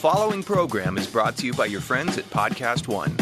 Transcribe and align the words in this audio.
Following 0.00 0.42
program 0.42 0.96
is 0.96 1.06
brought 1.06 1.36
to 1.36 1.44
you 1.44 1.52
by 1.52 1.66
your 1.66 1.82
friends 1.82 2.16
at 2.16 2.24
Podcast 2.30 2.88
One. 2.88 3.14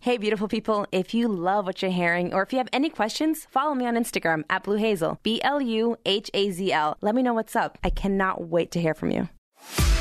Hey, 0.00 0.18
beautiful 0.18 0.46
people. 0.46 0.86
If 0.92 1.14
you 1.14 1.26
love 1.26 1.64
what 1.64 1.80
you're 1.80 1.90
hearing 1.90 2.34
or 2.34 2.42
if 2.42 2.52
you 2.52 2.58
have 2.58 2.68
any 2.70 2.90
questions, 2.90 3.46
follow 3.50 3.74
me 3.74 3.86
on 3.86 3.94
Instagram 3.94 4.44
at 4.50 4.64
Blue 4.64 4.76
Hazel, 4.76 5.18
B 5.22 5.40
L 5.42 5.58
U 5.58 5.96
H 6.04 6.30
A 6.34 6.50
Z 6.50 6.70
L. 6.70 6.98
Let 7.00 7.14
me 7.14 7.22
know 7.22 7.32
what's 7.32 7.56
up. 7.56 7.78
I 7.82 7.88
cannot 7.88 8.46
wait 8.48 8.72
to 8.72 8.80
hear 8.80 8.92
from 8.92 9.10
you. 9.10 9.30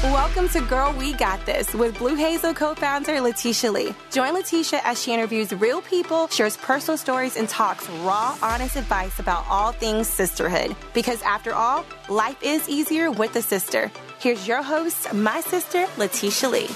Welcome 0.03 0.49
to 0.49 0.59
Girl 0.61 0.93
We 0.99 1.13
Got 1.13 1.45
This 1.45 1.73
with 1.73 1.97
Blue 1.97 2.15
Hazel 2.15 2.53
co 2.53 2.75
founder 2.75 3.21
Letitia 3.21 3.71
Lee. 3.71 3.93
Join 4.11 4.33
Letitia 4.33 4.81
as 4.83 5.01
she 5.01 5.13
interviews 5.13 5.53
real 5.53 5.81
people, 5.81 6.27
shares 6.27 6.57
personal 6.57 6.97
stories, 6.97 7.37
and 7.37 7.47
talks 7.47 7.87
raw, 8.01 8.37
honest 8.41 8.75
advice 8.75 9.17
about 9.20 9.45
all 9.47 9.71
things 9.71 10.09
sisterhood. 10.09 10.75
Because 10.93 11.21
after 11.21 11.53
all, 11.53 11.85
life 12.09 12.43
is 12.43 12.67
easier 12.67 13.11
with 13.11 13.33
a 13.37 13.41
sister. 13.41 13.89
Here's 14.21 14.48
your 14.48 14.61
host, 14.61 15.11
my 15.16 15.41
sister, 15.41 15.88
Letitia 15.98 16.48
Lee. 16.48 16.70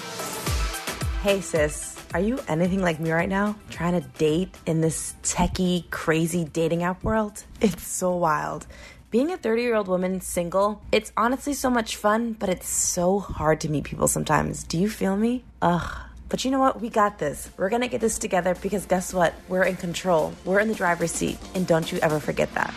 Hey, 1.22 1.42
sis. 1.42 1.96
Are 2.12 2.20
you 2.20 2.40
anything 2.48 2.82
like 2.82 3.00
me 3.00 3.12
right 3.12 3.30
now? 3.30 3.56
Trying 3.70 4.02
to 4.02 4.08
date 4.18 4.58
in 4.66 4.82
this 4.82 5.14
techie, 5.22 5.88
crazy 5.92 6.44
dating 6.44 6.82
app 6.82 7.04
world? 7.04 7.44
It's 7.62 7.86
so 7.86 8.16
wild. 8.16 8.66
Being 9.12 9.32
a 9.32 9.38
30 9.38 9.62
year 9.62 9.76
old 9.76 9.88
woman 9.88 10.22
single, 10.22 10.82
it's 10.92 11.12
honestly 11.16 11.54
so 11.54 11.70
much 11.70 11.98
fun, 11.98 12.34
but 12.34 12.50
it's 12.50 12.68
so 12.68 13.20
hard 13.20 13.62
to 13.62 13.70
meet 13.70 13.84
people 13.84 14.08
sometimes. 14.08 14.64
Do 14.64 14.80
you 14.80 14.90
feel 14.90 15.16
me? 15.16 15.44
Ugh. 15.62 15.98
But 16.30 16.46
you 16.46 16.50
know 16.50 16.60
what? 16.60 16.82
We 16.82 16.90
got 16.90 17.20
this. 17.20 17.48
We're 17.58 17.70
gonna 17.70 17.88
get 17.88 18.02
this 18.02 18.18
together 18.18 18.56
because 18.56 18.88
guess 18.88 19.14
what? 19.14 19.36
We're 19.50 19.66
in 19.66 19.76
control. 19.76 20.34
We're 20.46 20.62
in 20.62 20.68
the 20.68 20.74
driver's 20.74 21.12
seat. 21.12 21.38
And 21.54 21.68
don't 21.68 21.92
you 21.92 22.00
ever 22.00 22.20
forget 22.20 22.52
that. 22.56 22.74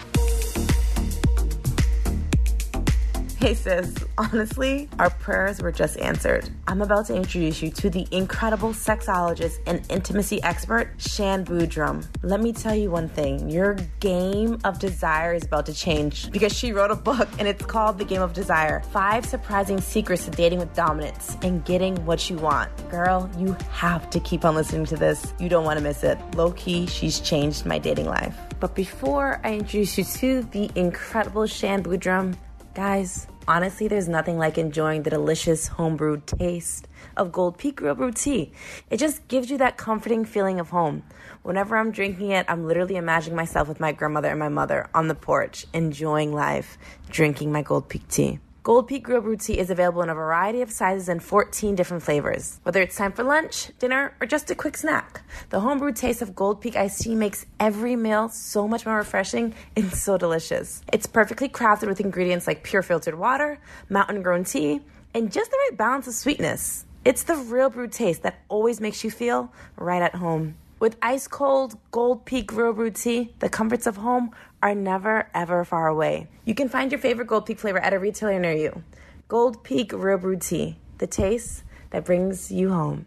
Hey 3.41 3.55
sis, 3.55 3.95
honestly, 4.19 4.89
our 4.99 5.11
prayers 5.11 5.63
were 5.63 5.71
just 5.71 5.97
answered. 6.01 6.51
I'm 6.67 6.83
about 6.83 7.07
to 7.07 7.15
introduce 7.15 7.63
you 7.63 7.71
to 7.71 7.89
the 7.89 8.05
incredible 8.11 8.71
sexologist 8.71 9.61
and 9.65 9.81
intimacy 9.89 10.43
expert, 10.43 10.91
Shan 10.99 11.45
Boodram. 11.45 12.05
Let 12.25 12.41
me 12.41 12.53
tell 12.53 12.75
you 12.75 12.91
one 12.91 13.09
thing 13.09 13.49
your 13.49 13.75
game 14.01 14.59
of 14.65 14.81
desire 14.81 15.35
is 15.35 15.45
about 15.45 15.67
to 15.67 15.73
change 15.73 16.33
because 16.33 16.53
she 16.53 16.73
wrote 16.73 16.91
a 16.91 16.97
book 16.97 17.29
and 17.39 17.47
it's 17.47 17.65
called 17.65 17.99
The 17.99 18.05
Game 18.05 18.23
of 18.23 18.33
Desire 18.33 18.83
Five 18.91 19.25
Surprising 19.25 19.81
Secrets 19.81 20.25
to 20.25 20.33
Dating 20.33 20.59
with 20.59 20.75
Dominance 20.75 21.37
and 21.43 21.65
Getting 21.65 21.95
What 22.05 22.29
You 22.29 22.39
Want. 22.39 22.73
Girl, 22.91 23.31
you 23.39 23.57
have 23.71 24.11
to 24.11 24.19
keep 24.19 24.45
on 24.45 24.57
listening 24.57 24.85
to 24.87 24.97
this. 24.97 25.33
You 25.39 25.49
don't 25.49 25.65
want 25.65 25.79
to 25.79 25.83
miss 25.85 26.03
it. 26.03 26.19
Low 26.35 26.51
key, 26.55 26.89
she's 26.89 27.21
changed 27.21 27.67
my 27.67 27.79
dating 27.79 28.07
life. 28.07 28.37
But 28.59 28.75
before 28.75 29.41
I 29.45 29.53
introduce 29.55 29.97
you 29.97 30.03
to 30.03 30.43
the 30.51 30.69
incredible 30.75 31.47
Shan 31.47 31.85
Boodram, 31.85 32.37
Guys, 32.79 33.27
honestly, 33.49 33.89
there's 33.89 34.07
nothing 34.09 34.39
like 34.39 34.57
enjoying 34.57 35.03
the 35.03 35.11
delicious 35.11 35.69
homebrewed 35.69 36.25
taste 36.27 36.87
of 37.17 37.33
Gold 37.33 37.59
Peak 37.59 37.81
Real 37.81 37.97
Brew 37.97 38.13
tea. 38.13 38.53
It 38.89 38.99
just 38.99 39.27
gives 39.27 39.51
you 39.51 39.59
that 39.59 39.77
comforting 39.77 40.25
feeling 40.25 40.61
of 40.61 40.69
home. 40.69 41.03
Whenever 41.43 41.77
I'm 41.77 41.91
drinking 41.91 42.31
it, 42.31 42.47
I'm 42.49 42.69
literally 42.69 42.95
imagining 42.95 43.35
myself 43.35 43.67
with 43.67 43.81
my 43.81 43.91
grandmother 43.91 44.29
and 44.29 44.39
my 44.39 44.49
mother 44.49 44.89
on 44.95 45.09
the 45.09 45.17
porch, 45.17 45.67
enjoying 45.75 46.33
life, 46.33 46.79
drinking 47.11 47.51
my 47.51 47.63
Gold 47.63 47.89
Peak 47.89 48.07
tea. 48.07 48.39
Gold 48.69 48.87
Peak 48.87 49.09
Real 49.09 49.23
Brew 49.23 49.39
Tea 49.39 49.59
is 49.59 49.71
available 49.71 50.03
in 50.03 50.11
a 50.11 50.15
variety 50.15 50.61
of 50.61 50.71
sizes 50.71 51.09
and 51.09 51.23
14 51.23 51.75
different 51.75 52.03
flavors. 52.03 52.61
Whether 52.65 52.83
it's 52.83 52.97
time 52.97 53.13
for 53.13 53.23
lunch, 53.23 53.71
dinner, 53.79 54.13
or 54.21 54.27
just 54.27 54.51
a 54.51 54.55
quick 54.55 54.77
snack, 54.77 55.23
the 55.49 55.61
homebrew 55.61 55.95
taste 55.95 56.21
of 56.21 56.35
Gold 56.37 56.61
Peak 56.61 56.77
iced 56.77 57.01
tea 57.01 57.15
makes 57.15 57.47
every 57.59 57.97
meal 57.97 58.29
so 58.29 58.69
much 58.69 58.85
more 58.85 58.97
refreshing 58.97 59.55
and 59.75 59.91
so 59.95 60.19
delicious. 60.19 60.83
It's 60.93 61.07
perfectly 61.07 61.49
crafted 61.49 61.89
with 61.89 61.99
ingredients 61.99 62.47
like 62.47 62.63
pure 62.63 62.83
filtered 62.83 63.19
water, 63.19 63.59
mountain 63.89 64.21
grown 64.21 64.45
tea, 64.45 64.83
and 65.15 65.33
just 65.33 65.51
the 65.51 65.57
right 65.71 65.79
balance 65.79 66.07
of 66.07 66.13
sweetness. 66.13 66.85
It's 67.07 67.23
the 67.23 67.37
real 67.37 67.71
brew 67.71 67.89
taste 67.89 68.23
that 68.25 68.43
always 68.51 68.83
makes 68.83 69.03
you 69.03 69.11
feel 69.11 69.51
right 69.79 70.03
at 70.03 70.17
home. 70.17 70.57
With 70.81 70.97
ice 71.03 71.27
cold 71.27 71.77
Gold 71.91 72.25
Peak 72.25 72.53
Real 72.53 72.73
Brew 72.73 72.93
Tea, 72.93 73.35
the 73.41 73.49
comforts 73.49 73.89
of 73.89 73.97
home 73.97 74.31
are 74.63 74.75
never 74.75 75.29
ever 75.35 75.65
far 75.65 75.89
away. 75.89 76.29
You 76.45 76.55
can 76.55 76.69
find 76.69 76.91
your 76.91 77.01
favorite 77.01 77.29
Gold 77.29 77.47
Peak 77.47 77.59
flavor 77.59 77.79
at 77.79 77.93
a 77.93 77.99
retailer 77.99 78.39
near 78.39 78.53
you. 78.53 78.83
Gold 79.29 79.63
Peak 79.63 79.93
Real 79.93 80.19
Brew 80.19 80.39
Tea, 80.39 80.79
the 80.99 81.07
taste 81.07 81.63
that 81.91 82.05
brings 82.05 82.51
you 82.51 82.71
home. 82.71 83.07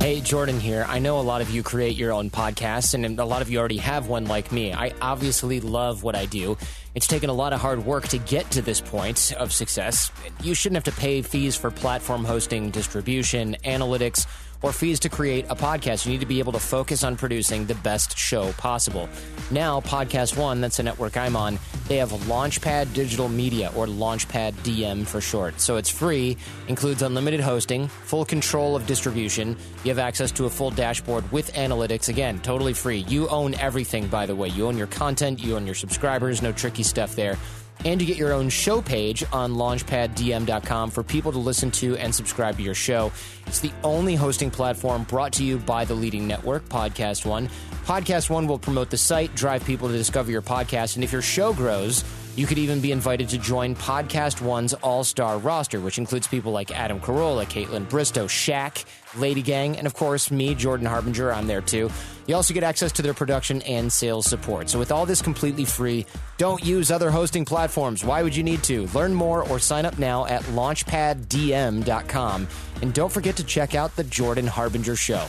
Hey, 0.00 0.20
Jordan 0.20 0.60
here. 0.60 0.84
I 0.86 0.98
know 0.98 1.18
a 1.18 1.22
lot 1.22 1.40
of 1.40 1.48
you 1.48 1.62
create 1.62 1.96
your 1.96 2.12
own 2.12 2.28
podcasts, 2.28 2.92
and 2.92 3.18
a 3.18 3.24
lot 3.24 3.40
of 3.40 3.50
you 3.50 3.58
already 3.58 3.78
have 3.78 4.06
one 4.06 4.26
like 4.26 4.52
me. 4.52 4.70
I 4.70 4.92
obviously 5.00 5.60
love 5.60 6.02
what 6.02 6.14
I 6.14 6.26
do. 6.26 6.58
It's 6.94 7.06
taken 7.06 7.30
a 7.30 7.32
lot 7.32 7.54
of 7.54 7.60
hard 7.60 7.86
work 7.86 8.08
to 8.08 8.18
get 8.18 8.50
to 8.50 8.60
this 8.60 8.82
point 8.82 9.32
of 9.38 9.50
success. 9.50 10.12
You 10.42 10.54
shouldn't 10.54 10.76
have 10.84 10.94
to 10.94 11.00
pay 11.00 11.22
fees 11.22 11.56
for 11.56 11.70
platform 11.70 12.22
hosting, 12.22 12.70
distribution, 12.70 13.56
analytics, 13.64 14.26
or 14.64 14.72
fees 14.72 14.98
to 15.00 15.10
create 15.10 15.44
a 15.50 15.54
podcast. 15.54 16.06
You 16.06 16.12
need 16.12 16.20
to 16.20 16.26
be 16.26 16.38
able 16.38 16.52
to 16.52 16.58
focus 16.58 17.04
on 17.04 17.16
producing 17.16 17.66
the 17.66 17.74
best 17.76 18.16
show 18.16 18.50
possible. 18.54 19.10
Now, 19.50 19.80
Podcast 19.80 20.38
One, 20.38 20.62
that's 20.62 20.78
the 20.78 20.82
network 20.82 21.18
I'm 21.18 21.36
on, 21.36 21.58
they 21.86 21.98
have 21.98 22.10
Launchpad 22.10 22.94
Digital 22.94 23.28
Media, 23.28 23.70
or 23.76 23.86
Launchpad 23.86 24.52
DM 24.64 25.06
for 25.06 25.20
short. 25.20 25.60
So 25.60 25.76
it's 25.76 25.90
free, 25.90 26.38
includes 26.68 27.02
unlimited 27.02 27.40
hosting, 27.40 27.88
full 27.88 28.24
control 28.24 28.74
of 28.74 28.86
distribution. 28.86 29.54
You 29.84 29.90
have 29.90 29.98
access 29.98 30.32
to 30.32 30.46
a 30.46 30.50
full 30.50 30.70
dashboard 30.70 31.30
with 31.30 31.52
analytics. 31.52 32.08
Again, 32.08 32.40
totally 32.40 32.72
free. 32.72 33.00
You 33.00 33.28
own 33.28 33.54
everything, 33.56 34.08
by 34.08 34.24
the 34.24 34.34
way. 34.34 34.48
You 34.48 34.66
own 34.66 34.78
your 34.78 34.86
content, 34.86 35.42
you 35.42 35.56
own 35.56 35.66
your 35.66 35.74
subscribers, 35.74 36.40
no 36.40 36.52
tricky 36.52 36.82
stuff 36.82 37.14
there. 37.14 37.36
And 37.84 38.00
you 38.00 38.06
get 38.06 38.16
your 38.16 38.32
own 38.32 38.48
show 38.48 38.80
page 38.80 39.24
on 39.32 39.54
launchpaddm.com 39.54 40.90
for 40.90 41.02
people 41.02 41.32
to 41.32 41.38
listen 41.38 41.70
to 41.72 41.96
and 41.98 42.14
subscribe 42.14 42.56
to 42.56 42.62
your 42.62 42.74
show. 42.74 43.12
It's 43.46 43.60
the 43.60 43.72
only 43.82 44.14
hosting 44.14 44.50
platform 44.50 45.04
brought 45.04 45.32
to 45.34 45.44
you 45.44 45.58
by 45.58 45.84
the 45.84 45.94
leading 45.94 46.26
network, 46.26 46.66
Podcast 46.68 47.26
One. 47.26 47.48
Podcast 47.84 48.30
One 48.30 48.46
will 48.46 48.58
promote 48.58 48.88
the 48.88 48.96
site, 48.96 49.34
drive 49.34 49.64
people 49.64 49.88
to 49.88 49.94
discover 49.94 50.30
your 50.30 50.42
podcast, 50.42 50.94
and 50.94 51.04
if 51.04 51.12
your 51.12 51.20
show 51.20 51.52
grows, 51.52 52.02
you 52.36 52.46
could 52.46 52.58
even 52.58 52.80
be 52.80 52.92
invited 52.92 53.28
to 53.28 53.38
join 53.38 53.76
Podcast 53.76 54.40
One's 54.40 54.74
all 54.74 55.04
star 55.04 55.38
roster, 55.38 55.80
which 55.80 55.98
includes 55.98 56.26
people 56.26 56.52
like 56.52 56.76
Adam 56.76 57.00
Carolla, 57.00 57.44
Kaitlyn 57.44 57.86
Bristowe, 57.86 58.26
Shaq, 58.26 58.84
Lady 59.18 59.42
Gang, 59.42 59.76
and 59.76 59.86
of 59.86 59.94
course, 59.94 60.30
me, 60.30 60.54
Jordan 60.54 60.86
Harbinger. 60.86 61.32
I'm 61.32 61.46
there 61.46 61.60
too. 61.60 61.90
You 62.26 62.34
also 62.34 62.54
get 62.54 62.64
access 62.64 62.92
to 62.92 63.02
their 63.02 63.14
production 63.14 63.62
and 63.62 63.92
sales 63.92 64.26
support. 64.26 64.68
So, 64.68 64.78
with 64.78 64.90
all 64.90 65.06
this 65.06 65.22
completely 65.22 65.64
free, 65.64 66.06
don't 66.38 66.64
use 66.64 66.90
other 66.90 67.10
hosting 67.10 67.44
platforms. 67.44 68.04
Why 68.04 68.22
would 68.22 68.34
you 68.34 68.42
need 68.42 68.62
to? 68.64 68.86
Learn 68.88 69.14
more 69.14 69.46
or 69.48 69.58
sign 69.58 69.84
up 69.84 69.98
now 69.98 70.26
at 70.26 70.42
launchpaddm.com. 70.44 72.48
And 72.82 72.94
don't 72.94 73.12
forget 73.12 73.36
to 73.36 73.44
check 73.44 73.74
out 73.74 73.94
The 73.96 74.04
Jordan 74.04 74.46
Harbinger 74.46 74.96
Show. 74.96 75.26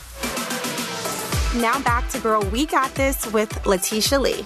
Now 1.56 1.80
back 1.82 2.08
to 2.10 2.18
Girl 2.18 2.42
We 2.50 2.66
Got 2.66 2.94
This 2.94 3.30
with 3.32 3.64
Letitia 3.64 4.18
Lee. 4.18 4.42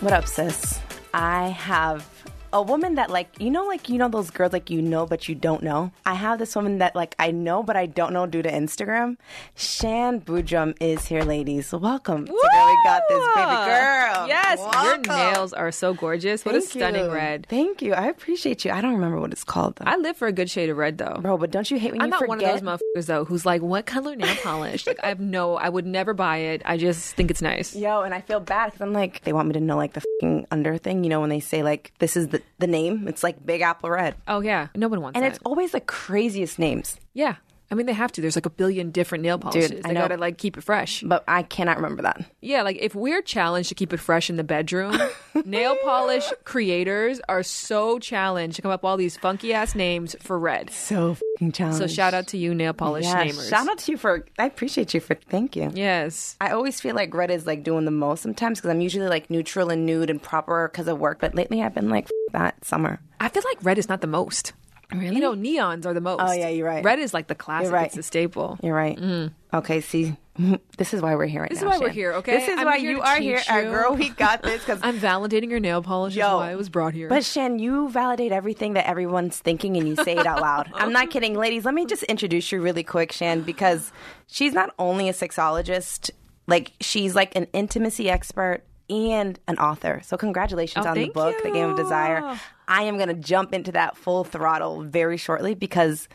What 0.00 0.12
up, 0.12 0.26
sis? 0.26 0.80
I 1.18 1.48
have 1.48 2.15
a 2.52 2.62
woman 2.62 2.94
that 2.94 3.10
like 3.10 3.28
you 3.40 3.50
know 3.50 3.64
like 3.66 3.88
you 3.88 3.98
know 3.98 4.08
those 4.08 4.30
girls 4.30 4.52
like 4.52 4.70
you 4.70 4.80
know 4.80 5.06
but 5.06 5.28
you 5.28 5.34
don't 5.34 5.62
know. 5.62 5.90
I 6.04 6.14
have 6.14 6.38
this 6.38 6.54
woman 6.54 6.78
that 6.78 6.94
like 6.94 7.14
I 7.18 7.30
know 7.30 7.62
but 7.62 7.76
I 7.76 7.86
don't 7.86 8.12
know 8.12 8.26
due 8.26 8.42
to 8.42 8.50
Instagram. 8.50 9.16
Shan 9.54 10.20
Boodram 10.20 10.76
is 10.80 11.06
here, 11.06 11.22
ladies. 11.22 11.72
Welcome 11.72 12.26
to 12.26 12.32
Girl 12.32 12.40
We 12.42 12.78
Got 12.84 13.02
This, 13.08 13.18
baby 13.34 13.56
girl. 13.66 14.28
Yes, 14.28 14.58
your 14.84 14.98
nails 14.98 15.52
are 15.52 15.72
so 15.72 15.94
gorgeous. 15.94 16.44
What 16.44 16.54
a 16.54 16.62
stunning 16.62 17.06
you. 17.06 17.12
red. 17.12 17.46
Thank 17.48 17.82
you. 17.82 17.94
I 17.94 18.06
appreciate 18.06 18.64
you. 18.64 18.70
I 18.70 18.80
don't 18.80 18.94
remember 18.94 19.20
what 19.20 19.32
it's 19.32 19.44
called 19.44 19.76
though. 19.76 19.84
I 19.86 19.96
live 19.96 20.16
for 20.16 20.28
a 20.28 20.32
good 20.32 20.48
shade 20.50 20.70
of 20.70 20.76
red 20.76 20.98
though. 20.98 21.18
Bro, 21.20 21.38
but 21.38 21.50
don't 21.50 21.70
you 21.70 21.78
hate 21.78 21.92
when 21.92 22.00
I'm 22.00 22.06
you 22.06 22.10
not 22.10 22.20
forget? 22.20 22.28
one 22.28 22.42
of 22.44 22.60
those 22.60 22.80
motherfuckers 22.96 23.06
though 23.06 23.24
who's 23.24 23.44
like, 23.44 23.62
what 23.62 23.86
color 23.86 24.14
nail 24.16 24.34
polish? 24.42 24.86
like 24.86 25.00
I 25.02 25.08
have 25.08 25.20
no, 25.20 25.56
I 25.56 25.68
would 25.68 25.86
never 25.86 26.14
buy 26.14 26.38
it. 26.38 26.62
I 26.64 26.76
just 26.76 27.14
think 27.16 27.30
it's 27.30 27.42
nice. 27.42 27.74
Yo, 27.74 28.02
and 28.02 28.14
I 28.14 28.20
feel 28.20 28.40
bad 28.40 28.66
because 28.66 28.80
I'm 28.80 28.92
like, 28.92 29.22
they 29.24 29.32
want 29.32 29.48
me 29.48 29.54
to 29.54 29.60
know 29.60 29.76
like 29.76 29.94
the 29.94 30.02
fing 30.20 30.46
under 30.50 30.78
thing, 30.78 31.02
you 31.04 31.10
know, 31.10 31.20
when 31.20 31.30
they 31.30 31.40
say 31.40 31.62
like 31.62 31.92
this 31.98 32.16
is 32.16 32.28
the 32.28 32.35
the 32.58 32.66
name, 32.66 33.06
it's 33.08 33.22
like 33.22 33.44
Big 33.44 33.60
Apple 33.60 33.90
Red, 33.90 34.14
Oh 34.28 34.40
yeah, 34.40 34.68
no 34.74 34.88
one 34.88 35.00
wants 35.00 35.16
it. 35.16 35.18
and 35.18 35.24
that. 35.24 35.36
it's 35.36 35.42
always 35.44 35.72
the 35.72 35.80
craziest 35.80 36.58
names. 36.58 36.98
yeah, 37.14 37.36
I 37.68 37.74
mean, 37.74 37.86
they 37.86 37.92
have 37.94 38.12
to. 38.12 38.20
There's 38.20 38.36
like 38.36 38.46
a 38.46 38.50
billion 38.50 38.92
different 38.92 39.22
nail 39.22 39.38
polishes. 39.40 39.80
I 39.84 39.88
they 39.88 39.94
know. 39.94 40.02
gotta 40.02 40.16
like 40.18 40.38
keep 40.38 40.56
it 40.56 40.62
fresh. 40.62 41.02
But 41.04 41.24
I 41.26 41.42
cannot 41.42 41.78
remember 41.78 42.02
that. 42.02 42.24
Yeah, 42.40 42.62
like 42.62 42.76
if 42.80 42.94
we're 42.94 43.22
challenged 43.22 43.70
to 43.70 43.74
keep 43.74 43.92
it 43.92 43.96
fresh 43.98 44.30
in 44.30 44.36
the 44.36 44.44
bedroom, 44.44 44.96
nail 45.44 45.76
polish 45.82 46.30
creators 46.44 47.20
are 47.28 47.42
so 47.42 47.98
challenged 47.98 48.54
to 48.54 48.62
come 48.62 48.70
up 48.70 48.84
with 48.84 48.88
all 48.88 48.96
these 48.96 49.16
funky 49.16 49.52
ass 49.52 49.74
names 49.74 50.14
for 50.20 50.38
red. 50.38 50.70
So 50.70 51.14
fucking 51.34 51.50
challenged. 51.50 51.78
So 51.78 51.88
shout 51.88 52.14
out 52.14 52.28
to 52.28 52.38
you, 52.38 52.54
nail 52.54 52.72
polish 52.72 53.04
yeah, 53.04 53.24
namers. 53.24 53.50
shout 53.50 53.68
out 53.68 53.78
to 53.78 53.90
you 53.90 53.98
for. 53.98 54.24
I 54.38 54.46
appreciate 54.46 54.94
you 54.94 55.00
for. 55.00 55.16
Thank 55.28 55.56
you. 55.56 55.72
Yes. 55.74 56.36
I 56.40 56.50
always 56.50 56.80
feel 56.80 56.94
like 56.94 57.12
red 57.12 57.32
is 57.32 57.48
like 57.48 57.64
doing 57.64 57.84
the 57.84 57.90
most 57.90 58.22
sometimes 58.22 58.60
because 58.60 58.70
I'm 58.70 58.80
usually 58.80 59.08
like 59.08 59.28
neutral 59.28 59.70
and 59.70 59.84
nude 59.84 60.08
and 60.08 60.22
proper 60.22 60.68
because 60.70 60.86
of 60.86 61.00
work. 61.00 61.18
But 61.18 61.34
lately 61.34 61.64
I've 61.64 61.74
been 61.74 61.88
like 61.90 62.04
F- 62.04 62.10
that 62.32 62.64
summer. 62.64 63.00
I 63.20 63.28
feel 63.28 63.42
like 63.46 63.64
red 63.64 63.78
is 63.78 63.88
not 63.88 64.00
the 64.00 64.06
most. 64.06 64.52
Really? 64.92 65.16
You 65.16 65.20
know, 65.20 65.34
neons 65.34 65.84
are 65.84 65.94
the 65.94 66.00
most. 66.00 66.20
Oh, 66.20 66.32
yeah, 66.32 66.48
you're 66.48 66.66
right. 66.66 66.84
Red 66.84 67.00
is 67.00 67.12
like 67.12 67.26
the 67.26 67.34
classic. 67.34 67.64
You're 67.64 67.72
right. 67.72 67.86
It's 67.86 67.96
the 67.96 68.02
staple. 68.04 68.58
You're 68.62 68.74
right. 68.74 68.96
Mm. 68.96 69.32
Okay, 69.52 69.80
see, 69.80 70.16
this 70.78 70.94
is 70.94 71.02
why 71.02 71.14
we're 71.16 71.26
here 71.26 71.40
right 71.40 71.50
This 71.50 71.58
is 71.58 71.64
now. 71.64 71.70
This 71.70 71.76
is 71.76 71.80
why 71.80 71.86
we're 71.86 71.92
here, 71.92 72.12
okay? 72.14 72.38
This 72.38 72.48
is 72.48 72.58
I'm 72.58 72.66
why 72.66 72.76
you 72.76 73.00
are 73.00 73.18
here. 73.18 73.40
Our 73.50 73.58
uh, 73.58 73.62
you. 73.62 73.70
girl, 73.70 73.94
we 73.94 74.10
got 74.10 74.42
this 74.42 74.62
because 74.64 74.80
I'm 74.84 74.98
validating 74.98 75.50
your 75.50 75.60
nail 75.60 75.82
polish. 75.82 76.14
Is 76.14 76.20
why 76.20 76.52
I 76.52 76.56
was 76.56 76.68
brought 76.68 76.94
here. 76.94 77.08
But 77.08 77.24
Shan, 77.24 77.58
you 77.58 77.88
validate 77.88 78.32
everything 78.32 78.74
that 78.74 78.86
everyone's 78.86 79.38
thinking 79.38 79.76
and 79.76 79.88
you 79.88 79.96
say 79.96 80.16
it 80.16 80.26
out 80.26 80.40
loud. 80.40 80.70
I'm 80.74 80.92
not 80.92 81.10
kidding. 81.10 81.34
Ladies, 81.34 81.64
let 81.64 81.74
me 81.74 81.86
just 81.86 82.02
introduce 82.04 82.52
you 82.52 82.60
really 82.60 82.84
quick, 82.84 83.12
Shan, 83.12 83.42
because 83.42 83.92
she's 84.26 84.52
not 84.52 84.74
only 84.78 85.08
a 85.08 85.12
sexologist, 85.12 86.10
like 86.46 86.72
she's 86.80 87.14
like 87.14 87.34
an 87.34 87.46
intimacy 87.52 88.08
expert 88.10 88.62
and 88.88 89.38
an 89.48 89.58
author. 89.58 90.00
So 90.04 90.16
congratulations 90.16 90.86
Oh, 90.86 90.90
on 90.90 90.94
the 90.96 91.08
book, 91.10 91.36
The 91.42 91.50
Game 91.50 91.70
of. 91.70 91.76
Desire. 91.76 92.38
I 92.68 92.82
am 92.84 92.96
going 92.96 93.08
to 93.08 93.14
jump 93.14 93.52
into 93.54 93.72
that 93.72 93.96
full 93.96 94.24
throttle 94.24 94.82
very 94.82 95.16
shortly 95.16 95.54
because 95.54 96.08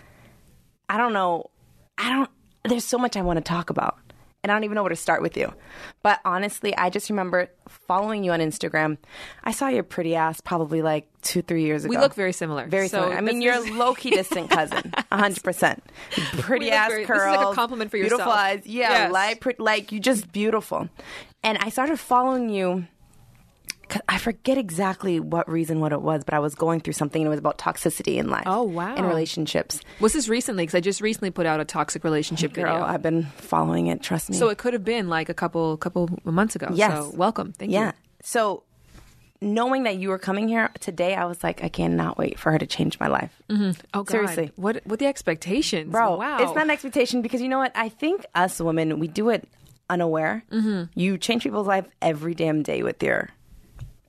I 0.89 0.97
don't 0.97 1.13
know. 1.13 1.49
I 1.97 2.09
don't 2.09 2.29
there's 2.63 2.85
so 2.85 2.97
much 2.97 3.17
I 3.17 3.21
want 3.21 3.37
to 3.37 3.43
talk 3.43 3.69
about. 3.69 3.97
And 4.43 4.51
I 4.51 4.55
don't 4.55 4.63
even 4.63 4.73
know 4.73 4.81
where 4.81 4.89
to 4.89 4.95
start 4.95 5.21
with 5.21 5.37
you. 5.37 5.53
But 6.01 6.19
honestly, 6.25 6.75
I 6.75 6.89
just 6.89 7.11
remember 7.11 7.49
following 7.69 8.23
you 8.23 8.31
on 8.31 8.39
Instagram. 8.39 8.97
I 9.43 9.51
saw 9.51 9.67
your 9.67 9.83
pretty 9.83 10.15
ass 10.15 10.41
probably 10.41 10.81
like 10.81 11.07
two, 11.21 11.43
three 11.43 11.63
years 11.63 11.85
ago. 11.85 11.91
we 11.91 11.97
look 11.97 12.15
very 12.15 12.33
similar. 12.33 12.65
Very 12.65 12.87
so 12.87 13.01
similar. 13.01 13.17
I 13.17 13.21
mean, 13.21 13.43
you're 13.43 13.53
a 13.53 13.59
low 13.77 13.93
key 13.93 14.09
distant 14.09 14.49
cousin, 14.49 14.93
hundred 15.11 15.43
percent. 15.43 15.83
Pretty 16.39 16.71
ass 16.71 16.89
very- 16.89 17.03
this 17.05 17.15
is 17.15 17.21
curls, 17.21 17.37
like 17.37 17.47
a 17.49 17.53
compliment 17.53 17.91
for 17.91 17.97
beautiful 17.97 18.17
yourself. 18.17 18.35
eyes. 18.35 18.61
Yeah, 18.65 19.11
Yes. 19.11 19.37
pretty, 19.39 19.61
like 19.61 19.91
you 19.91 19.99
just 19.99 20.31
beautiful. 20.31 20.89
And 21.43 21.57
I 21.59 21.69
started 21.69 21.99
following 21.99 22.49
you. 22.49 22.87
I 24.07 24.19
forget 24.19 24.57
exactly 24.57 25.19
what 25.19 25.49
reason, 25.49 25.81
what 25.81 25.91
it 25.91 26.01
was, 26.01 26.23
but 26.23 26.33
I 26.33 26.39
was 26.39 26.55
going 26.55 26.79
through 26.79 26.93
something 26.93 27.21
and 27.21 27.27
it 27.27 27.29
was 27.29 27.39
about 27.39 27.57
toxicity 27.57 28.15
in 28.17 28.29
life. 28.29 28.43
Oh, 28.45 28.63
wow. 28.63 28.95
In 28.95 29.05
relationships. 29.05 29.81
Was 29.99 30.13
this 30.13 30.29
recently? 30.29 30.63
Because 30.63 30.75
I 30.75 30.79
just 30.79 31.01
recently 31.01 31.29
put 31.29 31.45
out 31.45 31.59
a 31.59 31.65
toxic 31.65 32.05
relationship 32.05 32.53
Girl, 32.53 32.65
video. 32.65 32.83
I've 32.83 33.01
been 33.01 33.23
following 33.35 33.87
it, 33.87 34.01
trust 34.01 34.29
me. 34.29 34.37
so 34.37 34.47
it 34.47 34.57
could 34.57 34.71
have 34.71 34.85
been 34.85 35.09
like 35.09 35.27
a 35.27 35.33
couple 35.33 35.75
couple 35.75 36.09
months 36.23 36.55
ago. 36.55 36.69
Yes. 36.73 36.93
So 36.93 37.11
welcome. 37.15 37.51
Thank 37.51 37.71
yeah. 37.71 37.79
you. 37.79 37.85
Yeah. 37.87 37.91
So 38.23 38.63
knowing 39.41 39.83
that 39.83 39.97
you 39.97 40.07
were 40.07 40.19
coming 40.19 40.47
here 40.47 40.69
today, 40.79 41.15
I 41.15 41.25
was 41.25 41.43
like, 41.43 41.61
I 41.61 41.67
cannot 41.67 42.17
wait 42.17 42.39
for 42.39 42.51
her 42.53 42.59
to 42.59 42.67
change 42.67 42.97
my 42.97 43.07
life. 43.07 43.41
Mm-hmm. 43.49 43.71
Oh 43.93 44.03
God. 44.03 44.11
Seriously. 44.11 44.51
What 44.55 44.81
what 44.85 44.99
the 44.99 45.07
expectations? 45.07 45.91
Bro, 45.91 46.15
Wow. 46.15 46.37
it's 46.37 46.55
not 46.55 46.63
an 46.63 46.69
expectation 46.69 47.21
because 47.21 47.41
you 47.41 47.49
know 47.49 47.59
what? 47.59 47.73
I 47.75 47.89
think 47.89 48.25
us 48.35 48.61
women, 48.61 48.99
we 48.99 49.09
do 49.09 49.27
it 49.29 49.49
unaware. 49.91 50.43
Mm-hmm. 50.51 50.99
You 50.99 51.17
change 51.17 51.43
people's 51.43 51.67
life 51.67 51.85
every 52.01 52.33
damn 52.33 52.63
day 52.63 52.81
with 52.81 53.03
your 53.03 53.29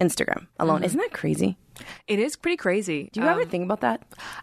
Instagram 0.00 0.46
alone. 0.58 0.76
Mm-hmm. 0.76 0.84
Isn't 0.84 1.00
that 1.00 1.12
crazy? 1.12 1.58
It 2.06 2.18
is 2.18 2.36
pretty 2.36 2.56
crazy. 2.56 3.10
Do 3.12 3.20
you 3.20 3.26
ever 3.26 3.44
think 3.44 3.64
about 3.64 3.80
that? 3.80 4.02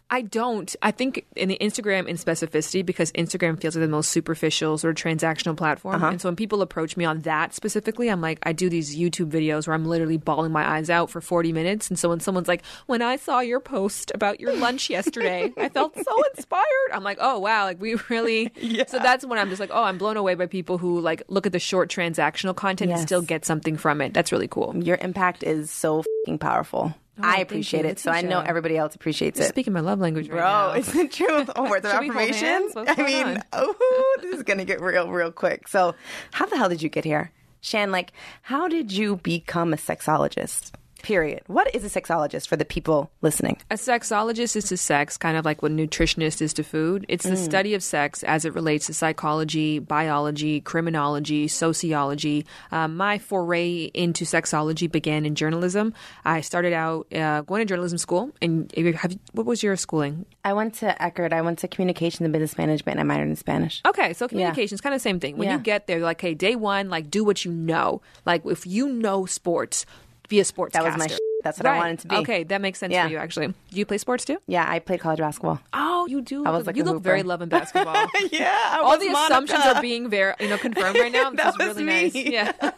I 0.09 0.21
don't. 0.21 0.75
I 0.81 0.91
think 0.91 1.25
in 1.35 1.49
the 1.49 1.57
Instagram 1.59 2.07
in 2.07 2.15
specificity 2.15 2.85
because 2.85 3.11
Instagram 3.13 3.59
feels 3.59 3.75
like 3.75 3.81
the 3.81 3.87
most 3.87 4.11
superficial 4.11 4.77
sort 4.77 4.97
of 4.97 5.03
transactional 5.03 5.55
platform. 5.55 5.95
Uh-huh. 5.95 6.07
And 6.07 6.21
so 6.21 6.29
when 6.29 6.35
people 6.35 6.61
approach 6.61 6.97
me 6.97 7.05
on 7.05 7.21
that 7.21 7.53
specifically, 7.53 8.09
I'm 8.09 8.21
like, 8.21 8.39
I 8.43 8.53
do 8.53 8.69
these 8.69 8.97
YouTube 8.97 9.29
videos 9.31 9.67
where 9.67 9.73
I'm 9.73 9.85
literally 9.85 10.17
bawling 10.17 10.51
my 10.51 10.67
eyes 10.67 10.89
out 10.89 11.09
for 11.09 11.21
40 11.21 11.53
minutes. 11.53 11.89
And 11.89 11.97
so 11.99 12.09
when 12.09 12.19
someone's 12.19 12.47
like, 12.47 12.63
when 12.87 13.01
I 13.01 13.15
saw 13.15 13.39
your 13.39 13.59
post 13.59 14.11
about 14.13 14.39
your 14.39 14.53
lunch 14.55 14.89
yesterday, 14.89 15.53
I 15.57 15.69
felt 15.69 15.95
so 15.95 16.23
inspired. 16.35 16.65
I'm 16.93 17.03
like, 17.03 17.17
oh 17.21 17.39
wow, 17.39 17.65
like 17.65 17.81
we 17.81 17.95
really. 18.09 18.51
So 18.89 18.97
that's 18.97 19.25
when 19.25 19.37
I'm 19.37 19.49
just 19.49 19.59
like, 19.59 19.71
oh, 19.73 19.83
I'm 19.83 19.97
blown 19.97 20.17
away 20.17 20.35
by 20.35 20.45
people 20.45 20.77
who 20.77 20.99
like 20.99 21.21
look 21.27 21.45
at 21.45 21.51
the 21.51 21.59
short 21.59 21.89
transactional 21.89 22.55
content 22.55 22.91
and 22.91 22.99
still 22.99 23.21
get 23.21 23.45
something 23.45 23.77
from 23.77 24.01
it. 24.01 24.13
That's 24.13 24.31
really 24.31 24.47
cool. 24.47 24.75
Your 24.75 24.97
impact 24.97 25.43
is 25.43 25.69
so 25.69 26.03
fucking 26.25 26.39
powerful. 27.19 27.39
I 27.39 27.41
appreciate 27.41 27.85
it. 27.85 27.99
So 27.99 28.11
I 28.11 28.21
know 28.21 28.39
everybody 28.39 28.77
else 28.77 28.95
appreciates 28.95 29.37
You're 29.39 29.47
it. 29.47 29.49
speaking 29.49 29.73
my 29.73 29.79
love 29.79 29.99
language 29.99 30.27
right 30.29 30.37
Bro, 30.37 30.43
now. 30.43 30.71
it's 30.71 30.91
the 30.91 31.07
truth. 31.07 31.49
Oh, 31.55 31.69
words 31.69 31.85
of 31.85 31.91
affirmation. 31.91 32.69
I 32.75 33.03
mean, 33.03 33.27
on? 33.27 33.43
oh, 33.53 34.17
this 34.21 34.35
is 34.37 34.43
gonna 34.43 34.65
get 34.65 34.81
real, 34.81 35.09
real 35.09 35.31
quick. 35.31 35.67
So, 35.67 35.95
how 36.31 36.45
the 36.45 36.57
hell 36.57 36.69
did 36.69 36.81
you 36.81 36.89
get 36.89 37.03
here, 37.05 37.31
Shan? 37.61 37.91
Like, 37.91 38.11
how 38.43 38.67
did 38.67 38.91
you 38.91 39.17
become 39.17 39.73
a 39.73 39.77
sexologist? 39.77 40.71
Period. 41.01 41.41
What 41.47 41.73
is 41.73 41.83
a 41.85 42.01
sexologist 42.01 42.47
for 42.47 42.55
the 42.57 42.65
people 42.65 43.09
listening? 43.21 43.57
A 43.71 43.75
sexologist 43.75 44.55
is 44.55 44.65
to 44.65 44.77
sex, 44.77 45.17
kind 45.17 45.37
of 45.37 45.45
like 45.45 45.61
what 45.61 45.71
a 45.71 45.75
nutritionist 45.75 46.41
is 46.41 46.53
to 46.53 46.63
food. 46.63 47.05
It's 47.07 47.25
Mm. 47.25 47.29
the 47.31 47.37
study 47.37 47.73
of 47.73 47.81
sex 47.83 48.21
as 48.23 48.43
it 48.45 48.53
relates 48.53 48.87
to 48.87 48.93
psychology, 48.93 49.79
biology, 49.79 50.59
criminology, 50.61 51.47
sociology. 51.47 52.45
Um, 52.71 52.97
my 52.97 53.17
foray 53.17 53.89
into 53.93 54.25
sexology 54.25 54.91
began 54.91 55.25
in 55.25 55.35
journalism. 55.35 55.93
I 56.25 56.41
started 56.41 56.73
out 56.73 57.07
uh, 57.13 57.41
going 57.41 57.59
to 57.61 57.65
journalism 57.65 57.97
school. 57.97 58.31
And 58.41 58.71
have, 58.75 59.17
what 59.31 59.45
was 59.45 59.63
your 59.63 59.75
schooling? 59.77 60.25
I 60.43 60.53
went 60.53 60.73
to 60.75 60.95
Eckerd. 60.99 61.31
I 61.33 61.41
went 61.41 61.59
to 61.59 61.67
communication 61.67 62.25
and 62.25 62.33
business 62.33 62.57
management. 62.57 62.99
and 62.99 63.11
I 63.11 63.15
minored 63.15 63.29
in 63.29 63.35
Spanish. 63.35 63.81
Okay, 63.85 64.13
so 64.13 64.27
communications, 64.27 64.81
kind 64.81 64.93
of 64.95 65.01
same 65.01 65.19
thing. 65.19 65.37
When 65.37 65.47
Yeah. 65.47 65.55
you 65.57 65.59
get 65.61 65.87
there, 65.87 65.99
like, 65.99 66.19
hey, 66.21 66.33
day 66.33 66.55
one, 66.55 66.89
like, 66.89 67.09
do 67.09 67.23
what 67.23 67.45
you 67.45 67.51
know. 67.51 68.01
Like, 68.25 68.45
if 68.45 68.65
you 68.67 68.89
know 68.89 69.25
sports, 69.25 69.85
be 70.29 70.39
a 70.39 70.45
sports. 70.45 70.73
That 70.73 70.83
was 70.85 70.95
my 70.97 71.07
sh- 71.07 71.17
That's 71.43 71.57
what 71.59 71.65
I 71.65 71.77
wanted 71.77 71.99
to 71.99 72.07
be. 72.07 72.15
Okay, 72.17 72.43
that 72.45 72.61
makes 72.61 72.79
sense 72.79 72.93
Yeah. 72.93 73.05
for 73.05 73.11
you, 73.11 73.17
actually. 73.17 73.47
Do 73.47 73.53
you 73.71 73.85
play 73.85 73.97
sports 73.97 74.23
too? 74.25 74.37
Yeah, 74.47 74.65
I 74.67 74.79
played 74.79 74.99
college 75.01 75.19
basketball. 75.19 75.59
Oh, 75.73 76.05
you 76.07 76.21
do. 76.21 76.45
I 76.45 76.51
was 76.51 76.65
like 76.67 76.75
you 76.77 76.83
look 76.83 77.01
very 77.01 77.19
hooper. 77.19 77.27
love 77.27 77.41
in 77.41 77.49
basketball. 77.49 77.95
yeah, 78.31 78.53
I 78.71 78.79
All 78.83 78.97
the 78.97 79.07
assumptions 79.07 79.63
are 79.65 79.81
being 79.81 80.09
very, 80.09 80.33
you 80.39 80.47
know, 80.49 80.57
confirmed 80.57 80.97
right 80.97 81.11
now. 81.11 81.29
This 81.31 81.37
That 81.43 81.47
is 81.53 81.57
was 81.57 81.67
really 81.77 81.83
me. 81.83 82.03
nice. 82.03 82.15
Yeah. 82.15 82.71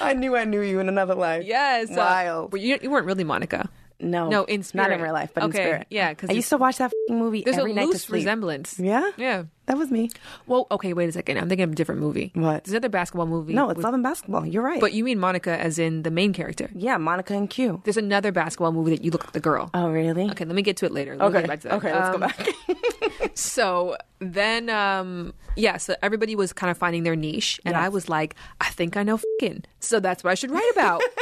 I 0.00 0.14
knew 0.14 0.36
I 0.36 0.44
knew 0.44 0.60
you 0.60 0.80
in 0.80 0.88
another 0.88 1.14
life. 1.14 1.44
Yes. 1.46 1.90
uh, 1.90 1.94
Wild. 1.96 2.50
but 2.50 2.60
you, 2.60 2.78
you 2.82 2.90
weren't 2.90 3.06
really 3.06 3.24
Monica. 3.24 3.68
No, 4.02 4.28
No, 4.28 4.44
in 4.44 4.62
spirit. 4.62 4.88
not 4.88 4.92
in 4.96 5.02
real 5.02 5.12
life, 5.12 5.30
but 5.34 5.44
Okay, 5.44 5.58
in 5.62 5.64
spirit. 5.66 5.86
Yeah, 5.90 6.10
because 6.10 6.30
I 6.30 6.32
used 6.34 6.48
to 6.50 6.58
watch 6.58 6.78
that 6.78 6.92
movie 7.08 7.42
There's 7.44 7.56
every 7.58 7.72
a 7.72 7.74
night 7.74 7.82
to 7.82 7.88
loose 7.92 8.02
sleep. 8.04 8.14
resemblance. 8.16 8.78
Yeah, 8.78 9.10
Yeah. 9.16 9.44
that 9.66 9.78
was 9.78 9.90
me. 9.90 10.10
Well, 10.46 10.66
okay, 10.70 10.92
wait 10.92 11.08
a 11.08 11.12
second. 11.12 11.38
I'm 11.38 11.48
thinking 11.48 11.64
of 11.64 11.72
a 11.72 11.74
different 11.74 12.00
movie. 12.00 12.32
What? 12.34 12.64
There's 12.64 12.72
another 12.72 12.88
basketball 12.88 13.26
movie. 13.26 13.54
No, 13.54 13.70
it's 13.70 13.76
with- 13.78 13.84
Love 13.84 13.94
and 13.94 14.02
Basketball. 14.02 14.44
You're 14.46 14.62
right. 14.62 14.80
But 14.80 14.92
you 14.92 15.04
mean 15.04 15.18
Monica 15.18 15.58
as 15.58 15.78
in 15.78 16.02
the 16.02 16.10
main 16.10 16.32
character. 16.32 16.68
yeah, 16.74 16.96
Monica 16.98 17.34
and 17.34 17.48
Q. 17.48 17.80
There's 17.84 17.96
another 17.96 18.32
basketball 18.32 18.72
movie 18.72 18.90
that 18.90 19.04
you 19.04 19.10
look 19.10 19.24
like 19.24 19.32
the 19.32 19.40
girl. 19.40 19.70
Oh, 19.74 19.90
really? 19.90 20.28
Okay, 20.30 20.44
let 20.44 20.54
me 20.54 20.62
get 20.62 20.76
to 20.78 20.86
it 20.86 20.92
later. 20.92 21.16
We'll 21.16 21.28
Okay. 21.34 21.46
back 21.46 21.60
to 21.60 21.68
that. 21.68 21.74
Okay, 21.76 21.92
let's 21.92 22.06
Um, 22.08 22.12
go 22.12 22.18
back. 22.26 22.48
so 23.34 23.96
then 24.18 24.68
um 24.68 25.32
yeah 25.56 25.76
so 25.76 25.94
everybody 26.02 26.34
was 26.36 26.52
kind 26.52 26.70
of 26.70 26.76
finding 26.78 27.02
their 27.02 27.16
niche 27.16 27.60
and 27.64 27.76
i 27.76 27.88
was 27.88 28.08
like 28.08 28.34
i 28.60 28.68
think 28.68 28.96
i 28.96 29.02
know 29.02 29.18
fing 29.40 29.64
so 29.80 30.00
that's 30.00 30.22
what 30.22 30.30
i 30.30 30.34
should 30.34 30.50
write 30.50 30.70
about 30.72 31.02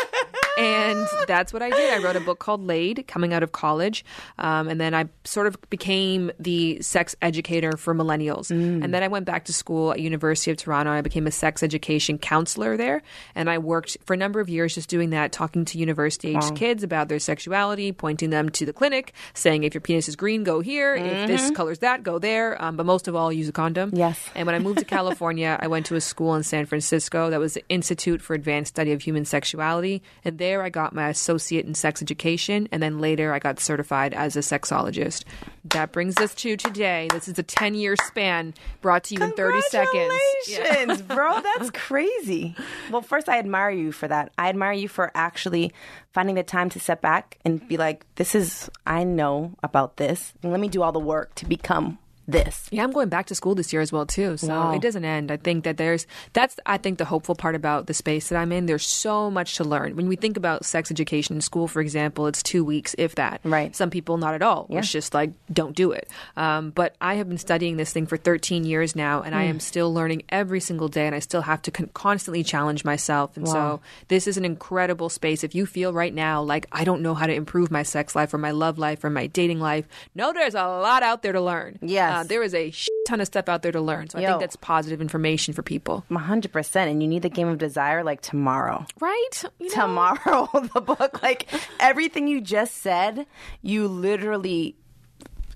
and 0.60 1.06
that's 1.26 1.52
what 1.52 1.62
i 1.62 1.70
did. 1.70 1.94
I 1.94 2.02
wrote 2.04 2.16
a 2.16 2.20
book 2.20 2.38
called 2.38 2.62
laid 2.66 3.04
coming 3.06 3.32
out 3.32 3.42
of 3.42 3.52
college. 3.52 4.04
Um, 4.38 4.68
and 4.68 4.80
then 4.80 4.94
i 4.94 5.06
sort 5.24 5.46
of 5.46 5.56
became 5.70 6.30
the 6.38 6.80
sex 6.82 7.16
educator 7.22 7.76
for 7.76 7.94
millennials. 7.94 8.50
And 8.50 8.92
then 8.94 9.02
i 9.02 9.08
went 9.08 9.24
back 9.26 9.44
to 9.46 9.52
school 9.52 9.92
at 9.92 10.00
university 10.00 10.50
of 10.50 10.56
toronto. 10.56 10.90
I 10.92 11.00
became 11.00 11.26
a 11.26 11.30
sex 11.30 11.62
education 11.62 12.18
counselor 12.18 12.76
there. 12.76 13.02
And 13.34 13.48
i 13.50 13.58
worked 13.58 13.96
for 14.04 14.14
a 14.14 14.16
number 14.16 14.40
of 14.40 14.48
years 14.48 14.74
just 14.74 14.88
doing 14.88 15.10
that 15.10 15.32
talking 15.32 15.64
to 15.66 15.78
university 15.78 16.36
age 16.36 16.54
kids 16.54 16.82
about 16.82 17.08
their 17.08 17.18
sexuality 17.18 17.92
pointing 17.92 18.30
them 18.30 18.48
to 18.50 18.66
the 18.66 18.72
clinic 18.72 19.12
saying 19.34 19.64
if 19.64 19.74
your 19.74 19.80
penis 19.80 20.08
is 20.08 20.16
green 20.16 20.44
go 20.44 20.60
here. 20.60 20.94
If 20.94 21.28
this 21.28 21.50
color's 21.52 21.78
that 21.80 22.02
go 22.02 22.18
there. 22.18 22.60
Um, 22.62 22.76
but 22.76 22.86
most 22.86 23.08
of 23.08 23.14
all 23.14 23.32
use 23.32 23.48
a 23.48 23.52
condom. 23.52 23.90
Yes. 23.94 24.18
and 24.34 24.46
when 24.46 24.54
i 24.54 24.58
moved 24.58 24.78
to 24.78 24.84
california 24.84 25.58
i 25.60 25.66
went 25.68 25.86
to 25.86 25.94
a 25.96 26.00
school 26.00 26.34
in 26.34 26.42
san 26.42 26.66
francisco 26.66 27.30
that 27.30 27.40
was 27.40 27.54
the 27.54 27.64
institute 27.68 28.20
for 28.22 28.34
advanced 28.34 28.70
study 28.74 28.92
of 28.92 29.00
human 29.02 29.24
sexuality. 29.24 30.02
And 30.24 30.38
there 30.38 30.49
i 30.62 30.68
got 30.68 30.94
my 30.94 31.08
associate 31.08 31.66
in 31.66 31.74
sex 31.74 32.02
education 32.02 32.68
and 32.72 32.82
then 32.82 32.98
later 32.98 33.32
i 33.32 33.38
got 33.38 33.60
certified 33.60 34.12
as 34.14 34.36
a 34.36 34.40
sexologist 34.40 35.24
that 35.64 35.92
brings 35.92 36.16
us 36.18 36.34
to 36.34 36.56
today 36.56 37.08
this 37.12 37.28
is 37.28 37.38
a 37.38 37.42
10 37.42 37.74
year 37.74 37.94
span 38.06 38.54
brought 38.80 39.04
to 39.04 39.14
you 39.14 39.22
in 39.22 39.32
30 39.32 39.60
seconds 39.62 40.12
Yeah. 40.48 40.96
Bro. 41.02 41.40
That's 41.58 41.70
crazy. 41.70 42.54
Well, 42.90 43.02
first, 43.02 43.28
I 43.28 43.38
admire 43.38 43.70
you 43.70 43.92
for 43.92 44.08
that. 44.08 44.32
I 44.38 44.48
admire 44.48 44.72
you 44.72 44.88
for 44.88 45.10
actually 45.14 45.72
finding 46.12 46.34
the 46.34 46.42
time 46.42 46.70
to 46.70 46.80
step 46.80 47.00
back 47.02 47.38
and 47.44 47.66
be 47.68 47.76
like, 47.76 48.06
this 48.16 48.34
is, 48.34 48.70
I 48.86 49.04
know 49.04 49.52
about 49.62 49.96
this. 49.96 50.32
And 50.42 50.50
let 50.50 50.60
me 50.60 50.68
do 50.68 50.82
all 50.82 50.92
the 50.92 50.98
work 50.98 51.34
to 51.36 51.46
become 51.46 51.98
this. 52.32 52.68
Yeah, 52.70 52.82
I'm 52.84 52.90
going 52.92 53.08
back 53.08 53.26
to 53.26 53.34
school 53.34 53.54
this 53.54 53.72
year 53.72 53.82
as 53.82 53.92
well 53.92 54.06
too. 54.06 54.36
So 54.36 54.48
Wow. 54.48 54.72
it 54.72 54.82
doesn't 54.82 55.04
end. 55.04 55.30
I 55.30 55.36
think 55.36 55.64
that 55.64 55.76
there's 55.76 56.06
that's 56.32 56.56
I 56.66 56.76
think 56.78 56.98
the 56.98 57.04
hopeful 57.04 57.34
part 57.34 57.54
about 57.54 57.86
the 57.86 57.94
space 57.94 58.28
that 58.28 58.36
I'm 58.36 58.52
in. 58.52 58.66
There's 58.66 58.86
so 58.86 59.30
much 59.30 59.56
to 59.56 59.64
learn. 59.64 59.96
When 59.96 60.08
we 60.08 60.16
think 60.16 60.36
about 60.36 60.64
sex 60.64 60.90
education 60.90 61.36
in 61.36 61.40
school, 61.40 61.68
for 61.68 61.80
example, 61.80 62.26
it's 62.26 62.42
two 62.42 62.64
weeks, 62.64 62.94
if 62.98 63.14
that. 63.16 63.40
Right. 63.44 63.74
Some 63.74 63.90
people 63.90 64.16
not 64.18 64.34
at 64.34 64.42
all. 64.42 64.66
It's 64.70 64.90
just 64.90 65.14
like 65.14 65.30
don't 65.52 65.74
do 65.76 65.92
it. 65.92 66.08
Um, 66.36 66.70
but 66.70 66.94
I 67.00 67.14
have 67.14 67.28
been 67.28 67.38
studying 67.38 67.76
this 67.76 67.92
thing 67.92 68.06
for 68.06 68.16
13 68.16 68.64
years 68.64 68.94
now, 68.96 69.22
and 69.22 69.34
I 69.34 69.44
Hmm. 69.44 69.50
am 69.50 69.60
still 69.60 69.92
learning 69.92 70.22
every 70.28 70.60
single 70.60 70.88
day, 70.88 71.06
and 71.06 71.14
I 71.14 71.18
still 71.20 71.42
have 71.42 71.62
to 71.62 71.70
con- 71.70 71.90
constantly 71.94 72.42
challenge 72.44 72.84
myself. 72.84 73.36
And 73.36 73.48
so 73.48 73.80
this 74.08 74.26
is 74.26 74.36
an 74.36 74.44
incredible 74.44 75.08
space. 75.08 75.42
If 75.44 75.54
you 75.54 75.66
feel 75.66 75.92
right 75.92 76.14
now 76.14 76.42
like 76.42 76.66
I 76.72 76.84
don't 76.84 77.02
know 77.02 77.14
how 77.14 77.26
to 77.26 77.34
improve 77.34 77.70
my 77.70 77.82
sex 77.82 78.14
life 78.14 78.32
or 78.34 78.38
my 78.38 78.50
love 78.52 78.78
life 78.78 79.02
or 79.04 79.10
my 79.10 79.26
dating 79.26 79.60
life, 79.60 79.86
no, 80.14 80.32
there's 80.32 80.54
a 80.54 80.64
lot 80.66 81.02
out 81.02 81.22
there 81.22 81.32
to 81.32 81.40
learn. 81.40 81.78
Yes. 81.82 82.12
Uh, 82.12 82.19
there 82.22 82.42
is 82.42 82.54
a 82.54 82.72
ton 83.06 83.20
of 83.20 83.26
stuff 83.26 83.48
out 83.48 83.62
there 83.62 83.72
to 83.72 83.80
learn. 83.80 84.08
So 84.08 84.18
I 84.18 84.22
Yo. 84.22 84.28
think 84.28 84.40
that's 84.40 84.56
positive 84.56 85.00
information 85.00 85.54
for 85.54 85.62
people. 85.62 86.04
100%. 86.10 86.76
And 86.76 87.02
you 87.02 87.08
need 87.08 87.22
the 87.22 87.28
game 87.28 87.48
of 87.48 87.58
desire 87.58 88.04
like 88.04 88.20
tomorrow. 88.20 88.86
Right? 89.00 89.44
You 89.58 89.68
know? 89.68 89.74
Tomorrow, 89.74 90.48
the 90.74 90.80
book, 90.80 91.22
like 91.22 91.48
everything 91.78 92.28
you 92.28 92.40
just 92.40 92.76
said, 92.78 93.26
you 93.62 93.88
literally 93.88 94.76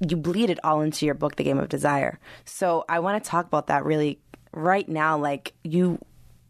you 0.01 0.17
bleed 0.17 0.51
it 0.51 0.59
all 0.65 0.81
into 0.81 1.07
your 1.07 1.15
book, 1.15 1.37
The 1.37 1.45
Game 1.45 1.59
of 1.59 1.69
Desire. 1.69 2.19
So 2.45 2.85
I 2.89 2.99
want 2.99 3.23
to 3.23 3.31
talk 3.31 3.47
about 3.47 3.69
that 3.69 3.85
really 3.85 4.19
right 4.53 4.89
now. 4.89 5.19
Like 5.19 5.55
you 5.63 5.99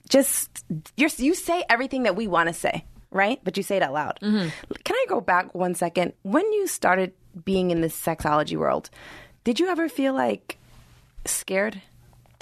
just 0.08 0.64
you're, 0.96 1.10
you 1.16 1.34
say 1.34 1.64
everything 1.68 2.04
that 2.04 2.16
we 2.16 2.26
want 2.26 2.48
to 2.48 2.52
say, 2.52 2.84
right? 3.10 3.40
But 3.44 3.56
you 3.56 3.62
say 3.62 3.76
it 3.76 3.82
out 3.82 3.92
loud. 3.92 4.18
Mm-hmm. 4.22 4.48
Can 4.84 4.96
I 4.96 5.04
go 5.08 5.20
back 5.20 5.54
one 5.54 5.74
second? 5.74 6.12
When 6.22 6.50
you 6.52 6.66
started 6.66 7.12
being 7.44 7.70
in 7.70 7.80
this 7.80 7.98
sexology 7.98 8.56
world, 8.56 8.90
did 9.44 9.60
you 9.60 9.68
ever 9.68 9.88
feel 9.88 10.14
like 10.14 10.56
scared 11.26 11.82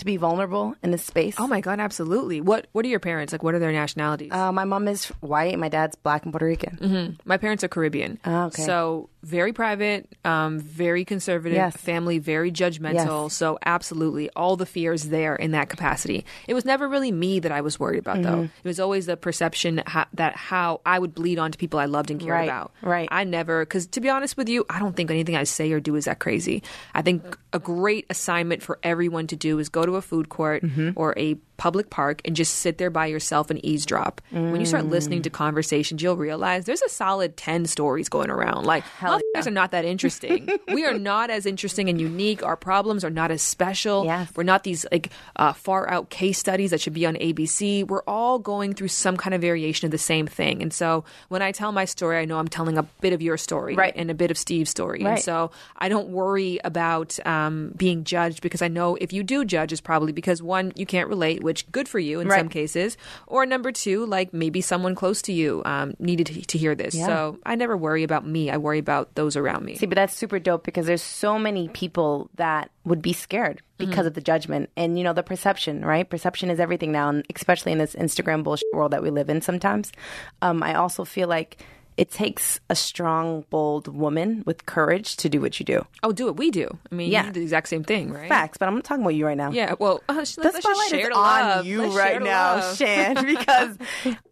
to 0.02 0.06
be 0.06 0.16
vulnerable 0.16 0.74
in 0.82 0.90
this 0.90 1.04
space? 1.04 1.36
Oh 1.38 1.46
my 1.46 1.60
god, 1.60 1.80
absolutely. 1.80 2.40
What 2.40 2.66
What 2.72 2.84
are 2.84 2.88
your 2.88 3.00
parents 3.00 3.32
like? 3.32 3.42
What 3.42 3.54
are 3.54 3.58
their 3.58 3.72
nationalities? 3.72 4.30
Uh, 4.32 4.52
my 4.52 4.64
mom 4.64 4.88
is 4.88 5.06
white. 5.20 5.58
My 5.58 5.68
dad's 5.68 5.96
black 5.96 6.24
and 6.24 6.32
Puerto 6.32 6.46
Rican. 6.46 7.18
My 7.24 7.36
parents 7.38 7.64
are 7.64 7.68
Caribbean. 7.68 8.18
Ah, 8.24 8.46
okay. 8.46 8.62
So 8.64 9.08
very 9.22 9.52
private, 9.52 10.08
um, 10.24 10.58
very 10.58 11.04
conservative, 11.04 11.54
Yes. 11.56 11.76
family, 11.76 12.18
very 12.18 12.50
judgmental. 12.50 13.26
Yes. 13.28 13.34
So 13.34 13.56
absolutely, 13.64 14.28
all 14.34 14.56
the 14.56 14.66
fears 14.66 15.04
there 15.04 15.36
in 15.36 15.52
that 15.52 15.68
capacity. 15.68 16.24
It 16.48 16.54
was 16.54 16.64
never 16.64 16.88
really 16.88 17.12
me 17.12 17.38
that 17.38 17.52
I 17.52 17.60
was 17.60 17.78
worried 17.78 18.00
about, 18.00 18.16
Mm-hmm. 18.16 18.30
though. 18.30 18.42
It 18.42 18.68
was 18.68 18.80
always 18.80 19.06
the 19.06 19.16
perception 19.16 19.76
that, 19.76 19.88
ha- 19.88 20.08
that 20.14 20.34
how 20.34 20.80
I 20.84 20.98
would 20.98 21.14
bleed 21.14 21.38
onto 21.38 21.56
people 21.56 21.78
I 21.78 21.84
loved 21.86 22.10
and 22.10 22.18
cared 22.18 22.32
Right, 22.32 22.48
about. 22.48 22.72
right. 22.82 23.08
I 23.12 23.22
never, 23.22 23.64
because 23.64 23.86
to 23.94 24.00
be 24.00 24.08
honest 24.08 24.36
with 24.36 24.48
you, 24.48 24.66
I 24.68 24.80
don't 24.80 24.96
think 24.96 25.10
anything 25.12 25.36
I 25.36 25.44
say 25.44 25.70
or 25.70 25.78
do 25.78 25.94
is 25.94 26.06
that 26.06 26.18
crazy. 26.18 26.64
I 26.92 27.02
think 27.02 27.38
a 27.52 27.60
great 27.60 28.06
assignment 28.10 28.60
for 28.62 28.80
everyone 28.82 29.28
to 29.28 29.36
do 29.36 29.60
is 29.60 29.68
go 29.68 29.86
to 29.86 29.91
a 29.94 30.02
food 30.02 30.28
court 30.28 30.62
Mm-hmm. 30.62 30.90
or 30.96 31.14
a 31.18 31.34
public 31.62 31.90
park 31.90 32.20
and 32.24 32.34
just 32.34 32.56
sit 32.56 32.78
there 32.78 32.90
by 32.90 33.06
yourself 33.06 33.48
and 33.48 33.64
eavesdrop. 33.64 34.20
When 34.30 34.58
you 34.58 34.66
start 34.66 34.86
listening 34.86 35.20
Mm. 35.20 35.24
to 35.24 35.30
conversations, 35.30 36.02
you'll 36.02 36.16
realize 36.16 36.64
there's 36.64 36.82
a 36.82 36.88
solid 36.88 37.36
10 37.36 37.66
stories 37.66 38.08
going 38.08 38.30
around. 38.30 38.64
Like, 38.66 38.82
motherfuckers 38.98 39.46
are 39.46 39.50
not 39.52 39.70
that 39.70 39.84
interesting. 39.84 40.48
we 40.74 40.84
are 40.84 40.98
not 41.12 41.30
as 41.30 41.46
interesting 41.46 41.88
and 41.88 42.00
unique. 42.00 42.42
Our 42.42 42.56
problems 42.56 43.04
are 43.04 43.10
not 43.10 43.30
as 43.30 43.42
special. 43.42 44.04
Yes. 44.04 44.28
We're 44.34 44.42
not 44.42 44.64
these 44.64 44.84
like 44.90 45.10
uh, 45.36 45.52
far 45.52 45.88
out 45.88 46.10
case 46.10 46.36
studies 46.38 46.70
that 46.72 46.80
should 46.80 46.94
be 46.94 47.06
on 47.06 47.14
ABC. 47.14 47.86
We're 47.86 48.02
all 48.08 48.40
going 48.40 48.74
through 48.74 48.88
some 48.88 49.16
kind 49.16 49.32
of 49.32 49.40
variation 49.40 49.86
of 49.86 49.92
the 49.92 49.98
same 50.12 50.26
thing. 50.26 50.62
And 50.62 50.72
so 50.72 51.04
when 51.28 51.42
I 51.42 51.52
tell 51.52 51.70
my 51.70 51.84
story, 51.84 52.18
I 52.18 52.24
know 52.24 52.38
I'm 52.38 52.48
telling 52.48 52.76
a 52.76 52.82
bit 53.00 53.12
of 53.12 53.22
your 53.22 53.36
story 53.36 53.76
Right. 53.76 53.92
and 53.94 54.10
a 54.10 54.14
bit 54.14 54.30
of 54.32 54.36
Steve's 54.38 54.70
story. 54.70 55.04
And 55.04 55.20
so 55.20 55.52
I 55.78 55.88
don't 55.88 56.08
worry 56.08 56.58
about 56.64 57.24
um, 57.24 57.70
being 57.76 58.02
judged 58.02 58.42
because 58.42 58.62
I 58.62 58.68
know 58.68 58.96
if 59.00 59.12
you 59.12 59.22
do 59.22 59.44
judge, 59.44 59.70
it's 59.70 59.80
probably 59.80 60.10
because 60.12 60.42
one, 60.42 60.72
you 60.74 60.86
can't 60.86 61.08
relate, 61.08 61.44
which 61.52 61.70
good 61.70 61.86
for 61.86 61.98
you 61.98 62.20
in 62.20 62.28
Right. 62.28 62.38
some 62.40 62.48
cases, 62.48 62.96
or 63.26 63.44
number 63.44 63.70
two, 63.72 64.06
like 64.06 64.32
maybe 64.32 64.62
someone 64.62 64.94
close 64.94 65.20
to 65.22 65.34
you 65.34 65.60
um, 65.66 65.92
needed 65.98 66.28
to, 66.28 66.40
to 66.40 66.56
hear 66.56 66.74
this. 66.74 66.94
Yeah. 66.94 67.04
So 67.04 67.38
I 67.44 67.56
never 67.56 67.76
worry 67.76 68.04
about 68.04 68.26
me. 68.26 68.48
I 68.50 68.56
worry 68.56 68.78
about 68.78 69.14
those 69.16 69.36
around 69.36 69.66
me. 69.66 69.76
See, 69.76 69.84
but 69.84 69.96
that's 69.96 70.14
super 70.14 70.38
dope 70.38 70.64
because 70.64 70.86
there's 70.86 71.02
so 71.02 71.38
many 71.38 71.68
people 71.68 72.30
that 72.36 72.70
would 72.86 73.02
be 73.02 73.12
scared 73.12 73.60
because 73.76 74.06
of 74.06 74.14
the 74.14 74.20
judgment 74.22 74.70
and 74.76 74.96
you 74.96 75.04
know 75.04 75.12
the 75.12 75.22
perception, 75.22 75.84
right? 75.84 76.08
Perception 76.08 76.48
is 76.48 76.58
everything 76.58 76.90
now, 76.90 77.10
and 77.10 77.22
especially 77.36 77.72
in 77.72 77.78
this 77.78 77.94
Instagram 77.96 78.42
bullshit 78.44 78.68
world 78.72 78.92
that 78.92 79.02
we 79.02 79.10
live 79.10 79.28
in. 79.28 79.42
Sometimes, 79.42 79.92
um, 80.40 80.62
I 80.62 80.74
also 80.74 81.04
feel 81.04 81.28
like 81.28 81.58
it 81.96 82.10
takes 82.10 82.58
a 82.70 82.74
strong, 82.74 83.44
bold 83.50 83.86
woman 83.88 84.42
with 84.46 84.64
courage 84.66 85.16
to 85.16 85.28
do 85.28 85.40
what 85.40 85.60
you 85.60 85.66
do. 85.66 85.84
Oh, 86.02 86.12
do 86.12 86.26
what 86.26 86.36
We 86.36 86.50
do. 86.50 86.68
I 86.90 86.94
mean, 86.94 87.10
Yeah. 87.10 87.26
you 87.26 87.32
do 87.32 87.40
the 87.40 87.42
exact 87.44 87.68
same 87.68 87.84
thing, 87.84 88.12
right? 88.12 88.28
Facts, 88.28 88.56
but 88.58 88.66
I'm 88.68 88.74
not 88.74 88.84
talking 88.84 89.02
about 89.04 89.14
you 89.14 89.26
right 89.26 89.36
now. 89.36 89.50
Yeah. 89.50 89.74
Well, 89.78 90.02
uh, 90.08 90.14
let's, 90.18 90.36
The 90.36 90.42
let's 90.42 90.58
spotlight 90.58 90.92
is 90.92 91.08
the 91.08 91.14
love. 91.14 91.58
on 91.60 91.66
you 91.66 91.82
Let's 91.82 91.94
right 91.94 92.22
now, 92.22 92.56
love. 92.56 92.76
Shan, 92.76 93.24
because 93.26 93.76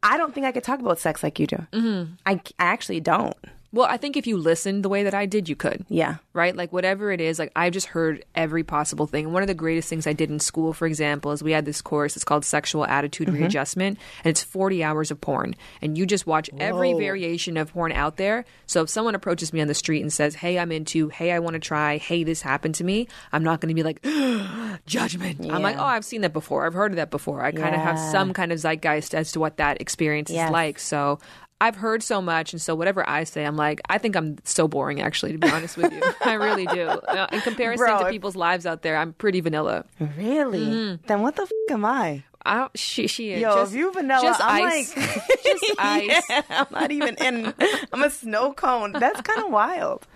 I 0.03 0.17
don't 0.17 0.35
think 0.35 0.47
I 0.47 0.53
could 0.53 0.65
talk 0.65 0.81
about 0.81 0.99
sex 0.99 1.23
like 1.23 1.39
you 1.39 1.47
do. 1.47 1.57
Mm-hmm. 1.73 2.13
I, 2.27 2.33
I 2.33 2.65
actually 2.65 3.01
don't. 3.01 3.37
Well, 3.73 3.87
I 3.87 3.99
think 3.99 4.17
if 4.17 4.27
you 4.27 4.37
listened 4.37 4.85
the 4.85 4.89
way 4.89 5.05
that 5.05 5.15
I 5.15 5.27
did, 5.27 5.49
you 5.49 5.55
could. 5.55 5.85
Yeah. 5.89 6.17
Right? 6.33 6.57
Like 6.57 6.73
whatever 6.73 7.13
it 7.13 7.21
is, 7.21 7.39
like 7.39 7.53
I've 7.55 7.73
just 7.73 7.87
heard 7.87 8.25
every 8.35 8.65
possible 8.65 9.07
thing. 9.07 9.27
And 9.27 9.33
one 9.35 9.43
of 9.43 9.47
the 9.47 9.55
greatest 9.55 9.89
things 9.89 10.09
I 10.09 10.13
did 10.13 10.29
in 10.29 10.41
school, 10.41 10.73
for 10.73 10.87
example, 10.87 11.31
is 11.31 11.41
we 11.43 11.53
had 11.53 11.65
this 11.67 11.81
course. 11.81 12.17
It's 12.17 12.25
called 12.25 12.45
Sexual 12.45 12.87
Attitude 12.87 13.29
Mm-hmm. 13.29 13.37
Readjustment, 13.43 13.99
and 14.25 14.31
it's 14.31 14.43
40 14.43 14.83
hours 14.83 15.11
of 15.13 15.21
porn. 15.21 15.55
And 15.83 15.97
you 15.97 16.05
just 16.05 16.27
watch 16.27 16.51
every 16.59 16.95
variation 16.95 17.57
of 17.57 17.73
porn 17.73 17.93
out 17.93 18.17
there. 18.17 18.45
So 18.67 18.83
if 18.83 18.89
someone 18.89 19.15
approaches 19.15 19.53
me 19.53 19.61
on 19.61 19.69
the 19.69 19.75
street 19.75 20.01
and 20.03 20.13
says, 20.13 20.35
Hey, 20.35 20.59
I'm 20.59 20.73
into, 20.73 21.09
hey, 21.09 21.31
I 21.31 21.39
want 21.39 21.55
to 21.55 21.61
try, 21.61 21.99
hey, 21.99 22.25
this 22.25 22.43
happened 22.43 22.75
to 22.77 22.85
me, 22.85 23.07
I'm 23.33 23.45
not 23.45 23.61
going 23.61 23.69
to 23.69 23.75
be 23.75 23.85
like, 23.85 24.03
judgment. 24.87 25.47
I'm 25.51 25.63
like, 25.63 25.77
oh, 25.79 25.85
I've 25.85 26.05
seen 26.05 26.23
that 26.23 26.33
before. 26.33 26.67
I've 26.67 26.75
heard 26.75 26.93
of 26.93 26.97
that 26.97 27.11
before. 27.11 27.43
I 27.43 27.53
kind 27.53 27.75
of 27.75 27.81
have 27.81 27.99
some 27.99 28.33
kind 28.33 28.53
of 28.53 28.59
zeitgeist 28.59 29.15
as 29.15 29.33
to 29.33 29.41
what 29.41 29.59
that 29.59 29.81
experience 29.81 30.31
Yes. 30.31 30.49
is 30.49 30.53
like. 30.53 30.79
So 30.79 31.19
I've 31.61 31.77
heard 31.77 32.03
so 32.03 32.23
much, 32.23 32.53
and 32.53 32.61
so 32.63 32.75
whatever 32.75 33.09
I 33.09 33.25
say, 33.25 33.45
I'm 33.45 33.57
like, 33.57 33.81
I 33.89 33.99
think 33.99 34.17
I'm 34.17 34.37
so 34.45 34.67
boring, 34.67 35.01
actually, 35.01 35.33
to 35.33 35.39
be 35.39 35.51
honest 35.51 35.77
with 35.77 35.93
you. 35.93 36.01
I 36.25 36.35
really 36.35 36.67
do. 36.67 36.89
Uh, 36.89 37.27
in 37.33 37.41
comparison 37.43 37.87
Bro, 37.87 38.05
to 38.05 38.11
people's 38.11 38.37
lives 38.37 38.65
out 38.65 38.83
there, 38.83 38.97
I'm 38.97 39.13
pretty 39.13 39.41
vanilla. 39.41 39.85
Really? 40.17 40.99
Then 41.07 41.21
what 41.23 41.37
the 41.37 41.43
f- 41.43 41.51
am 41.71 41.85
I? 41.85 42.25
I 42.45 42.69
she, 42.75 43.07
she 43.07 43.33
is. 43.33 43.43
Yo, 43.43 43.55
just, 43.55 43.73
if 43.73 43.79
you 43.79 43.93
vanilla, 43.93 44.23
just 44.23 44.41
I'm 44.43 44.65
ice. 44.65 44.97
like, 44.97 45.07
just 45.45 45.65
ice. 45.79 46.23
Yeah, 46.31 46.43
I'm 46.49 46.67
not 46.71 46.91
even 46.91 47.15
in. 47.17 47.53
I'm 47.93 48.03
a 48.03 48.09
snow 48.09 48.55
cone. 48.55 48.93
That's 48.93 49.21
kind 49.21 49.43
of 49.45 49.51
wild. 49.51 50.07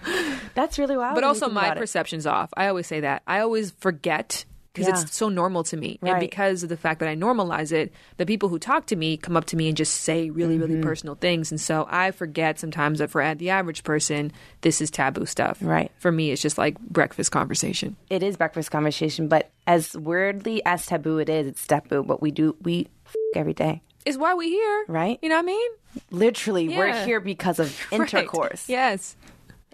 That's 0.54 0.78
really 0.78 0.96
wild. 0.96 1.16
But 1.16 1.24
also, 1.24 1.50
my 1.50 1.64
about 1.66 1.76
it. 1.76 1.80
perception's 1.80 2.26
off. 2.26 2.48
I 2.56 2.68
always 2.68 2.86
say 2.86 3.00
that. 3.00 3.22
I 3.26 3.40
always 3.40 3.72
forget 3.72 4.46
because 4.74 4.88
Yeah. 4.88 5.00
it's 5.00 5.16
so 5.16 5.28
normal 5.28 5.62
to 5.64 5.76
me. 5.76 5.98
And 6.02 6.18
because 6.20 6.62
of 6.64 6.68
the 6.68 6.76
fact 6.76 6.98
that 7.00 7.08
I 7.08 7.14
normalize 7.14 7.70
it, 7.72 7.92
the 8.16 8.26
people 8.26 8.48
who 8.48 8.58
talk 8.58 8.86
to 8.86 8.96
me 8.96 9.16
come 9.16 9.36
up 9.36 9.44
to 9.46 9.56
me 9.56 9.68
and 9.68 9.76
just 9.76 10.00
say 10.02 10.30
really, 10.30 10.58
really 10.58 10.74
Mm-hmm. 10.74 10.82
personal 10.82 11.14
things. 11.14 11.50
And 11.52 11.60
so 11.60 11.86
I 11.88 12.10
forget 12.10 12.58
sometimes 12.58 12.98
that 12.98 13.08
for 13.10 13.34
the 13.36 13.50
average 13.50 13.84
person, 13.84 14.32
this 14.62 14.80
is 14.80 14.90
taboo 14.90 15.26
stuff. 15.26 15.58
Right. 15.62 15.92
For 16.00 16.10
me, 16.10 16.32
it's 16.32 16.42
just 16.42 16.58
like 16.58 16.78
breakfast 16.80 17.30
conversation. 17.30 17.94
It 18.10 18.22
is 18.24 18.36
breakfast 18.36 18.72
conversation, 18.72 19.28
but 19.28 19.50
as 19.68 19.94
weirdly 19.96 20.60
as 20.66 20.84
taboo 20.86 21.18
it 21.18 21.28
is, 21.28 21.46
it's 21.46 21.64
taboo. 21.66 22.02
But 22.02 22.20
we 22.20 22.32
do 22.32 22.56
we 22.60 22.88
f- 23.06 23.14
every 23.36 23.54
day. 23.54 23.80
Is 24.04 24.18
why 24.18 24.34
we 24.34 24.50
here. 24.50 24.84
Right. 24.88 25.18
You 25.22 25.28
know 25.30 25.36
what 25.36 25.44
I 25.44 25.46
mean? 25.46 25.70
Literally, 26.10 26.68
we're 26.68 26.92
here 27.06 27.20
because 27.20 27.58
of 27.58 27.72
Right. 27.92 28.00
intercourse. 28.00 28.68
Yes. 28.68 29.16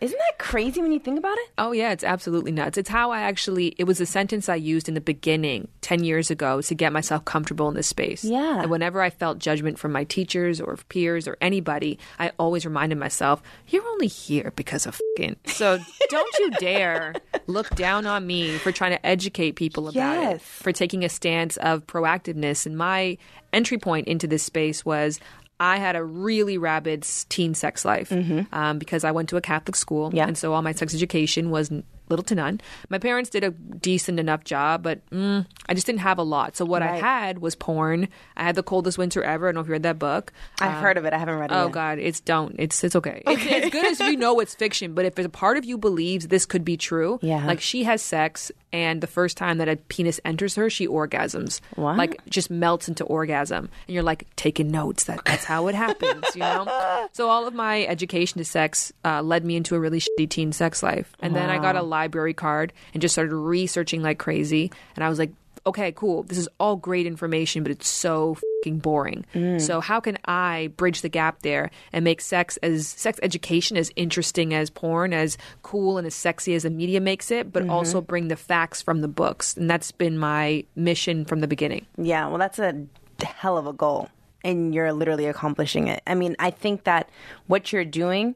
Isn't 0.01 0.19
that 0.19 0.39
crazy 0.39 0.81
when 0.81 0.93
you 0.93 0.99
think 0.99 1.19
about 1.19 1.37
it? 1.37 1.51
Oh 1.59 1.73
yeah, 1.73 1.93
it's 1.93 2.05
absolutely 2.05 2.53
nuts. 2.53 2.79
It's 2.79 2.89
how 2.89 3.11
I 3.11 3.21
actually 3.21 3.75
it 3.77 3.85
was 3.85 4.01
a 4.01 4.07
sentence 4.07 4.49
I 4.49 4.55
used 4.55 4.89
in 4.89 4.95
the 4.95 5.01
beginning 5.01 5.69
10 5.83 6.05
years 6.05 6.31
ago 6.31 6.63
to 6.63 6.75
get 6.75 6.93
myself 6.93 7.25
comfortable 7.27 7.69
in 7.69 7.75
this 7.75 7.87
space. 7.87 8.25
Yeah. 8.25 8.63
And 8.63 8.71
whenever 8.71 9.03
I 9.03 9.11
felt 9.11 9.39
judgment 9.39 9.79
from 9.79 9.93
my 9.93 10.05
teachers 10.05 10.61
or 10.61 10.77
peers 10.89 11.29
or 11.29 11.37
anybody, 11.43 11.99
I 12.19 12.33
always 12.39 12.65
reminded 12.65 12.99
myself, 12.99 13.43
you're 13.69 13.87
only 13.89 14.07
here 14.07 14.53
because 14.57 14.87
of 14.87 14.99
fucking. 15.17 15.37
So 15.45 15.79
don't 16.09 16.39
you 16.39 16.51
dare 16.53 17.15
look 17.47 17.69
down 17.71 18.07
on 18.07 18.27
me 18.27 18.57
for 18.59 18.73
trying 18.73 18.93
to 18.93 19.07
educate 19.07 19.53
people 19.53 19.89
about 19.89 20.35
it, 20.35 20.41
for 20.41 20.73
taking 20.73 21.05
a 21.05 21.11
stance 21.11 21.59
of 21.59 21.87
proactiveness. 21.87 22.65
And 22.65 22.77
my 22.77 23.19
entry 23.53 23.77
point 23.77 24.09
into 24.09 24.27
this 24.27 24.43
space 24.43 24.85
was 24.85 25.21
I 25.61 25.77
had 25.77 25.95
a 25.95 26.03
really 26.03 26.57
rabid 26.59 27.07
teen 27.29 27.55
sex 27.55 27.85
life 27.85 28.11
um, 28.11 28.79
because 28.79 29.05
I 29.05 29.11
went 29.13 29.29
to 29.29 29.37
a 29.37 29.43
Catholic 29.43 29.77
school. 29.77 30.09
Mm-hmm. 30.09 30.17
Yeah. 30.17 30.27
And 30.27 30.39
so 30.39 30.55
all 30.55 30.63
my 30.63 30.73
sex 30.73 30.95
education 30.95 31.51
was 31.51 31.71
little 32.09 32.25
to 32.25 32.35
none. 32.35 32.61
My 32.89 32.99
parents 32.99 33.31
did 33.31 33.45
a 33.45 33.51
decent 33.51 34.19
enough 34.19 34.43
job, 34.43 34.83
but 34.83 35.09
mm, 35.11 35.47
I 35.69 35.75
just 35.75 35.87
didn't 35.87 36.01
have 36.01 36.19
a 36.19 36.23
lot. 36.25 36.57
So 36.57 36.65
what 36.65 36.83
I 36.83 36.97
had 36.97 37.39
was 37.39 37.55
porn. 37.55 38.09
I 38.37 38.43
had 38.43 38.57
the 38.57 38.63
coldest 38.65 38.99
winter 38.99 39.23
ever. 39.23 39.47
I 39.47 39.49
don't 39.49 39.55
know 39.55 39.61
if 39.61 39.67
you 39.69 39.73
read 39.73 39.85
that 39.85 39.99
book. 39.99 40.33
I've 40.61 40.81
heard 40.83 40.99
of 40.99 41.05
it. 41.05 41.13
I 41.13 41.19
haven't 41.19 41.39
read 41.39 41.53
it. 41.53 41.55
Oh 41.55 41.65
yet. 41.67 41.73
God, 41.73 41.99
it's 41.99 42.21
don't. 42.21 42.57
It's 42.59 42.83
it's 42.83 42.97
okay. 42.97 43.23
It's, 43.27 43.43
it's 43.47 43.71
good 43.71 43.85
as 43.85 44.01
you 44.01 44.17
know 44.17 44.41
it's 44.41 44.55
fiction, 44.55 44.95
but 44.95 45.05
if 45.05 45.19
a 45.19 45.29
part 45.29 45.57
of 45.57 45.65
you 45.65 45.79
believes 45.79 46.29
this 46.29 46.47
could 46.47 46.65
be 46.65 46.77
true, 46.77 47.19
Yeah. 47.23 47.47
like 47.47 47.61
she 47.61 47.85
has 47.85 48.03
sex 48.03 48.51
and 48.73 49.01
the 49.01 49.07
first 49.07 49.37
time 49.37 49.59
that 49.59 49.69
a 49.69 49.77
penis 49.77 50.21
enters 50.25 50.55
her, 50.55 50.71
she 50.71 50.87
orgasms. 50.87 51.61
What? 51.75 51.97
Like 51.97 52.25
just 52.29 52.51
melts 52.51 52.89
into 52.89 53.05
orgasm, 53.05 53.69
and 53.87 53.95
you're 53.95 54.03
like 54.03 54.27
taking 54.37 54.71
notes. 54.71 55.05
That 55.05 55.25
that's 55.25 55.45
how 55.45 55.67
it 55.69 55.75
happens, 55.75 56.25
you 56.35 56.41
know. 56.41 56.67
So 57.13 57.29
all 57.29 57.47
of 57.47 57.55
my 57.55 57.85
education 57.87 58.39
to 58.39 58.45
sex 58.45 58.93
uh, 59.05 59.21
led 59.23 59.45
me 59.45 59.57
into 59.57 59.75
a 59.75 59.81
really 59.81 60.01
shitty 60.01 60.29
teen 60.31 60.53
sex 60.53 60.83
life, 60.83 61.13
and 61.21 61.35
then 61.35 61.51
I 61.51 61.59
got 61.59 61.77
a 61.77 61.83
library 61.83 62.35
card 62.35 62.73
and 62.95 63.01
just 63.03 63.15
started 63.15 63.35
researching 63.35 64.03
like 64.03 64.19
crazy. 64.19 64.71
And 64.95 65.05
I 65.05 65.09
was 65.09 65.19
like, 65.19 65.33
okay, 65.67 65.93
cool. 65.93 66.23
This 66.23 66.39
is 66.39 66.49
all 66.59 66.77
great 66.77 67.07
information, 67.07 67.63
but 67.63 67.73
it's 67.73 67.89
so 67.89 68.35
fucking 68.35 68.79
boring. 68.79 69.25
Mm. 69.35 69.61
So 69.61 69.81
how 69.81 70.01
can 70.01 70.19
I 70.25 70.71
bridge 70.77 71.03
the 71.03 71.09
gap 71.09 71.43
there 71.43 71.71
and 71.93 72.05
make 72.05 72.21
sex 72.21 72.57
as 72.59 72.89
sex 72.89 73.19
education 73.23 73.77
as 73.77 73.91
interesting 73.97 74.55
as 74.55 74.71
porn, 74.71 75.13
as 75.13 75.39
cool 75.63 75.99
and 75.99 76.07
as 76.07 76.15
sexy 76.15 76.55
as 76.55 76.63
the 76.65 76.71
media 76.71 77.01
makes 77.01 77.31
it, 77.31 77.53
but 77.53 77.63
mm-hmm. 77.63 77.71
also 77.71 78.01
bring 78.01 78.29
the 78.29 78.37
facts 78.37 78.83
from 78.83 79.01
the 79.01 79.09
books. 79.09 79.57
And 79.57 79.69
that's 79.69 79.93
been 79.93 80.19
my 80.19 80.65
mission 80.77 81.25
from 81.25 81.41
the 81.41 81.49
beginning. 81.49 81.87
Yeah, 81.97 82.29
well, 82.29 82.39
that's 82.39 82.59
a 82.59 82.87
hell 83.23 83.59
of 83.59 83.67
a 83.67 83.73
goal, 83.73 84.09
and 84.45 84.75
you're 84.75 84.93
literally 84.93 85.27
accomplishing 85.27 85.89
it. 85.89 86.03
I 86.07 86.15
mean, 86.15 86.37
I 86.39 86.51
think 86.51 86.85
that 86.85 87.09
what 87.47 87.73
you're 87.73 87.85
doing, 87.85 88.35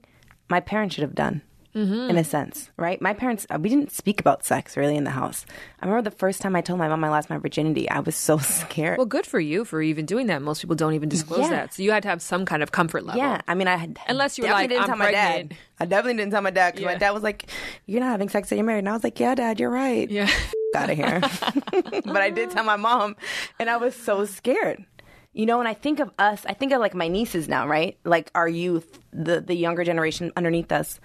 my 0.48 0.60
parents 0.60 0.94
should 0.94 1.02
have 1.02 1.14
done. 1.14 1.42
In 1.74 2.16
a 2.16 2.22
sense, 2.22 2.70
right? 2.76 3.00
My 3.02 3.14
parents, 3.14 3.46
uh, 3.50 3.58
we 3.60 3.68
didn't 3.68 3.90
speak 3.90 4.20
about 4.20 4.44
sex 4.44 4.76
really 4.76 4.96
in 4.96 5.02
the 5.02 5.10
house. 5.10 5.44
I 5.82 5.86
remember 5.86 6.08
the 6.08 6.16
first 6.16 6.40
time 6.40 6.54
I 6.54 6.60
told 6.60 6.78
my 6.78 6.86
mom 6.86 7.02
I 7.02 7.08
lost 7.08 7.28
my 7.28 7.38
virginity, 7.38 7.90
I 7.90 7.98
was 7.98 8.14
so 8.14 8.38
scared. 8.60 8.96
Well, 8.96 9.06
good 9.06 9.26
for 9.26 9.40
you 9.40 9.64
for 9.64 9.82
even 9.82 10.06
doing 10.06 10.28
that. 10.28 10.40
Most 10.40 10.60
people 10.60 10.76
don't 10.76 10.94
even 10.94 11.08
disclose 11.08 11.40
Yeah. 11.40 11.50
that. 11.50 11.74
So 11.74 11.82
you 11.82 11.90
had 11.90 12.04
to 12.04 12.08
have 12.08 12.22
some 12.22 12.46
kind 12.46 12.62
of 12.62 12.70
comfort 12.70 13.04
level. 13.04 13.20
yeah, 13.20 13.40
I 13.48 13.54
mean, 13.56 13.66
I 13.66 13.74
had 13.76 13.98
Unless 14.08 14.38
you 14.38 14.44
were 14.44 14.50
like, 14.50 14.68
didn't 14.68 14.82
"I'm 14.82 14.88
tell 14.88 14.96
my 14.96 15.10
pregnant." 15.10 15.48
dad. 15.50 15.58
I 15.80 15.84
definitely 15.86 16.18
didn't 16.18 16.30
tell 16.32 16.42
my 16.42 16.50
dad 16.50 16.70
because 16.74 16.82
Yeah. 16.82 16.92
my 16.92 16.98
dad 16.98 17.10
was 17.10 17.24
like, 17.24 17.50
"You're 17.86 18.00
not 18.00 18.10
having 18.10 18.28
sex 18.28 18.48
till 18.48 18.56
you're 18.58 18.64
married," 18.66 18.78
and 18.80 18.88
I 18.88 18.92
was 18.92 19.02
like, 19.02 19.18
"Yeah, 19.18 19.34
dad, 19.34 19.58
you're 19.58 19.68
right." 19.70 20.08
Yeah. 20.08 20.30
out 20.76 20.90
of 20.90 20.96
here. 20.96 21.20
but 22.04 22.16
I 22.18 22.30
did 22.30 22.50
tell 22.52 22.64
my 22.64 22.76
mom, 22.76 23.16
and 23.58 23.68
I 23.68 23.76
was 23.78 23.94
so 23.96 24.24
scared. 24.26 24.84
You 25.32 25.46
know, 25.46 25.58
and 25.58 25.66
I 25.68 25.74
think 25.74 25.98
of 25.98 26.12
us, 26.20 26.44
I 26.48 26.54
think 26.54 26.70
of 26.72 26.78
like 26.80 26.94
my 26.94 27.08
nieces 27.08 27.48
now, 27.48 27.66
right? 27.66 27.98
Like 28.04 28.30
our 28.36 28.46
youth, 28.48 29.00
the 29.12 29.40
the 29.40 29.54
younger 29.56 29.82
generation 29.82 30.30
underneath 30.36 30.70
us, 30.70 31.00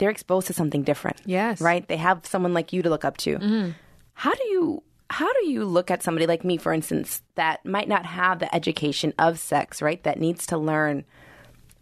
they're 0.00 0.10
exposed 0.10 0.48
to 0.48 0.52
something 0.52 0.82
different. 0.82 1.20
Yes. 1.24 1.58
Mm-hmm. 1.58 1.64
Right? 1.64 1.88
They 1.88 1.98
have 1.98 2.26
someone 2.26 2.54
like 2.54 2.72
you 2.72 2.82
to 2.82 2.90
look 2.90 3.04
up 3.04 3.16
to. 3.18 3.72
How 4.14 4.34
do 4.34 4.44
you 4.48 4.82
how 5.10 5.32
do 5.32 5.48
you 5.48 5.64
look 5.64 5.90
at 5.90 6.02
somebody 6.02 6.26
like 6.26 6.44
me, 6.44 6.56
for 6.56 6.72
instance, 6.72 7.22
that 7.34 7.64
might 7.66 7.88
not 7.88 8.06
have 8.06 8.38
the 8.38 8.52
education 8.54 9.12
of 9.18 9.38
sex, 9.38 9.82
right? 9.82 10.02
That 10.04 10.20
needs 10.20 10.46
to 10.46 10.58
learn. 10.58 11.04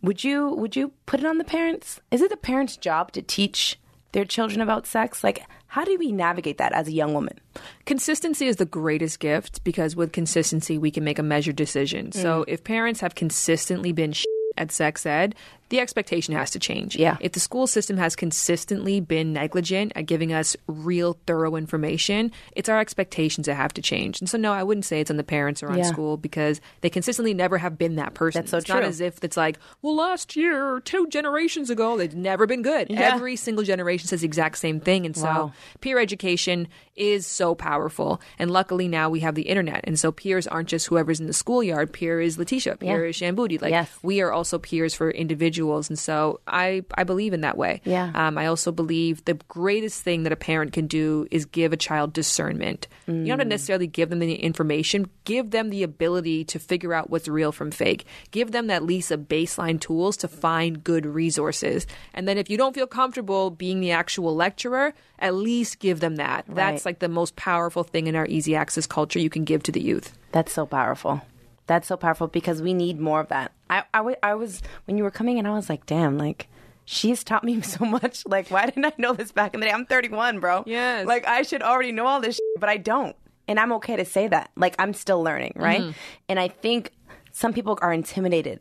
Would 0.02 0.24
you 0.24 0.50
would 0.50 0.76
you 0.76 0.92
put 1.06 1.20
it 1.20 1.26
on 1.26 1.38
the 1.38 1.44
parents? 1.44 2.00
Is 2.10 2.20
it 2.20 2.30
the 2.30 2.36
parents' 2.36 2.76
job 2.76 3.12
to 3.12 3.22
teach 3.22 3.78
their 4.12 4.24
children 4.24 4.60
about 4.60 4.86
sex? 4.86 5.22
Like 5.22 5.44
how 5.68 5.84
do 5.84 5.96
we 5.98 6.10
navigate 6.10 6.58
that 6.58 6.72
as 6.72 6.88
a 6.88 6.92
young 6.92 7.12
woman? 7.12 7.38
Consistency 7.84 8.46
is 8.46 8.56
the 8.56 8.64
greatest 8.64 9.20
gift 9.20 9.62
because 9.64 9.94
with 9.94 10.12
consistency, 10.12 10.78
we 10.78 10.90
can 10.90 11.04
make 11.04 11.18
a 11.18 11.22
measured 11.22 11.56
decision. 11.56 12.10
So 12.12 12.44
if 12.48 12.64
parents 12.64 13.00
have 13.00 13.14
consistently 13.14 13.92
been 13.92 14.12
sh- 14.12 14.24
at 14.56 14.72
sex 14.72 15.04
ed, 15.04 15.34
the 15.70 15.80
expectation 15.80 16.34
has 16.34 16.50
to 16.52 16.58
change. 16.58 16.96
Yeah. 16.96 17.16
If 17.20 17.32
the 17.32 17.40
school 17.40 17.66
system 17.66 17.96
has 17.98 18.16
consistently 18.16 19.00
been 19.00 19.32
negligent 19.32 19.92
at 19.94 20.06
giving 20.06 20.32
us 20.32 20.56
real, 20.66 21.18
thorough 21.26 21.56
information, 21.56 22.32
it's 22.56 22.68
our 22.68 22.78
expectations 22.80 23.46
that 23.46 23.54
have 23.54 23.74
to 23.74 23.82
change. 23.82 24.20
And 24.20 24.30
so, 24.30 24.38
no, 24.38 24.52
I 24.52 24.62
wouldn't 24.62 24.84
say 24.86 25.00
it's 25.00 25.10
on 25.10 25.16
the 25.18 25.24
parents 25.24 25.62
or 25.62 25.70
on 25.70 25.78
Yeah. 25.78 25.84
school 25.84 26.16
because 26.16 26.60
they 26.80 26.88
consistently 26.88 27.34
never 27.34 27.58
have 27.58 27.76
been 27.76 27.96
that 27.96 28.14
person. 28.14 28.40
That's 28.42 28.50
so 28.50 28.58
it's 28.58 28.68
not 28.68 28.82
as 28.82 29.00
if 29.00 29.22
it's 29.22 29.36
like, 29.36 29.58
well, 29.82 29.94
last 29.96 30.36
year, 30.36 30.80
two 30.80 31.06
generations 31.08 31.68
ago, 31.68 31.96
they've 31.96 32.14
never 32.14 32.46
been 32.46 32.62
good. 32.62 32.88
Yeah. 32.88 33.14
Every 33.14 33.36
single 33.36 33.64
generation 33.64 34.08
says 34.08 34.20
the 34.22 34.26
exact 34.26 34.56
same 34.58 34.80
thing. 34.80 35.04
And 35.04 35.16
so, 35.16 35.24
Wow. 35.24 35.52
peer 35.80 35.98
education 35.98 36.68
is 36.96 37.26
so 37.26 37.54
powerful. 37.54 38.20
And 38.38 38.50
luckily 38.50 38.88
now 38.88 39.10
we 39.10 39.20
have 39.20 39.34
the 39.34 39.42
internet. 39.42 39.82
And 39.84 39.98
so 39.98 40.10
peers 40.12 40.46
aren't 40.46 40.68
just 40.68 40.86
whoever's 40.86 41.20
in 41.20 41.26
the 41.26 41.32
schoolyard. 41.32 41.92
Peer 41.92 42.20
is 42.20 42.38
Letitia. 42.38 42.76
Peer 42.76 43.04
Yeah. 43.04 43.10
is 43.10 43.16
Shan 43.16 43.36
Boody. 43.36 43.60
Like 43.60 43.70
Yes. 43.70 43.90
we 44.02 44.20
are 44.20 44.32
also 44.32 44.58
peers 44.58 44.94
for 44.94 45.10
individuals. 45.10 45.57
And 45.66 45.98
so 45.98 46.40
I, 46.46 46.84
I 46.94 47.04
believe 47.04 47.32
in 47.32 47.40
that 47.42 47.56
way. 47.56 47.80
Yeah. 47.84 48.10
Um, 48.14 48.38
I 48.38 48.46
also 48.46 48.72
believe 48.72 49.24
the 49.24 49.34
greatest 49.48 50.02
thing 50.02 50.22
that 50.24 50.32
a 50.32 50.36
parent 50.36 50.72
can 50.72 50.86
do 50.86 51.26
is 51.30 51.44
give 51.44 51.72
a 51.72 51.76
child 51.76 52.12
discernment. 52.12 52.88
You 53.06 53.24
don't 53.24 53.38
have 53.38 53.38
to 53.40 53.44
necessarily 53.46 53.86
give 53.86 54.10
them 54.10 54.18
the 54.18 54.34
information. 54.34 55.08
Give 55.24 55.50
them 55.50 55.70
the 55.70 55.82
ability 55.82 56.44
to 56.44 56.58
figure 56.58 56.92
out 56.92 57.08
what's 57.08 57.26
real 57.26 57.52
from 57.52 57.70
fake. 57.70 58.04
Give 58.30 58.52
them 58.52 58.68
at 58.68 58.84
least 58.84 59.10
a 59.10 59.16
baseline 59.16 59.80
tools 59.80 60.16
to 60.18 60.28
find 60.28 60.84
good 60.84 61.06
resources. 61.06 61.86
And 62.12 62.28
then 62.28 62.36
if 62.36 62.50
you 62.50 62.58
don't 62.58 62.74
feel 62.74 62.86
comfortable 62.86 63.50
being 63.50 63.80
the 63.80 63.92
actual 63.92 64.36
lecturer, 64.36 64.92
at 65.18 65.34
least 65.34 65.78
give 65.78 66.00
them 66.00 66.16
that. 66.16 66.44
That's 66.48 66.84
like 66.84 66.98
the 66.98 67.08
most 67.08 67.34
powerful 67.36 67.82
thing 67.82 68.06
in 68.06 68.14
our 68.14 68.26
easy 68.26 68.54
access 68.54 68.86
culture 68.86 69.18
you 69.18 69.30
can 69.30 69.44
give 69.44 69.62
to 69.62 69.72
the 69.72 69.80
youth. 69.80 70.12
That's 70.32 70.52
so 70.52 70.66
powerful. 70.66 71.22
That's 71.68 71.86
so 71.86 71.96
powerful 71.96 72.26
because 72.26 72.60
we 72.60 72.74
need 72.74 72.98
more 72.98 73.20
of 73.20 73.28
that. 73.28 73.52
I, 73.70 73.84
I, 73.94 74.16
I 74.22 74.34
was, 74.34 74.62
when 74.86 74.98
you 74.98 75.04
were 75.04 75.10
coming 75.10 75.38
in, 75.38 75.46
I 75.46 75.50
was 75.50 75.68
like, 75.68 75.86
damn, 75.86 76.18
like, 76.18 76.48
she's 76.86 77.22
taught 77.22 77.44
me 77.44 77.60
so 77.74 77.84
much. 77.84 78.24
Like, 78.26 78.50
why 78.50 78.64
didn't 78.66 78.86
I 78.86 78.92
know 78.98 79.12
this 79.12 79.30
back 79.30 79.54
in 79.54 79.60
the 79.60 79.66
day? 79.66 79.72
I'm 79.72 79.86
31, 79.86 80.40
bro. 80.40 80.64
Yes. 80.66 81.06
Like, 81.06 81.28
I 81.28 81.42
should 81.42 81.62
already 81.62 81.92
know 81.92 82.06
all 82.06 82.20
this, 82.20 82.36
shit, 82.36 82.60
but 82.60 82.68
I 82.68 82.78
don't. 82.78 83.14
And 83.46 83.60
I'm 83.60 83.72
okay 83.74 83.96
to 83.96 84.04
say 84.04 84.28
that. 84.28 84.50
Like, 84.56 84.74
I'm 84.78 84.92
still 84.94 85.22
learning, 85.22 85.52
right? 85.56 85.80
Mm-hmm. 85.80 85.90
And 86.30 86.40
I 86.40 86.48
think 86.48 86.92
some 87.32 87.52
people 87.52 87.78
are 87.82 87.92
intimidated. 87.92 88.60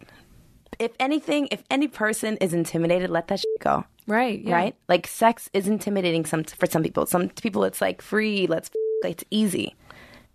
If 0.78 0.92
anything, 1.00 1.48
if 1.52 1.64
any 1.72 1.88
person 1.88 2.38
is 2.38 2.54
intimidated, 2.54 3.10
let 3.10 3.30
that 3.30 3.40
shit 3.40 3.60
go. 3.60 3.86
Right. 4.06 4.42
yeah. 4.42 4.54
Right? 4.54 4.76
Like, 4.88 5.08
sex 5.08 5.50
is 5.54 5.68
intimidating 5.68 6.26
some 6.26 6.44
for 6.44 6.68
some 6.68 6.84
people. 6.84 7.06
Some 7.06 7.30
people, 7.30 7.64
it's 7.64 7.82
like 7.82 8.02
free, 8.02 8.48
let's, 8.48 8.70
f- 8.70 9.12
it's 9.12 9.24
easy. 9.32 9.76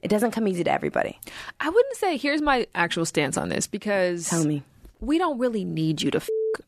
It 0.03 0.09
doesn't 0.09 0.33
come 0.33 0.49
easy 0.49 0.65
to 0.65 0.73
everybody. 0.73 1.19
I 1.61 1.69
wouldn't 1.69 1.97
say 1.97 2.17
here's 2.17 2.43
my 2.43 2.67
actual 2.75 3.05
stance 3.07 3.37
on 3.37 3.49
this 3.49 3.67
because 3.69 4.29
Tell 4.29 4.45
me. 4.45 4.63
we 5.01 5.17
don't 5.19 5.39
really 5.39 5.65
need 5.65 6.03
you 6.03 6.11
to. 6.11 6.21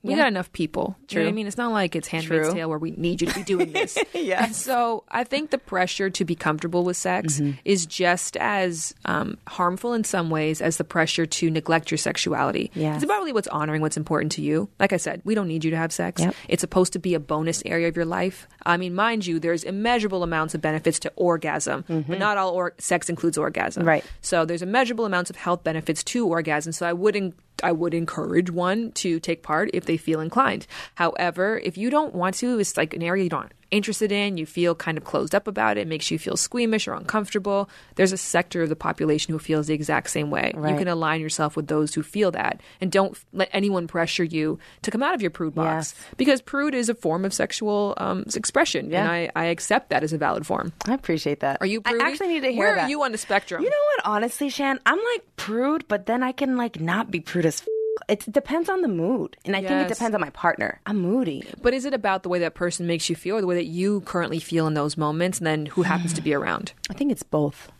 We 0.02 0.10
Yeah. 0.10 0.16
got 0.18 0.28
enough 0.28 0.52
people. 0.52 0.96
You 1.10 1.18
know 1.18 1.24
what 1.24 1.28
I 1.30 1.32
mean, 1.32 1.46
it's 1.46 1.56
not 1.56 1.72
like 1.72 1.94
it's 1.96 2.08
Handmaid's 2.08 2.46
True. 2.48 2.54
Tale 2.54 2.68
where 2.68 2.78
we 2.78 2.92
need 2.92 3.20
you 3.22 3.28
to 3.28 3.34
be 3.34 3.42
doing 3.42 3.72
this. 3.72 3.96
Yes. 4.14 4.46
And 4.46 4.56
so 4.56 5.04
I 5.10 5.22
think 5.24 5.50
the 5.50 5.58
pressure 5.58 6.08
to 6.10 6.24
be 6.24 6.34
comfortable 6.34 6.84
with 6.84 6.96
sex 6.96 7.38
Mm-hmm. 7.40 7.58
is 7.64 7.84
just 7.86 8.36
as 8.38 8.94
um, 9.04 9.36
harmful 9.46 9.92
in 9.92 10.04
some 10.04 10.30
ways 10.30 10.60
as 10.62 10.76
the 10.78 10.84
pressure 10.84 11.26
to 11.26 11.50
neglect 11.50 11.90
your 11.90 11.98
sexuality. 11.98 12.70
Yes. 12.74 12.96
It's 12.96 13.04
about 13.04 13.18
really 13.18 13.32
what's 13.32 13.48
honoring 13.48 13.82
what's 13.82 13.96
important 13.96 14.32
to 14.32 14.42
you. 14.42 14.68
Like 14.80 14.92
I 14.92 14.96
said, 14.96 15.20
we 15.24 15.34
don't 15.34 15.48
need 15.48 15.64
you 15.64 15.70
to 15.72 15.76
have 15.76 15.92
sex. 15.92 16.22
Yep. 16.22 16.34
It's 16.48 16.60
supposed 16.62 16.92
to 16.94 16.98
be 16.98 17.14
a 17.14 17.20
bonus 17.20 17.62
area 17.66 17.88
of 17.88 17.96
your 17.96 18.06
life. 18.06 18.46
I 18.64 18.76
mean, 18.78 18.94
mind 18.94 19.26
you, 19.26 19.38
there's 19.38 19.62
immeasurable 19.64 20.22
amounts 20.22 20.54
of 20.54 20.60
benefits 20.62 20.98
to 21.00 21.12
orgasm, 21.16 21.84
but 22.08 22.18
not 22.18 22.38
all 22.38 22.50
or- 22.50 22.74
sex 22.78 23.10
includes 23.10 23.36
orgasm. 23.36 23.82
Mm-hmm. 23.82 23.88
Right. 23.88 24.04
So 24.22 24.44
there's 24.46 24.62
immeasurable 24.62 25.04
amounts 25.04 25.28
of 25.30 25.36
health 25.36 25.64
benefits 25.64 26.02
to 26.04 26.26
orgasm. 26.26 26.72
So 26.72 26.86
I 26.86 26.92
wouldn't. 26.92 27.34
I 27.62 27.72
would 27.72 27.94
encourage 27.94 28.50
one 28.50 28.92
to 28.92 29.20
take 29.20 29.42
part 29.42 29.70
if 29.72 29.84
they 29.84 29.96
feel 29.96 30.20
inclined. 30.20 30.66
However, 30.96 31.60
if 31.64 31.78
you 31.78 31.90
don't 31.90 32.14
want 32.14 32.34
to, 32.36 32.58
it's 32.58 32.76
like 32.76 32.94
an 32.94 33.02
area 33.02 33.24
you 33.24 33.30
don't 33.30 33.52
interested 33.70 34.12
in, 34.12 34.36
you 34.36 34.46
feel 34.46 34.74
kind 34.74 34.96
of 34.98 35.04
closed 35.04 35.34
up 35.34 35.46
about 35.46 35.76
it, 35.78 35.86
makes 35.86 36.10
you 36.10 36.18
feel 36.18 36.36
squeamish 36.36 36.86
or 36.88 36.94
uncomfortable. 36.94 37.68
There's 37.96 38.12
a 38.12 38.16
sector 38.16 38.62
of 38.62 38.68
the 38.68 38.76
population 38.76 39.32
who 39.32 39.38
feels 39.38 39.66
the 39.66 39.74
exact 39.74 40.10
same 40.10 40.30
way. 40.30 40.52
You 40.54 40.76
can 40.76 40.88
align 40.88 41.20
yourself 41.20 41.56
with 41.56 41.66
those 41.66 41.94
who 41.94 42.02
feel 42.02 42.30
that 42.32 42.60
and 42.80 42.90
don't 42.92 43.18
let 43.32 43.48
anyone 43.52 43.86
pressure 43.86 44.24
you 44.24 44.58
to 44.82 44.90
come 44.90 45.02
out 45.02 45.14
of 45.14 45.22
your 45.22 45.30
prude 45.30 45.54
box 45.54 45.94
Yes. 45.96 46.14
because 46.16 46.40
prude 46.42 46.74
is 46.74 46.88
a 46.88 46.94
form 46.94 47.24
of 47.24 47.32
sexual 47.34 47.94
um, 47.98 48.24
expression 48.34 48.90
Yeah. 48.90 49.00
and 49.02 49.10
I, 49.10 49.30
I 49.36 49.44
accept 49.46 49.90
that 49.90 50.02
as 50.02 50.12
a 50.12 50.18
valid 50.18 50.46
form. 50.46 50.72
I 50.86 50.94
appreciate 50.94 51.40
that. 51.40 51.58
Are 51.60 51.66
you 51.66 51.80
prudy? 51.80 52.00
I 52.02 52.08
actually 52.08 52.28
need 52.28 52.40
to 52.40 52.50
hear 52.52 52.58
Where 52.58 52.74
that. 52.76 52.84
are 52.84 52.88
you 52.90 53.02
on 53.02 53.12
the 53.12 53.18
spectrum? 53.18 53.62
You 53.62 53.70
know 53.70 53.76
what? 53.96 54.06
Honestly, 54.06 54.48
Shan, 54.48 54.78
I'm 54.86 54.98
like 54.98 55.22
prude, 55.36 55.86
but 55.88 56.06
then 56.06 56.22
I 56.22 56.32
can 56.32 56.56
like 56.56 56.80
not 56.80 57.10
be 57.10 57.20
prude 57.20 57.46
as. 57.46 57.60
F- 57.62 57.68
it 58.08 58.30
depends 58.30 58.68
on 58.68 58.82
the 58.82 58.88
mood, 58.88 59.36
and 59.44 59.54
I 59.56 59.60
think 59.60 59.72
it 59.72 59.88
depends 59.88 60.14
on 60.14 60.20
my 60.20 60.30
partner. 60.30 60.80
I'm 60.86 60.98
moody. 60.98 61.44
But 61.62 61.74
is 61.74 61.84
it 61.84 61.94
about 61.94 62.22
the 62.22 62.28
way 62.28 62.38
that 62.40 62.54
person 62.54 62.86
makes 62.86 63.08
you 63.08 63.16
feel 63.16 63.36
or 63.36 63.40
the 63.40 63.46
way 63.46 63.56
that 63.56 63.66
you 63.66 64.00
currently 64.02 64.40
feel 64.40 64.66
in 64.66 64.74
those 64.74 64.96
moments 64.96 65.38
and 65.38 65.46
then 65.46 65.66
who 65.66 65.82
happens 65.82 66.12
to 66.14 66.22
be 66.22 66.34
around? 66.34 66.72
I 66.90 66.94
think 66.94 67.12
it's 67.12 67.22
both. 67.22 67.70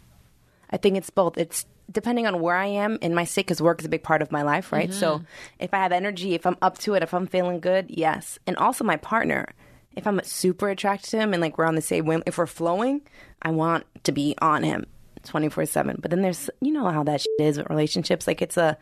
I 0.71 0.77
think 0.77 0.97
it's 0.97 1.11
both. 1.11 1.39
It's 1.39 1.67
depending 1.91 2.27
on 2.27 2.41
where 2.41 2.57
I 2.57 2.67
am 2.67 2.99
in 3.03 3.15
my 3.15 3.25
state, 3.25 3.47
because 3.47 3.61
work 3.61 3.81
is 3.81 3.87
a 3.87 3.91
big 3.91 4.03
part 4.03 4.23
of 4.23 4.33
my 4.33 4.43
life, 4.43 4.73
right? 4.73 4.93
So 4.93 5.17
mm-hmm. 5.17 5.25
if 5.59 5.75
I 5.75 5.79
have 5.79 5.93
energy, 5.93 6.35
if 6.35 6.47
I'm 6.47 6.57
up 6.63 6.79
to 6.79 6.95
it, 6.95 7.03
if 7.03 7.13
I'm 7.13 7.27
feeling 7.27 7.61
good, 7.61 7.87
yes. 7.89 8.39
And 8.47 8.57
also 8.57 8.85
my 8.85 8.97
partner. 8.97 9.53
If 9.97 10.07
I'm 10.07 10.21
super 10.25 10.71
attracted 10.71 11.11
to 11.11 11.19
him 11.19 11.33
and 11.35 11.41
like 11.41 11.57
we're 11.57 11.67
on 11.67 11.77
the 11.77 11.83
same 11.83 12.07
wave, 12.07 12.23
if 12.27 12.39
we're 12.39 12.47
flowing, 12.47 13.03
I 13.43 13.51
want 13.51 13.85
to 14.05 14.13
be 14.13 14.35
on 14.41 14.65
him 14.65 14.87
24 15.25 15.67
7. 15.67 15.99
But 16.01 16.11
then 16.11 16.23
there's, 16.23 16.51
you 16.61 16.73
know 16.73 16.89
how 16.89 17.05
that 17.05 17.21
shit 17.21 17.33
is 17.39 17.59
with 17.59 17.71
relationships. 17.71 18.27
Like 18.27 18.43
it's 18.43 18.57
a 18.57 18.77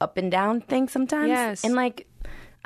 up 0.00 0.16
and 0.16 0.30
down 0.30 0.60
thing 0.60 0.88
sometimes. 0.88 1.28
Yes. 1.28 1.64
And 1.64 1.74
like, 1.74 2.06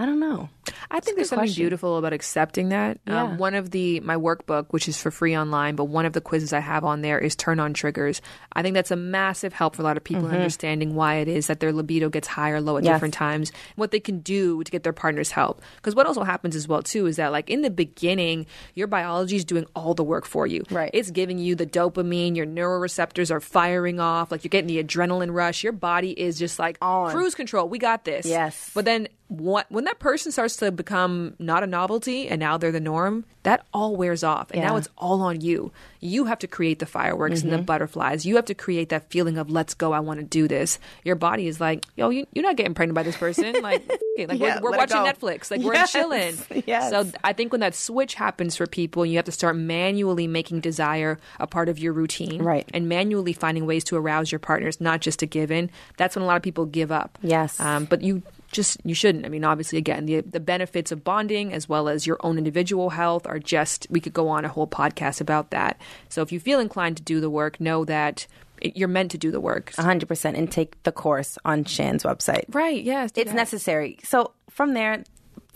I 0.00 0.06
don't 0.06 0.18
know. 0.18 0.48
I 0.90 1.00
think 1.00 1.16
there's 1.16 1.28
something 1.28 1.46
question. 1.46 1.60
beautiful 1.62 1.98
about 1.98 2.14
accepting 2.14 2.70
that. 2.70 2.98
Yeah. 3.06 3.22
Um, 3.24 3.36
one 3.38 3.54
of 3.54 3.70
the 3.70 4.00
my 4.00 4.16
workbook, 4.16 4.68
which 4.70 4.88
is 4.88 4.98
for 5.00 5.10
free 5.10 5.36
online, 5.36 5.76
but 5.76 5.84
one 5.84 6.06
of 6.06 6.14
the 6.14 6.22
quizzes 6.22 6.54
I 6.54 6.60
have 6.60 6.84
on 6.84 7.02
there 7.02 7.18
is 7.18 7.36
turn 7.36 7.60
on 7.60 7.74
triggers. 7.74 8.22
I 8.54 8.62
think 8.62 8.72
that's 8.74 8.90
a 8.90 8.96
massive 8.96 9.52
help 9.52 9.76
for 9.76 9.82
a 9.82 9.84
lot 9.84 9.98
of 9.98 10.02
people 10.04 10.26
in 10.26 10.34
understanding 10.34 10.94
why 10.94 11.16
it 11.16 11.28
is 11.28 11.48
that 11.48 11.60
their 11.60 11.70
libido 11.72 12.08
gets 12.08 12.26
high 12.26 12.50
or 12.50 12.60
low 12.62 12.76
at 12.76 12.80
Mm-hmm. 12.80 12.86
Yes. 12.86 12.94
different 12.96 13.14
times, 13.14 13.52
what 13.76 13.90
they 13.90 14.00
can 14.00 14.20
do 14.20 14.64
to 14.64 14.70
get 14.72 14.84
their 14.84 14.94
partner's 14.94 15.30
help. 15.30 15.60
Because 15.76 15.94
what 15.94 16.06
also 16.06 16.22
happens 16.22 16.56
as 16.56 16.66
well 16.66 16.82
too 16.82 17.04
is 17.04 17.16
that 17.16 17.30
like 17.30 17.50
in 17.50 17.60
the 17.60 17.68
beginning, 17.68 18.46
your 18.74 18.86
biology 18.86 19.36
is 19.36 19.44
doing 19.44 19.66
all 19.76 19.92
the 19.92 20.02
work 20.02 20.24
for 20.24 20.46
you. 20.46 20.64
Right. 20.70 20.90
It's 20.94 21.10
giving 21.10 21.38
you 21.38 21.54
the 21.56 21.66
dopamine, 21.66 22.36
your 22.36 22.46
neuroreceptors 22.46 23.30
are 23.30 23.40
firing 23.40 24.00
off, 24.00 24.30
like 24.30 24.44
you're 24.44 24.48
getting 24.48 24.68
the 24.68 24.82
adrenaline 24.82 25.34
rush. 25.34 25.62
Your 25.62 25.74
body 25.74 26.12
is 26.18 26.38
just 26.38 26.58
like 26.58 26.78
On. 26.80 27.10
cruise 27.10 27.34
control. 27.34 27.68
We 27.68 27.78
got 27.78 28.04
this. 28.04 28.24
Yes. 28.24 28.70
But 28.74 28.86
then 28.86 29.08
what, 29.30 29.70
when 29.70 29.84
that 29.84 30.00
person 30.00 30.32
starts 30.32 30.56
to 30.56 30.72
become 30.72 31.34
not 31.38 31.62
a 31.62 31.66
novelty 31.66 32.26
and 32.26 32.40
now 32.40 32.58
they're 32.58 32.72
the 32.72 32.80
norm, 32.80 33.24
that 33.44 33.64
all 33.72 33.94
wears 33.94 34.24
off. 34.24 34.50
And 34.50 34.60
now 34.60 34.74
it's 34.74 34.88
all 34.98 35.20
on 35.22 35.40
you. 35.40 35.70
You 36.00 36.24
have 36.24 36.40
to 36.40 36.48
create 36.48 36.80
the 36.80 36.86
fireworks 36.86 37.42
and 37.42 37.52
the 37.52 37.58
butterflies. 37.58 38.26
You 38.26 38.36
have 38.36 38.46
to 38.46 38.54
create 38.54 38.88
that 38.88 39.08
feeling 39.08 39.38
of 39.38 39.48
let's 39.48 39.74
go, 39.74 39.92
I 39.92 40.00
want 40.00 40.18
to 40.18 40.26
do 40.26 40.48
this. 40.48 40.80
Your 41.04 41.14
body 41.14 41.46
is 41.46 41.60
like, 41.60 41.86
yo, 41.94 42.10
you, 42.10 42.26
you're 42.34 42.42
not 42.42 42.56
getting 42.56 42.74
pregnant 42.74 42.96
by 42.96 43.04
this 43.04 43.16
person. 43.16 43.54
Like, 43.60 43.88
like 44.18 44.40
Yeah, 44.40 44.58
we're, 44.60 44.70
we're 44.70 44.78
watching. 44.78 44.96
Netflix. 44.96 45.50
Like 45.50 45.60
we're 45.60 45.86
chilling. 45.86 46.36
Yes. 46.66 46.90
So 46.90 47.06
I 47.22 47.32
think 47.34 47.52
when 47.52 47.60
that 47.60 47.74
switch 47.74 48.14
happens 48.14 48.56
for 48.56 48.66
people, 48.66 49.06
you 49.06 49.16
have 49.16 49.26
to 49.26 49.32
start 49.32 49.54
manually 49.56 50.26
making 50.26 50.60
desire 50.60 51.18
a 51.38 51.46
part 51.46 51.68
of 51.68 51.78
your 51.78 51.92
routine. 51.92 52.42
Right. 52.42 52.68
And 52.74 52.88
manually 52.88 53.32
finding 53.32 53.66
ways 53.66 53.84
to 53.84 53.96
arouse 53.96 54.32
your 54.32 54.38
partners, 54.38 54.80
not 54.80 55.00
just 55.02 55.20
to 55.20 55.26
give 55.26 55.50
in. 55.50 55.70
That's 55.98 56.16
when 56.16 56.22
a 56.22 56.26
lot 56.26 56.36
of 56.36 56.42
people 56.42 56.64
give 56.66 56.90
up. 56.90 57.18
Yes. 57.22 57.60
Um, 57.60 57.84
but 57.84 58.02
you 58.02 58.22
just 58.50 58.78
you 58.84 58.94
shouldn't. 58.94 59.24
I 59.24 59.28
mean, 59.28 59.44
obviously, 59.44 59.78
again, 59.78 60.06
the 60.06 60.20
the 60.20 60.40
benefits 60.40 60.92
of 60.92 61.04
bonding 61.04 61.52
as 61.52 61.68
well 61.68 61.88
as 61.88 62.06
your 62.06 62.18
own 62.20 62.38
individual 62.38 62.90
health 62.90 63.26
are 63.26 63.38
just. 63.38 63.86
We 63.90 64.00
could 64.00 64.12
go 64.12 64.28
on 64.28 64.44
a 64.44 64.48
whole 64.48 64.66
podcast 64.66 65.20
about 65.20 65.50
that. 65.50 65.80
So 66.08 66.22
if 66.22 66.32
you 66.32 66.40
feel 66.40 66.60
inclined 66.60 66.96
to 66.98 67.02
do 67.02 67.20
the 67.20 67.30
work, 67.30 67.60
know 67.60 67.84
that 67.84 68.26
it, 68.60 68.76
you're 68.76 68.88
meant 68.88 69.10
to 69.12 69.18
do 69.18 69.30
the 69.30 69.40
work. 69.40 69.72
100% 69.72 70.36
and 70.36 70.50
take 70.50 70.82
the 70.82 70.92
course 70.92 71.38
on 71.44 71.64
Shan's 71.64 72.02
website. 72.02 72.44
Right? 72.54 72.82
Yes. 72.82 73.10
It's 73.16 73.30
that. 73.30 73.36
necessary. 73.36 73.98
So 74.02 74.32
from 74.48 74.74
there, 74.74 75.04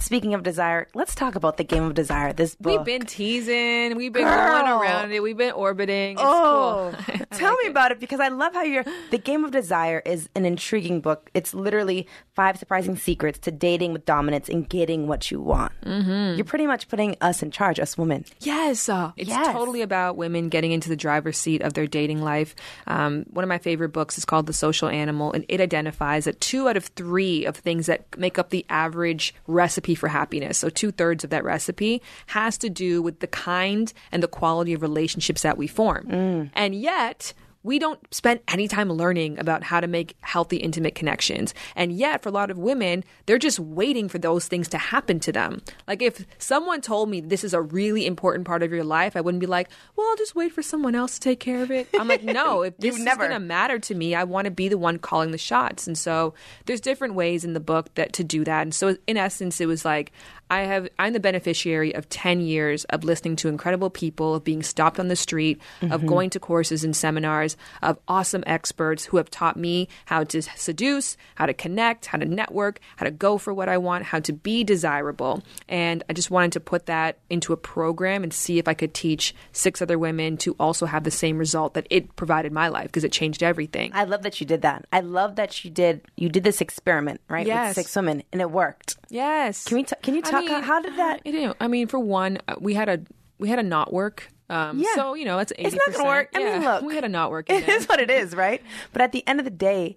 speaking 0.04 0.34
of 0.34 0.42
desire, 0.42 0.86
let's 0.94 1.14
talk 1.14 1.34
about 1.34 1.56
the 1.56 1.64
game 1.64 1.82
of 1.84 1.94
desire. 1.94 2.32
This 2.32 2.54
book. 2.54 2.76
We've 2.78 2.84
been 2.84 3.06
teasing. 3.06 3.96
We've 3.96 4.12
been 4.12 4.24
Girl. 4.24 4.62
going 4.62 4.72
around 4.82 5.12
it. 5.12 5.22
We've 5.22 5.36
been 5.36 5.52
orbiting. 5.52 6.12
It's 6.12 6.22
Oh, 6.24 6.94
cool. 7.06 7.26
Tell 7.32 7.50
like 7.52 7.58
me 7.62 7.66
it. 7.66 7.70
about 7.70 7.92
it 7.92 8.00
because 8.00 8.20
I 8.20 8.28
love 8.28 8.52
how 8.54 8.62
you're. 8.62 8.84
The 9.10 9.18
Game 9.18 9.44
of 9.44 9.50
Desire 9.50 10.02
is 10.04 10.28
an 10.34 10.44
intriguing 10.44 11.00
book. 11.00 11.30
It's 11.34 11.54
literally 11.54 12.06
five 12.34 12.58
surprising 12.58 12.96
secrets 12.96 13.38
to 13.40 13.50
dating 13.50 13.92
with 13.92 14.04
dominance 14.04 14.48
and 14.48 14.68
getting 14.68 15.06
what 15.06 15.30
you 15.30 15.40
want. 15.40 15.72
Mm-hmm. 15.84 16.36
You're 16.36 16.44
pretty 16.44 16.66
much 16.66 16.88
putting 16.88 17.16
us 17.20 17.42
in 17.42 17.50
charge, 17.50 17.80
us 17.80 17.96
women. 17.98 18.24
Yes, 18.40 18.88
uh, 18.88 19.12
it's 19.16 19.28
Yes. 19.30 19.52
totally 19.52 19.82
about 19.82 20.16
women 20.16 20.48
getting 20.48 20.72
into 20.72 20.88
the 20.88 20.96
driver's 20.96 21.38
seat 21.38 21.62
of 21.62 21.74
their 21.74 21.86
dating 21.86 22.22
life. 22.22 22.54
Um, 22.86 23.24
one 23.30 23.42
of 23.44 23.48
my 23.48 23.58
favorite 23.58 23.90
books 23.90 24.18
is 24.18 24.24
called 24.24 24.46
The 24.46 24.52
Social 24.52 24.88
Animal, 24.88 25.32
and 25.32 25.44
it 25.48 25.60
identifies 25.60 26.24
that 26.26 26.40
two 26.40 26.68
out 26.68 26.76
of 26.76 26.86
three 26.86 27.44
of 27.44 27.56
things 27.56 27.86
that 27.86 28.04
make 28.18 28.38
up 28.38 28.50
the 28.50 28.66
average 28.68 29.34
recipe 29.46 29.93
for 29.94 30.08
happiness, 30.08 30.58
so 30.58 30.68
two 30.68 30.90
thirds 30.90 31.24
of 31.24 31.30
that 31.30 31.44
recipe, 31.44 32.02
has 32.28 32.58
to 32.58 32.70
do 32.70 33.02
with 33.02 33.20
the 33.20 33.26
kind 33.26 33.92
and 34.12 34.22
the 34.22 34.28
quality 34.28 34.72
of 34.72 34.82
relationships 34.82 35.42
that 35.42 35.56
we 35.56 35.66
form. 35.66 36.06
Mm. 36.06 36.50
And 36.54 36.74
yet, 36.74 37.32
we 37.64 37.78
don't 37.78 37.98
spend 38.14 38.40
any 38.46 38.68
time 38.68 38.92
learning 38.92 39.38
about 39.38 39.64
how 39.64 39.80
to 39.80 39.86
make 39.86 40.14
healthy, 40.20 40.58
intimate 40.58 40.94
connections. 40.94 41.54
And 41.74 41.92
yet, 41.92 42.22
for 42.22 42.28
a 42.28 42.32
lot 42.32 42.50
of 42.50 42.58
women, 42.58 43.02
they're 43.26 43.38
just 43.38 43.58
waiting 43.58 44.08
for 44.08 44.18
those 44.18 44.46
things 44.46 44.68
to 44.68 44.78
happen 44.78 45.18
to 45.20 45.32
them. 45.32 45.62
Like, 45.88 46.02
if 46.02 46.26
someone 46.38 46.82
told 46.82 47.08
me 47.08 47.22
this 47.22 47.42
is 47.42 47.54
a 47.54 47.62
really 47.62 48.06
important 48.06 48.46
part 48.46 48.62
of 48.62 48.70
your 48.70 48.84
life, 48.84 49.16
I 49.16 49.22
wouldn't 49.22 49.40
be 49.40 49.46
like, 49.46 49.70
well, 49.96 50.06
I'll 50.08 50.16
just 50.16 50.36
wait 50.36 50.52
for 50.52 50.62
someone 50.62 50.94
else 50.94 51.14
to 51.14 51.20
take 51.20 51.40
care 51.40 51.62
of 51.62 51.70
it. 51.70 51.88
I'm 51.98 52.06
like, 52.06 52.22
no, 52.22 52.62
if 52.62 52.76
this 52.76 52.96
is 52.96 53.02
never. 53.02 53.26
going 53.26 53.40
to 53.40 53.40
matter 53.40 53.78
to 53.78 53.94
me, 53.94 54.14
I 54.14 54.24
want 54.24 54.44
to 54.44 54.50
be 54.50 54.68
the 54.68 54.78
one 54.78 54.98
calling 54.98 55.30
the 55.30 55.38
shots. 55.38 55.86
And 55.86 55.96
so, 55.96 56.34
there's 56.66 56.82
different 56.82 57.14
ways 57.14 57.44
in 57.44 57.54
the 57.54 57.60
book 57.60 57.92
that 57.94 58.12
to 58.14 58.24
do 58.24 58.44
that. 58.44 58.60
And 58.60 58.74
so, 58.74 58.96
in 59.06 59.16
essence, 59.16 59.60
it 59.62 59.66
was 59.66 59.86
like, 59.86 60.12
I 60.50 60.60
have 60.60 60.88
I'm 60.98 61.12
the 61.12 61.20
beneficiary 61.20 61.94
of 61.94 62.08
10 62.10 62.40
years 62.40 62.84
of 62.84 63.04
listening 63.04 63.36
to 63.36 63.48
incredible 63.48 63.90
people, 63.90 64.34
of 64.34 64.44
being 64.44 64.62
stopped 64.62 65.00
on 65.00 65.08
the 65.08 65.16
street, 65.16 65.60
of 65.82 65.88
mm-hmm. 65.88 66.06
going 66.06 66.30
to 66.30 66.40
courses 66.40 66.84
and 66.84 66.94
seminars, 66.94 67.53
of 67.82 67.98
awesome 68.08 68.44
experts 68.46 69.04
who 69.04 69.16
have 69.16 69.30
taught 69.30 69.56
me 69.56 69.88
how 70.06 70.24
to 70.24 70.42
seduce, 70.42 71.16
how 71.34 71.46
to 71.46 71.54
connect, 71.54 72.06
how 72.06 72.18
to 72.18 72.24
network, 72.24 72.80
how 72.96 73.04
to 73.04 73.10
go 73.10 73.38
for 73.38 73.52
what 73.54 73.68
I 73.68 73.78
want, 73.78 74.04
how 74.04 74.20
to 74.20 74.32
be 74.32 74.64
desirable. 74.64 75.42
And 75.68 76.02
I 76.08 76.12
just 76.12 76.30
wanted 76.30 76.52
to 76.52 76.60
put 76.60 76.86
that 76.86 77.18
into 77.30 77.52
a 77.52 77.56
program 77.56 78.22
and 78.22 78.32
see 78.32 78.58
if 78.58 78.68
I 78.68 78.74
could 78.74 78.94
teach 78.94 79.34
six 79.52 79.80
other 79.82 79.98
women 79.98 80.36
to 80.38 80.54
also 80.58 80.86
have 80.86 81.04
the 81.04 81.10
same 81.10 81.38
result 81.38 81.74
that 81.74 81.86
it 81.90 82.16
provided 82.16 82.52
my 82.52 82.68
life 82.68 82.86
because 82.86 83.04
it 83.04 83.12
changed 83.12 83.42
everything. 83.42 83.90
I 83.94 84.04
love 84.04 84.22
that 84.22 84.40
you 84.40 84.46
did 84.46 84.62
that. 84.62 84.86
I 84.92 85.00
love 85.00 85.36
that 85.36 85.64
you 85.64 85.70
did. 85.70 86.02
You 86.16 86.28
did 86.28 86.44
this 86.44 86.60
experiment, 86.60 87.20
right? 87.28 87.46
Yes. 87.46 87.76
With 87.76 87.86
six 87.86 87.96
women, 87.96 88.22
and 88.32 88.40
it 88.40 88.50
worked. 88.50 88.96
Yes. 89.08 89.64
Can 89.64 89.76
we? 89.76 89.84
T- 89.84 89.96
can 90.02 90.14
you 90.14 90.22
I 90.24 90.30
talk? 90.30 90.44
mean, 90.44 90.62
how 90.62 90.80
did 90.80 90.96
that? 90.96 91.22
I 91.60 91.68
mean, 91.68 91.86
for 91.86 91.98
one, 91.98 92.38
uh, 92.48 92.56
we 92.58 92.74
had 92.74 92.88
a 92.88 93.00
we 93.38 93.48
had 93.48 93.58
a 93.58 93.62
not 93.62 93.92
work. 93.92 94.28
Um, 94.54 94.78
Yeah. 94.78 94.94
So 94.94 95.14
you 95.14 95.24
know, 95.24 95.38
it's 95.38 95.52
eighty 95.58 95.68
It's 95.68 95.76
not 95.76 95.92
gonna 95.96 96.08
work. 96.08 96.28
I 96.34 96.38
mean, 96.38 96.62
look, 96.64 96.82
we 96.82 96.94
had 96.94 97.04
a 97.04 97.08
not 97.08 97.30
work. 97.30 97.50
in 97.50 97.56
It 97.56 97.66
there. 97.66 97.76
is 97.76 97.86
what 97.88 98.00
it 98.00 98.10
is, 98.10 98.34
right? 98.34 98.62
But 98.92 99.02
at 99.02 99.12
the 99.12 99.26
end 99.26 99.38
of 99.40 99.44
the 99.44 99.50
day, 99.50 99.96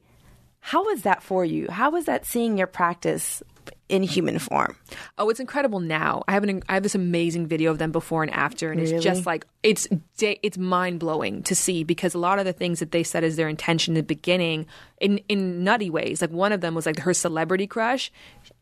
how 0.59 0.85
was 0.85 1.03
that 1.03 1.21
for 1.23 1.45
you? 1.45 1.67
How 1.69 1.91
was 1.91 2.05
that 2.05 2.25
seeing 2.25 2.57
your 2.57 2.67
practice 2.67 3.41
in 3.89 4.03
human 4.03 4.39
form? 4.39 4.75
Oh, 5.17 5.29
it's 5.29 5.39
incredible 5.39 5.79
now. 5.79 6.23
I 6.27 6.33
have 6.33 6.43
an 6.43 6.63
I 6.67 6.73
have 6.73 6.83
this 6.83 6.95
amazing 6.95 7.47
video 7.47 7.71
of 7.71 7.77
them 7.77 7.91
before 7.91 8.23
and 8.23 8.33
after, 8.33 8.71
and 8.71 8.81
Really? 8.81 8.95
it's 8.95 9.03
just 9.03 9.25
like 9.25 9.45
it's 9.67 9.87
it's 10.19 10.57
mind 10.57 10.99
blowing 10.99 11.43
to 11.43 11.53
see 11.53 11.83
because 11.83 12.15
a 12.15 12.17
lot 12.17 12.39
of 12.39 12.45
the 12.45 12.53
things 12.53 12.79
that 12.79 12.91
they 12.91 13.03
said 13.03 13.23
as 13.23 13.35
their 13.35 13.47
intention 13.49 13.91
in 13.93 13.95
the 13.99 14.03
beginning, 14.03 14.65
in 14.99 15.19
in 15.29 15.63
nutty 15.63 15.89
ways. 15.89 16.21
Like 16.21 16.31
one 16.31 16.51
of 16.51 16.61
them 16.61 16.73
was 16.73 16.85
like 16.85 16.99
her 16.99 17.13
celebrity 17.13 17.67
crush 17.67 18.11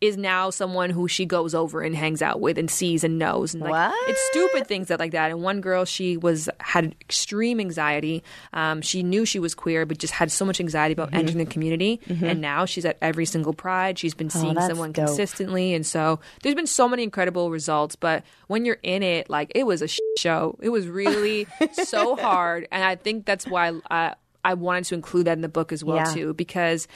is 0.01 0.17
now 0.17 0.49
someone 0.49 0.89
who 0.89 1.07
she 1.07 1.25
goes 1.25 1.55
over 1.55 1.81
and 1.81 1.95
hangs 1.95 2.21
out 2.21 2.41
with 2.41 2.57
and 2.57 2.69
sees 2.69 3.03
and 3.03 3.17
knows, 3.17 3.53
and 3.53 3.61
like 3.63 3.71
What? 3.71 4.09
it's 4.09 4.21
stupid 4.31 4.67
things 4.67 4.87
that 4.89 4.99
like 4.99 5.11
that. 5.11 5.31
And 5.31 5.41
one 5.41 5.61
girl, 5.61 5.85
she 5.85 6.17
was 6.17 6.49
had 6.59 6.95
extreme 7.01 7.59
anxiety. 7.59 8.23
Um, 8.51 8.81
she 8.81 9.03
knew 9.03 9.23
she 9.25 9.39
was 9.39 9.55
queer, 9.55 9.85
but 9.85 9.97
just 9.97 10.13
had 10.13 10.31
so 10.31 10.43
much 10.43 10.59
anxiety 10.59 10.93
about 10.93 11.05
Mm-hmm. 11.11 11.15
entering 11.19 11.37
the 11.37 11.45
community. 11.45 12.01
And 12.09 12.41
now 12.41 12.65
she's 12.65 12.83
at 12.85 12.97
every 13.01 13.25
single 13.25 13.53
pride. 13.53 13.99
She's 13.99 14.13
been 14.15 14.29
seeing 14.31 14.57
Oh, 14.57 14.67
someone 14.67 14.91
dope. 14.91 15.05
consistently, 15.07 15.73
and 15.75 15.85
so 15.85 16.19
there's 16.41 16.55
been 16.55 16.67
so 16.67 16.89
many 16.89 17.03
incredible 17.03 17.51
results. 17.51 17.95
But 17.95 18.23
when 18.47 18.65
you're 18.65 18.79
in 18.83 19.03
it, 19.03 19.29
like 19.29 19.51
it 19.55 19.65
was 19.65 19.81
a 19.81 19.87
sh- 19.87 19.99
show. 20.17 20.57
It 20.61 20.69
was 20.69 20.87
really 20.95 21.45
so 21.73 22.15
hard, 22.15 22.67
and 22.71 22.83
I 22.83 22.95
think 22.95 23.25
that's 23.25 23.45
why 23.45 23.73
I 23.91 24.15
I 24.43 24.53
wanted 24.53 24.85
to 24.85 24.95
include 24.95 25.25
that 25.27 25.33
in 25.33 25.41
the 25.41 25.49
book 25.49 25.71
as 25.71 25.83
well 25.83 25.97
Yeah. 25.97 26.13
too, 26.13 26.33
because 26.35 26.87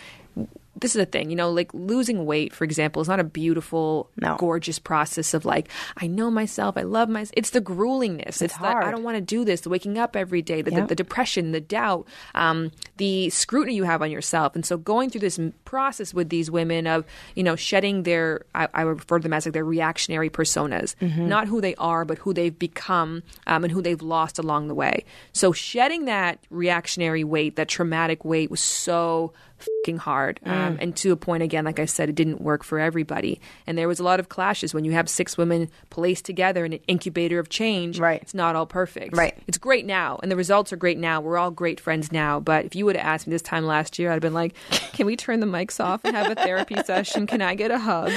this 0.79 0.95
is 0.95 0.99
the 0.99 1.05
thing, 1.05 1.29
you 1.29 1.35
know, 1.35 1.49
like 1.51 1.73
losing 1.73 2.25
weight, 2.25 2.53
for 2.53 2.63
example, 2.63 3.01
is 3.01 3.07
not 3.07 3.19
a 3.19 3.23
beautiful, 3.23 4.09
No. 4.17 4.35
gorgeous 4.37 4.79
process 4.79 5.33
of 5.33 5.45
like, 5.45 5.69
I 5.97 6.07
know 6.07 6.29
myself, 6.31 6.77
I 6.77 6.81
love 6.83 7.09
myself. 7.09 7.33
It's 7.35 7.49
the 7.51 7.61
gruelingness. 7.61 8.41
It's, 8.41 8.57
the, 8.57 8.65
I 8.67 8.91
don't 8.91 9.03
want 9.03 9.15
to 9.17 9.21
do 9.21 9.43
this, 9.45 9.61
the 9.61 9.69
waking 9.69 9.97
up 9.97 10.15
every 10.15 10.41
day, 10.41 10.61
the, 10.61 10.71
the, 10.71 10.85
the 10.87 10.95
depression, 10.95 11.51
the 11.51 11.61
doubt, 11.61 12.07
um, 12.35 12.71
the 12.97 13.29
scrutiny 13.29 13.75
you 13.75 13.83
have 13.83 14.01
on 14.01 14.11
yourself. 14.11 14.55
And 14.55 14.65
so 14.65 14.77
going 14.77 15.09
through 15.09 15.21
this 15.21 15.39
process 15.65 16.13
with 16.13 16.29
these 16.29 16.49
women 16.49 16.87
of, 16.87 17.05
you 17.35 17.43
know, 17.43 17.55
shedding 17.55 18.03
their, 18.03 18.45
I, 18.55 18.67
I 18.73 18.85
would 18.85 18.99
refer 18.99 19.19
to 19.19 19.23
them 19.23 19.33
as 19.33 19.45
like 19.45 19.53
their 19.53 19.65
reactionary 19.65 20.29
personas, 20.29 20.95
Mm-hmm. 21.01 21.27
not 21.27 21.47
who 21.47 21.61
they 21.61 21.75
are, 21.75 22.05
but 22.05 22.17
who 22.19 22.33
they've 22.33 22.57
become 22.57 23.23
um, 23.47 23.63
and 23.63 23.71
who 23.71 23.81
they've 23.81 24.01
lost 24.01 24.39
along 24.39 24.67
the 24.67 24.75
way. 24.75 25.05
So 25.33 25.51
shedding 25.51 26.05
that 26.05 26.39
reactionary 26.49 27.23
weight, 27.23 27.55
that 27.57 27.67
traumatic 27.67 28.23
weight 28.25 28.49
was 28.51 28.59
so 28.61 29.33
fucking 29.59 29.97
hard. 29.97 30.39
Mm. 30.45 30.51
Um, 30.51 30.77
and 30.81 30.95
to 30.97 31.11
a 31.11 31.15
point, 31.15 31.43
again, 31.43 31.65
like 31.65 31.79
I 31.79 31.85
said, 31.85 32.09
it 32.09 32.15
didn't 32.15 32.41
work 32.41 32.63
for 32.63 32.79
everybody. 32.79 33.39
And 33.67 33.77
there 33.77 33.87
was 33.87 33.99
a 33.99 34.03
lot 34.03 34.19
of 34.19 34.29
clashes 34.29 34.73
when 34.73 34.85
you 34.85 34.91
have 34.93 35.09
six 35.09 35.37
women 35.37 35.69
placed 35.89 36.25
together 36.25 36.65
in 36.65 36.73
an 36.73 36.79
incubator 36.87 37.39
of 37.39 37.49
change. 37.49 37.99
Right. 37.99 38.21
It's 38.21 38.33
not 38.33 38.55
all 38.55 38.65
perfect. 38.65 39.15
Right. 39.15 39.37
It's 39.47 39.57
great 39.57 39.85
now, 39.85 40.19
and 40.21 40.31
the 40.31 40.35
results 40.35 40.71
are 40.73 40.77
great 40.77 40.97
now. 40.97 41.21
We're 41.21 41.37
all 41.37 41.51
great 41.51 41.79
friends 41.79 42.11
now. 42.11 42.39
But 42.39 42.65
if 42.65 42.75
you 42.75 42.85
would 42.85 42.95
have 42.95 43.05
asked 43.05 43.27
me 43.27 43.31
this 43.31 43.41
time 43.41 43.65
last 43.65 43.99
year, 43.99 44.09
I'd 44.09 44.13
have 44.15 44.21
been 44.21 44.33
like, 44.33 44.53
"Can 44.93 45.05
we 45.05 45.15
turn 45.15 45.39
the 45.39 45.45
mics 45.47 45.83
off 45.83 46.01
and 46.05 46.15
have 46.15 46.31
a 46.31 46.35
therapy 46.35 46.75
session? 46.85 47.27
Can 47.27 47.41
I 47.41 47.55
get 47.55 47.71
a 47.71 47.79
hug?" 47.79 48.11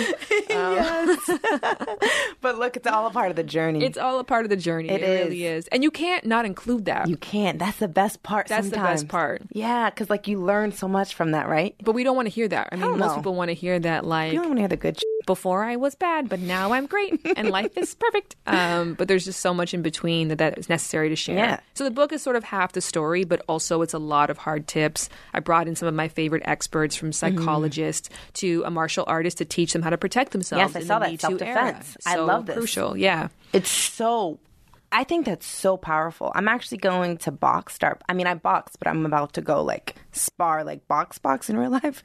But 2.41 2.59
look, 2.59 2.77
it's 2.77 2.87
all 2.87 3.07
a 3.07 3.11
part 3.11 3.31
of 3.31 3.37
the 3.37 3.43
journey. 3.45 3.85
It's 3.85 3.99
all 3.99 4.19
a 4.19 4.25
part 4.25 4.45
of 4.45 4.51
the 4.51 4.57
journey. 4.57 4.89
It 4.89 5.03
It, 5.03 5.25
really 5.25 5.47
is, 5.47 5.69
and 5.69 5.83
you 5.83 5.91
can't 5.91 6.25
not 6.27 6.45
include 6.45 6.87
that. 6.87 7.09
you 7.09 7.17
can't. 7.17 7.59
That's 7.59 7.79
the 7.79 7.89
best 7.89 8.23
part. 8.23 8.49
That's 8.49 8.69
the 8.71 8.77
best 8.77 9.09
part. 9.09 9.43
Yeah, 9.53 9.91
because 9.91 10.11
like 10.11 10.27
you 10.29 10.41
learn 10.41 10.73
so 10.73 10.89
much 10.89 11.15
from 11.15 11.32
that, 11.33 11.49
right? 11.49 11.75
but 11.83 11.93
we 11.93 12.05
don't 12.05 12.17
want 12.17 12.27
to 12.27 12.31
hear 12.33 12.49
that. 12.49 12.69
I 12.73 12.77
mean, 12.77 12.83
Hell 12.83 12.97
most 12.97 13.09
no. 13.11 13.17
people 13.17 13.35
want 13.35 13.49
to 13.51 13.55
hear 13.55 13.79
that, 13.79 14.05
like, 14.07 14.33
You 14.33 14.39
don't 14.39 14.49
want 14.49 14.57
to 14.59 14.63
hear 14.63 14.69
the 14.69 14.77
good. 14.77 14.99
Before 15.25 15.63
I 15.63 15.77
was 15.77 15.95
bad, 15.95 16.29
but 16.29 16.41
now 16.41 16.73
I'm 16.73 16.87
great 16.87 17.21
and 17.37 17.51
life 17.51 17.79
is 17.79 17.95
perfect. 17.95 18.35
Um, 18.45 18.95
but 18.95 19.07
there's 19.07 19.25
just 19.25 19.39
so 19.39 19.55
much 19.55 19.73
in 19.73 19.81
between 19.81 20.29
that 20.29 20.39
that 20.39 20.59
is 20.59 20.69
necessary 20.69 21.11
to 21.11 21.17
share. 21.17 21.37
Yeah. 21.37 21.61
So 21.75 21.85
the 21.85 21.93
book 21.93 22.13
is 22.13 22.23
sort 22.23 22.35
of 22.35 22.43
half 22.43 22.73
the 22.73 22.81
story, 22.81 23.23
but 23.23 23.41
also 23.47 23.83
it's 23.83 23.95
a 23.95 24.01
lot 24.01 24.31
of 24.31 24.39
hard 24.39 24.67
tips. 24.67 25.09
I 25.33 25.39
brought 25.39 25.69
in 25.69 25.77
some 25.77 25.87
of 25.87 25.95
my 25.95 26.09
favorite 26.09 26.43
experts 26.45 26.97
from 26.97 27.11
Mm-hmm. 27.13 27.37
psychologists 27.39 28.09
to 28.35 28.63
a 28.67 28.71
martial 28.71 29.05
artist 29.07 29.39
to 29.39 29.45
teach 29.45 29.73
them 29.75 29.83
how 29.83 29.91
to 29.91 29.99
protect 29.99 30.33
themselves. 30.33 30.73
Yes, 30.73 30.77
I 30.77 30.81
in 30.81 30.87
saw 30.87 30.99
the 30.99 31.05
that, 31.05 31.11
Me 31.13 31.17
Too 31.17 31.21
self-defense. 31.39 31.97
era. 32.07 32.17
I 32.17 32.21
love 32.21 32.47
this. 32.47 32.57
Crucial, 32.57 32.97
yeah. 32.97 33.29
it's 33.53 33.71
so. 33.71 34.39
I 34.93 35.05
think 35.05 35.27
that's 35.27 35.47
so 35.47 35.77
powerful. 35.77 36.31
I'm 36.35 36.47
actually 36.49 36.79
going 36.79 37.17
to 37.19 37.33
box 37.33 37.75
start. 37.75 38.03
I 38.09 38.13
mean, 38.13 38.27
I 38.27 38.35
box, 38.35 38.77
but 38.77 38.87
I'm 38.89 39.05
about 39.07 39.33
to 39.35 39.41
go 39.41 39.63
like 39.63 39.97
spar, 40.13 40.63
like 40.65 40.87
box 40.87 41.19
box 41.19 41.49
in 41.51 41.57
real 41.57 41.71
life. 41.71 42.03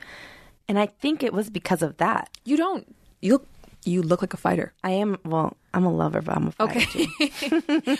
And 0.69 0.79
I 0.79 0.85
think 0.87 1.21
it 1.23 1.33
was 1.33 1.49
because 1.49 1.81
of 1.81 1.97
that. 1.97 2.29
You 2.45 2.57
don't. 2.57 2.95
You 3.21 3.33
look. 3.33 3.47
You 3.85 4.01
look 4.01 4.21
like 4.21 4.33
a 4.33 4.37
fighter. 4.37 4.73
I 4.83 4.91
am 4.91 5.17
well. 5.23 5.55
I'm 5.73 5.85
a 5.85 5.93
lover, 5.93 6.21
but 6.21 6.35
I'm 6.35 6.47
a 6.47 6.51
fighter 6.51 6.79
Okay. 6.79 7.07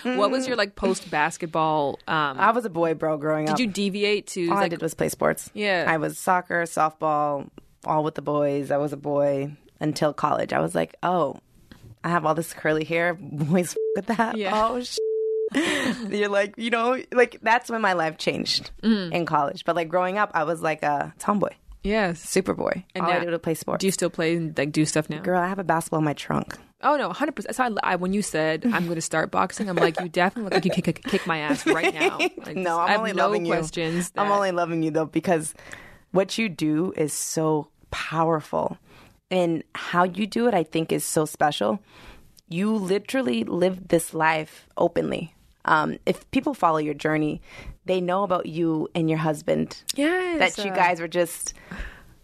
what 0.18 0.32
was 0.32 0.48
your 0.48 0.58
like 0.58 0.76
post 0.76 1.10
basketball? 1.10 2.00
Um, 2.08 2.40
I 2.40 2.52
was 2.52 2.66
a 2.66 2.70
boy, 2.70 2.94
bro, 2.94 3.18
growing 3.18 3.48
up. 3.50 3.56
did 3.56 3.66
you 3.66 3.72
deviate 3.72 4.28
to? 4.28 4.50
All 4.50 4.58
I 4.58 4.68
did 4.68 4.82
was 4.82 4.94
play 4.94 5.08
sports. 5.10 5.50
Yeah. 5.54 5.86
I 5.88 5.98
was 5.98 6.18
soccer, 6.18 6.64
softball, 6.64 7.50
all 7.86 8.04
with 8.04 8.16
the 8.16 8.22
boys. 8.22 8.72
I 8.72 8.78
was 8.78 8.92
a 8.92 8.98
boy. 8.98 9.52
until 9.80 10.12
college. 10.14 10.52
I 10.52 10.60
was 10.60 10.76
like, 10.76 10.96
oh, 11.04 11.38
I 12.08 12.12
have 12.12 12.26
all 12.26 12.34
this 12.36 12.54
curly 12.54 12.84
hair. 12.86 13.14
Boys 13.20 13.72
f- 13.72 13.78
with 13.96 14.06
that. 14.18 14.38
Yeah. 14.38 14.52
Oh, 14.54 14.82
sh- 14.82 14.98
You're 16.10 16.30
like, 16.30 16.56
you 16.58 16.70
know, 16.70 17.02
like 17.14 17.40
that's 17.42 17.70
when 17.70 17.82
my 17.82 17.94
life 17.94 18.18
changed 18.18 18.72
Mm. 18.84 19.14
in 19.14 19.26
college. 19.26 19.64
But 19.66 19.76
like 19.76 19.90
growing 19.90 20.18
up, 20.18 20.32
I 20.34 20.44
was 20.44 20.62
like 20.62 20.84
a 20.84 21.14
tomboy, 21.20 21.52
Yes. 21.84 22.20
super 22.22 22.54
boy. 22.54 22.84
And 22.96 23.06
all 23.06 23.12
I 23.12 23.16
now- 23.16 23.24
did 23.26 23.30
was 23.32 23.40
play 23.42 23.54
sports. 23.56 23.82
Do 23.82 23.88
you 23.88 23.92
still 23.92 24.10
play 24.10 24.36
and 24.36 24.58
like 24.58 24.72
do 24.72 24.86
stuff 24.86 25.10
now? 25.10 25.20
Girl, 25.22 25.40
I 25.40 25.48
have 25.48 25.60
a 25.60 25.64
basketball 25.64 26.00
in 26.00 26.06
my 26.06 26.14
trunk. 26.14 26.58
Oh 26.84 26.96
no, 26.96 27.12
hundred 27.12 27.36
percent. 27.36 27.56
So 27.56 27.64
I, 27.64 27.94
I, 27.94 27.96
when 27.96 28.14
you 28.14 28.22
said 28.22 28.64
I'm 28.66 28.84
going 28.86 28.96
to 28.96 29.02
start 29.02 29.32
boxing, 29.32 29.68
I'm 29.70 29.76
like, 29.78 30.00
you 30.00 30.10
definitely 30.10 30.44
look 30.44 30.54
like 30.54 30.66
you 30.78 30.84
kick, 30.84 31.02
kick 31.06 31.26
my 31.26 31.40
ass 31.40 31.66
right 31.66 31.94
now. 31.94 32.18
Like, 32.20 32.56
no, 32.56 32.78
I 32.78 32.84
I'm 32.84 32.90
have 32.90 33.00
only 33.00 33.14
no 33.14 33.24
loving 33.26 33.46
you. 33.46 33.52
questions. 33.54 34.12
I'm 34.16 34.32
only 34.32 34.52
loving 34.52 34.84
you 34.84 34.92
though 34.92 35.06
because 35.06 35.54
what 36.12 36.38
you 36.38 36.50
do 36.50 36.94
is 36.96 37.14
so 37.14 37.70
powerful, 37.90 38.78
and 39.30 39.64
how 39.76 40.04
you 40.04 40.28
do 40.28 40.48
it, 40.48 40.54
I 40.54 40.64
think, 40.64 40.92
is 40.92 41.04
so 41.04 41.26
special. 41.26 41.80
You 42.50 42.74
literally 42.74 43.44
live 43.44 43.90
this 43.90 44.14
life 44.14 44.68
openly. 44.78 45.34
Um, 45.66 45.98
if 46.06 46.30
people 46.32 46.54
follow 46.54 46.78
your 46.78 46.94
journey, 46.94 47.42
they 47.86 48.00
know 48.00 48.24
about 48.24 48.46
you 48.46 48.88
and 48.96 49.10
your 49.10 49.20
husband. 49.20 49.84
Yes, 49.96 50.56
that 50.56 50.64
you 50.66 50.72
uh, 50.72 50.76
guys 50.76 51.02
were 51.02 51.10
just 51.10 51.54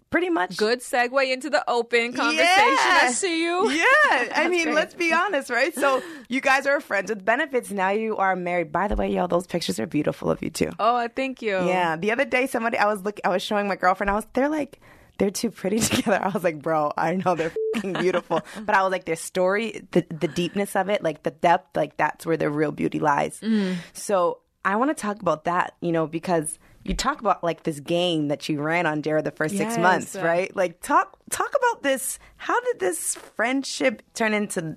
pretty 0.10 0.30
much 0.30 0.56
good 0.58 0.80
segue 0.80 1.34
into 1.34 1.50
the 1.50 1.68
open 1.70 2.14
conversation. 2.14 2.46
Yeah. 2.46 3.00
I 3.02 3.12
see 3.12 3.44
you. 3.44 3.70
Yeah, 3.72 4.30
I 4.36 4.48
mean, 4.50 4.66
great. 4.66 4.76
let's 4.76 4.94
be 4.94 5.12
honest, 5.12 5.50
right? 5.50 5.74
So 5.74 6.02
you 6.30 6.40
guys 6.40 6.68
are 6.68 6.80
friends 6.80 7.10
with 7.10 7.26
benefits. 7.26 7.72
Now 7.72 7.90
you 7.90 8.16
are 8.18 8.36
married. 8.36 8.72
By 8.72 8.88
the 8.88 8.96
way, 8.96 9.12
y'all, 9.12 9.28
those 9.28 9.48
pictures 9.48 9.80
are 9.80 9.88
beautiful 9.88 10.30
of 10.30 10.42
you 10.44 10.50
too. 10.52 10.70
Oh, 10.80 11.08
thank 11.14 11.42
you. 11.42 11.66
Yeah. 11.66 11.98
The 11.98 12.12
other 12.12 12.26
day, 12.26 12.48
somebody 12.48 12.78
I 12.78 12.86
was 12.86 13.02
look, 13.02 13.20
I 13.26 13.30
was 13.30 13.42
showing 13.42 13.68
my 13.68 13.76
girlfriend. 13.76 14.10
I 14.12 14.14
was 14.14 14.28
they're 14.34 14.50
like 14.50 14.80
they're 15.18 15.32
too 15.32 15.52
pretty 15.52 15.80
together. 15.80 16.20
I 16.22 16.30
was 16.30 16.44
like, 16.44 16.62
bro, 16.62 16.92
I 16.98 17.16
know 17.16 17.36
they're 17.36 17.54
beautiful, 17.82 18.42
but 18.66 18.76
I 18.76 18.84
was 18.84 18.92
like, 18.92 19.06
their 19.06 19.16
story, 19.16 19.86
the 19.92 20.06
the 20.10 20.28
deepness 20.28 20.76
of 20.76 20.90
it, 20.90 21.04
like 21.04 21.24
the 21.24 21.32
depth, 21.32 21.76
like 21.76 21.98
that's 21.98 22.26
where 22.26 22.38
the 22.38 22.50
real 22.50 22.72
beauty 22.72 23.00
lies. 23.00 23.40
Mm. 23.42 23.76
So 23.94 24.40
I 24.66 24.76
want 24.76 24.96
to 24.96 25.02
talk 25.02 25.22
about 25.22 25.46
that, 25.46 25.76
you 25.82 25.92
know, 25.92 26.08
because. 26.08 26.60
You 26.86 26.94
talk 26.94 27.22
about 27.22 27.46
like 27.46 27.64
this 27.64 27.80
game 27.80 28.28
that 28.28 28.50
you 28.50 28.62
ran 28.62 28.86
on 28.86 29.04
Jared 29.04 29.24
the 29.24 29.32
first 29.32 29.56
six 29.56 29.78
months, 29.78 30.18
uh, 30.18 30.22
right? 30.22 30.54
Like 30.54 30.82
talk 30.82 31.18
talk 31.30 31.48
about 31.48 31.82
this. 31.82 32.20
How 32.36 32.60
did 32.60 32.82
this 32.82 33.16
friendship 33.16 34.04
turn 34.14 34.34
into 34.34 34.76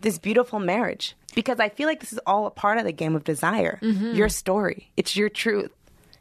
this 0.00 0.18
beautiful 0.18 0.60
marriage? 0.60 1.14
Because 1.34 1.60
I 1.60 1.68
feel 1.68 1.88
like 1.88 2.00
this 2.00 2.10
is 2.10 2.20
all 2.26 2.46
a 2.46 2.50
part 2.50 2.78
of 2.78 2.84
the 2.84 2.92
game 2.92 3.14
of 3.14 3.24
desire. 3.24 3.78
Mm-hmm. 3.82 4.14
Your 4.14 4.30
story. 4.30 4.92
It's 4.96 5.14
your 5.14 5.28
truth. 5.28 5.70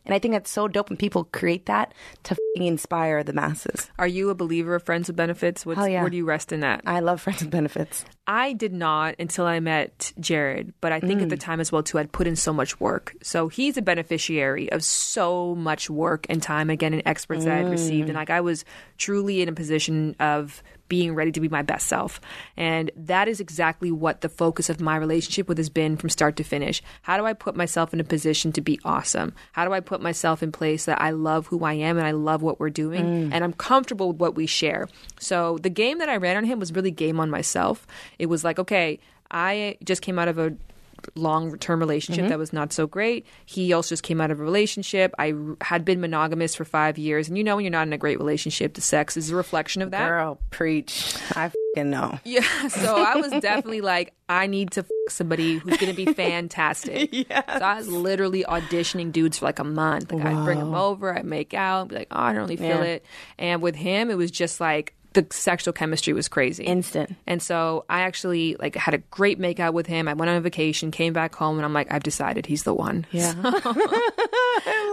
And 0.05 0.15
I 0.15 0.19
think 0.19 0.33
that's 0.33 0.49
so 0.49 0.67
dope 0.67 0.89
when 0.89 0.97
people 0.97 1.25
create 1.25 1.65
that 1.67 1.93
to 2.23 2.35
fing 2.55 2.65
inspire 2.65 3.23
the 3.23 3.33
masses. 3.33 3.89
Are 3.99 4.07
you 4.07 4.29
a 4.29 4.35
believer 4.35 4.75
of 4.75 4.83
friends 4.83 5.07
with 5.07 5.15
benefits? 5.15 5.65
What's, 5.65 5.79
Hell 5.79 5.87
yeah. 5.87 6.01
Where 6.01 6.09
do 6.09 6.17
you 6.17 6.25
rest 6.25 6.51
in 6.51 6.61
that? 6.61 6.81
I 6.85 6.99
love 6.99 7.21
friends 7.21 7.41
with 7.41 7.51
benefits. 7.51 8.05
I 8.27 8.53
did 8.53 8.71
not 8.71 9.15
until 9.19 9.45
I 9.45 9.59
met 9.59 10.13
Jared, 10.19 10.73
but 10.79 10.91
I 10.91 10.99
think 10.99 11.21
at 11.21 11.29
the 11.29 11.35
Mm. 11.37 11.41
time 11.41 11.59
as 11.59 11.71
well 11.71 11.81
too, 11.83 11.97
I'd 11.97 12.11
put 12.11 12.27
in 12.27 12.35
so 12.35 12.53
much 12.53 12.79
work. 12.79 13.15
So 13.23 13.47
he's 13.47 13.77
a 13.77 13.81
beneficiary 13.81 14.71
of 14.71 14.83
so 14.83 15.55
much 15.55 15.89
work 15.89 16.27
and 16.29 16.41
time 16.41 16.69
again 16.69 16.93
and 16.93 17.01
experts 17.05 17.45
that 17.45 17.57
I'd 17.57 17.69
received, 17.71 18.05
Mm. 18.05 18.09
and 18.11 18.15
like 18.17 18.29
I 18.29 18.41
was 18.41 18.63
truly 18.97 19.41
in 19.41 19.49
a 19.49 19.53
position 19.53 20.15
of 20.19 20.61
being 20.87 21.15
ready 21.15 21.31
to 21.31 21.39
be 21.39 21.47
my 21.47 21.61
best 21.61 21.87
self, 21.87 22.19
and 22.57 22.91
that 22.97 23.29
is 23.29 23.39
exactly 23.39 23.93
what 23.93 24.19
the 24.19 24.27
focus 24.27 24.69
of 24.69 24.81
my 24.81 24.97
relationship 24.97 25.47
with 25.47 25.57
has 25.57 25.69
been 25.69 25.95
from 25.95 26.09
start 26.09 26.35
to 26.35 26.43
finish. 26.43 26.83
How 27.03 27.15
do 27.17 27.25
I 27.25 27.31
put 27.31 27.55
myself 27.55 27.93
in 27.93 28.01
a 28.01 28.03
position 28.03 28.51
to 28.51 28.59
be 28.61 28.77
awesome? 28.83 29.33
How 29.53 29.63
do 29.65 29.71
I 29.71 29.79
put 29.79 30.01
myself 30.01 30.43
in 30.43 30.51
place 30.51 30.83
that 30.85 31.01
I 31.01 31.11
love 31.11 31.47
who 31.47 31.63
I 31.63 31.73
am 31.75 31.97
and 31.97 32.05
I 32.05 32.11
love 32.11 32.41
what 32.41 32.59
we're 32.59 32.69
doing, 32.69 33.05
Mm. 33.05 33.29
and 33.31 33.41
I'm 33.41 33.53
comfortable 33.53 34.09
with 34.09 34.17
what 34.19 34.35
we 34.35 34.45
share? 34.45 34.89
So 35.17 35.57
the 35.59 35.69
game 35.69 35.99
that 35.99 36.09
I 36.09 36.17
ran 36.17 36.35
on 36.35 36.43
him 36.43 36.59
was 36.59 36.73
really 36.73 36.91
game 36.91 37.21
on 37.21 37.29
myself. 37.29 37.87
It 38.21 38.27
was 38.27 38.43
like, 38.43 38.59
okay, 38.59 38.99
I 39.31 39.77
just 39.83 40.03
came 40.03 40.19
out 40.19 40.27
of 40.27 40.37
a 40.37 40.53
long 41.15 41.57
term 41.57 41.79
relationship 41.79 42.23
mm-hmm. 42.23 42.29
that 42.29 42.37
was 42.37 42.53
not 42.53 42.71
so 42.71 42.85
great. 42.85 43.25
He 43.47 43.73
also 43.73 43.89
just 43.89 44.03
came 44.03 44.21
out 44.21 44.29
of 44.29 44.39
a 44.39 44.43
relationship. 44.43 45.11
I 45.17 45.31
r- 45.31 45.57
had 45.61 45.83
been 45.83 45.99
monogamous 45.99 46.53
for 46.53 46.65
five 46.65 46.99
years. 46.99 47.27
And 47.27 47.37
you 47.37 47.43
know, 47.43 47.55
when 47.55 47.65
you're 47.65 47.71
not 47.71 47.87
in 47.87 47.93
a 47.93 47.97
great 47.97 48.19
relationship, 48.19 48.75
the 48.75 48.81
sex 48.81 49.17
is 49.17 49.31
a 49.31 49.35
reflection 49.35 49.81
of 49.81 49.89
that. 49.89 50.07
Girl, 50.07 50.39
preach. 50.51 51.15
I 51.35 51.51
fing 51.73 51.89
know. 51.89 52.19
Yeah. 52.23 52.67
So 52.67 52.95
I 52.95 53.15
was 53.15 53.31
definitely 53.41 53.81
like, 53.93 54.13
I 54.29 54.45
need 54.45 54.71
to 54.71 54.81
f- 54.81 54.89
somebody 55.09 55.57
who's 55.57 55.77
going 55.77 55.93
to 55.93 56.05
be 56.05 56.13
fantastic. 56.13 57.09
Yes. 57.31 57.45
So 57.59 57.65
I 57.65 57.75
was 57.75 57.87
literally 57.87 58.43
auditioning 58.43 59.11
dudes 59.11 59.39
for 59.39 59.45
like 59.45 59.59
a 59.59 59.63
month. 59.63 60.11
Like 60.11 60.25
I'd 60.25 60.43
bring 60.43 60.59
them 60.59 60.75
over, 60.75 61.17
I'd 61.17 61.25
make 61.25 61.53
out, 61.53 61.89
be 61.89 61.95
like, 61.95 62.07
oh, 62.11 62.19
I 62.19 62.33
don't 62.33 62.41
really 62.41 62.57
feel 62.57 62.67
Yeah. 62.67 62.83
it. 62.83 63.05
And 63.37 63.61
with 63.61 63.75
him, 63.75 64.09
it 64.09 64.15
was 64.15 64.31
just 64.31 64.59
like, 64.59 64.93
the 65.13 65.25
sexual 65.29 65.73
chemistry 65.73 66.13
was 66.13 66.27
crazy. 66.27 66.63
Instant. 66.63 67.15
And 67.27 67.41
so 67.41 67.85
I 67.89 68.01
actually 68.01 68.55
like 68.59 68.75
had 68.75 68.93
a 68.93 68.99
great 68.99 69.39
makeout 69.39 69.73
with 69.73 69.87
him. 69.87 70.07
I 70.07 70.13
went 70.13 70.29
on 70.29 70.37
a 70.37 70.41
vacation, 70.41 70.91
came 70.91 71.13
back 71.13 71.35
home, 71.35 71.57
and 71.57 71.65
I'm 71.65 71.73
like, 71.73 71.91
I've 71.91 72.03
decided 72.03 72.45
he's 72.45 72.63
the 72.63 72.73
one. 72.73 73.05
Yeah. 73.11 73.33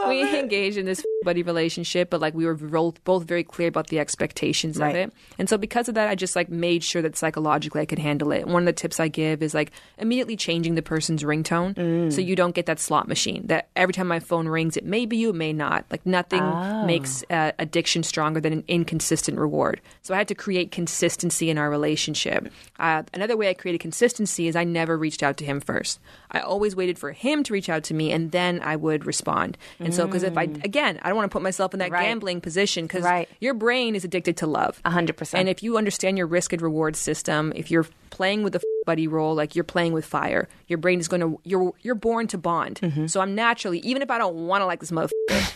we 0.08 0.38
engaged 0.38 0.76
in 0.76 0.86
this 0.86 1.04
buddy 1.24 1.42
relationship, 1.42 2.10
but 2.10 2.20
like 2.20 2.34
we 2.34 2.46
were 2.46 2.54
both 2.54 3.02
both 3.04 3.24
very 3.24 3.42
clear 3.44 3.68
about 3.68 3.88
the 3.88 3.98
expectations 3.98 4.78
Right. 4.78 4.90
of 4.90 4.96
it. 4.96 5.12
And 5.38 5.48
so 5.48 5.58
because 5.58 5.88
of 5.88 5.94
that, 5.96 6.08
I 6.08 6.14
just 6.14 6.36
like 6.36 6.48
made 6.48 6.84
sure 6.84 7.02
that 7.02 7.16
psychologically 7.16 7.80
I 7.80 7.86
could 7.86 7.98
handle 7.98 8.30
it. 8.32 8.46
One 8.46 8.62
of 8.62 8.66
the 8.66 8.72
tips 8.72 9.00
I 9.00 9.08
give 9.08 9.42
is 9.42 9.52
like 9.54 9.72
immediately 9.98 10.36
changing 10.36 10.74
the 10.74 10.82
person's 10.82 11.22
ringtone 11.22 11.74
Mm. 11.74 12.12
so 12.12 12.20
you 12.20 12.36
don't 12.36 12.54
get 12.54 12.66
that 12.66 12.78
slot 12.80 13.08
machine. 13.08 13.46
That 13.46 13.68
every 13.76 13.92
time 13.92 14.06
my 14.08 14.20
phone 14.20 14.46
rings, 14.48 14.76
it 14.76 14.84
may 14.84 15.06
be 15.06 15.16
you, 15.16 15.30
it 15.30 15.34
may 15.36 15.52
not. 15.52 15.84
Like 15.90 16.04
nothing 16.06 16.40
Oh. 16.42 16.86
makes 16.86 17.24
uh, 17.30 17.52
addiction 17.58 18.02
stronger 18.02 18.40
than 18.40 18.52
an 18.52 18.64
inconsistent 18.68 19.38
reward. 19.38 19.80
So 20.02 20.14
I 20.14 20.18
had 20.18 20.28
to 20.28 20.34
create 20.34 20.70
consistency 20.70 21.50
in 21.50 21.58
our 21.58 21.68
relationship. 21.70 22.48
Uh, 22.78 23.02
another 23.12 23.36
way 23.36 23.48
I 23.50 23.54
created 23.54 23.80
consistency 23.80 24.46
is 24.48 24.54
I 24.56 24.64
never 24.64 24.96
reached 24.96 25.22
out 25.22 25.36
to 25.38 25.44
him 25.44 25.60
first. 25.60 25.98
I 26.30 26.40
always 26.40 26.76
waited 26.76 26.98
for 26.98 27.12
him 27.12 27.42
to 27.44 27.52
reach 27.52 27.68
out 27.68 27.82
to 27.84 27.94
me, 27.94 28.12
and 28.12 28.30
then 28.32 28.60
I 28.62 28.76
would 28.76 29.04
respond. 29.04 29.56
And 29.80 29.94
so, 29.98 30.06
because 30.06 30.22
if 30.22 30.36
I 30.38 30.44
again, 30.64 30.98
I 31.02 31.08
don't 31.08 31.16
want 31.16 31.30
to 31.30 31.32
put 31.34 31.42
myself 31.42 31.74
in 31.74 31.80
that 31.80 31.90
Mm. 31.90 31.94
Right. 31.94 32.04
gambling 32.06 32.40
position 32.40 32.86
because 32.86 33.02
Right. 33.04 33.28
your 33.40 33.54
brain 33.54 33.94
is 33.94 34.04
addicted 34.04 34.36
to 34.38 34.46
love. 34.46 34.80
Hundred 34.84 35.16
percent. 35.16 35.40
And 35.40 35.48
if 35.48 35.62
you 35.62 35.76
understand 35.76 36.16
your 36.18 36.26
risk 36.26 36.52
and 36.52 36.62
reward 36.62 36.96
system, 36.96 37.52
if 37.56 37.70
you're 37.70 37.86
playing 38.10 38.42
with 38.42 38.52
the 38.54 38.60
buddy 38.88 39.06
role, 39.06 39.34
like 39.34 39.54
you're 39.54 39.64
playing 39.74 39.92
with 39.92 40.06
fire, 40.06 40.48
your 40.66 40.78
brain 40.78 40.98
is 40.98 41.08
going 41.08 41.20
to 41.20 41.38
you're 41.44 41.74
you're 41.82 41.94
born 41.94 42.26
to 42.28 42.38
bond. 42.38 42.80
Mm-hmm. 42.80 43.06
So 43.06 43.20
I'm 43.20 43.34
naturally, 43.34 43.80
even 43.80 44.00
if 44.00 44.10
I 44.10 44.16
don't 44.16 44.46
want 44.46 44.62
to 44.62 44.66
like 44.66 44.80
this 44.80 44.90
motherfucker, 44.90 45.10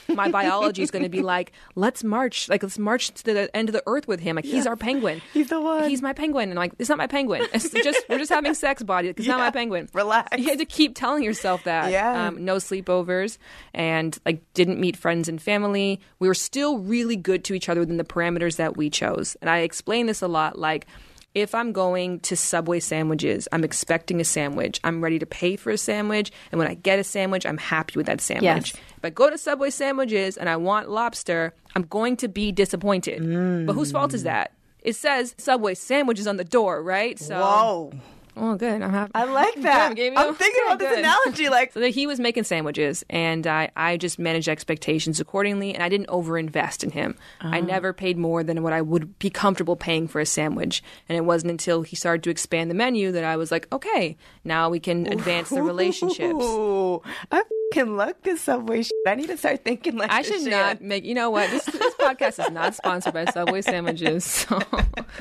my 0.15 0.31
biology 0.31 0.83
is 0.83 0.91
going 0.91 1.03
to 1.05 1.09
be 1.09 1.23
like, 1.23 1.53
let's 1.75 2.05
march, 2.05 2.51
like 2.51 2.63
let's 2.63 2.79
march 2.79 3.11
to 3.15 3.25
the 3.25 3.57
end 3.57 3.71
of 3.71 3.73
the 3.73 3.83
earth 3.87 4.07
with 4.07 4.21
him. 4.21 4.37
Like 4.37 4.45
he's 4.45 4.67
our 4.67 4.77
penguin. 4.77 5.23
He's 5.33 5.49
the 5.49 5.61
one. 5.63 5.89
He's 5.89 6.03
my 6.03 6.13
penguin, 6.13 6.51
and 6.51 6.59
like 6.59 6.73
it's 6.79 6.91
not 6.91 6.99
my 6.99 7.07
penguin. 7.07 7.47
It's 7.55 7.71
just 7.71 8.05
we're 8.09 8.19
just 8.19 8.31
having 8.31 8.53
sex, 8.55 8.83
body. 8.83 9.09
It's 9.09 9.27
not 9.27 9.39
Yeah. 9.39 9.45
my 9.45 9.51
penguin. 9.51 9.89
Relax. 9.95 10.37
You 10.39 10.45
had 10.51 10.59
to 10.59 10.67
keep 10.67 10.95
telling 10.95 11.23
yourself 11.25 11.65
that. 11.65 11.91
Yeah. 11.91 12.27
Um, 12.29 12.45
no 12.45 12.57
sleepovers, 12.57 13.39
and 13.73 14.19
like 14.27 14.43
didn't 14.53 14.79
meet 14.79 14.97
friends 14.97 15.27
and 15.29 15.41
family. 15.41 16.01
We 16.19 16.29
were 16.29 16.35
still 16.35 16.79
really 16.79 17.17
good 17.17 17.45
to 17.45 17.55
each 17.55 17.69
other 17.71 17.81
within 17.81 17.97
the 17.97 18.05
parameters 18.05 18.57
that 18.57 18.77
we 18.77 18.91
chose. 18.91 19.37
And 19.41 19.49
I 19.49 19.59
explain 19.61 20.05
this 20.07 20.21
a 20.23 20.29
lot, 20.29 20.59
like. 20.59 20.87
If 21.35 21.55
I'm 21.55 21.73
going 21.73 22.21
to 22.21 22.37
Subway 22.37 22.79
sandwiches, 22.81 23.49
I'm 23.53 23.65
expecting 23.65 24.21
a 24.21 24.25
sandwich. 24.25 24.81
I'm 24.85 25.03
ready 25.03 25.19
to 25.19 25.25
pay 25.25 25.57
for 25.57 25.71
a 25.71 25.79
sandwich. 25.79 26.31
And 26.51 26.59
when 26.59 26.69
I 26.69 26.75
get 26.75 26.99
a 26.99 27.05
sandwich, 27.05 27.47
I'm 27.47 27.57
happy 27.57 27.95
with 27.97 28.07
that 28.07 28.21
sandwich. 28.21 28.75
Yes. 28.75 28.83
If 28.99 29.05
I 29.05 29.11
go 29.11 29.31
to 29.31 29.39
Subway 29.39 29.71
sandwiches 29.71 30.37
and 30.37 30.49
I 30.49 30.57
want 30.57 30.91
lobster, 30.91 31.55
I'm 31.75 31.85
going 31.85 32.19
to 32.19 32.29
be 32.29 32.53
disappointed. 32.53 33.67
But 33.67 33.73
whose 33.73 33.93
fault 33.93 34.13
is 34.13 34.23
mm. 34.23 34.25
that? 34.25 34.53
It 34.81 34.95
says 34.95 35.35
Subway 35.39 35.75
sandwiches 35.75 36.27
on 36.27 36.37
the 36.37 36.45
door, 36.45 36.83
right? 36.83 37.19
So, 37.19 37.39
Whoa. 37.39 37.93
Oh, 38.37 38.55
good. 38.57 38.81
I'm 38.81 38.91
happy. 38.91 39.13
I 39.15 39.25
like 39.25 39.55
that. 39.63 39.95
Good, 39.95 40.15
I'm 40.17 40.35
thinking 40.35 40.63
about 40.67 40.79
this 40.79 40.99
analogy. 40.99 41.49
Like, 41.49 41.73
So 41.73 41.81
that 41.81 41.91
he 41.91 42.07
was 42.07 42.19
making 42.19 42.45
sandwiches, 42.45 43.05
and 43.11 43.47
I, 43.47 43.71
I 43.77 43.97
just 43.97 44.19
managed 44.19 44.49
expectations 44.49 45.21
accordingly, 45.21 45.75
and 45.75 45.83
I 45.83 45.89
didn't 45.89 46.09
overinvest 46.09 46.83
in 46.85 46.91
him. 46.91 47.17
I 47.41 47.59
Uh-huh. 47.59 47.67
never 47.67 47.93
paid 47.93 48.17
more 48.17 48.43
than 48.43 48.63
what 48.63 48.73
I 48.73 48.81
would 48.81 49.19
be 49.19 49.29
comfortable 49.31 49.77
paying 49.77 50.09
for 50.09 50.21
a 50.21 50.27
sandwich, 50.27 50.83
and 51.09 51.17
it 51.19 51.23
wasn't 51.27 51.51
until 51.51 51.83
he 51.83 51.95
started 51.95 52.23
to 52.25 52.31
expand 52.31 52.71
the 52.71 52.75
menu 52.75 53.13
that 53.13 53.25
I 53.25 53.37
was 53.37 53.51
like, 53.51 53.69
okay, 53.73 54.17
now 54.45 54.71
we 54.71 54.81
can 54.81 55.07
advance 55.13 55.51
the 55.51 55.63
relationships. 55.73 56.43
Ooh, 56.43 57.03
I 57.31 57.43
can 57.73 57.97
look 57.97 58.23
this 58.23 58.41
Subway 58.43 58.83
shit. 58.83 58.93
I 59.07 59.15
need 59.15 59.27
to 59.29 59.37
start 59.37 59.65
thinking 59.65 59.97
like 59.97 60.11
I 60.11 60.23
should 60.23 60.41
shit. 60.43 60.51
not 60.51 60.81
make. 60.81 61.05
You 61.05 61.15
know 61.15 61.31
what? 61.31 61.51
This 61.51 61.65
this 61.65 61.95
podcast 61.95 62.45
is 62.45 62.51
not 62.53 62.75
sponsored 62.75 63.15
by 63.15 63.25
Subway 63.27 63.63
sandwiches, 63.63 64.25
so 64.27 64.61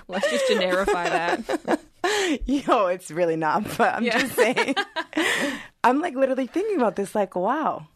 let's 0.07 0.29
just 0.29 0.45
generify 0.51 1.05
that. 1.09 1.79
Yo, 2.45 2.87
it's 2.87 3.11
really 3.11 3.35
not, 3.35 3.63
but 3.77 3.95
I'm 3.95 4.03
Yeah. 4.03 4.19
just 4.19 4.35
saying. 4.35 4.75
I'm 5.83 5.99
like 6.01 6.15
literally 6.15 6.47
thinking 6.47 6.77
about 6.77 6.95
this, 6.95 7.15
like, 7.15 7.35
wow. 7.35 7.87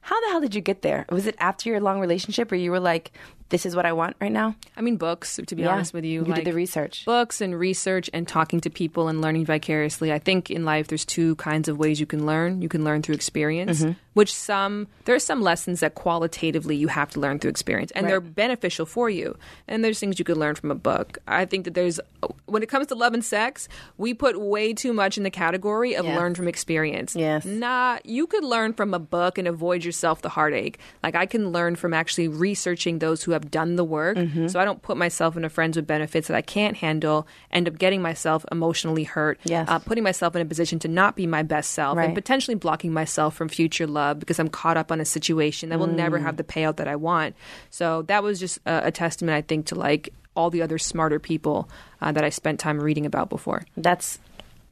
How 0.00 0.18
the 0.22 0.26
hell 0.28 0.40
did 0.40 0.54
you 0.54 0.60
get 0.62 0.82
there? 0.82 1.04
Was 1.10 1.26
it 1.26 1.34
after 1.38 1.68
your 1.68 1.80
long 1.80 2.00
relationship 2.00 2.50
or 2.50 2.54
you 2.56 2.70
were 2.70 2.80
like, 2.80 3.12
this 3.50 3.64
is 3.64 3.74
what 3.74 3.86
I 3.86 3.92
want 3.92 4.16
right 4.20 4.32
now? 4.32 4.54
I 4.76 4.80
mean, 4.82 4.96
books. 4.96 5.40
To 5.46 5.54
be 5.56 5.62
Yeah. 5.62 5.70
honest 5.72 5.94
with 5.94 6.04
you, 6.04 6.24
You 6.26 6.34
did 6.34 6.44
the 6.44 6.52
research. 6.52 7.04
Books 7.04 7.40
and 7.40 7.58
research 7.58 8.10
and 8.12 8.28
talking 8.28 8.60
to 8.60 8.70
people 8.70 9.08
and 9.08 9.20
learning 9.20 9.46
vicariously. 9.46 10.12
I 10.12 10.18
think 10.18 10.50
in 10.50 10.64
life 10.64 10.88
there's 10.88 11.04
two 11.04 11.34
kinds 11.36 11.68
of 11.68 11.78
ways 11.78 11.98
you 12.00 12.06
can 12.06 12.26
learn. 12.26 12.60
You 12.62 12.68
can 12.68 12.84
learn 12.84 13.02
through 13.02 13.14
experience, 13.14 13.80
Mm-hmm. 13.82 13.92
which 14.14 14.34
some 14.34 14.86
there 15.04 15.14
are 15.14 15.18
some 15.20 15.40
lessons 15.42 15.80
that 15.80 15.94
qualitatively 15.94 16.76
you 16.76 16.88
have 16.88 17.10
to 17.10 17.20
learn 17.20 17.38
through 17.38 17.50
experience, 17.50 17.90
and 17.92 18.06
they're 18.08 18.20
beneficial 18.20 18.84
for 18.86 19.08
you. 19.08 19.36
And 19.66 19.82
there's 19.84 19.98
things 19.98 20.18
you 20.18 20.24
could 20.24 20.36
learn 20.36 20.54
from 20.54 20.70
a 20.70 20.74
book. 20.74 21.18
I 21.26 21.44
think 21.44 21.64
that 21.64 21.74
there's 21.74 22.00
when 22.46 22.62
it 22.62 22.68
comes 22.68 22.86
to 22.88 22.94
love 22.94 23.14
and 23.14 23.24
sex, 23.24 23.68
we 23.96 24.12
put 24.14 24.38
way 24.40 24.72
too 24.74 24.92
much 24.92 25.16
in 25.16 25.22
the 25.24 25.30
category 25.30 25.94
of 25.94 26.04
Yeah. 26.04 26.16
learn 26.18 26.34
from 26.34 26.48
experience. 26.48 27.14
Yes. 27.16 27.44
Nah, 27.44 27.98
you 28.04 28.26
could 28.26 28.44
learn 28.44 28.72
from 28.72 28.92
a 28.94 28.98
book 28.98 29.38
and 29.38 29.46
avoid 29.46 29.84
yourself 29.84 30.22
the 30.22 30.28
heartache. 30.30 30.78
Like 31.02 31.14
I 31.14 31.26
can 31.26 31.50
learn 31.52 31.76
from 31.76 31.94
actually 31.94 32.28
researching 32.28 32.98
those 32.98 33.22
who 33.22 33.32
have 33.32 33.37
done 33.50 33.76
the 33.76 33.84
work. 33.84 34.16
Mm-hmm. 34.16 34.48
So 34.48 34.58
I 34.60 34.64
don't 34.64 34.80
put 34.82 34.96
myself 34.96 35.36
into 35.36 35.48
friends 35.48 35.76
with 35.76 35.86
benefits 35.86 36.28
that 36.28 36.36
I 36.36 36.42
can't 36.42 36.76
handle, 36.76 37.26
end 37.50 37.68
up 37.68 37.78
getting 37.78 38.00
myself 38.02 38.44
emotionally 38.50 39.04
hurt, 39.04 39.38
Yes. 39.44 39.68
uh, 39.68 39.78
putting 39.78 40.04
myself 40.04 40.34
in 40.36 40.42
a 40.42 40.44
position 40.44 40.78
to 40.80 40.88
not 40.88 41.16
be 41.16 41.26
my 41.26 41.42
best 41.42 41.70
self, 41.72 41.96
Right. 41.96 42.04
and 42.06 42.14
potentially 42.14 42.54
blocking 42.54 42.92
myself 42.92 43.34
from 43.34 43.48
future 43.48 43.86
love 43.86 44.18
because 44.20 44.38
I'm 44.38 44.48
caught 44.48 44.76
up 44.76 44.90
on 44.92 45.00
a 45.00 45.04
situation 45.04 45.68
that 45.70 45.78
will 45.78 45.86
never 45.86 46.18
Mm. 46.18 46.22
have 46.22 46.36
the 46.36 46.44
payout 46.44 46.76
that 46.76 46.88
I 46.88 46.96
want. 46.96 47.34
So 47.70 48.02
that 48.02 48.22
was 48.22 48.38
just 48.40 48.58
a, 48.66 48.86
a 48.86 48.90
testament, 48.90 49.36
I 49.36 49.42
think, 49.42 49.66
to 49.66 49.74
like 49.74 50.12
all 50.36 50.50
the 50.50 50.62
other 50.62 50.78
smarter 50.78 51.18
people 51.18 51.68
uh, 52.00 52.12
that 52.12 52.22
I 52.24 52.28
spent 52.28 52.60
time 52.60 52.78
reading 52.80 53.04
about 53.06 53.28
before. 53.28 53.64
That's 53.76 54.18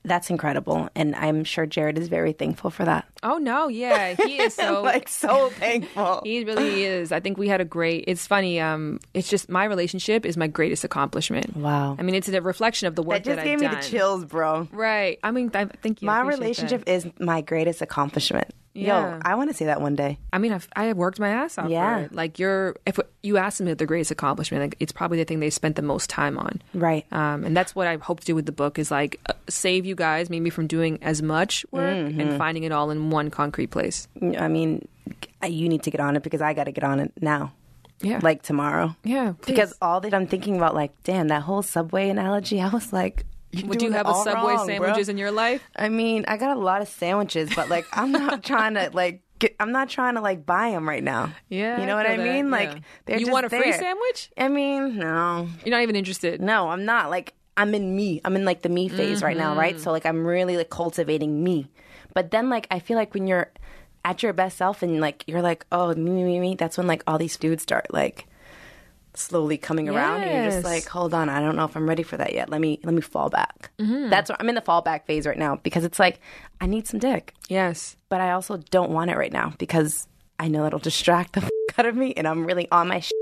that's 0.07 0.31
incredible, 0.31 0.88
and 0.95 1.14
I'm 1.16 1.45
sure 1.45 1.66
Jared 1.66 1.99
is 1.99 2.09
very 2.09 2.33
thankful 2.33 2.71
for 2.71 2.85
that. 2.85 3.07
Oh 3.23 3.38
no, 3.38 3.69
yeah, 3.69 4.14
he 4.14 4.40
is 4.40 4.55
so 4.55 4.83
like 4.85 5.09
so 5.09 5.51
thankful. 5.51 6.23
He 6.25 6.45
really 6.45 6.85
is. 6.85 7.12
I 7.12 7.21
think 7.21 7.38
we 7.38 7.49
had 7.49 7.61
a 7.61 7.64
great. 7.64 8.05
It's 8.07 8.27
funny. 8.27 8.61
Um, 8.61 9.01
it's 9.14 9.29
just 9.29 9.49
my 9.49 9.64
relationship 9.64 10.25
is 10.25 10.37
my 10.37 10.47
greatest 10.47 10.85
accomplishment. 10.85 11.57
Wow. 11.57 11.97
I 11.99 12.03
mean, 12.03 12.14
it's 12.14 12.29
a 12.29 12.40
reflection 12.40 12.88
of 12.88 12.95
the 12.95 13.03
work 13.03 13.19
that 13.19 13.25
just 13.25 13.37
that 13.37 13.45
gave 13.45 13.55
I've 13.55 13.61
me 13.61 13.66
done. 13.66 13.77
the 13.77 13.83
chills, 13.83 14.25
bro. 14.25 14.69
Right. 14.73 15.19
I 15.23 15.31
mean, 15.31 15.51
I 15.55 15.66
think 15.66 16.03
you. 16.03 16.07
My 16.07 16.21
relationship 16.21 16.85
that. 16.85 16.92
is 16.92 17.07
my 17.19 17.40
greatest 17.40 17.83
accomplishment. 17.83 18.53
Yeah. 18.77 19.15
Yo, 19.17 19.21
I 19.25 19.35
want 19.35 19.51
to 19.51 19.55
say 19.57 19.65
that 19.67 19.81
one 19.81 19.95
day. 19.97 20.19
I 20.33 20.39
mean, 20.39 20.53
I've, 20.53 20.69
I 20.77 20.85
have 20.85 20.97
worked 20.97 21.19
my 21.19 21.29
ass 21.31 21.59
off. 21.59 21.71
Yeah. 21.71 22.09
Like 22.11 22.39
you're. 22.39 22.77
If 22.87 22.99
you 23.23 23.37
ask 23.39 23.59
them 23.59 23.67
their 23.75 23.87
greatest 23.87 24.11
accomplishment, 24.11 24.62
like, 24.62 24.77
it's 24.81 24.93
probably 24.93 25.19
the 25.19 25.25
thing 25.25 25.41
they 25.41 25.51
spent 25.51 25.77
the 25.77 25.83
most 25.83 26.11
time 26.11 26.39
on. 26.39 26.61
Right. 26.75 27.05
Um, 27.12 27.45
and 27.45 27.57
that's 27.57 27.75
what 27.75 27.87
I 27.87 27.97
hope 27.97 28.21
to 28.21 28.27
do 28.27 28.35
with 28.35 28.47
the 28.47 28.53
book 28.53 28.79
is 28.79 28.91
like 28.91 29.19
uh, 29.29 29.33
save 29.49 29.87
you 29.87 29.95
guys 29.95 30.29
maybe 30.31 30.51
from 30.51 30.67
doing 30.67 30.99
as 31.03 31.23
much 31.23 31.65
work 31.73 31.97
Mm-hmm. 31.97 32.21
and 32.21 32.39
finding 32.39 32.65
it 32.65 32.73
all 32.73 32.91
in 32.91 33.11
one 33.11 33.31
concrete 33.31 33.69
place. 33.69 34.07
I 34.39 34.49
mean, 34.49 34.87
you 35.47 35.69
need 35.69 35.83
to 35.85 35.91
get 35.91 36.01
on 36.01 36.17
it 36.17 36.23
because 36.23 36.41
I 36.43 36.53
got 36.53 36.65
to 36.65 36.73
get 36.73 36.85
on 36.85 37.01
it 37.01 37.12
now. 37.21 37.53
Yeah. 38.03 38.21
Like 38.23 38.43
tomorrow. 38.43 38.95
Yeah, 39.05 39.33
Because 39.47 39.73
all 39.81 40.01
that 40.03 40.12
I'm 40.12 40.27
thinking 40.27 40.57
about, 40.57 40.75
like, 40.75 40.93
damn, 41.05 41.29
that 41.29 41.43
whole 41.43 41.62
subway 41.62 42.11
analogy, 42.11 42.61
I 42.67 42.69
was 42.69 42.93
like, 42.93 43.25
you're 43.53 43.67
Would 43.69 43.83
you 43.83 43.93
have 43.93 44.07
a 44.09 44.15
Subway 44.15 44.55
wrong, 44.55 44.67
bro. 44.67 44.67
sandwiches 44.67 45.09
in 45.09 45.19
your 45.19 45.31
life? 45.31 45.63
I 45.77 45.89
mean, 45.89 46.25
I 46.29 46.37
got 46.37 46.57
a 46.57 46.61
lot 46.61 46.83
of 46.83 46.89
sandwiches, 46.89 47.51
but 47.55 47.69
like, 47.69 47.87
I'm 47.93 48.13
not 48.13 48.43
trying 48.53 48.75
to 48.75 48.91
like. 48.93 49.23
Get, 49.39 49.55
I'm 49.61 49.71
not 49.71 49.91
trying 49.91 50.15
to 50.15 50.23
like 50.23 50.47
buy 50.47 50.71
them 50.71 50.89
right 50.89 51.05
now. 51.05 51.31
Yeah, 51.51 51.79
you 51.79 51.85
know 51.87 51.93
I 51.93 51.97
what 51.97 52.07
I 52.07 52.17
feel 52.17 52.25
that, 52.25 52.33
mean. 52.33 52.45
yeah. 52.47 52.51
Like, 52.51 52.83
they're 53.05 53.19
You 53.19 53.27
just 53.27 53.33
want 53.33 53.45
a 53.45 53.51
free 53.51 53.71
there. 53.71 53.79
sandwich? 53.79 54.31
I 54.39 54.49
mean, 54.49 54.97
no, 54.97 55.47
You're 55.63 55.73
not 55.77 55.83
even 55.83 55.95
interested. 55.95 56.41
no, 56.41 56.71
I'm 56.71 56.87
not. 56.87 57.11
Like, 57.11 57.35
I'm 57.55 57.75
in 57.75 57.95
me. 57.95 58.23
I'm 58.25 58.35
in 58.35 58.47
like 58.47 58.63
the 58.63 58.71
me 58.71 58.89
phase 58.89 59.23
right 59.23 59.37
now, 59.37 59.51
Mm-hmm. 59.51 59.61
right? 59.61 59.79
So 59.81 59.93
like, 59.93 60.07
I'm 60.07 60.27
really 60.27 60.57
like 60.57 60.71
cultivating 60.71 61.45
me. 61.45 61.69
But 62.15 62.31
then 62.31 62.49
like, 62.49 62.67
I 62.71 62.79
feel 62.79 62.97
like 62.97 63.13
when 63.13 63.27
you're 63.27 63.51
at 64.07 64.23
your 64.23 64.33
best 64.33 64.57
self 64.57 64.83
and 64.83 65.03
like 65.03 65.23
you're 65.27 65.43
like, 65.43 65.67
oh, 65.71 65.93
me, 65.95 66.11
me, 66.11 66.25
me, 66.25 66.41
me. 66.41 66.55
That's 66.55 66.79
when 66.79 66.87
like 66.87 67.03
all 67.07 67.19
these 67.19 67.37
dudes 67.37 67.63
start 67.63 67.93
like 67.93 68.27
slowly 69.19 69.57
coming 69.59 69.89
around, 69.89 70.23
and 70.23 70.33
you're 70.45 70.51
just 70.53 70.65
like, 70.65 70.87
hold 70.87 71.15
on, 71.15 71.29
I 71.29 71.41
don't 71.41 71.57
know 71.57 71.65
if 71.65 71.77
I'm 71.77 71.89
ready 71.89 72.03
for 72.03 72.17
that 72.17 72.33
yet. 72.35 72.49
Let 72.51 72.61
me 72.61 72.79
let 72.85 72.95
me 72.95 73.01
fall 73.01 73.31
back. 73.31 73.71
Mm-hmm. 73.79 74.11
That's 74.11 74.31
what 74.31 74.41
I'm 74.41 74.49
in 74.49 74.55
the 74.55 74.61
fallback 74.63 75.07
phase 75.07 75.27
right 75.27 75.39
now 75.39 75.57
because 75.57 75.85
it's 75.85 75.99
like 75.99 76.21
I 76.61 76.67
need 76.67 76.87
some 76.87 77.01
dick 77.01 77.35
Yes. 77.49 77.97
but 78.09 78.21
I 78.21 78.33
also 78.33 78.57
don't 78.71 78.91
want 78.91 79.11
it 79.11 79.17
right 79.17 79.33
now 79.33 79.53
because 79.59 80.07
I 80.39 80.49
know 80.49 80.67
it'll 80.67 80.79
distract 80.79 81.33
the 81.35 81.49
out 81.79 81.87
of 81.87 81.97
me, 81.97 82.13
and 82.15 82.27
I'm 82.29 82.47
really 82.47 82.69
on 82.71 82.89
my 82.89 83.01
shit. 83.01 83.13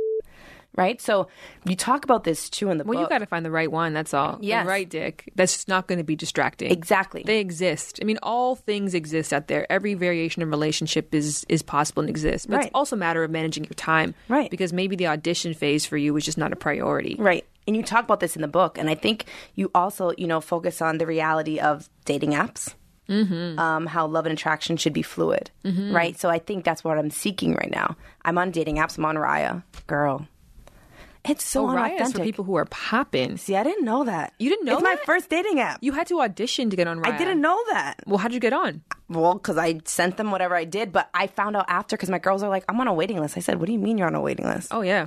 Right, 0.77 1.01
so 1.01 1.29
you 1.65 1.77
talk 1.77 2.03
about 2.05 2.25
this 2.25 2.51
too 2.51 2.69
in 2.71 2.79
the 2.79 2.85
Well, 2.85 2.99
book. 2.99 3.03
you 3.09 3.09
got 3.09 3.19
to 3.21 3.27
find 3.27 3.45
the 3.45 3.51
right 3.53 3.71
one. 3.71 3.93
That's 3.93 4.13
all. 4.13 4.39
Yes. 4.41 4.65
The 4.65 4.69
right 4.69 4.89
dick. 4.89 5.31
That's 5.37 5.53
just 5.53 5.69
not 5.69 5.87
going 5.87 5.99
to 5.99 6.05
be 6.05 6.17
distracting. 6.17 6.73
Exactly. 6.73 7.23
They 7.25 7.39
exist. 7.39 8.01
I 8.03 8.05
mean, 8.05 8.19
all 8.25 8.57
things 8.57 8.93
exist 8.93 9.33
out 9.33 9.47
there. 9.47 9.71
Every 9.71 9.95
variation 9.95 10.43
of 10.43 10.51
relationship 10.51 11.15
is 11.15 11.47
is 11.49 11.63
possible 11.63 12.01
and 12.01 12.11
exists. 12.11 12.47
But 12.47 12.57
Right. 12.57 12.65
it's 12.67 12.75
also 12.75 12.97
a 12.97 12.99
matter 12.99 13.23
of 13.23 13.31
managing 13.31 13.65
your 13.65 13.75
time. 13.75 14.15
Right. 14.29 14.51
Because 14.51 14.73
maybe 14.73 14.97
the 14.97 15.07
audition 15.07 15.55
phase 15.55 15.87
for 15.87 15.97
you 15.97 16.13
was 16.13 16.25
just 16.25 16.39
not 16.39 16.53
a 16.53 16.57
priority. 16.57 17.15
Right. 17.21 17.45
And 17.69 17.77
you 17.77 17.83
talk 17.85 18.03
about 18.05 18.19
this 18.21 18.35
in 18.35 18.43
the 18.43 18.49
book, 18.49 18.77
and 18.77 18.91
I 18.91 18.95
think 18.97 19.27
you 19.55 19.71
also, 19.75 20.13
you 20.19 20.27
know, 20.27 20.41
focus 20.41 20.83
on 20.83 20.99
the 20.99 21.07
reality 21.07 21.59
of 21.61 21.89
dating 22.05 22.33
apps. 22.33 22.75
Mm-hmm. 23.09 23.59
Um, 23.59 23.87
how 23.87 24.07
love 24.07 24.25
and 24.27 24.33
attraction 24.33 24.77
should 24.79 24.93
be 24.95 25.03
fluid, 25.03 25.51
Mm-hmm. 25.65 25.95
right? 25.95 26.19
So 26.19 26.31
I 26.31 26.39
think 26.39 26.65
that's 26.65 26.83
what 26.83 26.99
I'm 26.99 27.11
seeking 27.11 27.53
right 27.55 27.71
now. 27.71 27.97
I'm 28.25 28.39
on 28.39 28.51
dating 28.51 28.77
apps. 28.77 28.97
I'm 28.99 29.05
on 29.05 29.17
Raya, 29.17 29.63
girl. 29.87 30.27
It's 31.25 31.45
so 31.45 31.69
is 31.71 31.75
unauthentic. 31.75 32.17
for 32.17 32.23
people 32.23 32.45
who 32.45 32.57
are 32.57 32.67
popping. 32.67 33.39
See, 33.39 33.57
I 33.57 33.63
didn't 33.63 33.85
know 33.85 34.05
that. 34.05 34.35
You 34.39 34.51
didn't 34.51 34.67
know 34.67 34.81
that. 34.81 34.93
It's 34.93 35.01
my 35.01 35.05
first 35.07 35.31
dating 35.31 35.59
app. 35.59 35.79
You 35.81 35.93
had 35.93 36.07
to 36.09 36.21
audition 36.21 36.71
to 36.71 36.77
get 36.77 36.87
on 36.87 37.01
Raya. 37.01 37.13
I 37.13 37.17
didn't 37.17 37.41
know 37.41 37.59
that. 37.71 38.01
Well, 38.07 38.19
how'd 38.19 38.35
you 38.35 38.41
get 38.41 38.53
on? 38.53 38.83
Well, 39.09 39.35
because 39.35 39.57
I 39.57 39.81
sent 39.85 40.17
them 40.19 40.31
whatever 40.31 40.55
I 40.55 40.65
did, 40.65 40.93
but 40.93 41.09
I 41.15 41.27
found 41.27 41.57
out 41.57 41.65
after 41.69 41.97
because 41.97 42.11
my 42.11 42.19
girls 42.19 42.43
are 42.43 42.51
like, 42.51 42.65
I'm 42.69 42.79
on 42.81 42.89
a 42.89 42.95
waiting 42.95 43.19
list. 43.21 43.37
I 43.37 43.41
said, 43.41 43.59
What 43.59 43.67
do 43.67 43.73
you 43.73 43.79
mean 43.79 43.97
you're 43.97 44.07
on 44.07 44.15
a 44.15 44.21
waiting 44.21 44.47
list? 44.47 44.69
Oh 44.71 44.83
yeah, 44.83 45.07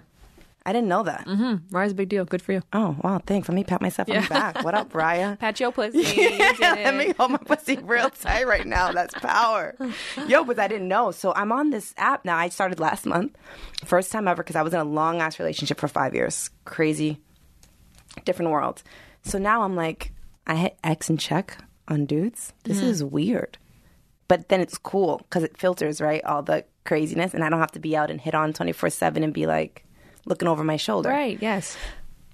I 0.67 0.73
didn't 0.73 0.89
know 0.89 1.03
that. 1.03 1.25
mm-hmm. 1.25 1.73
Raya's 1.73 1.93
a 1.93 1.95
big 1.95 2.09
deal. 2.09 2.25
Good 2.25 2.41
for 2.41 2.51
you. 2.51 2.61
Oh, 2.73 2.97
wow, 3.01 3.21
thanks. 3.25 3.47
Let 3.47 3.55
me 3.55 3.63
pat 3.63 3.81
myself 3.81 4.09
on 4.09 4.21
the 4.21 4.27
back. 4.27 4.65
What 4.65 4.73
up, 4.73 4.91
Raya? 4.91 5.39
Pat 5.39 5.57
your 5.61 5.71
pussy. 5.71 5.99
You 6.03 6.55
Let 6.59 6.93
me 6.93 7.13
hold 7.17 7.31
my 7.31 7.37
pussy 7.37 7.77
real 7.77 8.09
tight 8.09 8.45
right 8.45 8.67
now. 8.67 8.91
That's 8.91 9.13
power. 9.13 9.77
Yo, 10.27 10.43
but 10.43 10.59
I 10.59 10.67
didn't 10.67 10.89
know. 10.89 11.11
So 11.11 11.31
I'm 11.37 11.53
on 11.53 11.69
this 11.69 11.93
app 11.97 12.25
now. 12.25 12.35
I 12.35 12.49
started 12.49 12.81
last 12.81 13.05
month. 13.05 13.37
First 13.85 14.11
time 14.11 14.27
ever 14.27 14.43
because 14.43 14.57
I 14.57 14.61
was 14.61 14.73
in 14.73 14.81
a 14.81 14.83
long 14.83 15.21
ass 15.21 15.39
relationship 15.39 15.79
for 15.79 15.87
five 15.87 16.13
years. 16.13 16.49
Crazy. 16.65 17.21
Different 18.25 18.51
world. 18.51 18.83
So 19.23 19.37
now 19.37 19.61
I'm 19.61 19.77
like, 19.77 20.11
I 20.47 20.55
hit 20.55 20.77
X 20.83 21.09
and 21.09 21.17
check 21.17 21.59
on 21.87 22.05
dudes. 22.05 22.51
This 22.65 22.81
is 22.81 23.05
weird. 23.05 23.57
But 24.27 24.49
then 24.49 24.59
it's 24.59 24.77
cool 24.77 25.19
because 25.19 25.43
it 25.43 25.57
filters, 25.57 26.01
right? 26.01 26.21
All 26.25 26.43
the 26.43 26.65
craziness. 26.83 27.33
And 27.33 27.41
I 27.41 27.49
don't 27.49 27.61
have 27.61 27.71
to 27.71 27.79
be 27.79 27.95
out 27.95 28.11
and 28.11 28.19
hit 28.19 28.35
on 28.35 28.51
24 28.51 28.89
7 28.89 29.23
and 29.23 29.33
be 29.33 29.45
like 29.47 29.85
looking 30.27 30.47
over 30.47 30.63
my 30.63 30.77
shoulder 30.77 31.09
Right. 31.09 31.37
Yes. 31.41 31.77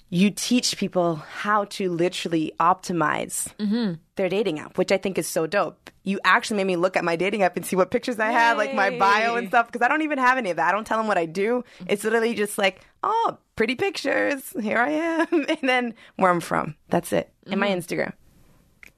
you 0.09 0.29
teach 0.29 0.77
people 0.77 1.15
how 1.15 1.65
to 1.65 1.89
literally 1.89 2.53
optimize 2.59 3.55
mm-hmm. 3.57 3.93
their 4.15 4.29
dating 4.29 4.59
app, 4.59 4.77
which 4.77 4.91
I 4.91 4.97
think 4.97 5.17
is 5.17 5.27
so 5.27 5.47
dope. 5.47 5.89
You 6.03 6.19
actually 6.25 6.57
made 6.57 6.67
me 6.67 6.75
look 6.75 6.97
at 6.97 7.03
my 7.05 7.15
dating 7.15 7.43
app 7.43 7.55
and 7.55 7.65
see 7.65 7.75
what 7.75 7.89
pictures 7.89 8.19
I 8.19 8.31
had, 8.31 8.57
like 8.57 8.75
my 8.75 8.89
bio 8.97 9.35
and 9.35 9.47
stuff, 9.47 9.71
because 9.71 9.81
I 9.81 9.87
don't 9.87 10.01
even 10.01 10.17
have 10.17 10.37
any 10.37 10.49
of 10.49 10.57
that. 10.57 10.67
I 10.67 10.71
don't 10.71 10.85
tell 10.85 10.97
them 10.97 11.07
what 11.07 11.17
I 11.17 11.25
do. 11.25 11.63
It's 11.87 12.03
literally 12.03 12.33
just 12.33 12.57
like, 12.57 12.81
oh, 13.03 13.37
pretty 13.55 13.75
pictures. 13.75 14.53
Here 14.61 14.77
I 14.77 14.89
am. 14.89 15.27
And 15.47 15.69
then 15.69 15.93
where 16.17 16.29
I'm 16.29 16.41
from. 16.41 16.75
That's 16.89 17.13
it. 17.13 17.31
And 17.49 17.59
my 17.59 17.69
mm-hmm. 17.69 17.79
Instagram. 17.79 18.13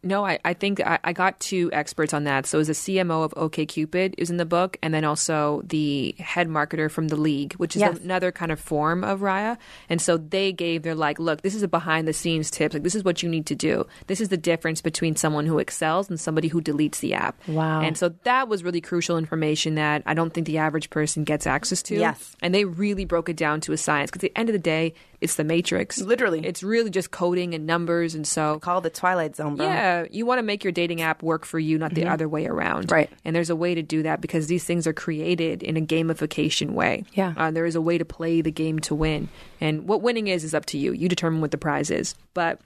No, 0.05 0.25
I, 0.25 0.39
I 0.45 0.53
think 0.53 0.79
I, 0.79 0.99
I 1.03 1.11
got 1.13 1.39
two 1.39 1.69
experts 1.73 2.13
on 2.13 2.23
that. 2.25 2.45
So 2.45 2.59
it 2.59 2.61
was 2.61 2.69
a 2.69 2.73
CMO 2.73 3.25
of 3.25 3.33
OKCupid 3.33 4.13
is 4.17 4.29
in 4.29 4.37
the 4.37 4.45
book, 4.45 4.77
and 4.83 4.93
then 4.93 5.03
also 5.03 5.63
the 5.65 6.15
head 6.19 6.47
marketer 6.47 6.89
from 6.89 7.07
the 7.09 7.15
league, 7.15 7.53
which 7.55 7.75
is 7.75 7.81
Yes. 7.81 7.97
another 7.99 8.31
kind 8.31 8.51
of 8.51 8.59
form 8.59 9.03
of 9.03 9.21
Raya. 9.21 9.57
And 9.89 9.99
so 10.01 10.15
they 10.17 10.51
gave 10.53 10.83
their 10.83 10.95
like, 10.95 11.17
look, 11.19 11.41
this 11.41 11.55
is 11.55 11.63
a 11.63 11.67
behind 11.67 12.07
the 12.07 12.13
scenes 12.13 12.51
tips. 12.51 12.73
Like 12.75 12.83
this 12.83 12.95
is 12.95 13.03
what 13.03 13.23
you 13.23 13.29
need 13.29 13.47
to 13.47 13.55
do. 13.55 13.85
This 14.07 14.21
is 14.21 14.29
the 14.29 14.37
difference 14.37 14.79
between 14.81 15.15
someone 15.15 15.45
who 15.47 15.57
excels 15.59 16.07
and 16.09 16.19
somebody 16.19 16.47
who 16.47 16.61
deletes 16.61 16.99
the 16.99 17.15
app. 17.15 17.35
Wow. 17.47 17.81
And 17.81 17.97
so 17.97 18.09
that 18.23 18.47
was 18.47 18.63
really 18.63 18.81
crucial 18.81 19.17
information 19.17 19.75
that 19.75 20.03
I 20.05 20.13
don't 20.13 20.31
think 20.33 20.45
the 20.45 20.59
average 20.59 20.91
person 20.91 21.23
gets 21.23 21.47
access 21.47 21.81
to. 21.83 21.95
Yes. 21.95 22.35
And 22.43 22.53
they 22.53 22.65
really 22.65 23.05
broke 23.05 23.27
it 23.27 23.37
down 23.37 23.59
to 23.61 23.73
a 23.73 23.77
science 23.77 24.11
because 24.11 24.23
at 24.23 24.31
the 24.33 24.39
end 24.39 24.49
of 24.49 24.53
the 24.53 24.59
day, 24.59 24.93
it's 25.25 25.35
the 25.35 25.43
matrix. 25.43 25.99
Literally. 25.99 26.45
It's 26.45 26.63
really 26.63 26.89
just 26.89 27.11
coding 27.11 27.53
and 27.53 27.65
numbers. 27.65 28.15
And 28.15 28.25
so 28.25 28.59
Call 28.59 28.79
the 28.79 28.89
Twilight 28.89 29.35
Zone, 29.35 29.55
bro. 29.55 29.65
yeah, 29.65 30.05
you 30.09 30.25
want 30.25 30.39
to 30.39 30.43
make 30.43 30.63
your 30.63 30.71
dating 30.71 31.01
app 31.01 31.21
work 31.21 31.45
for 31.45 31.59
you, 31.59 31.77
not 31.77 31.93
the 31.93 32.05
other 32.05 32.29
way 32.29 32.45
around. 32.45 32.91
Right. 32.91 33.09
And 33.25 33.35
there's 33.35 33.49
a 33.49 33.55
way 33.55 33.75
to 33.75 33.81
do 33.81 34.03
that 34.03 34.21
because 34.21 34.47
these 34.47 34.63
things 34.63 34.87
are 34.87 34.93
created 34.93 35.63
in 35.63 35.75
a 35.75 35.81
gamification 35.81 36.71
way. 36.71 37.03
Yeah. 37.13 37.33
Uh, 37.35 37.51
there 37.51 37.65
is 37.65 37.75
a 37.75 37.81
way 37.81 37.97
to 37.97 38.05
play 38.05 38.41
the 38.41 38.51
game 38.51 38.79
to 38.79 38.95
win. 38.95 39.27
And 39.59 39.87
what 39.87 40.01
winning 40.01 40.27
is, 40.27 40.43
is 40.43 40.53
up 40.53 40.65
to 40.67 40.77
you. 40.77 40.93
You 40.93 41.09
determine 41.09 41.41
what 41.41 41.51
the 41.51 41.57
prize 41.57 41.89
is. 41.89 42.15
But 42.33 42.61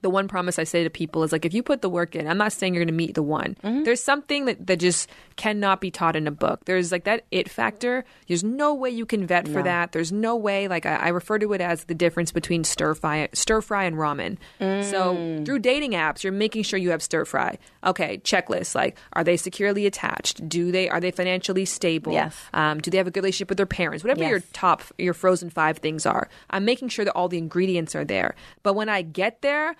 the 0.00 0.10
one 0.10 0.28
promise 0.28 0.58
I 0.58 0.64
say 0.64 0.84
to 0.84 0.90
people 0.90 1.22
is 1.22 1.32
like, 1.32 1.44
if 1.44 1.52
you 1.52 1.62
put 1.62 1.82
the 1.82 1.88
work 1.88 2.14
in, 2.14 2.28
I'm 2.28 2.38
not 2.38 2.52
saying 2.52 2.74
you're 2.74 2.82
going 2.82 2.88
to 2.88 2.94
meet 2.94 3.14
the 3.14 3.22
one. 3.22 3.56
There's 3.62 4.02
something 4.02 4.44
that, 4.44 4.66
that 4.66 4.78
just 4.78 5.08
cannot 5.36 5.80
be 5.80 5.90
taught 5.90 6.16
in 6.16 6.26
a 6.26 6.30
book. 6.30 6.64
There's 6.64 6.92
like 6.92 7.04
that 7.04 7.24
it 7.30 7.50
factor. 7.50 8.04
There's 8.26 8.44
no 8.44 8.74
way 8.74 8.90
you 8.90 9.06
can 9.06 9.26
vet 9.26 9.48
for 9.48 9.62
that. 9.62 9.92
There's 9.92 10.12
no 10.12 10.36
way, 10.36 10.68
like, 10.68 10.86
I, 10.86 10.96
I 10.96 11.08
refer 11.08 11.38
to 11.38 11.52
it 11.52 11.60
as 11.60 11.84
the 11.84 11.94
difference 11.94 12.32
between 12.32 12.64
stir 12.64 12.94
fry, 12.94 13.28
stir 13.32 13.60
fry 13.60 13.84
and 13.84 13.96
ramen. 13.96 14.38
So 14.84 15.42
through 15.44 15.58
dating 15.60 15.92
apps, 15.92 16.22
you're 16.22 16.32
making 16.32 16.62
sure 16.62 16.78
you 16.78 16.90
have 16.90 17.02
stir 17.02 17.24
fry. 17.24 17.58
Okay, 17.84 18.18
checklist. 18.18 18.74
Like, 18.74 18.96
are 19.12 19.24
they 19.24 19.36
securely 19.36 19.86
attached? 19.86 20.48
Do 20.48 20.70
they, 20.72 20.88
are 20.88 21.00
they 21.00 21.10
financially 21.10 21.64
stable? 21.64 22.12
Yes. 22.12 22.36
Um, 22.52 22.80
do 22.80 22.90
they 22.90 22.98
have 22.98 23.06
a 23.06 23.10
good 23.10 23.20
relationship 23.20 23.48
with 23.48 23.56
their 23.58 23.66
parents? 23.66 24.04
Whatever 24.04 24.28
your 24.28 24.40
top, 24.52 24.82
your 24.98 25.14
frozen 25.14 25.50
five 25.50 25.78
things 25.78 26.06
are. 26.06 26.28
I'm 26.50 26.64
making 26.64 26.88
sure 26.88 27.04
that 27.04 27.12
all 27.12 27.28
the 27.28 27.38
ingredients 27.38 27.94
are 27.94 28.04
there. 28.04 28.34
But 28.62 28.74
when 28.74 28.88
I 28.88 29.02
get 29.02 29.42
there, 29.42 29.74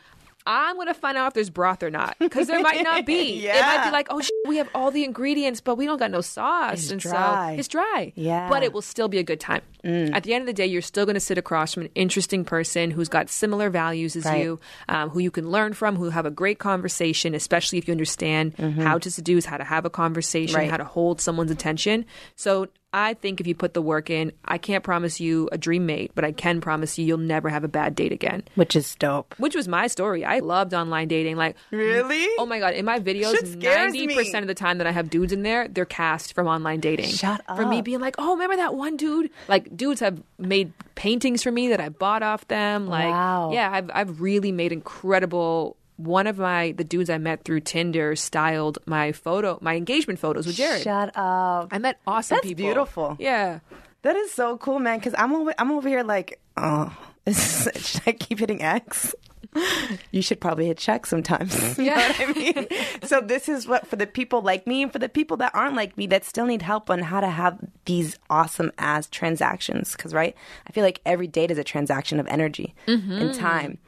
I'm 0.51 0.77
going 0.77 0.87
to 0.89 0.95
find 0.95 1.19
out 1.19 1.29
if 1.29 1.35
there's 1.35 1.51
broth 1.51 1.83
or 1.83 1.91
not 1.91 2.17
because 2.19 2.47
there 2.47 2.59
might 2.61 2.83
not 2.83 3.05
be. 3.05 3.47
It 3.59 3.61
might 3.61 3.85
be 3.85 3.91
like, 3.91 4.07
oh, 4.11 4.21
sh- 4.21 4.31
we 4.47 4.57
have 4.57 4.69
all 4.75 4.91
the 4.91 5.05
ingredients, 5.05 5.61
but 5.61 5.77
we 5.77 5.85
don't 5.85 5.99
got 5.99 6.11
no 6.11 6.23
sauce. 6.23 6.73
It's 6.85 6.91
and 6.91 7.01
dry. 7.01 7.53
so 7.55 7.59
it's 7.59 7.69
dry. 7.69 8.13
Yeah. 8.17 8.47
Mm. 8.47 8.51
But 8.51 8.63
it 8.63 8.73
will 8.73 8.81
still 8.83 9.09
be 9.09 9.19
a 9.19 9.23
good 9.23 9.41
time. 9.41 9.61
At 9.85 10.25
the 10.25 10.35
end 10.35 10.43
of 10.43 10.47
the 10.47 10.53
day, 10.53 10.67
you're 10.67 10.83
still 10.83 11.07
going 11.07 11.15
to 11.15 11.21
sit 11.21 11.39
across 11.39 11.73
from 11.75 11.85
an 11.85 11.89
interesting 11.95 12.45
person 12.45 12.91
who's 12.91 13.09
got 13.09 13.31
similar 13.31 13.71
values 13.71 14.17
as 14.17 14.25
Right. 14.25 14.43
you, 14.43 14.61
um, 14.89 15.09
who 15.11 15.19
you 15.21 15.31
can 15.31 15.51
learn 15.51 15.73
from, 15.73 15.97
who 15.97 16.11
have 16.11 16.27
a 16.27 16.31
great 16.31 16.59
conversation, 16.59 17.35
especially 17.35 17.79
if 17.79 17.87
you 17.89 17.93
understand 17.93 18.55
how 18.59 18.99
to 18.99 19.11
seduce, 19.11 19.45
how 19.47 19.57
to 19.59 19.65
have 19.65 19.85
a 19.85 19.91
conversation, 19.91 20.49
Mm-hmm. 20.55 20.57
Right. 20.63 20.71
how 20.71 20.77
to 20.79 20.85
hold 20.85 21.21
someone's 21.21 21.51
attention. 21.51 22.05
So 22.37 22.69
I 22.93 23.13
think 23.15 23.39
if 23.41 23.47
you 23.47 23.55
put 23.55 23.75
the 23.75 23.83
work 23.83 24.09
in, 24.09 24.33
I 24.47 24.57
can't 24.57 24.83
promise 24.83 25.21
you 25.21 25.49
a 25.53 25.59
dream 25.59 25.85
mate, 25.85 26.13
but 26.15 26.25
I 26.25 26.33
can 26.33 26.61
promise 26.63 26.99
you 26.99 27.05
you'll 27.05 27.19
never 27.19 27.51
have 27.51 27.63
a 27.63 27.69
bad 27.69 27.95
date 27.95 28.13
again. 28.13 28.45
Which 28.55 28.75
is 28.75 28.95
dope. 28.95 29.35
Which 29.39 29.55
was 29.55 29.69
my 29.69 29.89
story. 29.89 30.25
I 30.25 30.39
loved 30.39 30.73
online 30.73 31.07
dating. 31.09 31.37
Like, 31.37 31.55
Really? 31.71 32.27
oh 32.39 32.47
my 32.47 32.59
god, 32.59 32.73
in 32.75 32.85
my 32.87 32.99
videos, 32.99 33.57
ninety 33.57 34.07
percent 34.15 34.43
of 34.43 34.49
the 34.49 34.55
time 34.55 34.79
that 34.79 34.87
I 34.87 34.93
have 34.93 35.11
dudes 35.11 35.33
in 35.35 35.43
there, 35.43 35.69
they're 35.69 35.85
cast 35.85 36.33
from 36.35 36.47
online 36.47 36.81
dating. 36.81 37.11
Shut 37.11 37.43
up. 37.47 37.57
For 37.59 37.67
me 37.67 37.83
being 37.83 38.01
like, 38.01 38.15
oh, 38.19 38.33
remember 38.33 38.57
that 38.57 38.75
one 38.75 38.97
dude? 38.97 39.31
Like, 39.49 39.77
dudes 39.77 40.01
have 40.01 40.23
made 40.39 40.73
paintings 40.95 41.43
for 41.43 41.51
me 41.53 41.69
that 41.69 41.81
I 41.81 41.91
bought 41.91 42.23
off 42.23 42.49
them. 42.49 42.87
Like, 42.87 43.11
Wow. 43.11 43.51
yeah, 43.53 43.71
I've 43.71 43.91
I've 43.93 44.21
really 44.21 44.51
made 44.53 44.73
incredible. 44.73 45.77
One 45.99 46.27
of 46.27 46.39
my 46.39 46.73
the 46.73 46.85
dudes 46.85 47.11
I 47.11 47.19
met 47.19 47.45
through 47.45 47.61
Tinder 47.61 48.17
styled 48.17 48.79
my 48.87 49.13
photo, 49.13 49.59
my 49.61 49.75
engagement 49.75 50.19
photos 50.19 50.47
with 50.47 50.57
Jared. 50.57 50.83
Shut 50.83 51.17
up. 51.17 51.69
I 51.71 51.79
met 51.79 52.01
awesome 52.07 52.37
That's 52.37 52.47
people. 52.47 52.65
beautiful. 52.65 53.17
Yeah. 53.19 53.61
That 54.03 54.17
is 54.17 54.33
so 54.33 54.57
cool, 54.59 54.79
man. 54.79 54.99
Because 54.99 55.15
I'm 55.19 55.35
over, 55.35 55.53
I'm 55.59 55.73
over 55.73 55.89
here 55.89 56.05
like, 56.05 56.41
oh, 56.57 56.97
is 57.27 57.69
should 57.77 58.03
I 58.07 58.13
keep 58.13 58.39
hitting 58.39 58.63
X? 58.63 59.15
You 60.11 60.23
should 60.23 60.41
probably 60.41 60.67
hit 60.67 60.79
check 60.79 61.07
sometimes. 61.07 61.79
You 61.79 61.87
know 61.87 61.97
what 61.97 62.21
I 62.21 62.33
mean? 62.33 62.67
so 63.03 63.21
this 63.21 63.49
is 63.49 63.67
what 63.67 63.87
for 63.87 63.97
the 63.97 64.07
people 64.07 64.43
like 64.43 64.67
me 64.67 64.83
and 64.83 64.93
for 64.93 64.99
the 64.99 65.09
people 65.09 65.37
that 65.39 65.55
aren't 65.55 65.77
like 65.77 65.97
me 65.97 66.07
that 66.09 66.25
still 66.25 66.47
need 66.47 66.63
help 66.63 66.91
on 66.91 67.01
how 67.01 67.21
to 67.21 67.29
have 67.29 67.59
these 67.85 68.19
awesome 68.29 68.73
ass 68.79 69.09
transactions. 69.09 69.93
Because 69.93 70.13
right, 70.13 70.35
I 70.67 70.73
feel 70.73 70.85
like 70.85 71.01
every 71.07 71.27
date 71.27 71.51
is 71.51 71.59
a 71.59 71.65
transaction 71.65 72.21
of 72.21 72.27
energy 72.27 72.75
and 72.87 73.03
mm-hmm. 73.03 73.39
time. 73.39 73.79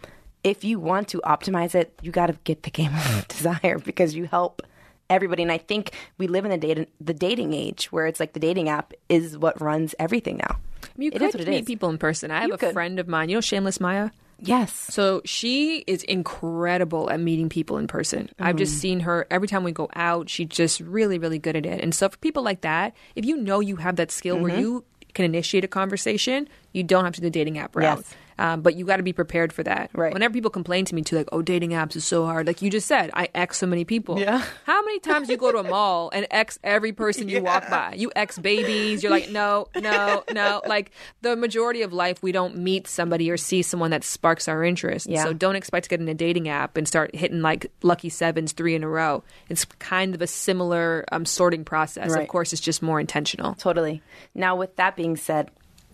If 0.42 0.64
you 0.64 0.78
want 0.80 1.08
to 1.08 1.20
optimize 1.24 1.74
it, 1.74 1.92
you 2.02 2.10
got 2.12 2.26
to 2.28 2.32
get 2.44 2.62
the 2.62 2.70
game 2.70 2.92
of 2.94 3.28
desire 3.28 3.78
because 3.78 4.14
you 4.14 4.24
help 4.24 4.62
everybody. 5.10 5.42
And 5.42 5.52
I 5.52 5.58
think 5.58 5.92
we 6.18 6.26
live 6.28 6.44
in 6.44 6.50
the 6.50 6.56
data, 6.58 6.86
the 7.00 7.12
dating 7.14 7.52
age 7.52 7.86
where 7.92 8.06
it's 8.06 8.20
like 8.20 8.32
the 8.32 8.40
dating 8.40 8.68
app 8.68 8.92
is 9.08 9.36
what 9.36 9.60
runs 9.60 9.94
everything 9.98 10.38
now. 10.38 10.56
You 10.96 11.10
It 11.12 11.18
could 11.18 11.34
it 11.40 11.48
meet 11.48 11.60
is. 11.60 11.66
people 11.66 11.90
in 11.90 11.98
person. 11.98 12.30
I 12.30 12.40
have 12.40 12.48
You 12.48 12.54
a 12.54 12.58
could. 12.58 12.72
friend 12.72 12.98
of 12.98 13.08
mine, 13.08 13.28
you 13.28 13.36
know 13.36 13.40
Shameless 13.40 13.80
Maya? 13.80 14.10
Yes. 14.42 14.72
So 14.72 15.20
she 15.26 15.84
is 15.86 16.02
incredible 16.04 17.10
at 17.10 17.20
meeting 17.20 17.50
people 17.50 17.76
in 17.76 17.86
person. 17.86 18.30
I've 18.38 18.56
just 18.56 18.76
Mm. 18.76 18.80
seen 18.80 19.00
her 19.00 19.26
every 19.30 19.46
time 19.48 19.64
we 19.64 19.72
go 19.72 19.88
out. 19.94 20.30
She's 20.30 20.48
just 20.48 20.80
really, 20.80 21.18
really 21.18 21.38
good 21.38 21.56
at 21.56 21.66
it. 21.66 21.82
And 21.82 21.94
so 21.94 22.08
for 22.08 22.16
people 22.18 22.42
like 22.42 22.62
that, 22.62 22.94
if 23.14 23.26
you 23.26 23.36
know 23.36 23.60
you 23.60 23.76
have 23.76 23.96
that 23.96 24.10
skill 24.10 24.38
where 24.38 24.52
Mm-hmm. 24.52 24.60
you 24.60 24.84
can 25.12 25.26
initiate 25.26 25.64
a 25.64 25.68
conversation, 25.68 26.48
you 26.72 26.82
don't 26.82 27.04
have 27.04 27.14
to 27.16 27.20
do 27.20 27.26
the 27.26 27.30
dating 27.30 27.58
app 27.58 27.76
route. 27.76 27.98
Yes. 27.98 28.14
Um, 28.40 28.62
but 28.62 28.74
you 28.74 28.86
got 28.86 28.96
to 28.96 29.02
be 29.02 29.12
prepared 29.12 29.52
for 29.52 29.62
that. 29.64 29.90
Right. 29.92 30.14
Whenever 30.14 30.32
people 30.32 30.50
complain 30.50 30.86
to 30.86 30.94
me 30.94 31.02
too, 31.02 31.16
like, 31.16 31.28
"Oh, 31.30 31.42
dating 31.42 31.70
apps 31.70 31.94
is 31.94 32.06
so 32.06 32.24
hard," 32.24 32.46
like 32.46 32.62
you 32.62 32.70
just 32.70 32.88
said, 32.88 33.10
I 33.12 33.28
X 33.34 33.58
so 33.58 33.66
many 33.66 33.84
people. 33.84 34.18
Yeah. 34.18 34.42
How 34.64 34.82
many 34.82 34.98
times 34.98 35.28
you 35.28 35.36
go 35.36 35.52
to 35.52 35.58
a 35.58 35.62
mall 35.62 36.10
and 36.14 36.26
X 36.30 36.58
every 36.64 36.92
person 36.92 37.28
you 37.28 37.42
walk 37.42 37.68
by? 37.68 37.94
You 37.96 38.10
X 38.16 38.38
babies. 38.38 39.02
You're 39.02 39.12
like, 39.12 39.30
no, 39.30 39.68
no, 39.76 40.24
no. 40.32 40.62
Like 40.66 40.92
the 41.20 41.36
majority 41.36 41.82
of 41.82 41.92
life, 41.92 42.22
we 42.22 42.32
don't 42.32 42.56
meet 42.56 42.86
somebody 42.86 43.30
or 43.30 43.36
see 43.36 43.60
someone 43.60 43.90
that 43.90 44.04
sparks 44.04 44.48
our 44.48 44.64
interest. 44.64 45.06
Yeah. 45.06 45.24
So 45.24 45.34
don't 45.34 45.56
expect 45.56 45.84
to 45.84 45.90
get 45.90 46.00
in 46.00 46.08
a 46.08 46.14
dating 46.14 46.48
app 46.48 46.78
and 46.78 46.88
start 46.88 47.14
hitting 47.14 47.42
like 47.42 47.70
lucky 47.82 48.08
sevens 48.08 48.52
three 48.52 48.74
in 48.74 48.82
a 48.82 48.88
row. 48.88 49.22
It's 49.50 49.64
kind 49.64 50.14
of 50.14 50.22
a 50.22 50.26
similar 50.26 51.04
um, 51.12 51.26
sorting 51.26 51.64
process. 51.64 52.14
Of 52.14 52.28
course, 52.28 52.52
it's 52.52 52.62
just 52.62 52.80
more 52.80 53.00
intentional. 53.00 53.54
Totally. 53.54 54.02
Now, 54.34 54.56
with 54.56 54.76
that 54.76 54.96
being 54.96 55.16
said, 55.16 55.50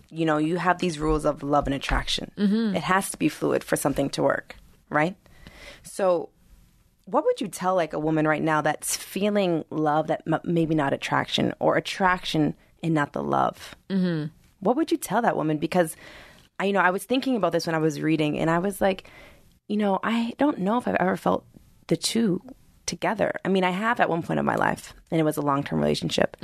you 0.09 0.25
know, 0.25 0.37
you 0.37 0.57
have 0.57 0.79
these 0.79 0.99
rules 0.99 1.25
of 1.25 1.43
love 1.43 1.67
and 1.67 1.73
attraction. 1.73 2.31
Mm-hmm. 2.37 2.75
It 2.75 2.83
has 2.83 3.09
to 3.11 3.17
be 3.17 3.29
fluid 3.29 3.63
for 3.63 3.75
something 3.75 4.09
to 4.11 4.23
work, 4.23 4.55
right? 4.89 5.15
So, 5.83 6.29
what 7.05 7.23
would 7.23 7.39
you 7.39 7.47
tell 7.47 7.75
like 7.75 7.93
a 7.93 7.99
woman 7.99 8.27
right 8.27 8.41
now 8.43 8.61
that's 8.61 8.97
feeling 8.97 9.63
love 9.69 10.07
that 10.07 10.23
m- 10.27 10.41
maybe 10.43 10.75
not 10.75 10.91
attraction 10.91 11.53
or 11.59 11.77
attraction 11.77 12.55
and 12.83 12.93
not 12.93 13.13
the 13.13 13.23
love? 13.23 13.75
Mm-hmm. 13.89 14.27
What 14.59 14.75
would 14.75 14.91
you 14.91 14.97
tell 14.97 15.21
that 15.21 15.37
woman? 15.37 15.57
Because 15.57 15.95
I, 16.59 16.65
you 16.65 16.73
know, 16.73 16.79
I 16.79 16.89
was 16.89 17.05
thinking 17.05 17.35
about 17.35 17.51
this 17.51 17.65
when 17.65 17.75
I 17.75 17.79
was 17.79 18.01
reading, 18.01 18.37
and 18.37 18.49
I 18.49 18.59
was 18.59 18.81
like, 18.81 19.09
you 19.67 19.77
know, 19.77 19.99
I 20.03 20.33
don't 20.37 20.59
know 20.59 20.77
if 20.77 20.87
I've 20.87 20.95
ever 20.95 21.17
felt 21.17 21.45
the 21.87 21.97
two 21.97 22.41
together. 22.85 23.33
I 23.45 23.49
mean, 23.49 23.63
I 23.63 23.69
have 23.69 23.99
at 23.99 24.09
one 24.09 24.23
point 24.23 24.39
in 24.39 24.45
my 24.45 24.55
life, 24.55 24.93
and 25.11 25.19
it 25.19 25.23
was 25.23 25.37
a 25.37 25.41
long 25.41 25.63
term 25.63 25.79
relationship, 25.79 26.37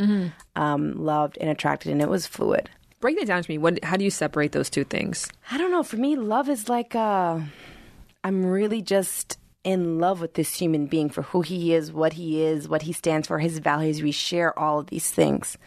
um, 0.56 0.94
loved 1.04 1.38
and 1.42 1.50
attracted, 1.50 1.92
and 1.92 2.02
it 2.02 2.10
was 2.10 2.28
fluid. 2.28 2.70
Break 3.04 3.20
that 3.20 3.28
down 3.28 3.44
to 3.44 3.52
me. 3.52 3.58
What? 3.58 3.84
How 3.84 3.98
do 3.98 4.06
you 4.06 4.10
separate 4.10 4.54
those 4.54 4.70
two 4.70 4.86
things? 4.86 5.28
I 5.52 5.58
don't 5.58 5.72
know. 5.72 5.84
For 5.84 5.98
me, 5.98 6.16
love 6.16 6.48
is 6.48 6.70
like 6.70 6.96
uh, 6.96 7.38
I'm 8.24 8.46
really 8.46 8.82
just 8.82 9.38
in 9.66 10.00
love 10.00 10.22
with 10.22 10.36
this 10.36 10.54
human 10.54 10.86
being 10.86 11.10
for 11.10 11.24
who 11.24 11.42
he 11.42 11.74
is, 11.74 11.92
what 11.92 12.14
he 12.14 12.42
is, 12.42 12.70
what 12.70 12.84
he 12.84 12.94
stands 12.94 13.28
for, 13.28 13.40
his 13.40 13.60
values. 13.60 14.02
We 14.02 14.14
share 14.14 14.58
all 14.58 14.80
of 14.80 14.88
these 14.88 15.12
things, 15.12 15.58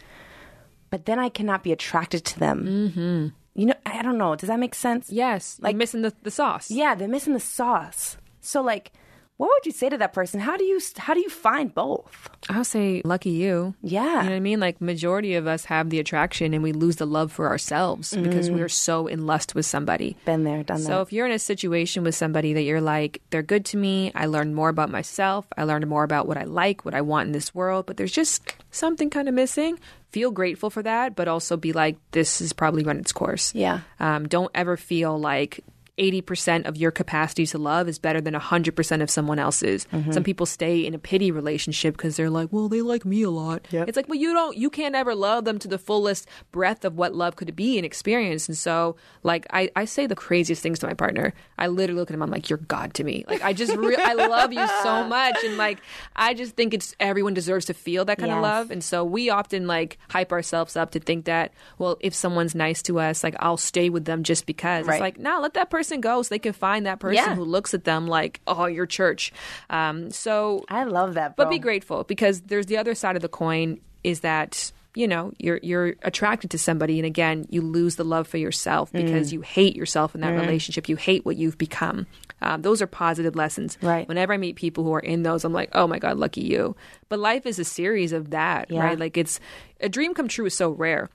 but 0.89 1.05
then 1.05 1.19
I 1.19 1.29
cannot 1.29 1.61
be 1.61 1.71
attracted 1.71 2.25
to 2.25 2.39
them. 2.39 2.65
Mm-hmm. 2.65 3.27
You 3.61 3.65
know, 3.67 3.75
I 3.85 4.01
don't 4.01 4.17
know. 4.17 4.35
Does 4.35 4.49
that 4.49 4.59
make 4.59 4.73
sense? 4.73 5.11
Yes, 5.11 5.59
like 5.61 5.75
missing 5.75 6.01
the, 6.01 6.13
the 6.23 6.31
sauce. 6.31 6.71
Yeah, 6.71 6.95
they're 6.95 7.07
missing 7.07 7.33
the 7.33 7.39
sauce. 7.39 8.17
So, 8.41 8.63
like, 8.63 8.93
what 9.37 9.49
would 9.53 9.65
you 9.67 9.71
say 9.71 9.87
to 9.87 9.97
that 9.99 10.13
person? 10.13 10.39
How 10.39 10.57
do 10.57 10.63
you 10.63 10.79
how 10.97 11.13
do 11.13 11.19
you 11.19 11.29
find 11.29 11.73
both? 11.73 12.29
I'll 12.49 12.63
say 12.63 13.03
lucky 13.05 13.29
you. 13.29 13.75
Yeah. 13.83 14.01
You 14.01 14.23
know 14.23 14.29
what 14.31 14.31
I 14.31 14.39
mean? 14.39 14.59
Like 14.59 14.81
majority 14.81 15.35
of 15.35 15.45
us 15.45 15.65
have 15.65 15.91
the 15.91 15.99
attraction 15.99 16.55
and 16.55 16.63
we 16.63 16.71
lose 16.71 16.95
the 16.95 17.05
love 17.05 17.31
for 17.31 17.47
ourselves 17.47 18.15
because 18.15 18.49
we're 18.49 18.69
so 18.69 19.05
in 19.05 19.27
lust 19.27 19.53
with 19.53 19.67
somebody. 19.67 20.17
Been 20.25 20.43
there, 20.43 20.63
done 20.63 20.81
that. 20.81 20.87
So 20.87 21.01
if 21.01 21.13
you're 21.13 21.27
in 21.27 21.31
a 21.31 21.39
situation 21.39 22.03
with 22.03 22.15
somebody 22.15 22.53
that 22.53 22.63
you're 22.63 22.81
like, 22.81 23.21
they're 23.29 23.43
good 23.43 23.65
to 23.65 23.77
me, 23.77 24.11
I 24.15 24.25
learned 24.25 24.55
more 24.55 24.69
about 24.69 24.89
myself, 24.89 25.45
I 25.55 25.63
learned 25.63 25.87
more 25.87 26.03
about 26.03 26.27
what 26.27 26.37
I 26.37 26.43
like, 26.43 26.83
what 26.83 26.95
I 26.95 27.01
want 27.01 27.27
in 27.27 27.31
this 27.31 27.53
world, 27.53 27.85
but 27.85 27.97
there's 27.97 28.11
just 28.11 28.41
something 28.71 29.09
kind 29.09 29.27
of 29.27 29.35
missing. 29.35 29.79
Feel 30.11 30.31
grateful 30.31 30.69
for 30.69 30.81
that, 30.83 31.15
but 31.15 31.27
also 31.27 31.57
be 31.57 31.73
like, 31.73 31.97
this 32.11 32.41
is 32.41 32.53
probably 32.53 32.83
run 32.83 32.97
its 32.97 33.11
course. 33.11 33.53
Yeah. 33.53 33.81
Um, 33.99 34.27
don't 34.27 34.51
ever 34.55 34.77
feel 34.77 35.19
like 35.19 35.63
80% 35.97 36.67
of 36.67 36.77
your 36.77 36.91
capacity 36.91 37.45
to 37.47 37.57
love 37.57 37.87
is 37.87 37.97
better 37.97 38.21
than 38.21 38.33
100% 38.33 39.01
of 39.01 39.09
someone 39.09 39.39
else's. 39.39 39.85
Mm-hmm. 39.91 40.11
Some 40.11 40.23
people 40.23 40.45
stay 40.45 40.85
in 40.85 40.93
a 40.93 40.99
pity 40.99 41.31
relationship 41.31 41.97
because 41.97 42.15
they're 42.15 42.29
like, 42.29 42.49
well, 42.51 42.69
they 42.69 42.81
like 42.81 43.03
me 43.03 43.23
a 43.23 43.29
lot. 43.29 43.65
Yep. 43.71 43.87
It's 43.87 43.95
like, 43.95 44.07
well, 44.07 44.19
you 44.19 44.33
don't, 44.33 44.55
you 44.55 44.69
can't 44.69 44.95
ever 44.95 45.15
love 45.15 45.45
them 45.45 45.57
to 45.59 45.67
the 45.67 45.79
fullest 45.79 46.27
breadth 46.51 46.85
of 46.85 46.95
what 46.95 47.15
love 47.15 47.35
could 47.35 47.55
be 47.55 47.77
and 47.77 47.85
experience. 47.85 48.47
And 48.47 48.57
so, 48.57 48.95
like, 49.23 49.47
I, 49.51 49.71
I 49.75 49.85
say 49.85 50.05
the 50.05 50.15
craziest 50.15 50.61
things 50.61 50.79
to 50.79 50.87
my 50.87 50.93
partner. 50.93 51.33
I 51.57 51.67
literally 51.67 51.99
look 51.99 52.11
at 52.11 52.13
him, 52.13 52.21
I'm 52.21 52.29
like, 52.29 52.49
you're 52.49 52.57
God 52.57 52.93
to 52.95 53.03
me. 53.03 53.25
Like, 53.27 53.41
I 53.41 53.53
just, 53.53 53.75
re- 53.75 53.95
I 53.95 54.13
love 54.13 54.53
you 54.53 54.67
so 54.83 55.03
much. 55.07 55.37
And 55.43 55.57
like, 55.57 55.79
I 56.15 56.35
just 56.35 56.55
think 56.55 56.75
it's, 56.75 56.95
everyone 56.99 57.33
deserves 57.33 57.65
to 57.65 57.73
feel 57.73 58.05
that 58.05 58.19
kind 58.19 58.31
of 58.31 58.41
love. 58.41 58.69
And 58.69 58.83
so 58.83 59.03
we 59.03 59.29
often 59.29 59.65
like 59.65 59.97
hype 60.09 60.31
ourselves 60.31 60.75
up 60.75 60.91
to 60.91 60.99
think 60.99 61.25
that, 61.25 61.53
well, 61.79 61.97
if 62.01 62.13
someone's 62.13 62.53
nice 62.53 62.83
to 62.83 62.99
us, 62.99 63.23
like 63.23 63.35
I'll 63.39 63.57
stay 63.57 63.89
with 63.89 64.05
them 64.05 64.21
just 64.21 64.45
because. 64.45 64.85
Right. 64.85 64.95
It's 64.95 65.01
like, 65.01 65.17
no, 65.17 65.39
let 65.41 65.55
that 65.55 65.71
person 65.71 65.86
go 66.01 66.21
so 66.21 66.29
they 66.29 66.39
can 66.39 66.53
find 66.53 66.85
that 66.85 66.99
person 66.99 67.15
Yeah. 67.15 67.35
who 67.35 67.43
looks 67.43 67.73
at 67.73 67.83
them 67.85 68.07
like, 68.07 68.41
oh, 68.47 68.65
your 68.65 68.85
church. 68.85 69.31
Um, 69.69 70.11
so, 70.11 70.65
I 70.69 70.83
love 70.83 71.13
that, 71.15 71.35
bro. 71.35 71.45
but 71.45 71.49
be 71.51 71.59
grateful 71.59 72.03
because 72.03 72.41
there's 72.41 72.65
the 72.67 72.77
other 72.77 72.95
side 72.95 73.15
of 73.15 73.21
the 73.21 73.29
coin 73.29 73.79
is 74.03 74.19
that 74.21 74.71
you 74.95 75.07
know 75.07 75.31
you're 75.37 75.59
you're 75.61 75.93
attracted 76.01 76.49
to 76.51 76.57
somebody 76.57 76.97
and 76.97 77.05
again 77.05 77.45
you 77.49 77.61
lose 77.61 77.97
the 77.97 78.03
love 78.03 78.27
for 78.27 78.37
yourself 78.37 78.91
Mm. 78.93 79.05
because 79.05 79.31
you 79.31 79.41
hate 79.41 79.75
yourself 79.75 80.15
in 80.15 80.21
that 80.21 80.31
relationship 80.31 80.89
you 80.89 80.95
hate 80.95 81.23
what 81.23 81.35
you've 81.35 81.57
become 81.57 82.07
um, 82.41 82.63
those 82.63 82.81
are 82.81 82.87
positive 82.87 83.35
lessons 83.35 83.77
Right. 83.81 84.07
whenever 84.07 84.33
i 84.33 84.37
meet 84.37 84.55
people 84.55 84.83
who 84.83 84.93
are 84.93 84.99
in 84.99 85.21
those 85.21 85.43
i'm 85.45 85.53
like 85.53 85.69
oh 85.73 85.85
my 85.85 85.99
god 85.99 86.17
lucky 86.17 86.41
you 86.41 86.75
but 87.09 87.19
life 87.19 87.45
is 87.45 87.59
a 87.59 87.63
series 87.63 88.11
of 88.11 88.31
that 88.31 88.71
Yeah. 88.71 88.81
right 88.83 88.97
like 88.97 89.17
it's 89.17 89.39
a 89.81 89.89
dream 89.89 90.15
come 90.15 90.27
true 90.27 90.45
is 90.47 90.55
so 90.55 90.69
rare 90.71 91.09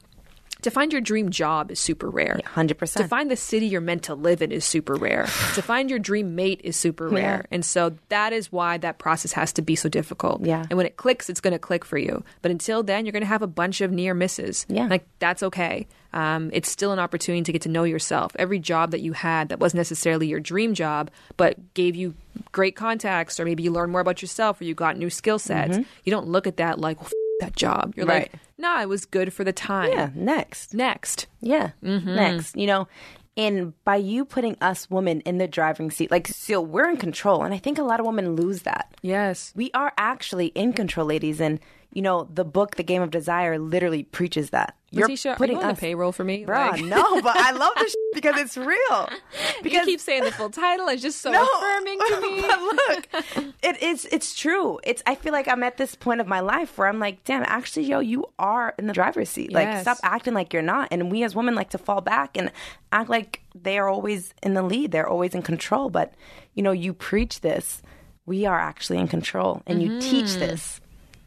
To 0.62 0.70
find 0.70 0.92
your 0.92 1.00
dream 1.00 1.30
job 1.30 1.70
is 1.70 1.80
super 1.80 2.08
rare. 2.08 2.40
100%. 2.54 2.96
To 2.96 3.08
find 3.08 3.30
the 3.30 3.36
city 3.36 3.66
you're 3.66 3.80
meant 3.80 4.04
to 4.04 4.14
live 4.14 4.42
in 4.42 4.52
is 4.52 4.64
super 4.64 4.94
rare. 4.94 5.24
to 5.54 5.62
find 5.62 5.90
your 5.90 5.98
dream 5.98 6.34
mate 6.34 6.60
is 6.64 6.76
super 6.76 7.08
rare. 7.08 7.46
And 7.50 7.64
so 7.64 7.96
that 8.08 8.32
is 8.32 8.50
why 8.52 8.78
that 8.78 8.98
process 8.98 9.32
has 9.32 9.52
to 9.54 9.62
be 9.62 9.76
so 9.76 9.88
difficult. 9.88 10.44
Yeah. 10.44 10.64
And 10.70 10.76
when 10.76 10.86
it 10.86 10.96
clicks, 10.96 11.28
it's 11.28 11.40
going 11.40 11.52
to 11.52 11.58
click 11.58 11.84
for 11.84 11.98
you. 11.98 12.24
But 12.42 12.50
until 12.50 12.82
then, 12.82 13.04
you're 13.04 13.12
going 13.12 13.22
to 13.22 13.26
have 13.26 13.42
a 13.42 13.46
bunch 13.46 13.80
of 13.80 13.90
near 13.90 14.14
misses. 14.14 14.66
Yeah. 14.68 14.86
Like, 14.86 15.06
that's 15.18 15.42
okay. 15.42 15.86
Um, 16.12 16.50
it's 16.52 16.70
still 16.70 16.92
an 16.92 16.98
opportunity 16.98 17.42
to 17.42 17.52
get 17.52 17.62
to 17.62 17.68
know 17.68 17.84
yourself. 17.84 18.32
Every 18.38 18.58
job 18.58 18.90
that 18.90 19.00
you 19.00 19.12
had 19.14 19.48
that 19.48 19.58
wasn't 19.58 19.78
necessarily 19.78 20.26
your 20.26 20.40
dream 20.40 20.74
job, 20.74 21.10
but 21.36 21.74
gave 21.74 21.96
you 21.96 22.14
great 22.52 22.76
contacts, 22.76 23.40
or 23.40 23.44
maybe 23.44 23.62
you 23.62 23.70
learned 23.70 23.92
more 23.92 24.00
about 24.00 24.20
yourself, 24.20 24.60
or 24.60 24.64
you 24.64 24.74
got 24.74 24.96
new 24.96 25.10
skill 25.10 25.38
sets. 25.38 25.76
Hmm. 25.76 25.82
You 26.04 26.10
don't 26.10 26.28
look 26.28 26.46
at 26.46 26.58
that 26.58 26.78
like, 26.78 27.00
well, 27.00 27.10
that 27.43 27.55
job. 27.57 27.93
You're 27.97 28.07
like, 28.07 28.32
Right. 28.32 28.40
nah, 28.59 28.80
it 28.82 28.88
was 28.88 29.05
good 29.05 29.32
for 29.32 29.45
the 29.45 29.53
time. 29.53 29.90
Yeah, 29.93 30.11
next. 30.14 30.72
Next. 30.74 31.26
Yeah. 31.40 31.70
Mm-hmm. 31.84 32.14
Next. 32.14 32.57
You 32.57 32.66
know, 32.66 32.88
and 33.36 33.72
by 33.84 33.97
you 33.97 34.24
putting 34.24 34.57
us 34.61 34.90
women 34.90 35.20
in 35.22 35.38
the 35.38 35.49
driving 35.49 35.90
seat, 35.90 36.11
like, 36.11 36.28
so 36.28 36.61
we're 36.61 36.88
in 36.88 36.97
control. 36.97 37.43
And 37.45 37.55
I 37.55 37.59
think 37.59 37.78
a 37.78 37.82
lot 37.82 37.99
of 38.01 38.07
women 38.07 38.36
lose 38.36 38.62
that. 38.62 38.95
Yes. 39.03 39.53
We 39.57 39.70
are 39.74 39.93
actually 39.97 40.47
in 40.49 40.72
control, 40.74 41.07
ladies. 41.07 41.40
And, 41.40 41.59
you 41.93 42.03
know, 42.03 42.28
the 42.32 42.45
book, 42.45 42.76
The 42.76 42.82
Game 42.82 43.01
of 43.03 43.11
Desire, 43.11 43.59
literally 43.59 44.03
preaches 44.03 44.51
that. 44.51 44.76
Letitia, 44.93 45.36
are 45.40 45.47
you 45.47 45.59
on 45.59 45.68
the 45.68 45.74
payroll 45.80 46.12
for 46.12 46.24
me? 46.24 46.45
Bruh, 46.45 46.72
Like- 46.72 46.84
no, 46.84 47.22
but 47.22 47.34
I 47.36 47.53
love 47.53 47.72
this 47.78 47.97
because 48.12 48.38
it's 48.38 48.56
real. 48.56 49.08
Because 49.62 49.86
you 49.86 49.92
keep 49.92 50.00
saying 50.00 50.24
the 50.24 50.32
full 50.32 50.50
title. 50.50 50.88
It's 50.88 51.02
just 51.02 51.20
so 51.20 51.30
No, 51.30 51.44
affirming 51.44 51.98
to 51.98 52.20
me. 52.20 52.40
but 52.42 52.60
look, 52.60 53.54
it 53.62 53.80
is. 53.82 54.06
It's 54.10 54.34
true. 54.34 54.80
It's. 54.82 55.02
I 55.06 55.14
feel 55.14 55.32
like 55.32 55.46
I'm 55.46 55.62
at 55.62 55.76
this 55.76 55.94
point 55.94 56.20
of 56.20 56.26
my 56.26 56.40
life 56.40 56.76
where 56.76 56.88
I'm 56.88 56.98
like, 56.98 57.22
damn, 57.24 57.44
actually, 57.46 57.86
yo, 57.86 58.00
you 58.00 58.26
are 58.38 58.74
in 58.78 58.88
the 58.88 58.92
driver's 58.92 59.28
seat. 59.30 59.52
Like, 59.52 59.66
Yes. 59.66 59.82
stop 59.82 59.98
acting 60.02 60.34
like 60.34 60.52
you're 60.52 60.62
not. 60.62 60.88
And 60.90 61.12
we 61.12 61.22
as 61.22 61.36
women 61.36 61.54
like 61.54 61.70
to 61.70 61.78
fall 61.78 62.00
back 62.00 62.36
and 62.36 62.50
act 62.90 63.08
like 63.08 63.40
they 63.54 63.78
are 63.78 63.88
always 63.88 64.34
in 64.42 64.54
the 64.54 64.62
lead. 64.62 64.90
They're 64.90 65.08
always 65.08 65.34
in 65.34 65.42
control. 65.42 65.88
But 65.88 66.12
you 66.54 66.62
know, 66.62 66.72
you 66.72 66.92
preach 66.92 67.40
this. 67.40 67.82
We 68.26 68.46
are 68.46 68.58
actually 68.58 68.98
in 68.98 69.08
control, 69.08 69.62
and 69.66 69.82
you 69.82 69.90
mm-hmm. 69.90 70.00
teach 70.00 70.34
this, 70.34 70.80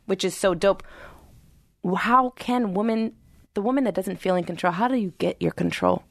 which 0.05 0.23
is 0.23 0.35
so 0.35 0.53
dope. 0.53 0.83
How 1.97 2.31
can 2.31 2.73
women, 2.73 3.13
the 3.53 3.61
woman 3.61 3.83
that 3.85 3.95
doesn't 3.95 4.17
feel 4.17 4.35
in 4.35 4.43
control, 4.43 4.73
how 4.73 4.87
do 4.87 4.95
you 4.95 5.13
get 5.17 5.41
your 5.41 5.51
control? 5.51 6.03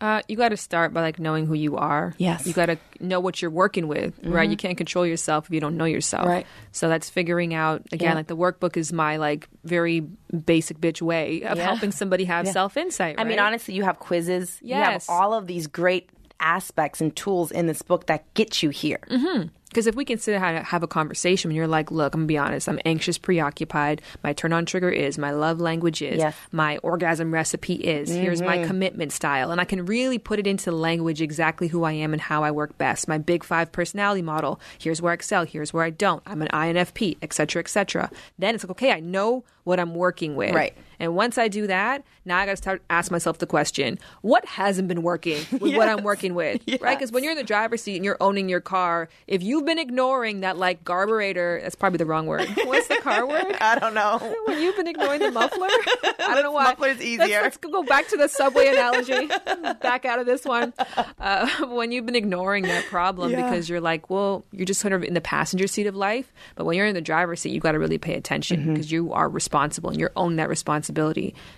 Uh, 0.00 0.20
you 0.28 0.36
got 0.36 0.50
to 0.50 0.56
start 0.56 0.92
by 0.92 1.00
like 1.00 1.18
knowing 1.18 1.46
who 1.46 1.54
you 1.54 1.76
are. 1.76 2.14
Yes. 2.18 2.40
Mm-hmm. 2.40 2.48
You 2.48 2.54
got 2.54 2.66
to 2.66 2.78
know 3.00 3.20
what 3.20 3.40
you're 3.40 3.50
working 3.50 3.88
with, 3.88 4.12
right? 4.22 4.48
You 4.50 4.56
can't 4.56 4.76
control 4.76 5.06
yourself 5.06 5.46
if 5.46 5.54
you 5.54 5.60
don't 5.60 5.76
know 5.76 5.84
yourself. 5.86 6.26
Right. 6.26 6.46
So 6.72 6.88
that's 6.88 7.08
figuring 7.08 7.54
out 7.54 7.82
again. 7.92 8.10
Yeah. 8.10 8.14
Like 8.14 8.26
the 8.26 8.36
workbook 8.36 8.76
is 8.76 8.92
my 8.92 9.16
like 9.16 9.48
very 9.64 10.00
basic 10.00 10.78
bitch 10.78 11.00
way 11.00 11.42
of 11.42 11.56
Yeah. 11.56 11.64
helping 11.64 11.90
somebody 11.92 12.24
have 12.24 12.44
Yeah. 12.46 12.52
self 12.52 12.76
insight. 12.76 13.14
I 13.18 13.24
mean, 13.24 13.38
honestly, 13.38 13.74
you 13.74 13.84
have 13.84 13.98
quizzes. 13.98 14.58
Yes. 14.60 14.78
You 14.78 14.92
have 14.92 15.04
all 15.08 15.32
of 15.32 15.46
these 15.46 15.66
great 15.68 16.10
aspects 16.40 17.00
and 17.00 17.14
tools 17.16 17.50
in 17.50 17.66
this 17.66 17.80
book 17.80 18.06
that 18.06 18.32
get 18.34 18.62
you 18.62 18.68
here. 18.70 18.98
Because 19.74 19.88
if 19.88 19.96
we 19.96 20.04
can 20.04 20.18
sit 20.18 20.34
down 20.34 20.54
and 20.54 20.64
have 20.66 20.84
a 20.84 20.86
conversation 20.86 21.50
and 21.50 21.56
you're 21.56 21.66
like, 21.66 21.90
look, 21.90 22.14
I'm 22.14 22.20
gonna 22.20 22.28
be 22.28 22.38
honest, 22.38 22.68
I'm 22.68 22.78
anxious, 22.84 23.18
preoccupied. 23.18 24.00
My 24.22 24.32
turn 24.32 24.52
on 24.52 24.66
trigger 24.66 24.88
is, 24.88 25.18
my 25.18 25.32
love 25.32 25.60
language 25.60 26.00
is, 26.00 26.18
Yes. 26.18 26.32
Mm-hmm. 26.32 26.56
my 26.56 26.76
orgasm 26.78 27.34
recipe 27.34 27.74
is, 27.74 28.08
here's 28.08 28.40
my 28.40 28.64
commitment 28.64 29.10
style. 29.10 29.50
And 29.50 29.60
I 29.60 29.64
can 29.64 29.84
really 29.84 30.18
put 30.18 30.38
it 30.38 30.46
into 30.46 30.70
language 30.70 31.20
exactly 31.20 31.66
who 31.66 31.82
I 31.82 31.90
am 31.90 32.12
and 32.12 32.22
how 32.22 32.44
I 32.44 32.52
work 32.52 32.78
best. 32.78 33.08
My 33.08 33.18
big 33.18 33.42
five 33.42 33.72
personality 33.72 34.22
model, 34.22 34.60
here's 34.78 35.02
where 35.02 35.10
I 35.10 35.14
excel, 35.14 35.44
here's 35.44 35.72
where 35.72 35.82
I 35.82 35.90
don't. 35.90 36.22
I'm 36.24 36.40
an 36.40 36.48
INFP, 36.52 37.16
et 37.20 37.32
cetera, 37.32 37.58
et 37.58 37.68
cetera. 37.68 38.12
Then 38.38 38.54
it's 38.54 38.62
like, 38.62 38.70
okay, 38.70 38.92
I 38.92 39.00
know 39.00 39.42
what 39.64 39.80
I'm 39.80 39.96
working 39.96 40.36
with. 40.36 40.54
Right. 40.54 40.76
And 40.98 41.14
once 41.14 41.38
I 41.38 41.48
do 41.48 41.66
that, 41.66 42.04
now 42.24 42.38
I 42.38 42.46
got 42.46 42.52
to 42.52 42.56
start 42.56 42.82
ask 42.90 43.10
myself 43.10 43.38
the 43.38 43.46
question: 43.46 43.98
What 44.22 44.44
hasn't 44.46 44.88
been 44.88 45.02
working 45.02 45.44
with 45.52 45.76
what 45.76 45.88
I'm 45.88 46.02
working 46.04 46.34
with? 46.34 46.62
Right? 46.80 46.98
Because 46.98 47.12
when 47.12 47.22
you're 47.22 47.32
in 47.32 47.38
the 47.38 47.44
driver's 47.44 47.82
seat 47.82 47.96
and 47.96 48.04
you're 48.04 48.16
owning 48.20 48.48
your 48.48 48.60
car, 48.60 49.08
if 49.26 49.42
you've 49.42 49.64
been 49.64 49.78
ignoring 49.78 50.40
that 50.40 50.56
like 50.58 50.84
carburetor, 50.84 51.60
that's 51.62 51.74
probably 51.74 51.98
the 51.98 52.06
wrong 52.06 52.26
word. 52.26 52.48
What's 52.64 52.88
the 52.88 52.96
car 52.96 53.26
word? 53.26 53.56
I 53.60 53.78
don't 53.78 53.94
know. 53.94 54.18
when 54.46 54.60
you've 54.60 54.76
been 54.76 54.86
ignoring 54.86 55.20
the 55.20 55.30
muffler, 55.30 55.68
I 55.68 56.32
don't 56.34 56.42
know 56.42 56.52
why. 56.52 56.64
muffler's 56.64 56.96
Let's- 56.98 57.04
easier. 57.04 57.42
Let's, 57.42 57.56
go 57.56 57.82
back 57.82 58.08
to 58.08 58.16
the 58.16 58.28
subway 58.28 58.68
analogy. 58.68 59.26
back 59.80 60.04
out 60.04 60.18
of 60.18 60.26
this 60.26 60.44
one. 60.44 60.72
Uh, 61.18 61.48
when 61.68 61.90
you've 61.92 62.06
been 62.06 62.14
ignoring 62.16 62.64
that 62.64 62.84
problem 62.86 63.30
Yeah. 63.32 63.42
because 63.42 63.68
you're 63.68 63.80
like, 63.80 64.10
well, 64.10 64.44
you're 64.52 64.66
just 64.66 64.80
sort 64.80 64.92
of 64.92 65.02
in 65.02 65.14
the 65.14 65.20
passenger 65.20 65.66
seat 65.66 65.86
of 65.86 65.94
life. 65.96 66.32
But 66.56 66.64
when 66.66 66.76
you're 66.76 66.86
in 66.86 66.94
the 66.94 67.00
driver's 67.00 67.40
seat, 67.40 67.52
you've 67.52 67.62
got 67.62 67.72
to 67.72 67.78
really 67.78 67.98
pay 67.98 68.14
attention 68.14 68.60
Mm-hmm. 68.60 68.72
because 68.74 68.92
you 68.92 69.12
are 69.12 69.28
responsible 69.28 69.90
and 69.90 69.98
you're 69.98 70.12
owning 70.16 70.36
that 70.36 70.48
responsibility. 70.48 70.83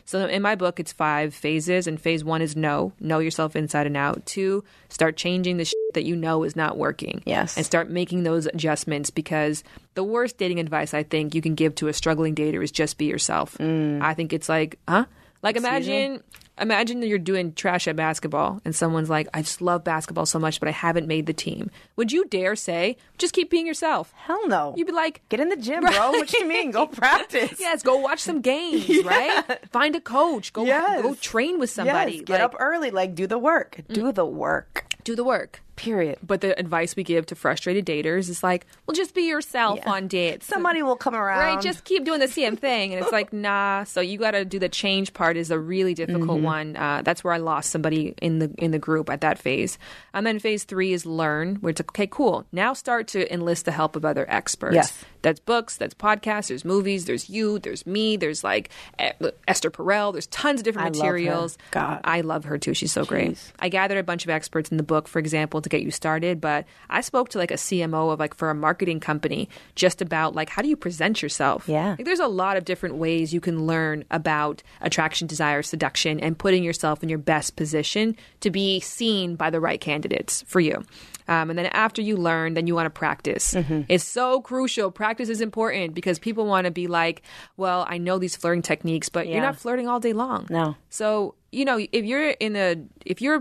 So 0.05 0.27
in 0.27 0.43
my 0.43 0.55
book, 0.55 0.81
it's 0.81 0.93
five 0.93 1.35
phases, 1.35 1.87
and 1.87 2.01
phase 2.01 2.25
one 2.25 2.43
is 2.43 2.57
know, 2.57 2.93
know 3.01 3.19
yourself 3.19 3.57
inside 3.57 3.87
and 3.87 3.97
out. 3.97 4.25
Two, 4.27 4.65
start 4.89 5.17
changing 5.17 5.57
the 5.57 5.65
shit 5.65 5.77
that 5.95 6.05
you 6.05 6.17
know 6.17 6.43
is 6.43 6.57
not 6.57 6.77
working. 6.77 7.23
Yes. 7.27 7.57
and 7.57 7.65
start 7.65 7.91
making 7.91 8.23
those 8.23 8.47
adjustments 8.47 9.11
because 9.11 9.65
the 9.95 10.05
worst 10.05 10.39
dating 10.39 10.61
advice 10.61 10.95
I 10.95 11.03
think 11.03 11.35
you 11.35 11.43
can 11.43 11.55
give 11.55 11.75
to 11.77 11.89
a 11.89 11.93
struggling 11.93 12.35
dater 12.35 12.63
is 12.63 12.71
just 12.71 12.99
be 12.99 13.07
yourself. 13.07 13.57
Mm. 13.59 14.03
I 14.03 14.15
think 14.15 14.33
it's 14.33 14.49
like, 14.49 14.79
huh? 14.89 15.07
Like 15.47 15.57
imagine 15.57 16.23
imagine 16.59 17.01
that 17.01 17.07
you're 17.09 17.19
doing 17.19 17.53
trash 17.53 17.87
at 17.87 17.97
basketball 17.97 18.61
and 18.65 18.75
someone's 18.75 19.11
like, 19.11 19.29
I 19.35 19.43
just 19.43 19.61
love 19.61 19.85
basketball 19.85 20.27
so 20.27 20.39
much, 20.39 20.59
but 20.59 20.69
I 20.69 20.73
haven't 20.73 21.07
made 21.07 21.27
the 21.27 21.33
team. 21.33 21.71
Would 21.97 22.13
you 22.13 22.25
dare 22.27 22.57
say, 22.57 22.97
just 23.19 23.35
keep 23.35 23.51
being 23.51 23.67
yourself? 23.67 24.13
Hell 24.17 24.49
no. 24.49 24.75
You'd 24.77 24.87
be 24.87 24.93
like, 24.93 25.23
Get 25.29 25.41
in 25.41 25.49
the 25.51 25.57
gym, 25.57 25.81
bro. 25.85 26.11
What 26.13 26.29
do 26.29 26.39
you 26.39 26.49
mean? 26.49 26.71
Go 26.71 26.87
practice. 26.87 27.61
Yes, 27.61 27.83
go 27.83 27.97
watch 27.97 28.21
some 28.21 28.41
games, 28.41 28.89
right? 29.05 29.69
Find 29.71 29.95
a 29.95 30.01
coach. 30.01 30.53
Go 30.53 30.65
Yes. 30.65 31.03
go 31.03 31.15
train 31.15 31.59
with 31.59 31.71
somebody. 31.71 32.13
Yes, 32.17 32.23
get 32.23 32.33
Like, 32.35 32.43
up 32.43 32.57
early. 32.59 32.91
Like, 32.91 33.15
do 33.15 33.27
the 33.27 33.39
work. 33.39 33.81
Do 33.89 34.05
mm. 34.05 34.15
the 34.15 34.27
work. 34.27 34.87
do 35.05 35.15
the 35.15 35.25
work. 35.25 35.63
Period. 35.77 36.19
But 36.27 36.41
the 36.41 36.59
advice 36.59 36.97
we 36.97 37.05
give 37.05 37.27
to 37.27 37.35
frustrated 37.35 37.85
daters 37.87 38.29
is 38.31 38.43
like, 38.43 38.67
well, 38.87 38.95
just 38.95 39.15
be 39.15 39.23
yourself 39.29 39.79
Yeah. 39.85 39.93
on 39.93 40.09
dates. 40.09 40.47
Somebody 40.47 40.83
will 40.83 40.97
come 40.97 41.15
around. 41.15 41.39
Right, 41.39 41.61
just 41.63 41.85
keep 41.85 42.05
doing 42.05 42.19
the 42.21 42.29
same 42.29 42.57
thing, 42.57 42.95
and 42.95 43.03
it's 43.03 43.13
like 43.13 43.33
nah. 43.33 43.85
So 43.85 44.01
you 44.01 44.19
got 44.19 44.31
to 44.33 44.45
do 44.45 44.59
the 44.59 44.69
change 44.71 45.13
part 45.13 45.37
is 45.37 45.51
a 45.51 45.59
really 45.59 45.95
difficult 45.95 46.27
Mm-hmm. 46.39 46.43
one. 46.43 46.77
Uh, 46.77 47.03
that's 47.05 47.23
where 47.23 47.35
I 47.35 47.39
lost 47.39 47.71
somebody 47.71 48.15
in 48.23 48.39
the 48.39 48.51
in 48.59 48.71
the 48.71 48.79
group 48.79 49.11
at 49.11 49.21
that 49.21 49.39
phase. 49.39 49.79
And 50.15 50.27
then 50.27 50.39
phase 50.39 50.65
three 50.65 50.93
is 50.93 51.05
learn, 51.05 51.57
where 51.57 51.71
it's 51.71 51.81
like, 51.81 51.91
okay, 51.91 52.07
cool. 52.07 52.47
Now 52.53 52.73
start 52.73 53.07
to 53.09 53.33
enlist 53.33 53.67
the 53.67 53.73
help 53.73 53.97
of 53.97 54.05
other 54.05 54.25
experts. 54.31 54.75
Yes. 54.75 55.05
that's 55.23 55.41
books, 55.41 55.77
that's 55.77 55.93
podcasts, 55.95 56.49
there's 56.49 56.65
movies, 56.65 57.05
there's 57.05 57.29
you, 57.29 57.59
there's 57.59 57.85
me, 57.87 58.17
there's 58.17 58.43
like 58.43 58.71
E- 59.01 59.11
Esther 59.47 59.71
Perel, 59.71 60.13
there's 60.13 60.27
tons 60.29 60.61
of 60.61 60.65
different 60.65 60.87
I 60.87 60.99
love 60.99 61.05
materials. 61.07 61.59
God. 61.71 62.01
I 62.05 62.23
love 62.23 62.45
her 62.45 62.57
too. 62.59 62.73
She's 62.75 62.93
so 62.93 63.05
great. 63.05 63.37
I 63.59 63.69
gathered 63.69 63.99
a 63.99 64.03
bunch 64.03 64.25
of 64.25 64.31
experts 64.31 64.71
in 64.71 64.77
the 64.79 64.83
book, 64.83 65.07
for 65.09 65.19
example, 65.19 65.61
to 65.67 65.71
get 65.71 65.83
you 65.83 65.91
started. 65.91 66.41
But 66.41 66.65
I 66.89 67.01
spoke 67.01 67.29
to 67.31 67.39
like 67.39 67.51
a 67.51 67.55
CMO 67.55 68.13
of 68.13 68.21
like 68.21 68.35
for 68.35 68.49
a 68.49 68.55
marketing 68.55 69.01
company 69.01 69.49
just 69.75 70.01
about 70.01 70.35
like 70.35 70.49
how 70.49 70.63
do 70.63 70.69
you 70.69 70.77
present 70.77 71.23
yourself? 71.23 71.69
Yeah. 71.69 71.91
Like, 71.91 72.05
there's 72.05 72.21
a 72.21 72.29
lot 72.29 72.57
of 72.57 72.65
different 72.65 72.97
ways 72.97 73.35
you 73.35 73.41
can 73.41 73.67
learn 73.67 74.05
about 74.11 74.63
attraction, 74.81 75.27
desire, 75.27 75.63
seduction, 75.63 76.21
and 76.21 76.39
putting 76.39 76.63
yourself 76.63 77.03
in 77.03 77.09
your 77.09 77.19
best 77.19 77.57
position 77.57 78.17
to 78.41 78.51
be 78.51 78.81
seen 78.81 79.37
by 79.37 79.51
the 79.51 79.61
right 79.61 79.81
candidates 79.81 80.43
for 80.47 80.61
you. 80.61 80.85
Um, 81.29 81.51
and 81.51 81.59
then 81.59 81.67
after 81.67 82.01
you 82.03 82.17
learn, 82.17 82.55
then 82.55 82.67
you 82.67 82.75
want 82.75 82.87
to 82.87 82.91
practice. 82.91 83.55
Mm-hmm. 83.55 83.83
It's 83.89 84.05
so 84.05 84.41
crucial. 84.41 84.91
Practice 84.91 85.29
is 85.29 85.41
important 85.41 85.95
because 85.95 86.19
people 86.19 86.47
want 86.47 86.67
to 86.67 86.71
be 86.71 86.87
like, 86.87 87.23
well, 87.57 87.85
I 87.89 87.99
know 87.99 88.19
these 88.19 88.37
flirting 88.37 88.63
techniques, 88.63 89.09
but 89.09 89.27
you're 89.27 89.41
not 89.41 89.57
flirting 89.57 89.89
all 89.89 89.99
day 89.99 90.13
long. 90.13 90.47
No. 90.51 90.77
So 90.89 91.35
you 91.57 91.65
know, 91.65 91.79
if 91.93 92.05
you're 92.05 92.31
in 92.31 92.55
a, 92.57 92.77
if 93.07 93.23
you're 93.23 93.41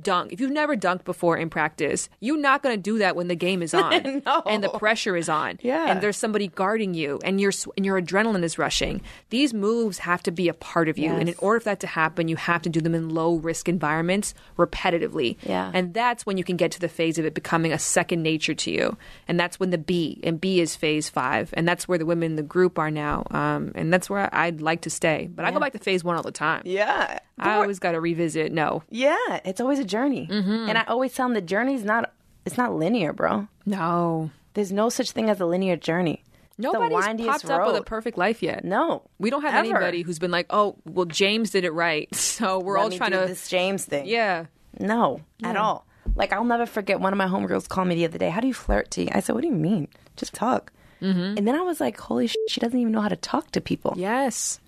dunk, 0.00 0.32
if 0.32 0.40
you've 0.40 0.50
never 0.52 0.76
dunked 0.76 1.04
before 1.04 1.36
in 1.36 1.50
practice, 1.50 2.08
you're 2.20 2.38
not 2.38 2.62
going 2.62 2.76
to 2.76 2.80
do 2.80 2.98
that 2.98 3.16
when 3.16 3.28
the 3.28 3.34
game 3.34 3.60
is 3.62 3.74
on 3.84 4.22
No. 4.24 4.42
and 4.46 4.62
the 4.62 4.68
pressure 4.68 5.16
is 5.16 5.28
on, 5.28 5.58
Yeah. 5.62 5.90
and 5.90 6.00
there's 6.00 6.16
somebody 6.16 6.48
guarding 6.48 6.94
you, 6.94 7.18
and 7.24 7.40
your 7.40 7.52
and 7.76 7.84
your 7.84 8.00
adrenaline 8.00 8.44
is 8.44 8.56
rushing. 8.58 9.02
These 9.30 9.52
moves 9.52 9.98
have 9.98 10.22
to 10.24 10.30
be 10.30 10.48
a 10.48 10.54
part 10.54 10.88
of 10.88 10.96
you, 10.98 11.10
and 11.12 11.28
in 11.28 11.34
order 11.38 11.60
for 11.60 11.64
that 11.66 11.80
to 11.80 11.86
happen, 11.86 12.28
you 12.28 12.36
have 12.36 12.62
to 12.62 12.68
do 12.68 12.80
them 12.80 12.94
in 12.94 13.08
low 13.10 13.34
risk 13.34 13.68
environments 13.68 14.32
repetitively. 14.56 15.36
Yeah. 15.42 15.70
and 15.74 15.94
that's 15.94 16.26
when 16.26 16.36
you 16.36 16.44
can 16.44 16.56
get 16.56 16.70
to 16.72 16.80
the 16.80 16.88
phase 16.88 17.18
of 17.18 17.24
it 17.24 17.34
becoming 17.34 17.72
a 17.72 17.78
second 17.78 18.22
nature 18.22 18.54
to 18.54 18.70
you, 18.70 18.96
and 19.28 19.38
that's 19.40 19.58
when 19.58 19.70
the 19.70 19.78
B 19.78 20.20
and 20.22 20.40
B 20.40 20.60
is 20.60 20.76
phase 20.76 21.08
five, 21.08 21.50
and 21.54 21.66
that's 21.66 21.88
where 21.88 21.98
the 21.98 22.06
women 22.06 22.32
in 22.32 22.36
the 22.36 22.42
group 22.42 22.78
are 22.78 22.90
now, 22.90 23.24
um, 23.30 23.72
and 23.74 23.92
that's 23.92 24.08
where 24.10 24.28
I'd 24.34 24.60
like 24.60 24.82
to 24.82 24.90
stay. 24.90 25.28
But 25.34 25.44
I 25.44 25.50
go 25.50 25.58
back 25.60 25.72
to 25.72 25.78
phase 25.78 26.04
one 26.04 26.16
all 26.16 26.22
the 26.22 26.30
time. 26.32 26.62
Yeah. 26.64 27.18
I 27.38 27.56
always 27.56 27.78
got 27.78 27.92
to 27.92 28.00
revisit. 28.00 28.52
No, 28.52 28.82
Yeah. 28.90 29.16
It's 29.44 29.60
always 29.60 29.78
a 29.78 29.84
journey. 29.84 30.26
Mm-hmm. 30.30 30.68
And 30.68 30.78
I 30.78 30.84
always 30.84 31.12
tell 31.14 31.26
them 31.26 31.34
the 31.34 31.40
journey's 31.40 31.84
not, 31.84 32.12
it's 32.44 32.56
not 32.56 32.74
linear, 32.74 33.12
bro. 33.12 33.48
no, 33.66 34.30
There's 34.54 34.72
no 34.72 34.88
such 34.88 35.10
thing 35.10 35.28
as 35.28 35.40
a 35.40 35.46
linear 35.46 35.76
journey. 35.76 36.22
Nobody's 36.58 37.26
popped 37.26 37.44
up 37.50 37.66
with 37.66 37.76
a 37.76 37.82
perfect 37.82 38.16
life 38.16 38.42
yet. 38.42 38.64
No. 38.64 39.02
we 39.18 39.28
don't 39.28 39.42
have 39.42 39.54
Ever. 39.54 39.76
anybody 39.76 40.00
who's 40.02 40.18
been 40.18 40.30
like, 40.30 40.46
oh, 40.50 40.76
well, 40.86 41.04
James 41.04 41.50
did 41.50 41.64
it 41.64 41.72
right, 41.72 42.12
so 42.14 42.58
we're 42.58 42.78
Let 42.78 42.82
all 42.84 42.90
trying 42.96 43.10
do 43.12 43.20
to. 43.20 43.26
this 43.26 43.48
James 43.48 43.84
thing. 43.84 44.06
Yeah, 44.06 44.46
No, 44.80 45.20
at 45.42 45.56
all. 45.56 45.86
Like 46.14 46.32
I'll 46.32 46.44
never 46.44 46.64
forget 46.64 46.98
one 47.00 47.12
of 47.12 47.18
my 47.18 47.26
homegirls 47.26 47.68
called 47.68 47.88
me 47.88 47.96
the 47.96 48.06
other 48.06 48.16
day. 48.16 48.30
How 48.30 48.40
do 48.40 48.46
you 48.46 48.54
flirt 48.54 48.90
to? 48.92 49.06
I 49.14 49.20
said, 49.20 49.34
What 49.34 49.42
do 49.42 49.48
you 49.48 49.54
mean? 49.54 49.88
Just 50.16 50.32
talk. 50.32 50.72
Mm-hmm. 51.02 51.36
And 51.36 51.46
then 51.46 51.54
I 51.56 51.60
was 51.60 51.78
like, 51.78 51.98
Holy 52.00 52.26
sh! 52.26 52.36
She 52.48 52.58
doesn't 52.60 52.78
even 52.78 52.92
know 52.92 53.02
how 53.02 53.08
to 53.08 53.16
talk 53.16 53.50
to 53.50 53.60
people. 53.60 53.92
yes, 53.98 54.58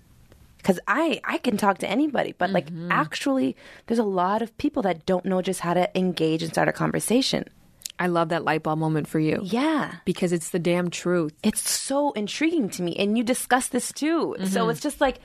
because 0.61 0.79
I 0.87 1.21
I 1.23 1.37
can 1.37 1.57
talk 1.57 1.79
to 1.79 1.89
anybody, 1.89 2.35
but 2.37 2.49
like 2.49 2.67
mm-hmm. 2.67 2.91
actually, 2.91 3.55
there's 3.87 3.99
a 3.99 4.03
lot 4.03 4.41
of 4.41 4.55
people 4.57 4.83
that 4.83 5.05
don't 5.05 5.25
know 5.25 5.41
just 5.41 5.61
how 5.61 5.73
to 5.73 5.89
engage 5.97 6.43
and 6.43 6.51
start 6.51 6.67
a 6.67 6.73
conversation. 6.73 7.45
I 7.97 8.07
love 8.07 8.29
that 8.29 8.45
light 8.45 8.63
bulb 8.63 8.79
moment 8.79 9.07
for 9.07 9.19
you. 9.19 9.41
Yeah. 9.43 9.95
Because 10.05 10.31
it's 10.31 10.51
the 10.51 10.59
damn 10.59 10.89
truth. 10.89 11.33
It's 11.43 11.69
so 11.69 12.11
intriguing 12.13 12.69
to 12.71 12.81
me. 12.81 12.95
And 12.95 13.17
you 13.17 13.25
discuss 13.25 13.67
this 13.67 13.91
too. 13.91 14.37
So 14.39 14.45
mm-hmm. 14.45 14.69
it's 14.69 14.79
just 14.79 15.01
like 15.01 15.19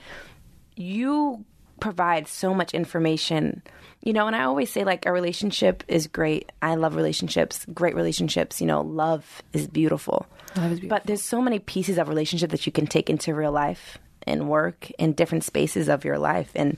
you 0.75 1.45
provide 1.79 2.27
so 2.27 2.53
much 2.53 2.73
information. 2.73 3.63
You 4.03 4.11
know, 4.11 4.27
and 4.27 4.35
I 4.35 4.43
always 4.43 4.69
say 4.69 4.83
like 4.83 5.05
a 5.05 5.11
relationship 5.11 5.85
is 5.87 6.07
great. 6.07 6.51
I 6.61 6.75
love 6.75 6.95
relationships, 6.95 7.65
great 7.73 7.95
relationships. 7.95 8.59
You 8.59 8.67
know, 8.67 8.81
love 8.81 9.41
is 9.53 9.67
beautiful. 9.67 10.27
Love 10.57 10.73
is 10.73 10.79
beautiful. 10.81 10.89
But 10.89 11.07
there's 11.07 11.23
so 11.23 11.41
many 11.41 11.59
pieces 11.59 11.97
of 11.97 12.09
relationship 12.09 12.51
that 12.51 12.65
you 12.65 12.73
can 12.73 12.87
take 12.87 13.09
into 13.09 13.33
real 13.33 13.53
life 13.53 13.97
and 14.27 14.49
work 14.49 14.89
in 14.97 15.13
different 15.13 15.43
spaces 15.43 15.87
of 15.89 16.03
your 16.05 16.17
life. 16.17 16.51
And 16.55 16.77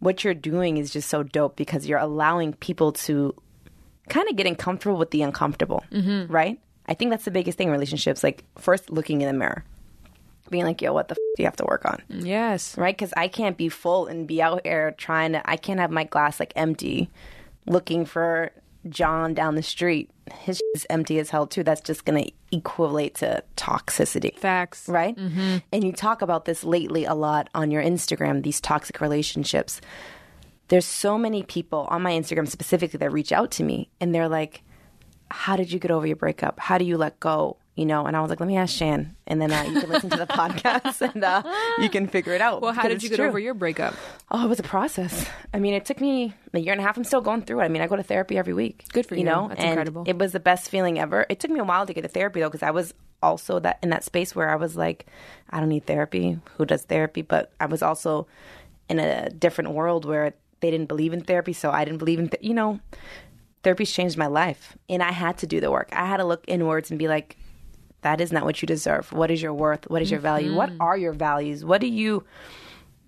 what 0.00 0.22
you're 0.24 0.34
doing 0.34 0.76
is 0.76 0.92
just 0.92 1.08
so 1.08 1.22
dope 1.22 1.56
because 1.56 1.86
you're 1.86 1.98
allowing 1.98 2.52
people 2.54 2.92
to 2.92 3.34
kind 4.08 4.28
of 4.30 4.36
getting 4.36 4.54
comfortable 4.56 4.96
with 4.98 5.10
the 5.10 5.22
uncomfortable, 5.22 5.84
Mm-hmm. 5.92 6.32
right? 6.32 6.58
I 6.86 6.94
think 6.94 7.10
that's 7.10 7.24
the 7.26 7.30
biggest 7.30 7.58
thing 7.58 7.68
in 7.68 7.72
relationships. 7.72 8.22
Like 8.24 8.44
first 8.56 8.88
looking 8.90 9.20
in 9.20 9.26
the 9.28 9.34
mirror, 9.34 9.62
being 10.50 10.64
like, 10.64 10.80
"Yo, 10.80 10.94
what 10.94 11.08
the 11.08 11.12
f- 11.12 11.18
do 11.36 11.42
you 11.42 11.46
have 11.46 11.56
to 11.56 11.66
work 11.66 11.84
on?" 11.84 12.00
Yes. 12.08 12.78
Right? 12.78 12.96
Because 12.96 13.12
I 13.14 13.28
can't 13.28 13.58
be 13.58 13.68
full 13.68 14.06
and 14.06 14.26
be 14.26 14.40
out 14.40 14.62
here 14.64 14.92
trying 14.92 15.32
to. 15.32 15.42
I 15.50 15.56
can't 15.58 15.80
have 15.80 15.90
my 15.90 16.04
glass 16.04 16.40
like 16.40 16.54
empty, 16.56 17.10
looking 17.66 18.06
for 18.06 18.52
John 18.90 19.34
down 19.34 19.54
the 19.54 19.62
street. 19.62 20.10
His 20.32 20.60
is 20.74 20.86
empty 20.90 21.18
as 21.18 21.30
hell 21.30 21.46
too. 21.46 21.62
That's 21.62 21.80
just 21.80 22.04
gonna 22.04 22.24
equate 22.52 23.16
to 23.16 23.42
toxicity 23.56 24.36
Facts. 24.38 24.88
right? 24.88 25.16
Mm-hmm. 25.16 25.58
And 25.72 25.84
you 25.84 25.92
talk 25.92 26.22
about 26.22 26.44
this 26.44 26.64
lately 26.64 27.04
a 27.04 27.14
lot 27.14 27.48
on 27.54 27.70
your 27.70 27.82
Instagram, 27.82 28.42
these 28.42 28.60
toxic 28.60 29.00
relationships. 29.00 29.80
There's 30.68 30.84
so 30.84 31.16
many 31.16 31.42
people 31.42 31.86
on 31.90 32.02
my 32.02 32.12
Instagram 32.12 32.48
specifically 32.48 32.98
that 32.98 33.12
reach 33.12 33.32
out 33.32 33.50
to 33.52 33.64
me 33.64 33.90
and 34.00 34.14
they're 34.14 34.28
like, 34.28 34.62
How 35.30 35.56
did 35.56 35.72
you 35.72 35.78
get 35.78 35.90
over 35.90 36.06
your 36.06 36.16
breakup? 36.16 36.60
How 36.60 36.78
do 36.78 36.84
you 36.84 36.96
let 36.98 37.18
go? 37.20 37.56
You 37.78 37.86
know, 37.86 38.06
and 38.06 38.16
I 38.16 38.20
was 38.20 38.28
like, 38.28 38.40
let 38.40 38.48
me 38.48 38.56
ask 38.56 38.74
Shan, 38.74 39.14
and 39.28 39.40
then 39.40 39.52
uh, 39.52 39.62
you 39.62 39.80
can 39.80 39.88
listen 39.88 40.10
to 40.10 40.16
the 40.16 40.26
podcast 40.26 41.00
and 41.00 41.22
uh, 41.22 41.44
you 41.78 41.88
can 41.88 42.08
figure 42.08 42.32
it 42.32 42.40
out. 42.40 42.60
Well, 42.60 42.72
how 42.72 42.88
did 42.88 43.04
you 43.04 43.08
get 43.08 43.16
true. 43.18 43.28
over 43.28 43.38
your 43.38 43.54
breakup? 43.54 43.94
Oh, 44.32 44.44
it 44.44 44.48
was 44.48 44.58
a 44.58 44.64
process. 44.64 45.28
I 45.54 45.60
mean, 45.60 45.74
it 45.74 45.84
took 45.84 46.00
me 46.00 46.34
a 46.52 46.58
year 46.58 46.72
and 46.72 46.80
a 46.80 46.84
half. 46.84 46.96
I'm 46.96 47.04
still 47.04 47.20
going 47.20 47.42
through 47.42 47.60
it. 47.60 47.66
I 47.66 47.68
mean, 47.68 47.80
I 47.80 47.86
go 47.86 47.94
to 47.94 48.02
therapy 48.02 48.36
every 48.36 48.52
week. 48.52 48.84
Good 48.92 49.06
for 49.06 49.14
you. 49.14 49.22
know, 49.22 49.46
That's 49.46 49.60
and 49.60 49.68
incredible. 49.68 50.02
It 50.08 50.18
was 50.18 50.32
the 50.32 50.40
best 50.40 50.68
feeling 50.70 50.98
ever. 50.98 51.24
It 51.28 51.38
took 51.38 51.52
me 51.52 51.60
a 51.60 51.64
while 51.64 51.86
to 51.86 51.92
get 51.94 52.02
to 52.02 52.08
therapy 52.08 52.40
though, 52.40 52.48
because 52.48 52.64
I 52.64 52.72
was 52.72 52.94
also 53.22 53.60
that 53.60 53.78
in 53.80 53.90
that 53.90 54.02
space 54.02 54.34
where 54.34 54.50
I 54.50 54.56
was 54.56 54.76
like, 54.76 55.06
I 55.50 55.60
don't 55.60 55.68
need 55.68 55.86
therapy. 55.86 56.36
Who 56.56 56.66
does 56.66 56.82
therapy? 56.82 57.22
But 57.22 57.52
I 57.60 57.66
was 57.66 57.80
also 57.80 58.26
in 58.88 58.98
a 58.98 59.30
different 59.30 59.70
world 59.70 60.04
where 60.04 60.34
they 60.58 60.72
didn't 60.72 60.88
believe 60.88 61.12
in 61.12 61.20
therapy, 61.22 61.52
so 61.52 61.70
I 61.70 61.84
didn't 61.84 61.98
believe 61.98 62.18
in. 62.18 62.28
Th- 62.28 62.42
you 62.42 62.54
know, 62.54 62.80
therapy's 63.62 63.92
changed 63.92 64.18
my 64.18 64.26
life, 64.26 64.76
and 64.88 65.00
I 65.00 65.12
had 65.12 65.38
to 65.38 65.46
do 65.46 65.60
the 65.60 65.70
work. 65.70 65.90
I 65.92 66.06
had 66.06 66.16
to 66.16 66.24
look 66.24 66.42
inwards 66.48 66.90
and 66.90 66.98
be 66.98 67.06
like, 67.06 67.36
that 68.02 68.20
is 68.20 68.30
not 68.32 68.44
what 68.44 68.62
you 68.62 68.66
deserve. 68.66 69.12
What 69.12 69.30
is 69.30 69.42
your 69.42 69.52
worth? 69.54 69.88
What 69.90 70.02
is 70.02 70.10
your 70.10 70.20
value? 70.20 70.54
What 70.54 70.70
Mm-hmm. 70.70 70.82
are 70.82 70.96
your 70.96 71.12
values? 71.12 71.64
What 71.64 71.80
do 71.80 71.86
you 71.88 72.24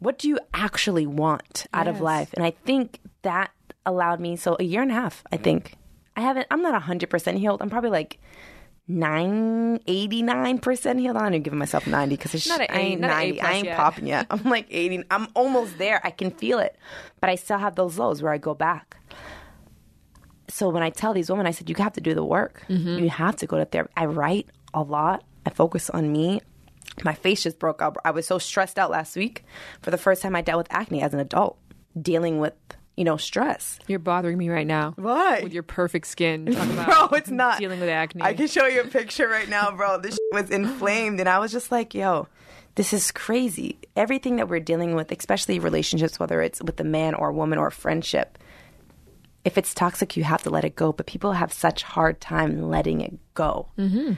what 0.00 0.18
do 0.18 0.28
you 0.28 0.38
actually 0.54 1.06
want 1.06 1.66
out 1.74 1.86
of 1.86 2.00
life? 2.00 2.32
And 2.34 2.44
I 2.44 2.52
think 2.64 2.98
that 3.22 3.50
allowed 3.84 4.18
me 4.20 4.36
so 4.36 4.56
a 4.58 4.64
year 4.64 4.80
and 4.82 4.90
a 4.90 4.94
half, 4.94 5.22
I 5.30 5.36
think. 5.36 5.74
I 6.16 6.22
haven't 6.22 6.46
I'm 6.50 6.62
not 6.62 6.80
100% 6.82 7.38
healed. 7.38 7.62
I'm 7.62 7.70
probably 7.70 7.90
like 7.90 8.18
9 8.88 9.78
89% 9.86 10.98
healed. 10.98 11.16
I'm 11.16 11.22
not 11.22 11.28
even 11.32 11.42
giving 11.42 11.58
myself 11.58 11.86
90 11.86 12.16
cuz 12.16 12.46
Not 12.48 12.60
a 12.60 12.72
I 12.72 12.78
ain't 12.78 13.00
not 13.00 13.10
a 13.10 13.14
A 13.14 13.16
90. 13.32 13.40
I 13.40 13.52
ain't 13.52 13.64
yet. 13.66 13.76
popping 13.76 14.06
yet. 14.06 14.26
I'm 14.30 14.42
like 14.44 14.66
80. 14.70 15.04
I'm 15.10 15.28
almost 15.34 15.78
there. 15.78 16.00
I 16.02 16.10
can 16.10 16.30
feel 16.30 16.58
it. 16.58 16.76
But 17.20 17.30
I 17.30 17.36
still 17.36 17.58
have 17.58 17.76
those 17.76 17.98
lows 17.98 18.22
where 18.22 18.32
I 18.32 18.38
go 18.38 18.54
back 18.54 18.96
so 20.48 20.68
when 20.68 20.82
I 20.82 20.90
tell 20.90 21.14
these 21.14 21.30
women, 21.30 21.46
I 21.46 21.52
said, 21.52 21.68
you 21.68 21.76
have 21.76 21.92
to 21.92 22.00
do 22.00 22.12
the 22.12 22.24
work. 22.24 22.64
Mm-hmm. 22.68 23.04
You 23.04 23.08
have 23.08 23.36
to 23.36 23.46
go 23.46 23.56
to 23.58 23.64
therapy. 23.64 23.92
I 23.96 24.06
write 24.06 24.48
a 24.74 24.82
lot. 24.82 25.24
I 25.46 25.50
focus 25.50 25.90
on 25.90 26.10
me. 26.12 26.40
My 27.04 27.14
face 27.14 27.42
just 27.42 27.58
broke 27.58 27.80
up. 27.82 27.96
I 28.04 28.10
was 28.10 28.26
so 28.26 28.38
stressed 28.38 28.78
out 28.78 28.90
last 28.90 29.16
week. 29.16 29.44
For 29.82 29.90
the 29.90 29.98
first 29.98 30.22
time, 30.22 30.36
I 30.36 30.42
dealt 30.42 30.58
with 30.58 30.66
acne 30.70 31.02
as 31.02 31.14
an 31.14 31.20
adult, 31.20 31.58
dealing 32.00 32.38
with 32.38 32.54
you 32.96 33.04
know 33.04 33.16
stress. 33.16 33.78
You're 33.86 33.98
bothering 33.98 34.36
me 34.36 34.48
right 34.50 34.66
now. 34.66 34.92
Why? 34.96 35.40
With 35.42 35.54
your 35.54 35.62
perfect 35.62 36.06
skin. 36.06 36.44
Bro, 36.84 37.08
it's 37.12 37.30
not 37.30 37.58
dealing 37.58 37.80
with 37.80 37.88
acne. 37.88 38.22
I 38.22 38.34
can 38.34 38.48
show 38.48 38.66
you 38.66 38.82
a 38.82 38.86
picture 38.86 39.28
right 39.28 39.48
now, 39.48 39.70
bro. 39.70 39.98
This 39.98 40.14
shit 40.14 40.20
was 40.32 40.50
inflamed, 40.50 41.20
and 41.20 41.28
I 41.28 41.38
was 41.38 41.52
just 41.52 41.72
like, 41.72 41.94
yo. 41.94 42.28
This 42.76 42.92
is 42.92 43.10
crazy. 43.10 43.78
Everything 43.96 44.36
that 44.36 44.48
we're 44.48 44.60
dealing 44.60 44.94
with, 44.94 45.10
especially 45.10 45.58
relationships, 45.58 46.20
whether 46.20 46.40
it's 46.40 46.62
with 46.62 46.78
a 46.78 46.84
man 46.84 47.14
or 47.14 47.30
a 47.30 47.32
woman 47.32 47.58
or 47.58 47.66
a 47.66 47.72
friendship, 47.72 48.38
if 49.44 49.58
it's 49.58 49.74
toxic, 49.74 50.16
you 50.16 50.24
have 50.24 50.42
to 50.44 50.50
let 50.50 50.64
it 50.64 50.76
go. 50.76 50.92
But 50.92 51.06
people 51.06 51.32
have 51.32 51.52
such 51.52 51.82
hard 51.82 52.20
time 52.20 52.68
letting 52.68 53.00
it 53.00 53.18
go. 53.34 53.68
Mm-hmm. 53.76 54.12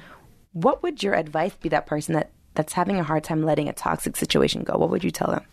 What 0.53 0.83
would 0.83 1.03
your 1.03 1.15
advice 1.15 1.55
be 1.61 1.69
that 1.71 1.87
person 1.87 2.15
that 2.15 2.31
that's 2.55 2.73
having 2.75 2.99
a 2.99 3.03
hard 3.03 3.25
time 3.25 3.43
letting 3.43 3.69
a 3.69 3.73
toxic 3.73 4.17
situation 4.17 4.63
go? 4.63 4.77
What 4.77 4.91
would 4.91 5.05
you 5.05 5.11
tell 5.11 5.29
them? 5.31 5.45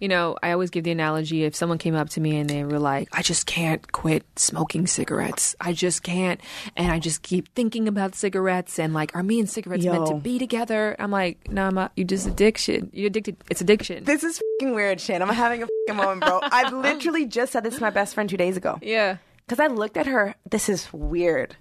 You 0.00 0.08
know, 0.08 0.34
I 0.42 0.52
always 0.52 0.70
give 0.70 0.84
the 0.84 0.90
analogy 0.92 1.44
if 1.44 1.54
someone 1.54 1.76
came 1.76 1.94
up 1.94 2.08
to 2.10 2.22
me 2.22 2.38
and 2.38 2.48
they 2.48 2.64
were 2.64 2.78
like, 2.78 3.08
I 3.12 3.20
just 3.20 3.44
can't 3.44 3.92
quit 3.92 4.24
smoking 4.36 4.86
cigarettes. 4.86 5.54
I 5.60 5.74
just 5.74 6.02
can't. 6.02 6.40
And 6.74 6.90
I 6.90 6.98
just 6.98 7.20
keep 7.20 7.54
thinking 7.54 7.86
about 7.86 8.14
cigarettes 8.14 8.78
and 8.78 8.94
like, 8.94 9.14
are 9.14 9.22
me 9.22 9.38
and 9.40 9.50
cigarettes 9.50 9.84
meant 9.84 10.06
to 10.06 10.14
be 10.14 10.38
together? 10.38 10.96
I'm 10.98 11.10
like, 11.10 11.50
no, 11.50 11.68
nah, 11.68 11.88
you 11.96 12.04
just 12.04 12.26
addiction. 12.26 12.88
You're 12.94 13.08
addicted. 13.08 13.36
It's 13.50 13.60
addiction. 13.60 14.04
This 14.04 14.24
is 14.24 14.40
weird, 14.62 15.02
Shan. 15.02 15.20
I'm 15.20 15.28
having 15.28 15.62
a 15.62 15.92
moment, 15.92 16.22
bro. 16.22 16.40
I 16.42 16.70
literally 16.70 17.26
just 17.26 17.52
said 17.52 17.62
this 17.62 17.74
to 17.74 17.82
my 17.82 17.90
best 17.90 18.14
friend 18.14 18.30
two 18.30 18.38
days 18.38 18.56
ago. 18.56 18.78
yeah. 18.80 19.18
Because 19.46 19.60
I 19.60 19.68
looked 19.68 19.96
at 19.96 20.06
her, 20.06 20.34
this 20.50 20.68
is 20.68 20.92
weird. 20.92 21.56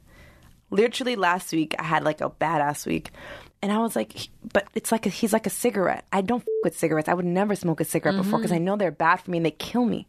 Literally 0.70 1.16
last 1.16 1.52
week, 1.52 1.76
I 1.80 1.84
had 1.84 2.04
like 2.04 2.22
a 2.22 2.30
badass 2.30 2.86
week. 2.86 3.12
And 3.62 3.72
I 3.72 3.80
was 3.80 3.96
like, 3.96 4.30
but 4.54 4.68
it's 4.76 4.92
like, 4.92 5.06
a, 5.06 5.10
he's 5.10 5.34
like 5.34 5.48
a 5.48 5.52
cigarette. 5.52 6.06
I 6.14 6.22
don't 6.22 6.42
f- 6.42 6.48
with 6.64 6.78
cigarettes. 6.78 7.10
I 7.10 7.14
would 7.14 7.26
never 7.26 7.56
smoke 7.56 7.82
a 7.82 7.86
cigarette 7.86 8.16
mm-hmm. 8.16 8.24
before 8.24 8.40
because 8.40 8.52
I 8.52 8.60
know 8.60 8.76
they're 8.76 8.92
bad 8.92 9.18
for 9.18 9.32
me 9.32 9.38
and 9.38 9.46
they 9.46 9.52
kill 9.52 9.86
me. 9.86 10.06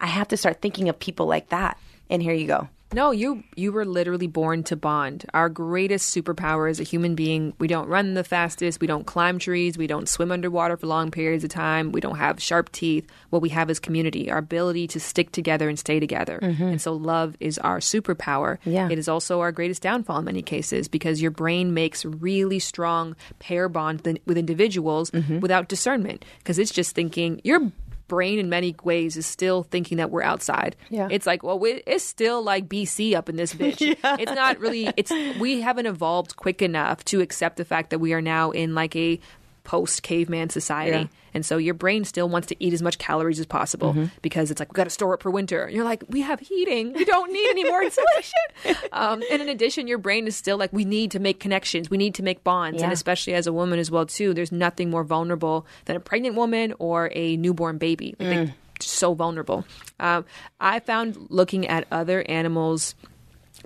I 0.00 0.06
have 0.06 0.28
to 0.28 0.36
start 0.36 0.60
thinking 0.60 0.88
of 0.88 0.98
people 0.98 1.26
like 1.26 1.50
that. 1.50 1.78
And 2.10 2.22
here 2.22 2.34
you 2.34 2.46
go. 2.46 2.68
No, 2.92 3.10
you 3.10 3.42
you 3.56 3.72
were 3.72 3.84
literally 3.84 4.26
born 4.26 4.62
to 4.64 4.76
bond. 4.76 5.24
Our 5.32 5.48
greatest 5.48 6.14
superpower 6.14 6.68
as 6.68 6.80
a 6.80 6.82
human 6.82 7.14
being, 7.14 7.54
we 7.58 7.66
don't 7.66 7.88
run 7.88 8.14
the 8.14 8.24
fastest, 8.24 8.80
we 8.80 8.86
don't 8.86 9.06
climb 9.06 9.38
trees, 9.38 9.78
we 9.78 9.86
don't 9.86 10.08
swim 10.08 10.30
underwater 10.30 10.76
for 10.76 10.86
long 10.86 11.10
periods 11.10 11.44
of 11.44 11.50
time, 11.50 11.92
we 11.92 12.00
don't 12.00 12.16
have 12.16 12.40
sharp 12.40 12.70
teeth. 12.72 13.06
What 13.30 13.42
we 13.42 13.48
have 13.50 13.70
is 13.70 13.80
community, 13.80 14.30
our 14.30 14.38
ability 14.38 14.86
to 14.88 15.00
stick 15.00 15.32
together 15.32 15.68
and 15.68 15.78
stay 15.78 16.00
together. 16.00 16.38
Mm-hmm. 16.42 16.62
And 16.62 16.80
so 16.80 16.92
love 16.92 17.36
is 17.40 17.58
our 17.58 17.78
superpower. 17.78 18.58
Yeah. 18.64 18.88
It 18.90 18.98
is 18.98 19.08
also 19.08 19.40
our 19.40 19.52
greatest 19.52 19.82
downfall 19.82 20.18
in 20.18 20.24
many 20.24 20.42
cases 20.42 20.88
because 20.88 21.22
your 21.22 21.30
brain 21.30 21.74
makes 21.74 22.04
really 22.04 22.58
strong 22.58 23.16
pair 23.38 23.68
bonds 23.68 24.02
with 24.26 24.36
individuals 24.36 25.10
mm-hmm. 25.10 25.40
without 25.40 25.68
discernment 25.68 26.24
because 26.38 26.58
it's 26.58 26.72
just 26.72 26.94
thinking 26.94 27.40
your 27.44 27.72
brain 28.12 28.38
in 28.38 28.50
many 28.50 28.76
ways 28.84 29.16
is 29.16 29.24
still 29.24 29.62
thinking 29.62 29.96
that 29.96 30.10
we're 30.10 30.22
outside. 30.22 30.76
Yeah. 30.90 31.08
It's 31.10 31.26
like, 31.26 31.42
well, 31.42 31.58
we, 31.58 31.82
it's 31.86 32.04
still 32.04 32.42
like 32.42 32.68
BC 32.68 33.14
up 33.14 33.30
in 33.30 33.36
this 33.36 33.54
bitch. 33.54 33.80
It's 34.20 34.32
not 34.32 34.60
really. 34.60 34.92
It's 34.98 35.10
we 35.40 35.62
haven't 35.62 35.86
evolved 35.86 36.36
quick 36.36 36.60
enough 36.60 37.02
to 37.06 37.22
accept 37.22 37.56
the 37.56 37.64
fact 37.64 37.88
that 37.88 38.00
we 38.00 38.12
are 38.12 38.20
now 38.20 38.50
in 38.50 38.74
like 38.74 38.94
a 38.94 39.18
post 39.64 40.02
caveman 40.02 40.50
society. 40.50 40.90
Yeah. 40.98 41.06
And 41.34 41.46
so 41.46 41.56
your 41.56 41.74
brain 41.74 42.04
still 42.04 42.28
wants 42.28 42.48
to 42.48 42.56
eat 42.62 42.74
as 42.74 42.82
much 42.82 42.98
calories 42.98 43.40
as 43.40 43.46
possible 43.46 44.08
because 44.20 44.50
it's 44.50 44.60
like 44.60 44.70
we 44.72 44.76
got 44.76 44.84
to 44.84 44.90
store 44.90 45.14
it 45.14 45.22
for 45.22 45.30
winter. 45.30 45.68
You're 45.72 45.84
like, 45.84 46.04
we 46.08 46.20
have 46.20 46.40
heating. 46.40 46.92
We 46.92 47.04
don't 47.06 47.32
need 47.32 47.48
any 47.48 47.64
more 47.64 47.82
insulation. 47.82 48.32
um, 48.92 49.22
and 49.30 49.40
in 49.40 49.48
addition, 49.48 49.86
your 49.86 49.96
brain 49.98 50.26
is 50.26 50.36
still 50.36 50.58
like, 50.58 50.72
we 50.72 50.84
need 50.84 51.10
to 51.12 51.20
make 51.20 51.40
connections. 51.40 51.88
We 51.88 51.96
need 51.96 52.14
to 52.16 52.22
make 52.22 52.44
bonds. 52.44 52.82
And 52.82 52.92
especially 52.92 53.32
as 53.34 53.46
a 53.46 53.52
woman 53.52 53.78
as 53.78 53.90
well 53.90 54.04
too, 54.04 54.34
there's 54.34 54.52
nothing 54.52 54.90
more 54.90 55.04
vulnerable 55.04 55.66
than 55.86 55.96
a 55.96 56.00
pregnant 56.00 56.34
woman 56.36 56.74
or 56.78 57.10
a 57.14 57.36
newborn 57.38 57.78
baby. 57.78 58.14
Like, 58.18 58.28
they- 58.48 58.54
so 58.80 59.14
vulnerable. 59.14 59.64
Um, 60.00 60.24
I 60.60 60.80
found 60.80 61.28
looking 61.30 61.68
at 61.68 61.86
other 61.92 62.24
animals 62.28 62.96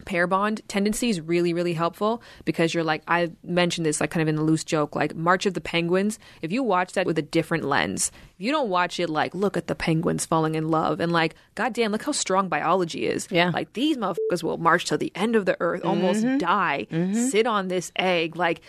pair 0.05 0.27
bond 0.27 0.61
tendency 0.69 1.09
is 1.09 1.21
really 1.21 1.53
really 1.53 1.73
helpful 1.73 2.23
because 2.45 2.75
you're 2.75 2.85
like 2.85 3.03
i 3.09 3.31
mentioned 3.43 3.87
this 3.87 4.01
like 4.01 4.11
kind 4.11 4.23
of 4.23 4.29
in 4.29 4.39
a 4.39 4.43
loose 4.43 4.65
joke 4.65 4.95
like 4.95 5.15
march 5.15 5.47
of 5.47 5.55
the 5.55 5.61
penguins 5.61 6.19
if 6.43 6.53
you 6.53 6.63
watch 6.63 6.93
that 6.93 7.07
with 7.07 7.19
a 7.19 7.23
different 7.23 7.65
lens 7.65 8.11
if 8.39 8.45
you 8.45 8.53
don't 8.53 8.69
watch 8.69 9.01
it 9.01 9.09
like 9.09 9.35
look 9.35 9.57
at 9.57 9.67
the 9.67 9.75
penguins 9.75 10.27
falling 10.27 10.55
in 10.55 10.69
love 10.69 11.01
and 11.01 11.13
like 11.13 11.35
goddamn 11.55 11.93
look 11.93 12.03
how 12.03 12.13
strong 12.13 12.49
biology 12.49 13.07
is 13.07 13.27
Yeah. 13.31 13.51
like 13.51 13.73
these 13.73 13.97
motherfuckers 13.97 14.43
will 14.43 14.59
march 14.59 14.85
to 14.87 14.97
the 14.97 15.13
end 15.15 15.37
of 15.37 15.47
the 15.47 15.57
earth 15.61 15.85
almost 15.85 16.25
mm-hmm. 16.25 16.39
die 16.39 16.87
mm-hmm. 16.91 17.15
sit 17.15 17.47
on 17.47 17.69
this 17.69 17.93
egg 17.97 18.37
like 18.37 18.61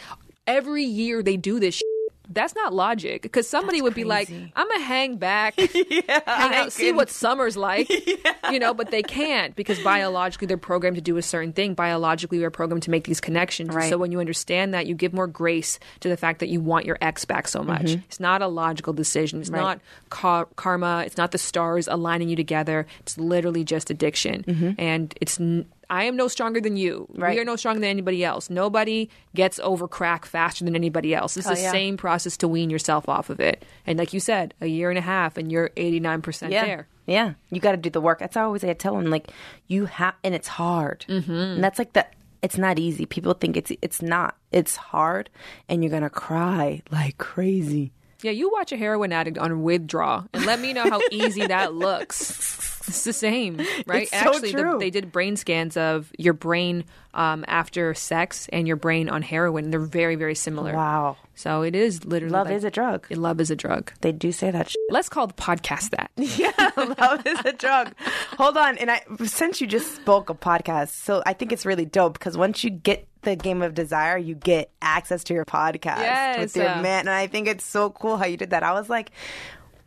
every 0.47 0.84
year 0.84 1.21
they 1.21 1.38
do 1.38 1.59
this 1.59 1.75
shit. 1.75 1.86
That's 2.30 2.53
not 2.55 2.73
logic 2.73 3.21
because 3.21 3.47
somebody 3.47 3.78
That's 3.80 3.84
would 3.84 3.93
be 3.95 4.03
like. 4.03 4.30
I'm 4.30 4.67
gonna 4.67 4.80
hang 4.84 5.17
back, 5.17 5.55
hang 5.59 6.03
out, 6.28 6.71
see 6.71 6.91
what 6.91 7.09
summer's 7.09 7.55
like, 7.57 7.89
you 8.51 8.59
know, 8.59 8.73
but 8.73 8.91
they 8.91 9.03
can't 9.03 9.55
because 9.55 9.80
biologically 9.80 10.47
they're 10.47 10.57
programmed 10.57 10.95
to 10.95 11.01
do 11.01 11.17
a 11.17 11.21
certain 11.21 11.53
thing. 11.53 11.73
Biologically, 11.73 12.39
we're 12.39 12.49
programmed 12.51 12.84
to 12.84 12.91
make 12.91 13.05
these 13.05 13.21
connections. 13.21 13.73
Right. 13.73 13.89
So 13.89 13.97
when 13.97 14.11
you 14.11 14.19
understand 14.19 14.73
that, 14.73 14.88
you 14.88 14.95
give 14.95 15.13
more 15.13 15.28
grace 15.28 15.80
to 16.01 16.09
the 16.09 16.17
fact 16.17 16.39
that 16.39 16.49
you 16.49 16.59
want 16.61 16.86
your 16.86 16.97
ex 17.01 17.25
back 17.25 17.47
so 17.47 17.63
much. 17.63 17.91
It's 17.91 18.19
not 18.19 18.41
a 18.41 18.47
logical 18.47 18.93
decision. 18.93 19.39
It's 19.41 19.49
Mm-hmm. 19.49 19.55
Right. 19.55 19.61
not 19.61 19.80
car- 20.09 20.47
karma. 20.57 21.03
It's 21.05 21.17
not 21.17 21.32
the 21.32 21.38
stars 21.38 21.88
aligning 21.88 22.28
you 22.30 22.36
together. 22.36 22.86
It's 22.99 23.17
literally 23.17 23.63
just 23.63 23.89
addiction, 23.89 24.75
and 24.78 25.13
it's. 25.21 25.39
N- 25.39 25.65
I 25.89 26.03
am 26.03 26.15
no 26.15 26.27
stronger 26.27 26.59
than 26.59 26.77
you. 26.77 27.07
Right. 27.15 27.35
We 27.35 27.41
are 27.41 27.45
no 27.45 27.55
stronger 27.55 27.79
than 27.79 27.89
anybody 27.89 28.23
else. 28.23 28.49
Nobody 28.49 29.09
gets 29.35 29.59
over 29.59 29.88
crack 29.88 30.25
faster 30.25 30.65
than 30.65 30.75
anybody 30.75 31.15
else. 31.15 31.38
It's 31.38 31.47
Hell 31.47 31.55
the 31.55 31.61
yeah. 31.61 31.71
same 31.71 31.97
process 31.97 32.38
to 32.38 32.47
wean 32.47 32.69
yourself 32.69 33.07
off 33.07 33.29
of 33.29 33.39
it. 33.39 33.63
And 33.85 33.97
like 33.97 34.13
you 34.13 34.19
said, 34.19 34.53
a 34.61 34.67
year 34.67 34.89
and 34.89 34.97
a 34.97 35.01
half, 35.01 35.38
and 35.38 35.51
you're 35.51 35.69
89% 35.69 36.51
yeah. 36.51 36.65
there. 36.65 36.88
Yeah, 37.05 37.33
you 37.51 37.61
got 37.61 37.71
to 37.71 37.77
do 37.77 37.89
the 37.89 38.01
work. 38.01 38.19
That's 38.19 38.35
always 38.35 38.65
I 38.65 38.73
tell 38.73 38.95
them 38.95 39.05
like 39.05 39.29
you 39.67 39.85
have, 39.85 40.15
and 40.25 40.35
it's 40.35 40.49
hard. 40.49 41.05
Mm-hmm. 41.07 41.31
And 41.31 41.63
that's 41.63 41.79
like 41.79 41.93
the. 41.93 42.05
It's 42.43 42.57
not 42.57 42.77
easy. 42.77 43.05
People 43.05 43.33
think 43.33 43.57
it's 43.57 43.71
it's 43.81 44.01
not. 44.01 44.35
It's 44.51 44.75
hard, 44.75 45.29
and 45.69 45.83
you're 45.83 45.89
gonna 45.89 46.09
cry 46.09 46.81
like 46.91 47.17
crazy. 47.17 47.93
Yeah, 48.21 48.31
you 48.31 48.51
watch 48.51 48.71
a 48.71 48.77
heroin 48.77 49.13
addict 49.13 49.38
on 49.38 49.63
withdraw 49.63 50.25
and 50.33 50.45
let 50.45 50.59
me 50.59 50.73
know 50.73 50.89
how 50.89 50.99
easy 51.11 51.45
that 51.45 51.73
looks. 51.73 52.73
It's 52.97 53.03
the 53.03 53.13
same, 53.13 53.57
right? 53.88 54.03
It's 54.03 54.11
so 54.11 54.17
Actually, 54.17 54.51
the- 54.53 54.77
they 54.79 54.89
did 54.89 55.11
brain 55.11 55.35
scans 55.35 55.75
of 55.77 56.11
your 56.17 56.33
brain 56.33 56.85
um, 57.13 57.43
after 57.47 57.93
sex 57.93 58.47
and 58.53 58.67
your 58.67 58.77
brain 58.77 59.09
on 59.09 59.21
heroin. 59.21 59.71
They're 59.71 59.79
very, 59.79 60.15
very 60.15 60.35
similar. 60.35 60.73
Wow, 60.73 61.17
So 61.35 61.63
it 61.63 61.75
is 61.75 62.05
literally 62.05 62.31
love 62.33 62.47
like- 62.47 62.55
is 62.57 62.63
a 62.63 62.71
drug. 62.71 63.07
Love 63.11 63.41
is 63.41 63.51
a 63.51 63.55
drug. 63.55 63.91
They 64.01 64.11
do 64.11 64.31
say 64.31 64.51
that. 64.51 64.69
Shit. 64.69 64.81
Let's 64.89 65.09
call 65.09 65.27
the 65.27 65.33
podcast 65.33 65.89
that. 65.91 66.11
Yeah, 66.38 66.71
love 66.99 67.25
is 67.25 67.39
a 67.45 67.53
drug. 67.53 67.93
Hold 68.38 68.57
on, 68.57 68.77
and 68.77 68.89
I 68.91 69.01
since 69.25 69.59
you 69.61 69.67
just 69.67 69.95
spoke 69.95 70.29
of 70.29 70.39
podcasts, 70.39 70.89
so 70.89 71.21
I 71.25 71.33
think 71.33 71.51
it's 71.51 71.65
really 71.65 71.85
dope 71.85 72.13
because 72.13 72.38
once 72.38 72.63
you 72.63 72.69
get 72.69 73.07
the 73.23 73.35
game 73.35 73.61
of 73.61 73.73
desire, 73.73 74.17
you 74.17 74.35
get 74.35 74.69
access 74.81 75.23
to 75.25 75.33
your 75.33 75.43
podcast 75.45 75.97
Yes, 75.99 76.39
with 76.39 76.55
your 76.55 76.69
uh, 76.69 76.81
man, 76.81 77.01
and 77.01 77.09
I 77.09 77.27
think 77.27 77.47
it's 77.47 77.65
so 77.65 77.89
cool 77.89 78.17
how 78.17 78.25
you 78.25 78.38
did 78.38 78.51
that. 78.51 78.63
I 78.63 78.73
was 78.73 78.89
like, 78.89 79.11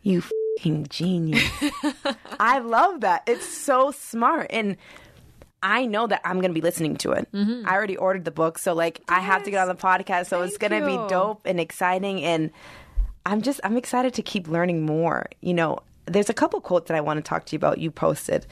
you 0.03 0.21
fucking 0.21 0.37
genius. 0.89 1.43
I 2.39 2.59
love 2.59 3.01
that. 3.01 3.23
It's 3.27 3.47
so 3.47 3.91
smart 3.91 4.47
and. 4.49 4.77
I 5.63 5.85
know 5.85 6.07
that 6.07 6.21
I'm 6.25 6.37
going 6.37 6.49
to 6.49 6.55
be 6.55 6.61
listening 6.61 6.95
to 6.97 7.11
it. 7.11 7.31
Mm-hmm. 7.31 7.69
I 7.69 7.75
already 7.75 7.95
ordered 7.95 8.25
the 8.25 8.31
book, 8.31 8.57
so 8.57 8.73
like 8.73 8.99
I 9.07 9.19
have 9.19 9.43
to 9.43 9.51
get 9.51 9.59
on 9.61 9.67
the 9.67 9.75
podcast. 9.75 10.25
So 10.25 10.41
it's 10.41 10.57
going 10.57 10.71
to 10.71 10.83
be 10.83 10.95
dope 11.07 11.43
and 11.45 11.59
exciting, 11.59 12.23
and 12.23 12.49
I'm 13.27 13.43
just 13.43 13.59
I'm 13.63 13.77
excited 13.77 14.15
to 14.15 14.23
keep 14.23 14.47
learning 14.47 14.87
more. 14.87 15.27
You 15.41 15.53
know, 15.53 15.77
there's 16.07 16.31
a 16.31 16.33
couple 16.33 16.59
quotes 16.61 16.87
that 16.87 16.97
I 16.97 17.01
want 17.01 17.17
to 17.17 17.21
talk 17.21 17.45
to 17.45 17.53
you 17.53 17.57
about. 17.57 17.77
You 17.77 17.91
posted, 17.91 18.47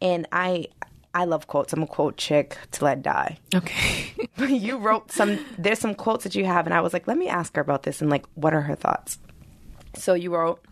and 0.00 0.26
I 0.32 0.68
I 1.14 1.26
love 1.26 1.46
quotes. 1.46 1.72
I'm 1.72 1.82
a 1.82 1.86
quote 1.86 2.16
chick 2.16 2.58
till 2.72 2.88
I 2.88 2.96
die. 2.96 3.38
Okay. 3.54 4.12
you 4.48 4.78
wrote 4.78 5.12
some. 5.12 5.38
There's 5.56 5.78
some 5.78 5.94
quotes 5.94 6.24
that 6.24 6.34
you 6.34 6.44
have, 6.44 6.66
and 6.66 6.74
I 6.74 6.80
was 6.80 6.92
like, 6.92 7.06
let 7.06 7.16
me 7.16 7.28
ask 7.28 7.54
her 7.54 7.62
about 7.62 7.84
this 7.84 8.00
and 8.00 8.10
like, 8.10 8.26
what 8.34 8.52
are 8.52 8.62
her 8.62 8.74
thoughts? 8.74 9.18
So 9.96 10.14
you 10.14 10.34
wrote, 10.34 10.64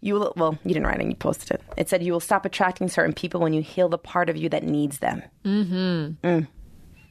you 0.00 0.14
will, 0.14 0.32
well, 0.36 0.58
you 0.64 0.74
didn't 0.74 0.86
write 0.86 1.00
it, 1.00 1.06
you 1.06 1.14
posted 1.14 1.52
it. 1.52 1.62
It 1.76 1.88
said, 1.88 2.02
you 2.02 2.12
will 2.12 2.20
stop 2.20 2.44
attracting 2.44 2.88
certain 2.88 3.12
people 3.12 3.40
when 3.40 3.52
you 3.52 3.62
heal 3.62 3.88
the 3.88 3.98
part 3.98 4.28
of 4.28 4.36
you 4.36 4.48
that 4.50 4.62
needs 4.64 4.98
them. 4.98 5.22
Mm-hmm. 5.44 6.40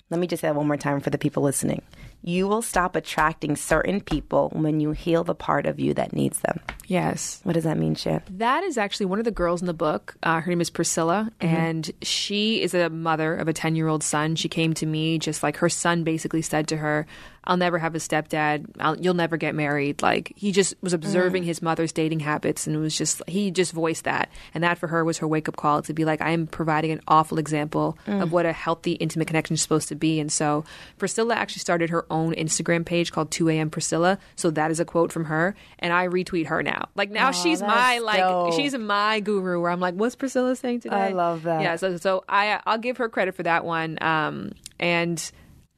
Let 0.09 0.20
me 0.20 0.28
just 0.28 0.41
say 0.41 0.49
that 0.49 0.55
one 0.55 0.68
more 0.68 0.78
time 0.78 0.99
for 0.99 1.09
the 1.09 1.18
people 1.18 1.41
listening. 1.41 1.82
You 2.22 2.47
will 2.47 2.62
stop 2.62 2.95
attracting 2.95 3.55
certain 3.55 4.01
people 4.01 4.49
when 4.53 4.80
you 4.80 4.91
heal 4.91 5.24
the 5.24 5.34
part 5.34 5.66
of 5.66 5.80
you 5.80 5.93
that 5.95 6.14
needs 6.14 6.39
them. 6.41 6.59
yes. 6.86 7.39
What 7.43 7.53
does 7.53 7.64
that 7.64 7.78
mean, 7.78 7.95
Shan? 7.95 8.22
That 8.30 8.64
is 8.64 8.78
actually 8.78 9.07
one 9.07 9.20
of 9.20 9.26
the 9.26 9.32
girls 9.32 9.62
in 9.62 9.68
the 9.68 9.74
book. 9.74 10.16
Uh, 10.22 10.41
her 10.41 10.51
name 10.51 10.62
is 10.62 10.70
Priscilla, 10.70 11.32
and 11.39 11.89
she 12.01 12.62
is 12.62 12.74
a 12.74 12.89
mother 12.89 13.34
of 13.34 13.47
a 13.47 13.53
10 13.53 13.76
year 13.76 13.88
old 13.88 14.03
son. 14.03 14.36
She 14.36 14.49
came 14.49 14.74
to 14.76 14.86
me 14.86 15.18
just 15.18 15.41
like 15.41 15.57
her 15.57 15.70
son 15.70 16.03
basically 16.03 16.41
said 16.41 16.68
to 16.68 16.78
her, 16.78 17.07
I'll 17.44 17.58
never 17.58 17.80
have 17.80 17.96
a 17.96 17.98
stepdad. 17.98 18.66
I'll, 18.80 19.00
you'll 19.00 19.16
never 19.16 19.38
get 19.38 19.56
married. 19.56 20.02
Like 20.02 20.32
he 20.36 20.52
just 20.52 20.76
was 20.82 20.94
observing 20.94 21.44
his 21.44 21.62
mother's 21.62 21.92
dating 21.92 22.20
habits 22.20 22.68
and 22.68 22.76
it 22.76 22.80
was 22.80 22.96
just, 22.96 23.22
he 23.28 23.50
just 23.52 23.72
voiced 23.72 24.04
that. 24.04 24.30
And 24.54 24.64
that 24.64 24.78
for 24.78 24.88
her 24.88 25.04
was 25.04 25.18
her 25.20 25.28
wake 25.28 25.50
up 25.50 25.56
call 25.56 25.82
to 25.84 25.94
be 25.94 26.06
like, 26.06 26.22
I 26.22 26.32
am 26.32 26.46
providing 26.46 26.92
an 26.92 27.02
awful 27.08 27.39
example 27.39 27.98
of 28.08 28.32
what 28.32 28.46
a 28.46 28.54
healthy, 28.54 28.94
intimate 28.94 29.28
connection 29.28 29.56
is 29.56 29.62
supposed 29.62 29.88
to 29.89 29.96
be. 29.96 30.20
And 30.20 30.32
so 30.32 30.64
Priscilla 31.00 31.36
actually 31.36 31.62
started 31.62 31.89
her 31.89 32.06
own 32.12 32.34
Instagram 32.36 32.86
page 32.86 33.12
called 33.12 33.32
2 33.32 33.50
a.m. 33.50 33.70
Priscilla. 33.70 34.20
So 34.36 34.52
that 34.52 34.70
is 34.70 34.80
a 34.80 34.86
quote 34.86 35.12
from 35.12 35.26
her. 35.26 35.56
And 35.80 35.92
I 35.92 36.08
retweet 36.08 36.48
her 36.48 36.62
now. 36.62 36.89
Like 36.96 37.10
now 37.10 37.32
she's 37.32 37.62
my, 37.62 38.00
like, 38.00 38.20
dope. 38.20 38.54
she's 38.54 38.78
my 38.78 39.20
guru 39.20 39.60
where 39.60 39.72
I'm 39.72 39.80
like, 39.80 39.96
what's 39.96 40.16
Priscilla 40.16 40.56
saying 40.56 40.82
today? 40.82 40.96
I 40.96 41.10
love 41.10 41.44
that. 41.44 41.62
Yeah, 41.62 41.76
so 41.76 41.98
so 41.98 42.24
I 42.30 42.60
I'll 42.66 42.78
give 42.78 42.98
her 42.98 43.10
credit 43.10 43.36
for 43.36 43.44
that 43.44 43.66
one. 43.66 43.98
Um, 44.02 44.52
and 44.80 45.32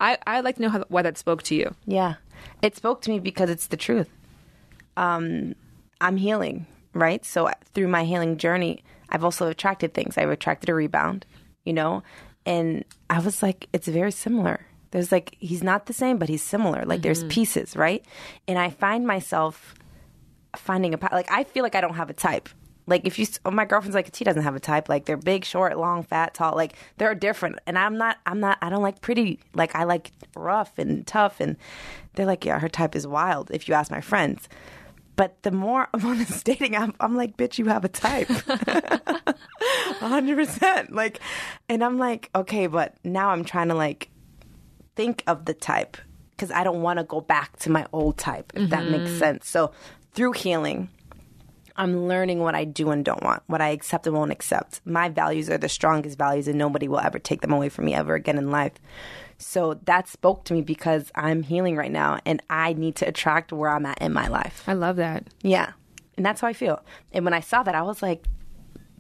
I 0.04 0.18
I'd 0.28 0.44
like 0.44 0.58
to 0.58 0.62
know 0.62 0.70
how, 0.70 0.84
why 0.90 1.02
that 1.02 1.18
spoke 1.18 1.44
to 1.44 1.56
you. 1.56 1.74
Yeah. 1.86 2.16
It 2.62 2.76
spoke 2.76 3.02
to 3.04 3.10
me 3.10 3.20
because 3.20 3.50
it's 3.50 3.68
the 3.68 3.78
truth. 3.78 4.10
Um, 4.98 5.56
I'm 6.02 6.18
healing, 6.18 6.68
right? 6.94 7.26
So 7.26 7.50
through 7.74 7.88
my 7.88 8.04
healing 8.04 8.38
journey, 8.38 8.84
I've 9.10 9.24
also 9.24 9.48
attracted 9.48 9.94
things. 9.94 10.18
I've 10.18 10.30
attracted 10.30 10.70
a 10.70 10.74
rebound, 10.74 11.26
you 11.64 11.74
know? 11.74 12.04
And 12.46 12.84
I 13.10 13.20
was 13.20 13.42
like, 13.42 13.68
it's 13.72 13.88
very 13.88 14.12
similar. 14.12 14.66
There's 14.92 15.12
like, 15.12 15.38
he's 15.40 15.64
not 15.64 15.86
the 15.86 15.94
same, 15.94 16.18
but 16.18 16.30
he's 16.30 16.44
similar. 16.44 16.84
Like 16.86 17.02
there's 17.02 17.24
pieces, 17.26 17.76
right? 17.76 18.06
And 18.48 18.60
I 18.60 18.70
find 18.70 19.08
myself 19.08 19.74
finding 20.56 20.94
a, 20.94 21.00
like, 21.12 21.32
I 21.32 21.46
feel 21.46 21.64
like 21.64 21.76
I 21.76 21.82
don't 21.82 21.96
have 21.96 22.10
a 22.10 22.14
type. 22.14 22.50
Like 22.86 23.06
if 23.06 23.18
you, 23.18 23.26
oh, 23.46 23.52
my 23.52 23.66
girlfriend's 23.66 23.96
like, 23.96 24.10
she 24.14 24.24
doesn't 24.24 24.44
have 24.44 24.56
a 24.56 24.60
type. 24.60 24.90
Like 24.90 25.06
they're 25.06 25.18
big, 25.18 25.46
short, 25.46 25.78
long, 25.78 26.04
fat, 26.04 26.34
tall. 26.34 26.56
Like 26.56 26.74
they're 26.98 27.16
different. 27.16 27.60
And 27.66 27.78
I'm 27.78 27.98
not, 27.98 28.18
I'm 28.26 28.40
not, 28.40 28.58
I 28.62 28.70
don't 28.70 28.82
like 28.82 29.02
pretty. 29.02 29.40
Like 29.54 29.76
I 29.76 29.86
like 29.86 30.12
rough 30.36 30.78
and 30.78 31.06
tough. 31.08 31.40
And 31.40 31.58
they're 32.16 32.26
like, 32.26 32.46
yeah, 32.46 32.60
her 32.60 32.70
type 32.70 32.96
is 32.96 33.08
wild. 33.08 33.52
If 33.52 33.68
you 33.68 33.74
ask 33.74 33.92
my 33.92 34.02
friends. 34.02 34.50
But 35.16 35.42
the 35.44 35.52
more 35.52 35.88
I'm 35.94 36.06
on 36.06 36.18
this 36.18 36.44
dating 36.44 36.76
app, 36.76 36.96
I'm 37.00 37.16
like, 37.16 37.38
bitch, 37.38 37.58
you 37.58 37.66
have 37.66 37.86
a 37.86 37.90
type. 37.90 38.28
100%. 38.28 40.92
Like, 40.92 41.20
and 41.70 41.84
I'm 41.84 41.98
like, 41.98 42.30
okay, 42.36 42.68
but 42.68 42.96
now 43.04 43.30
I'm 43.30 43.46
trying 43.46 43.70
to 43.70 43.76
like 43.76 44.10
think 44.96 45.24
of 45.28 45.46
the 45.46 45.54
type 45.54 45.98
because 46.32 46.52
I 46.52 46.64
don't 46.64 46.82
want 46.82 47.00
to 47.00 47.04
go 47.04 47.22
back 47.22 47.58
to 47.60 47.70
my 47.70 47.86
old 47.94 48.18
type, 48.18 48.52
if 48.56 48.72
that 48.72 48.86
makes 48.86 49.12
mm-hmm. 49.12 49.20
sense. 49.20 49.48
So 49.48 49.72
through 50.14 50.34
healing, 50.34 50.90
I'm 51.76 52.08
learning 52.08 52.40
what 52.40 52.56
I 52.56 52.66
do 52.66 52.92
and 52.92 53.04
don't 53.04 53.24
want, 53.24 53.44
what 53.48 53.62
I 53.62 53.70
accept 53.70 54.06
and 54.06 54.16
won't 54.16 54.32
accept. 54.32 54.82
My 54.86 55.10
values 55.10 55.50
are 55.50 55.58
the 55.58 55.70
strongest 55.70 56.18
values, 56.18 56.48
and 56.48 56.58
nobody 56.58 56.88
will 56.88 57.00
ever 57.00 57.20
take 57.20 57.42
them 57.42 57.52
away 57.52 57.70
from 57.70 57.86
me 57.86 57.94
ever 57.94 58.14
again 58.16 58.38
in 58.38 58.52
life. 58.52 58.74
So 59.38 59.80
that 59.86 60.08
spoke 60.08 60.46
to 60.46 60.54
me 60.54 60.62
because 60.62 61.12
I'm 61.16 61.44
healing 61.44 61.76
right 61.76 61.92
now, 61.92 62.20
and 62.26 62.42
I 62.50 62.74
need 62.74 62.96
to 62.98 63.08
attract 63.08 63.52
where 63.52 63.72
I'm 63.72 63.86
at 63.86 64.02
in 64.02 64.14
my 64.14 64.28
life. 64.28 64.64
I 64.68 64.74
love 64.74 64.98
that. 64.98 65.28
Yeah. 65.42 65.72
And 66.16 66.26
that's 66.26 66.42
how 66.42 66.48
I 66.48 66.54
feel. 66.54 66.84
And 67.12 67.26
when 67.26 67.34
I 67.34 67.40
saw 67.40 67.64
that, 67.64 67.74
I 67.74 67.82
was 67.82 68.04
like, 68.04 68.24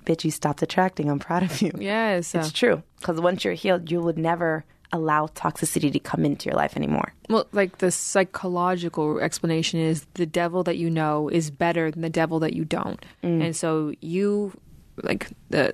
bitch, 0.03 0.23
you 0.23 0.31
stopped 0.31 0.63
attracting. 0.63 1.09
I'm 1.09 1.19
proud 1.19 1.43
of 1.43 1.61
you. 1.61 1.71
Yes. 1.77 2.33
It's 2.33 2.51
true. 2.51 2.81
Because 2.99 3.21
once 3.21 3.45
you're 3.45 3.53
healed, 3.53 3.91
you 3.91 4.01
would 4.01 4.17
never 4.17 4.65
allow 4.93 5.27
toxicity 5.27 5.91
to 5.91 5.99
come 5.99 6.23
into 6.23 6.47
your 6.47 6.55
life 6.55 6.77
anymore. 6.77 7.13
Well, 7.29 7.47
like 7.51 7.79
the 7.79 7.91
psychological 7.91 9.19
explanation 9.19 9.79
is 9.79 10.05
the 10.13 10.25
devil 10.25 10.63
that 10.63 10.77
you 10.77 10.89
know 10.89 11.27
is 11.29 11.51
better 11.51 11.91
than 11.91 12.01
the 12.01 12.09
devil 12.09 12.39
that 12.39 12.53
you 12.53 12.63
don't. 12.63 13.03
Mm. 13.23 13.43
And 13.43 13.55
so 13.55 13.93
you 13.99 14.53
like 15.01 15.29
the 15.49 15.73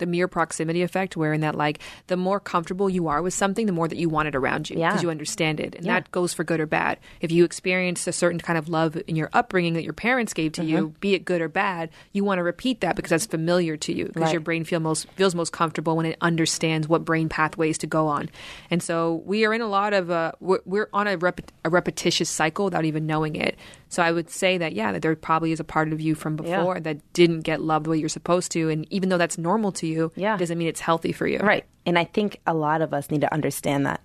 the 0.00 0.06
mere 0.06 0.26
proximity 0.28 0.82
effect 0.82 1.16
wherein 1.16 1.40
that 1.40 1.54
like 1.54 1.78
the 2.08 2.16
more 2.16 2.40
comfortable 2.40 2.90
you 2.90 3.06
are 3.06 3.22
with 3.22 3.32
something 3.32 3.66
the 3.66 3.72
more 3.72 3.86
that 3.86 3.96
you 3.98 4.08
want 4.08 4.26
it 4.26 4.34
around 4.34 4.68
you 4.68 4.76
Yeah. 4.78 4.88
because 4.88 5.02
you 5.02 5.10
understand 5.10 5.60
it 5.60 5.74
and 5.76 5.86
Yeah. 5.86 5.94
that 6.00 6.10
goes 6.10 6.34
for 6.34 6.42
good 6.42 6.58
or 6.60 6.66
bad 6.66 6.98
if 7.20 7.30
you 7.30 7.44
experience 7.44 8.06
a 8.08 8.12
certain 8.12 8.40
kind 8.40 8.58
of 8.58 8.68
love 8.68 9.00
in 9.06 9.14
your 9.14 9.30
upbringing 9.32 9.74
that 9.74 9.84
your 9.84 9.92
parents 9.92 10.34
gave 10.34 10.52
to 10.52 10.62
Mm-hmm. 10.62 10.70
you 10.70 10.94
be 11.00 11.14
it 11.14 11.24
good 11.24 11.40
or 11.40 11.48
bad 11.48 11.90
you 12.12 12.24
want 12.24 12.38
to 12.38 12.42
repeat 12.42 12.80
that 12.80 12.96
because 12.96 13.10
that's 13.10 13.26
familiar 13.26 13.76
to 13.76 13.92
you 13.92 14.06
because 14.06 14.22
Right. 14.22 14.32
your 14.32 14.40
brain 14.40 14.64
feel 14.64 14.80
most 14.80 15.06
feels 15.16 15.34
most 15.36 15.52
comfortable 15.52 15.96
when 15.96 16.06
it 16.06 16.16
understands 16.20 16.88
what 16.88 17.04
brain 17.04 17.28
pathways 17.28 17.78
to 17.78 17.86
go 17.86 18.08
on 18.08 18.28
and 18.70 18.82
so 18.82 19.22
we 19.24 19.44
are 19.44 19.54
in 19.54 19.60
a 19.60 19.68
lot 19.68 19.92
of 19.92 20.10
uh, 20.10 20.32
we're, 20.40 20.60
we're 20.64 20.88
on 20.92 21.06
a, 21.06 21.16
rep- 21.16 21.52
a 21.64 21.70
repetitious 21.70 22.28
cycle 22.28 22.64
without 22.64 22.84
even 22.84 23.06
knowing 23.06 23.36
it 23.36 23.56
so 23.90 24.02
i 24.02 24.10
would 24.10 24.30
say 24.30 24.56
that 24.56 24.72
yeah 24.72 24.92
that 24.92 25.02
there 25.02 25.14
probably 25.14 25.52
is 25.52 25.60
a 25.60 25.64
part 25.64 25.92
of 25.92 26.00
you 26.00 26.14
from 26.14 26.36
before 26.36 26.80
that 26.80 26.96
didn't 27.12 27.40
get 27.40 27.60
loved 27.60 27.84
the 27.84 27.90
way 27.90 27.98
you're 27.98 28.08
supposed 28.08 28.50
to 28.50 28.70
and 28.70 28.90
even 28.90 29.10
though 29.10 29.18
that's 29.18 29.36
normal 29.36 29.70
to 29.72 29.86
you 29.86 30.10
Yeah. 30.16 30.38
doesn't 30.38 30.56
mean 30.56 30.68
it's 30.68 30.80
healthy 30.80 31.12
for 31.12 31.26
you 31.26 31.38
Right. 31.40 31.66
And 31.86 31.98
I 31.98 32.04
think 32.04 32.40
a 32.46 32.54
lot 32.54 32.82
of 32.82 32.92
us 32.94 33.10
need 33.10 33.22
to 33.22 33.32
understand 33.32 33.86
that. 33.86 34.00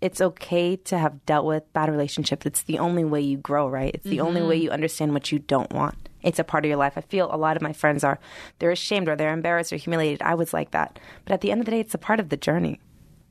It's 0.00 0.20
okay 0.20 0.76
to 0.76 0.96
have 0.96 1.26
dealt 1.26 1.44
with 1.44 1.70
bad 1.74 1.90
relationships. 1.90 2.46
It's 2.46 2.62
the 2.62 2.78
only 2.78 3.04
way 3.04 3.20
you 3.20 3.36
grow, 3.36 3.68
right? 3.68 3.94
It's 3.94 4.04
the 4.04 4.20
only 4.20 4.40
way 4.40 4.56
mm-hmm. 4.56 4.64
you 4.64 4.70
understand 4.70 5.12
what 5.12 5.30
you 5.30 5.38
don't 5.38 5.70
want. 5.72 5.96
It's 6.22 6.38
a 6.38 6.44
part 6.44 6.64
of 6.64 6.68
your 6.68 6.78
life. 6.78 6.94
I 6.96 7.02
feel 7.02 7.28
a 7.30 7.36
lot 7.36 7.56
of 7.56 7.62
my 7.62 7.74
friends 7.74 8.04
are 8.04 8.18
they're 8.58 8.70
ashamed 8.70 9.08
or 9.08 9.16
they're 9.16 9.34
embarrassed 9.34 9.72
or 9.72 9.76
humiliated. 9.76 10.22
I 10.22 10.34
was 10.34 10.54
like 10.54 10.70
that. 10.70 10.98
But 11.26 11.34
at 11.34 11.40
the 11.42 11.50
end 11.50 11.60
of 11.60 11.66
the 11.66 11.72
day, 11.72 11.80
it's 11.80 11.94
a 11.94 11.98
part 11.98 12.20
of 12.20 12.30
the 12.30 12.36
journey. 12.38 12.80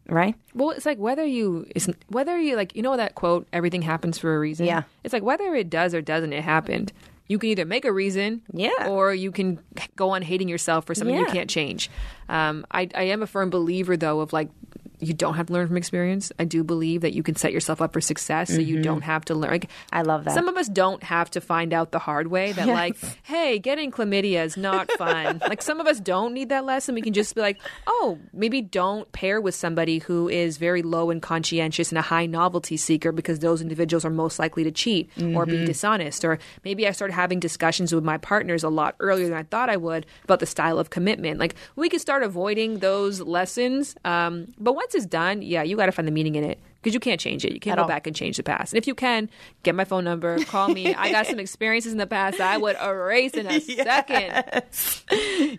Right? 0.09 0.35
Well, 0.53 0.71
it's 0.71 0.85
like 0.85 0.97
whether 0.97 1.23
you 1.25 1.65
it's 1.75 1.87
whether 2.09 2.37
you 2.39 2.55
like 2.55 2.75
you 2.75 2.81
know 2.81 2.97
that 2.97 3.15
quote 3.15 3.47
everything 3.53 3.81
happens 3.81 4.17
for 4.17 4.35
a 4.35 4.39
reason. 4.39 4.65
Yeah. 4.65 4.83
It's 5.03 5.13
like 5.13 5.23
whether 5.23 5.53
it 5.55 5.69
does 5.69 5.93
or 5.93 6.01
doesn't 6.01 6.33
it 6.33 6.43
happened. 6.43 6.91
You 7.27 7.37
can 7.37 7.49
either 7.51 7.63
make 7.65 7.85
a 7.85 7.93
reason, 7.93 8.41
Yeah. 8.53 8.87
or 8.87 9.13
you 9.13 9.31
can 9.31 9.59
go 9.95 10.09
on 10.09 10.23
hating 10.23 10.49
yourself 10.49 10.85
for 10.87 10.95
something 10.95 11.15
you 11.15 11.27
can't 11.27 11.47
change. 11.47 11.87
Um, 12.27 12.65
I, 12.71 12.89
I 12.95 13.03
am 13.03 13.21
a 13.21 13.27
firm 13.27 13.51
believer, 13.51 13.95
though, 13.95 14.19
of 14.21 14.33
like 14.33 14.49
you 14.99 15.13
don't 15.13 15.35
have 15.35 15.47
to 15.47 15.53
learn 15.53 15.67
from 15.67 15.77
experience. 15.77 16.31
I 16.39 16.43
do 16.45 16.63
believe 16.63 17.01
that 17.01 17.13
you 17.13 17.23
can 17.23 17.35
set 17.35 17.53
yourself 17.53 17.81
up 17.81 17.93
for 17.93 18.01
success, 18.01 18.49
so 18.49 18.59
you 18.59 18.81
don't 18.81 19.01
have 19.01 19.25
to 19.25 19.35
learn. 19.35 19.51
Like, 19.51 19.59
Mm-hmm. 19.69 19.95
I 19.95 20.01
love 20.03 20.23
that. 20.25 20.33
Some 20.33 20.47
of 20.47 20.55
us 20.57 20.67
don't 20.67 21.01
have 21.03 21.29
to 21.31 21.41
find 21.41 21.73
out 21.73 21.91
the 21.91 21.99
hard 21.99 22.27
way 22.27 22.51
that, 22.53 22.67
like, 22.67 22.95
hey, 23.23 23.59
getting 23.59 23.91
chlamydia 23.91 24.43
is 24.45 24.57
not 24.57 24.91
fun. 24.97 25.41
like, 25.47 25.61
some 25.61 25.79
of 25.79 25.87
us 25.87 25.99
don't 25.99 26.33
need 26.33 26.49
that 26.49 26.65
lesson. 26.65 26.95
We 26.95 27.01
can 27.01 27.13
just 27.13 27.33
be 27.35 27.41
like, 27.41 27.59
oh, 27.87 28.19
maybe 28.33 28.61
don't 28.61 29.11
pair 29.11 29.41
with 29.41 29.55
somebody 29.55 29.99
who 29.99 30.29
is 30.29 30.57
very 30.57 30.81
low 30.81 31.09
and 31.09 31.21
conscientious 31.21 31.89
and 31.89 31.97
a 31.97 32.01
high 32.01 32.25
novelty 32.25 32.77
seeker 32.77 33.11
because 33.11 33.39
those 33.39 33.61
individuals 33.61 34.05
are 34.05 34.09
most 34.09 34.39
likely 34.39 34.63
to 34.63 34.71
cheat 34.71 35.09
or 35.35 35.45
be 35.45 35.65
dishonest. 35.65 36.23
Or 36.25 36.39
maybe 36.63 36.87
I 36.87 36.91
started 36.91 37.13
having 37.13 37.39
discussions 37.39 37.93
with 37.93 38.03
my 38.03 38.17
partners 38.17 38.63
a 38.63 38.69
lot 38.69 38.95
earlier 38.99 39.27
than 39.27 39.37
I 39.37 39.43
thought 39.43 39.69
I 39.69 39.77
would 39.77 40.05
about 40.23 40.39
the 40.39 40.45
style 40.45 40.79
of 40.79 40.89
commitment. 40.89 41.39
Like, 41.39 41.55
we 41.75 41.89
could 41.89 42.01
start 42.01 42.23
avoiding 42.23 42.79
those 42.79 43.21
lessons. 43.21 43.95
Um, 44.05 44.53
but 44.59 44.73
once 44.73 44.88
it's 44.95 45.05
done, 45.05 45.41
yeah, 45.41 45.63
you 45.63 45.75
got 45.77 45.87
to 45.87 45.91
find 45.91 46.07
the 46.07 46.11
meaning 46.11 46.35
in 46.35 46.43
it 46.43 46.59
because 46.81 46.93
you 46.93 46.99
can't 46.99 47.19
change 47.19 47.43
it. 47.45 47.51
You 47.53 47.59
can't 47.59 47.73
At 47.73 47.77
go 47.77 47.81
all. 47.83 47.87
back 47.87 48.07
and 48.07 48.15
change 48.15 48.37
the 48.37 48.43
past. 48.43 48.73
And 48.73 48.77
if 48.77 48.87
you 48.87 48.95
can, 48.95 49.29
get 49.63 49.75
my 49.75 49.83
phone 49.85 50.03
number, 50.03 50.43
call 50.45 50.69
me. 50.69 50.93
I 50.95 51.11
got 51.11 51.27
some 51.27 51.39
experiences 51.39 51.91
in 51.91 51.97
the 51.97 52.07
past 52.07 52.37
that 52.37 52.51
I 52.53 52.57
would 52.57 52.77
erase 52.81 53.33
in 53.33 53.47
a 53.47 53.59
second. 53.59 54.63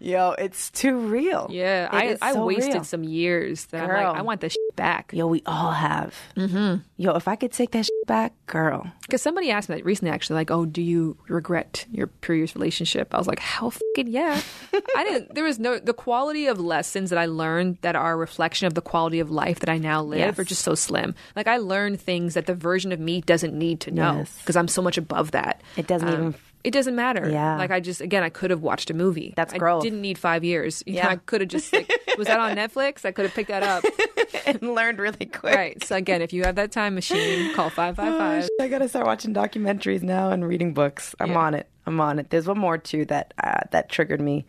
Yo, 0.01 0.33
it's 0.33 0.70
too 0.70 0.97
real. 0.99 1.49
Yeah, 1.51 1.87
It 2.05 2.18
I, 2.22 2.28
I 2.31 2.33
so 2.33 2.45
wasted 2.47 2.74
real. 2.74 2.85
some 2.85 3.05
years 3.05 3.66
that 3.66 3.83
I'm 3.83 3.89
Girl. 3.89 4.11
like, 4.12 4.18
I 4.18 4.22
want 4.22 4.41
this 4.41 4.53
shit 4.53 4.60
back. 4.81 5.12
Yo, 5.12 5.26
we 5.26 5.43
all 5.45 5.72
have. 5.72 6.14
Mm-hmm. 6.39 6.81
Yo, 6.97 7.12
if 7.14 7.28
I 7.28 7.37
could 7.37 7.53
take 7.53 7.72
that 7.72 7.85
shit 7.85 8.07
back, 8.07 8.33
girl. 8.47 8.91
Because 9.03 9.20
somebody 9.20 9.51
asked 9.51 9.68
me 9.68 9.76
that 9.76 9.85
recently, 9.85 10.11
actually, 10.11 10.37
like, 10.37 10.51
oh, 10.51 10.64
do 10.64 10.81
you 10.81 11.18
regret 11.28 11.85
your 11.93 12.07
previous 12.07 12.55
relationship? 12.55 13.14
I 13.14 13.18
was 13.18 13.26
like, 13.26 13.41
hell 13.41 13.70
fucking 13.70 14.07
yeah. 14.09 14.41
I 14.97 15.05
didn't, 15.05 15.35
there 15.35 15.45
was 15.45 15.59
no, 15.59 15.78
the 15.78 15.93
quality 15.93 16.47
of 16.47 16.59
lessons 16.59 17.11
that 17.11 17.18
I 17.18 17.26
learned 17.26 17.76
that 17.83 17.95
are 17.95 18.12
a 18.12 18.16
reflection 18.16 18.66
of 18.68 18.72
the 18.72 18.81
quality 18.81 19.20
of 19.20 19.31
life 19.31 19.61
that 19.61 19.68
I 19.68 19.76
now 19.76 20.03
live 20.03 20.18
Yes. 20.20 20.39
are 20.39 20.45
just 20.45 20.62
so 20.62 20.74
slim. 20.74 21.14
Like, 21.37 21.47
I 21.47 21.59
learned 21.59 22.01
things 22.01 22.33
that 22.33 22.47
the 22.47 22.55
version 22.55 22.91
of 22.91 22.99
me 23.01 23.20
doesn't 23.20 23.53
need 23.53 23.81
to 23.81 23.91
know 23.91 24.16
Yes. 24.20 24.39
because 24.39 24.57
I'm 24.57 24.68
so 24.68 24.81
much 24.81 24.97
above 24.97 25.33
that. 25.33 25.61
It 25.76 25.87
doesn't 25.87 26.09
Um, 26.09 26.14
even- 26.14 26.35
It 26.63 26.73
doesn't 26.73 26.95
matter. 26.95 27.29
Yeah. 27.31 27.57
Like, 27.57 27.71
I 27.71 27.81
just, 27.81 28.01
again, 28.01 28.23
I 28.23 28.29
could 28.29 28.51
have 28.51 28.61
watched 28.63 28.91
a 28.91 28.95
movie. 28.95 29.33
That's 29.37 29.55
I 29.55 29.59
growth. 29.59 29.83
didn't 29.83 30.03
need 30.03 30.19
five 30.19 30.45
years. 30.45 30.83
You 30.87 30.95
know, 30.95 30.99
Yeah. 31.01 31.09
I 31.09 31.17
could 31.17 31.41
have 31.41 31.49
just, 31.49 31.73
like, 31.73 31.91
was 32.19 32.27
that 32.27 32.39
on 32.39 32.55
Netflix? 32.57 33.05
I 33.05 33.13
could 33.13 33.25
have 33.25 33.35
picked 33.35 33.49
that 33.49 33.63
up. 33.63 33.85
and 34.47 34.63
learned 34.75 34.99
really 34.99 35.27
quick. 35.27 35.55
right. 35.55 35.83
So, 35.85 35.97
again, 35.97 36.21
if 36.23 36.33
you 36.33 36.43
have 36.45 36.57
that 36.57 36.71
time 36.73 36.95
machine, 36.95 37.55
call 37.55 37.71
555. 37.71 38.49
I 38.61 38.69
gotta 38.69 38.89
start 38.89 39.07
watching 39.07 39.33
documentaries 39.35 40.03
now 40.03 40.31
and 40.31 40.47
reading 40.47 40.75
books. 40.75 41.15
I'm 41.19 41.31
Yeah. 41.31 41.39
on 41.39 41.55
it. 41.55 41.67
I'm 41.87 42.01
on 42.01 42.19
it. 42.19 42.31
There's 42.31 42.47
one 42.47 42.59
more 42.59 42.77
too 42.79 43.05
that 43.07 43.33
uh, 43.43 43.61
that 43.73 43.89
triggered 43.89 44.21
me, 44.21 44.45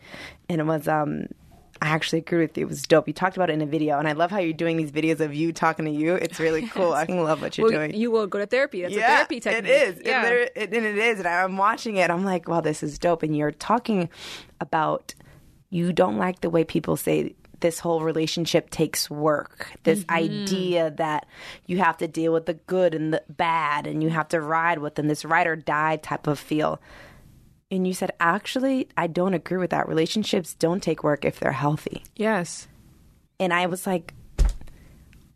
and 0.48 0.60
it 0.60 0.64
was 0.64 0.86
um. 0.86 1.26
I 1.82 1.88
actually 1.88 2.20
agree 2.20 2.38
with 2.38 2.56
you. 2.56 2.64
It 2.64 2.68
was 2.68 2.82
dope. 2.82 3.08
You 3.08 3.12
talked 3.12 3.36
about 3.36 3.50
it 3.50 3.54
in 3.54 3.60
a 3.60 3.66
video, 3.66 3.98
and 3.98 4.06
I 4.06 4.12
love 4.12 4.30
how 4.30 4.38
you're 4.38 4.52
doing 4.52 4.76
these 4.76 4.92
videos 4.92 5.18
of 5.20 5.34
you 5.34 5.52
talking 5.52 5.84
to 5.84 5.90
you. 5.90 6.14
It's 6.14 6.38
really 6.38 6.68
cool. 6.68 6.92
I 6.92 7.04
love 7.04 7.42
what 7.42 7.58
you're 7.58 7.66
Well, 7.68 7.76
doing. 7.76 7.94
you 7.94 8.10
will 8.12 8.28
go 8.28 8.38
to 8.38 8.46
therapy. 8.46 8.82
That's 8.82 8.94
a 8.94 9.00
therapy 9.00 9.40
technique. 9.40 9.72
It 9.72 9.88
is. 9.98 10.02
Yeah. 10.04 10.26
It 10.28 10.52
it- 10.54 10.72
and 10.74 10.86
it 10.86 10.96
is. 10.96 11.18
And 11.18 11.26
I'm 11.28 11.56
watching 11.56 11.96
it. 11.96 12.08
I'm 12.10 12.24
like, 12.24 12.48
wow, 12.48 12.60
this 12.60 12.82
is 12.84 12.98
dope. 12.98 13.22
And 13.24 13.36
you're 13.36 13.50
talking 13.50 14.08
about 14.60 15.14
you 15.70 15.92
don't 15.92 16.18
like 16.18 16.40
the 16.40 16.50
way 16.50 16.64
people 16.64 16.96
say 16.96 17.34
this 17.60 17.78
whole 17.78 18.02
relationship 18.02 18.70
takes 18.70 19.08
work. 19.10 19.68
This 19.84 20.04
Mm-hmm. 20.04 20.16
idea 20.16 20.90
that 20.98 21.26
you 21.66 21.78
have 21.78 21.96
to 21.98 22.08
deal 22.08 22.32
with 22.32 22.46
the 22.46 22.54
good 22.54 22.94
and 22.94 23.12
the 23.12 23.22
bad 23.28 23.86
and 23.86 24.02
you 24.02 24.10
have 24.10 24.28
to 24.28 24.40
ride 24.40 24.78
with 24.78 24.94
them, 24.96 25.08
this 25.08 25.24
ride 25.24 25.46
or 25.46 25.56
die 25.56 25.96
type 25.96 26.26
of 26.26 26.38
feel. 26.38 26.80
And 27.72 27.86
you 27.86 27.94
said, 27.94 28.12
actually, 28.20 28.86
I 28.96 29.06
don't 29.08 29.34
agree 29.34 29.56
with 29.58 29.70
that. 29.70 29.88
Relationships 29.88 30.54
don't 30.54 30.82
take 30.82 31.02
work 31.02 31.24
if 31.24 31.40
they're 31.40 31.50
healthy. 31.52 32.04
Yes. 32.14 32.68
And 33.40 33.52
I 33.52 33.66
was 33.66 33.86
like, 33.86 34.12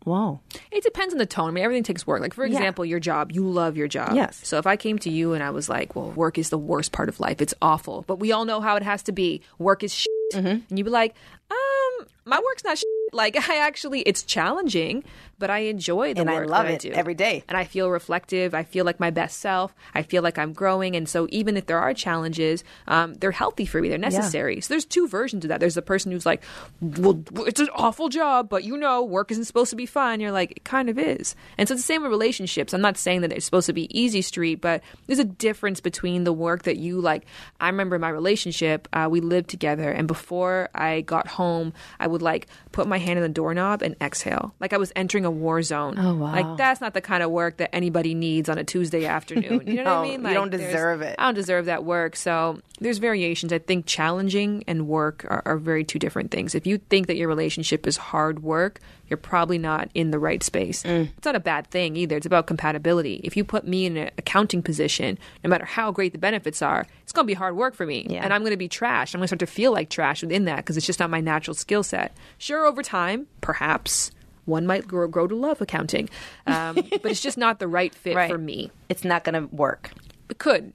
whoa. 0.03 0.39
It 0.71 0.83
depends 0.83 1.13
on 1.13 1.17
the 1.17 1.25
tone. 1.25 1.49
I 1.49 1.51
mean, 1.51 1.63
everything 1.63 1.83
takes 1.83 2.07
work. 2.07 2.21
Like, 2.21 2.33
for 2.33 2.45
Yeah. 2.45 2.55
example, 2.55 2.85
your 2.85 2.99
job. 2.99 3.31
You 3.31 3.49
love 3.49 3.75
your 3.75 3.87
job. 3.87 4.15
Yes. 4.15 4.39
So 4.43 4.57
if 4.57 4.67
I 4.67 4.75
came 4.77 4.99
to 4.99 5.09
you 5.09 5.33
and 5.33 5.43
I 5.43 5.49
was 5.49 5.67
like, 5.67 5.95
well, 5.95 6.11
work 6.11 6.37
is 6.37 6.49
the 6.49 6.57
worst 6.57 6.91
part 6.91 7.09
of 7.09 7.19
life. 7.19 7.41
It's 7.41 7.53
awful. 7.61 8.03
But 8.07 8.19
we 8.19 8.31
all 8.31 8.45
know 8.45 8.61
how 8.61 8.75
it 8.75 8.83
has 8.83 9.03
to 9.03 9.11
be. 9.11 9.41
Work 9.57 9.83
is 9.83 9.93
shit. 9.93 10.07
Mm-hmm. 10.33 10.47
And 10.47 10.77
you'd 10.77 10.85
be 10.85 10.89
like, 10.91 11.15
um, 11.51 12.07
my 12.25 12.39
work's 12.39 12.63
not 12.63 12.77
shit. 12.77 12.87
Like, 13.13 13.35
I 13.49 13.57
actually, 13.65 14.01
it's 14.01 14.23
challenging, 14.23 15.03
but 15.39 15.49
I 15.49 15.59
enjoy 15.59 16.13
the 16.13 16.21
And 16.21 16.29
I 16.29 16.35
work 16.35 16.49
love 16.49 16.65
that 16.65 16.85
it 16.85 16.91
do. 16.91 16.91
every 16.91 17.13
day. 17.13 17.43
And 17.47 17.57
I 17.57 17.63
feel 17.63 17.89
reflective. 17.89 18.53
I 18.53 18.63
feel 18.63 18.85
like 18.85 18.99
my 18.99 19.09
best 19.11 19.39
self. 19.39 19.73
I 19.93 20.01
feel 20.03 20.23
like 20.23 20.37
I'm 20.37 20.53
growing. 20.53 20.95
And 20.95 21.07
so 21.07 21.27
even 21.29 21.57
if 21.57 21.65
there 21.67 21.79
are 21.79 21.93
challenges, 21.93 22.63
um, 22.87 23.13
they're 23.15 23.31
healthy 23.31 23.65
for 23.65 23.81
me. 23.81 23.89
They're 23.89 23.97
necessary. 23.97 24.61
So 24.61 24.73
there's 24.73 24.85
two 24.85 25.07
versions 25.07 25.45
of 25.45 25.49
that. 25.49 25.59
There's 25.59 25.75
the 25.75 25.81
person 25.81 26.11
who's 26.11 26.25
like, 26.25 26.43
well, 26.81 27.21
it's 27.45 27.59
an 27.59 27.69
awful 27.75 28.09
job, 28.09 28.49
but 28.49 28.63
you 28.63 28.77
know, 28.77 29.03
work 29.03 29.31
isn't 29.31 29.45
supposed 29.45 29.69
to 29.69 29.75
be 29.75 29.85
fun. 29.85 30.19
You're 30.19 30.31
like, 30.31 30.51
it 30.51 30.63
kind 30.63 30.89
of 30.89 30.97
is. 30.97 31.35
And 31.57 31.67
so 31.67 31.73
it's 31.73 31.83
the 31.83 31.85
same 31.85 32.01
with 32.01 32.11
relationships. 32.11 32.73
I'm 32.73 32.81
not 32.81 32.97
saying 32.97 33.21
that 33.21 33.31
it's 33.31 33.45
supposed 33.45 33.67
to 33.67 33.73
be 33.73 33.87
easy 33.97 34.21
street, 34.21 34.61
but 34.61 34.81
there's 35.05 35.19
a 35.19 35.23
difference 35.25 35.81
between 35.81 36.23
the 36.23 36.33
work 36.33 36.63
that 36.63 36.77
you 36.77 36.99
like. 36.99 37.25
I 37.59 37.67
remember 37.67 37.99
my 37.99 38.09
relationship, 38.09 38.87
uh, 38.93 39.07
we 39.09 39.21
lived 39.21 39.49
together, 39.49 39.91
and 39.91 40.07
before 40.07 40.69
I 40.73 41.01
got 41.01 41.27
home, 41.27 41.73
I 41.99 42.07
would 42.07 42.21
like 42.21 42.47
put 42.71 42.87
my 42.87 42.97
hand 42.97 43.19
on 43.19 43.23
the 43.23 43.29
doorknob 43.29 43.81
and 43.81 43.95
exhale, 44.01 44.53
like 44.59 44.73
I 44.73 44.77
was 44.77 44.91
entering 44.95 45.25
a 45.27 45.31
war 45.31 45.61
zone. 45.61 45.99
Oh, 45.99 46.15
wow. 46.15 46.31
Like 46.31 46.57
that's 46.57 46.81
not 46.81 46.93
the 46.93 47.01
kind 47.01 47.21
of 47.21 47.29
work 47.29 47.57
that 47.57 47.73
anybody 47.75 48.15
needs 48.15 48.49
on 48.49 48.57
a 48.57 48.63
Tuesday 48.63 49.05
afternoon. 49.05 49.67
You 49.67 49.83
know 49.83 49.99
what 49.99 49.99
I 49.99 50.01
mean? 50.09 50.23
Like, 50.23 50.31
you 50.31 50.35
don't 50.35 50.49
deserve 50.49 51.01
it. 51.01 51.15
I 51.19 51.25
don't 51.25 51.35
deserve 51.35 51.65
that 51.65 51.83
work. 51.83 52.15
So 52.15 52.59
there's 52.79 52.97
variations. 52.97 53.53
I 53.53 53.59
think 53.59 53.85
challenging 53.85 54.63
and 54.67 54.87
work 54.87 55.25
are, 55.29 55.43
are 55.45 55.57
very 55.57 55.83
two 55.83 55.99
different 55.99 56.31
things. 56.31 56.55
If 56.55 56.65
you 56.65 56.77
think 56.77 57.07
that 57.07 57.17
your 57.17 57.27
relationship 57.27 57.85
is 57.85 57.97
hard 57.97 58.41
work, 58.41 58.79
you're 59.09 59.17
probably 59.17 59.57
not 59.57 59.89
in 59.93 60.11
the 60.11 60.19
right 60.19 60.43
space. 60.43 60.83
Mm. 60.83 61.09
It's 61.17 61.25
not 61.25 61.35
a 61.35 61.39
bad 61.39 61.67
thing 61.67 61.95
either. 61.95 62.17
It's 62.17 62.25
about 62.25 62.47
compatibility. 62.47 63.21
If 63.23 63.37
you 63.37 63.43
put 63.43 63.65
me 63.67 63.85
in 63.85 63.97
an 63.97 64.11
accounting 64.17 64.61
position, 64.61 65.17
no 65.43 65.49
matter 65.49 65.65
how 65.65 65.91
great 65.91 66.11
the 66.11 66.17
benefits 66.17 66.61
are, 66.61 66.85
it's 67.03 67.13
going 67.13 67.25
to 67.25 67.27
be 67.27 67.33
hard 67.33 67.55
work 67.55 67.73
for 67.73 67.85
me. 67.85 68.05
Yeah. 68.09 68.23
And 68.23 68.33
I'm 68.33 68.41
going 68.41 68.51
to 68.51 68.57
be 68.57 68.67
trash. 68.67 69.13
I'm 69.13 69.19
going 69.19 69.25
to 69.25 69.27
start 69.29 69.39
to 69.39 69.47
feel 69.47 69.71
like 69.71 69.89
trash 69.89 70.21
within 70.21 70.45
that 70.45 70.57
because 70.57 70.77
it's 70.77 70.85
just 70.85 70.99
not 70.99 71.09
my 71.09 71.21
natural 71.21 71.53
skill 71.53 71.83
set. 71.83 72.15
Sure, 72.37 72.65
over 72.65 72.83
time, 72.83 73.27
perhaps. 73.41 74.11
One 74.47 74.65
might 74.65 74.87
grow, 74.87 75.07
grow 75.07 75.27
to 75.27 75.35
love 75.35 75.61
accounting, 75.61 76.09
um, 76.47 76.75
but 77.03 77.05
it's 77.11 77.21
just 77.21 77.37
not 77.37 77.59
the 77.59 77.67
right 77.67 77.93
fit 77.93 78.15
Right. 78.15 78.29
for 78.31 78.37
me 78.39 78.71
It's 78.89 79.03
not 79.03 79.23
going 79.23 79.33
to 79.49 79.55
work. 79.55 79.91
it 80.29 80.39
could. 80.39 80.73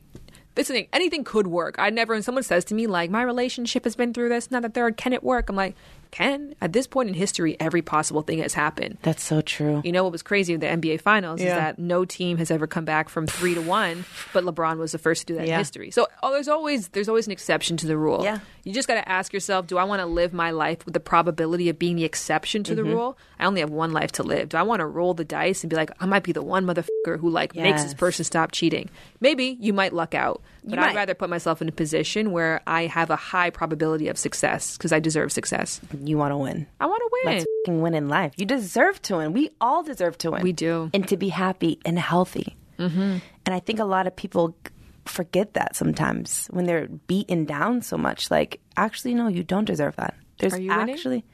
This 0.54 0.68
thing, 0.68 0.86
anything 0.92 1.24
could 1.24 1.46
work. 1.46 1.76
I 1.78 1.88
never. 1.90 2.12
When 2.12 2.22
someone 2.22 2.44
says 2.44 2.64
to 2.66 2.74
me 2.74 2.86
like, 2.86 3.08
"My 3.10 3.22
relationship 3.22 3.84
has 3.84 3.96
been 3.96 4.12
through 4.12 4.28
this," 4.28 4.50
not 4.50 4.60
that 4.62 4.74
third, 4.74 4.98
can 4.98 5.14
it 5.14 5.24
work? 5.24 5.48
I'm 5.48 5.56
like, 5.56 5.74
can. 6.12 6.54
At 6.60 6.72
this 6.72 6.86
point 6.86 7.08
in 7.08 7.14
history, 7.14 7.56
every 7.58 7.82
possible 7.82 8.22
thing 8.22 8.38
has 8.38 8.54
happened. 8.54 8.98
That's 9.02 9.22
so 9.24 9.40
true. 9.40 9.80
You 9.84 9.90
know 9.90 10.04
what 10.04 10.12
was 10.12 10.22
crazy 10.22 10.52
with 10.54 10.60
the 10.60 10.68
NBA 10.68 11.00
Finals 11.00 11.40
is 11.40 11.46
that 11.46 11.78
no 11.78 12.04
team 12.04 12.38
has 12.38 12.50
ever 12.52 12.66
come 12.68 12.84
back 12.84 13.08
from 13.08 13.26
three 13.26 13.54
to 13.54 13.62
one, 13.62 14.04
but 14.32 14.44
LeBron 14.44 14.76
was 14.78 14.92
the 14.92 14.98
first 14.98 15.22
to 15.22 15.26
do 15.32 15.34
that 15.38 15.48
Yeah. 15.48 15.54
in 15.54 15.58
history. 15.60 15.90
So 15.90 16.06
oh, 16.22 16.30
there's 16.32 16.48
always 16.48 16.88
there's 16.88 17.08
always 17.08 17.26
an 17.26 17.32
exception 17.32 17.76
to 17.78 17.86
the 17.86 17.96
rule. 17.96 18.22
Yeah. 18.22 18.38
you 18.62 18.72
just 18.72 18.86
got 18.86 18.94
to 18.94 19.08
ask 19.08 19.32
yourself: 19.32 19.66
Do 19.66 19.78
I 19.78 19.84
want 19.84 20.00
to 20.00 20.06
live 20.06 20.32
my 20.32 20.50
life 20.52 20.84
with 20.84 20.94
the 20.94 21.00
probability 21.00 21.68
of 21.68 21.78
being 21.78 21.96
the 21.96 22.04
exception 22.04 22.62
to 22.64 22.72
Mm-hmm. 22.74 22.84
the 22.84 22.94
rule? 22.94 23.18
I 23.40 23.46
only 23.46 23.60
have 23.60 23.70
one 23.70 23.90
life 23.92 24.12
to 24.12 24.22
live. 24.22 24.50
Do 24.50 24.56
I 24.58 24.62
want 24.62 24.80
to 24.80 24.86
roll 24.86 25.14
the 25.14 25.24
dice 25.24 25.64
and 25.64 25.70
be 25.70 25.76
like, 25.76 25.90
I 25.98 26.06
might 26.06 26.22
be 26.22 26.32
the 26.32 26.42
one 26.42 26.64
motherfucker 26.64 27.18
who 27.18 27.28
like 27.30 27.56
makes 27.56 27.82
this 27.82 27.94
person 27.94 28.24
stop 28.24 28.52
cheating? 28.52 28.88
Maybe 29.20 29.56
you 29.60 29.72
might 29.72 29.92
luck 29.92 30.14
out, 30.14 30.42
but. 30.64 30.78
I'd 30.78 30.94
rather 30.94 31.14
put 31.14 31.30
myself 31.30 31.60
in 31.60 31.68
a 31.68 31.72
position 31.72 32.32
where 32.32 32.60
I 32.66 32.86
have 32.86 33.10
a 33.10 33.16
high 33.16 33.50
probability 33.50 34.08
of 34.08 34.18
success 34.18 34.76
because 34.76 34.92
I 34.92 35.00
deserve 35.00 35.32
success. 35.32 35.80
You 36.02 36.18
want 36.18 36.32
to 36.32 36.36
win. 36.36 36.66
I 36.80 36.86
want 36.86 37.00
to 37.00 37.10
win. 37.12 37.34
Let's 37.34 37.46
fucking 37.64 37.80
win 37.80 37.94
in 37.94 38.08
life. 38.08 38.32
You 38.36 38.46
deserve 38.46 39.00
to 39.02 39.16
win. 39.16 39.32
We 39.32 39.50
all 39.60 39.82
deserve 39.82 40.18
to 40.18 40.30
win. 40.30 40.42
We 40.42 40.52
do. 40.52 40.90
And 40.94 41.06
to 41.08 41.16
be 41.16 41.28
happy 41.28 41.78
and 41.84 41.98
healthy. 41.98 42.56
Mm-hmm. 42.78 43.18
And 43.46 43.54
I 43.54 43.60
think 43.60 43.78
a 43.78 43.84
lot 43.84 44.06
of 44.06 44.14
people 44.16 44.56
forget 45.04 45.54
that 45.54 45.76
sometimes 45.76 46.46
when 46.50 46.66
they're 46.66 46.88
beaten 46.88 47.44
down 47.44 47.82
so 47.82 47.96
much. 47.96 48.30
Like, 48.30 48.60
actually, 48.76 49.14
no, 49.14 49.28
you 49.28 49.42
don't 49.42 49.64
deserve 49.64 49.96
that. 49.96 50.14
There's 50.38 50.54
Are 50.54 50.60
you 50.60 50.70
winning? 50.70 50.94
actually, 50.94 51.24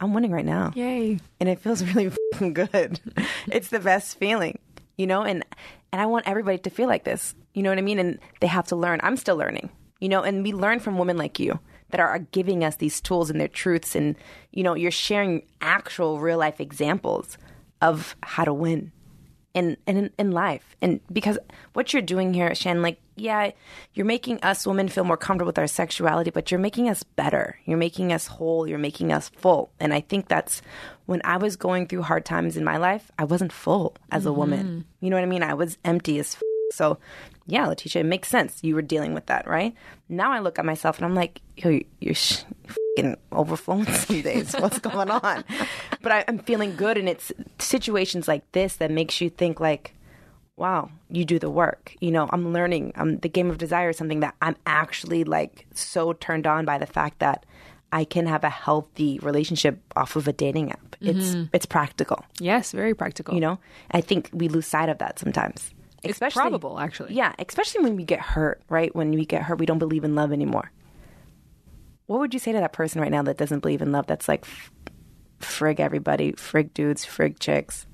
I'm 0.00 0.14
winning 0.14 0.30
right 0.30 0.44
now. 0.44 0.72
Yay. 0.74 1.18
and 1.40 1.48
it 1.48 1.60
feels 1.60 1.82
really 1.94 2.10
good. 2.52 3.00
it's 3.48 3.68
the 3.68 3.80
best 3.80 4.18
feeling, 4.18 4.58
you 4.96 5.06
know. 5.06 5.22
And 5.22 5.44
and 5.92 6.00
I 6.00 6.06
want 6.06 6.28
everybody 6.28 6.58
to 6.58 6.70
feel 6.70 6.88
like 6.88 7.04
this. 7.04 7.34
You 7.54 7.62
know 7.62 7.70
what 7.70 7.78
I 7.78 7.82
mean? 7.82 7.98
And 7.98 8.18
they 8.40 8.46
have 8.48 8.66
to 8.68 8.76
learn. 8.76 9.00
I'm 9.02 9.16
still 9.16 9.36
learning, 9.36 9.70
you 10.00 10.08
know. 10.08 10.22
And 10.22 10.42
we 10.42 10.52
learn 10.52 10.80
from 10.80 10.98
women 10.98 11.16
like 11.16 11.38
you 11.38 11.58
that 11.90 12.00
are, 12.00 12.08
are 12.08 12.18
giving 12.18 12.64
us 12.64 12.76
these 12.76 13.00
tools 13.00 13.30
and 13.30 13.40
their 13.40 13.48
truths, 13.48 13.94
and 13.94 14.16
you 14.52 14.62
know, 14.62 14.74
you're 14.74 14.90
sharing 14.90 15.42
actual 15.60 16.20
real 16.20 16.38
life 16.38 16.60
examples 16.60 17.38
of 17.80 18.16
how 18.22 18.44
to 18.44 18.52
win. 18.52 18.92
in, 19.54 19.76
in 19.86 20.10
in 20.18 20.32
life. 20.32 20.74
And 20.82 21.00
because 21.12 21.38
what 21.74 21.92
you're 21.92 22.02
doing 22.02 22.34
here, 22.34 22.54
Shan, 22.56 22.82
like, 22.82 22.98
yeah, 23.16 23.52
you're 23.94 24.04
making 24.04 24.40
us 24.42 24.66
women 24.66 24.88
feel 24.88 25.04
more 25.04 25.16
comfortable 25.16 25.50
with 25.50 25.58
our 25.58 25.68
sexuality, 25.68 26.30
but 26.30 26.50
you're 26.50 26.58
making 26.58 26.88
us 26.88 27.04
better. 27.04 27.56
You're 27.64 27.78
making 27.78 28.12
us 28.12 28.26
whole. 28.26 28.66
You're 28.66 28.78
making 28.78 29.12
us 29.12 29.28
full. 29.28 29.70
And 29.78 29.94
I 29.94 30.00
think 30.00 30.26
that's 30.26 30.60
when 31.06 31.20
I 31.24 31.36
was 31.36 31.54
going 31.54 31.86
through 31.86 32.02
hard 32.02 32.24
times 32.24 32.56
in 32.56 32.64
my 32.64 32.78
life, 32.78 33.12
I 33.16 33.24
wasn't 33.24 33.52
full 33.52 33.94
as 34.10 34.26
a 34.26 34.32
woman. 34.32 34.66
Mm-hmm. 34.66 35.04
You 35.04 35.10
know 35.10 35.16
what 35.16 35.22
I 35.22 35.26
mean? 35.26 35.44
I 35.44 35.54
was 35.54 35.78
empty 35.84 36.18
as 36.18 36.34
f- 36.34 36.42
so 36.72 36.98
yeah, 37.46 37.66
Letitia, 37.66 38.00
it 38.00 38.06
makes 38.06 38.28
sense. 38.28 38.60
You 38.62 38.74
were 38.74 38.82
dealing 38.82 39.12
with 39.14 39.26
that, 39.26 39.46
right? 39.46 39.74
Now 40.08 40.32
I 40.32 40.38
look 40.40 40.58
at 40.58 40.64
myself 40.64 40.96
and 40.96 41.04
I'm 41.04 41.14
like, 41.14 41.40
yo, 41.56 41.80
you're 42.00 42.14
sh- 42.14 42.42
fucking 42.66 43.16
overflowing 43.32 43.84
some 43.92 44.22
days. 44.22 44.54
What's 44.54 44.78
going 44.78 45.10
on? 45.10 45.44
But 46.02 46.12
I, 46.12 46.24
I'm 46.28 46.38
feeling 46.38 46.76
good, 46.76 46.96
and 46.96 47.08
it's 47.08 47.32
situations 47.58 48.28
like 48.28 48.50
this 48.52 48.76
that 48.76 48.90
makes 48.90 49.20
you 49.20 49.30
think 49.30 49.60
like, 49.60 49.94
wow, 50.56 50.90
you 51.10 51.24
do 51.24 51.38
the 51.38 51.50
work. 51.50 51.94
You 52.00 52.12
know, 52.12 52.28
I'm 52.32 52.52
learning. 52.52 52.92
Um, 52.96 53.18
the 53.18 53.28
game 53.28 53.50
of 53.50 53.58
desire 53.58 53.90
is 53.90 53.96
something 53.98 54.20
that 54.20 54.34
I'm 54.40 54.56
actually 54.66 55.24
like 55.24 55.66
so 55.74 56.12
turned 56.12 56.46
on 56.46 56.64
by 56.64 56.78
the 56.78 56.86
fact 56.86 57.18
that 57.18 57.44
I 57.92 58.04
can 58.04 58.26
have 58.26 58.42
a 58.44 58.50
healthy 58.50 59.18
relationship 59.20 59.80
off 59.96 60.16
of 60.16 60.26
a 60.28 60.32
dating 60.32 60.72
app. 60.72 60.96
It's 61.00 61.34
it's 61.52 61.66
practical. 61.66 62.24
Yes, 62.40 62.72
very 62.72 62.94
practical. 62.94 63.34
You 63.34 63.40
know, 63.40 63.58
I 63.90 64.00
think 64.00 64.30
we 64.32 64.48
lose 64.48 64.66
sight 64.66 64.88
of 64.88 64.98
that 64.98 65.18
sometimes. 65.18 65.70
It's 66.04 66.34
probable 66.34 66.78
actually. 66.78 67.14
Yeah, 67.14 67.32
especially 67.38 67.82
when 67.82 67.96
we 67.96 68.04
get 68.04 68.20
hurt, 68.20 68.62
right? 68.68 68.94
When 68.94 69.10
we 69.10 69.24
get 69.24 69.42
hurt, 69.42 69.58
we 69.58 69.66
don't 69.66 69.78
believe 69.78 70.04
in 70.04 70.14
love 70.14 70.32
anymore. 70.32 70.70
What 72.06 72.20
would 72.20 72.34
you 72.34 72.40
say 72.40 72.52
to 72.52 72.58
that 72.58 72.72
person 72.72 73.00
right 73.00 73.10
now 73.10 73.22
that 73.22 73.38
doesn't 73.38 73.60
believe 73.60 73.80
in 73.80 73.92
love? 73.92 74.06
That's 74.06 74.28
like, 74.28 74.46
frig 75.40 75.80
everybody, 75.80 76.32
frig 76.32 76.74
dudes, 76.74 77.04
frig 77.06 77.38
chicks. 77.38 77.86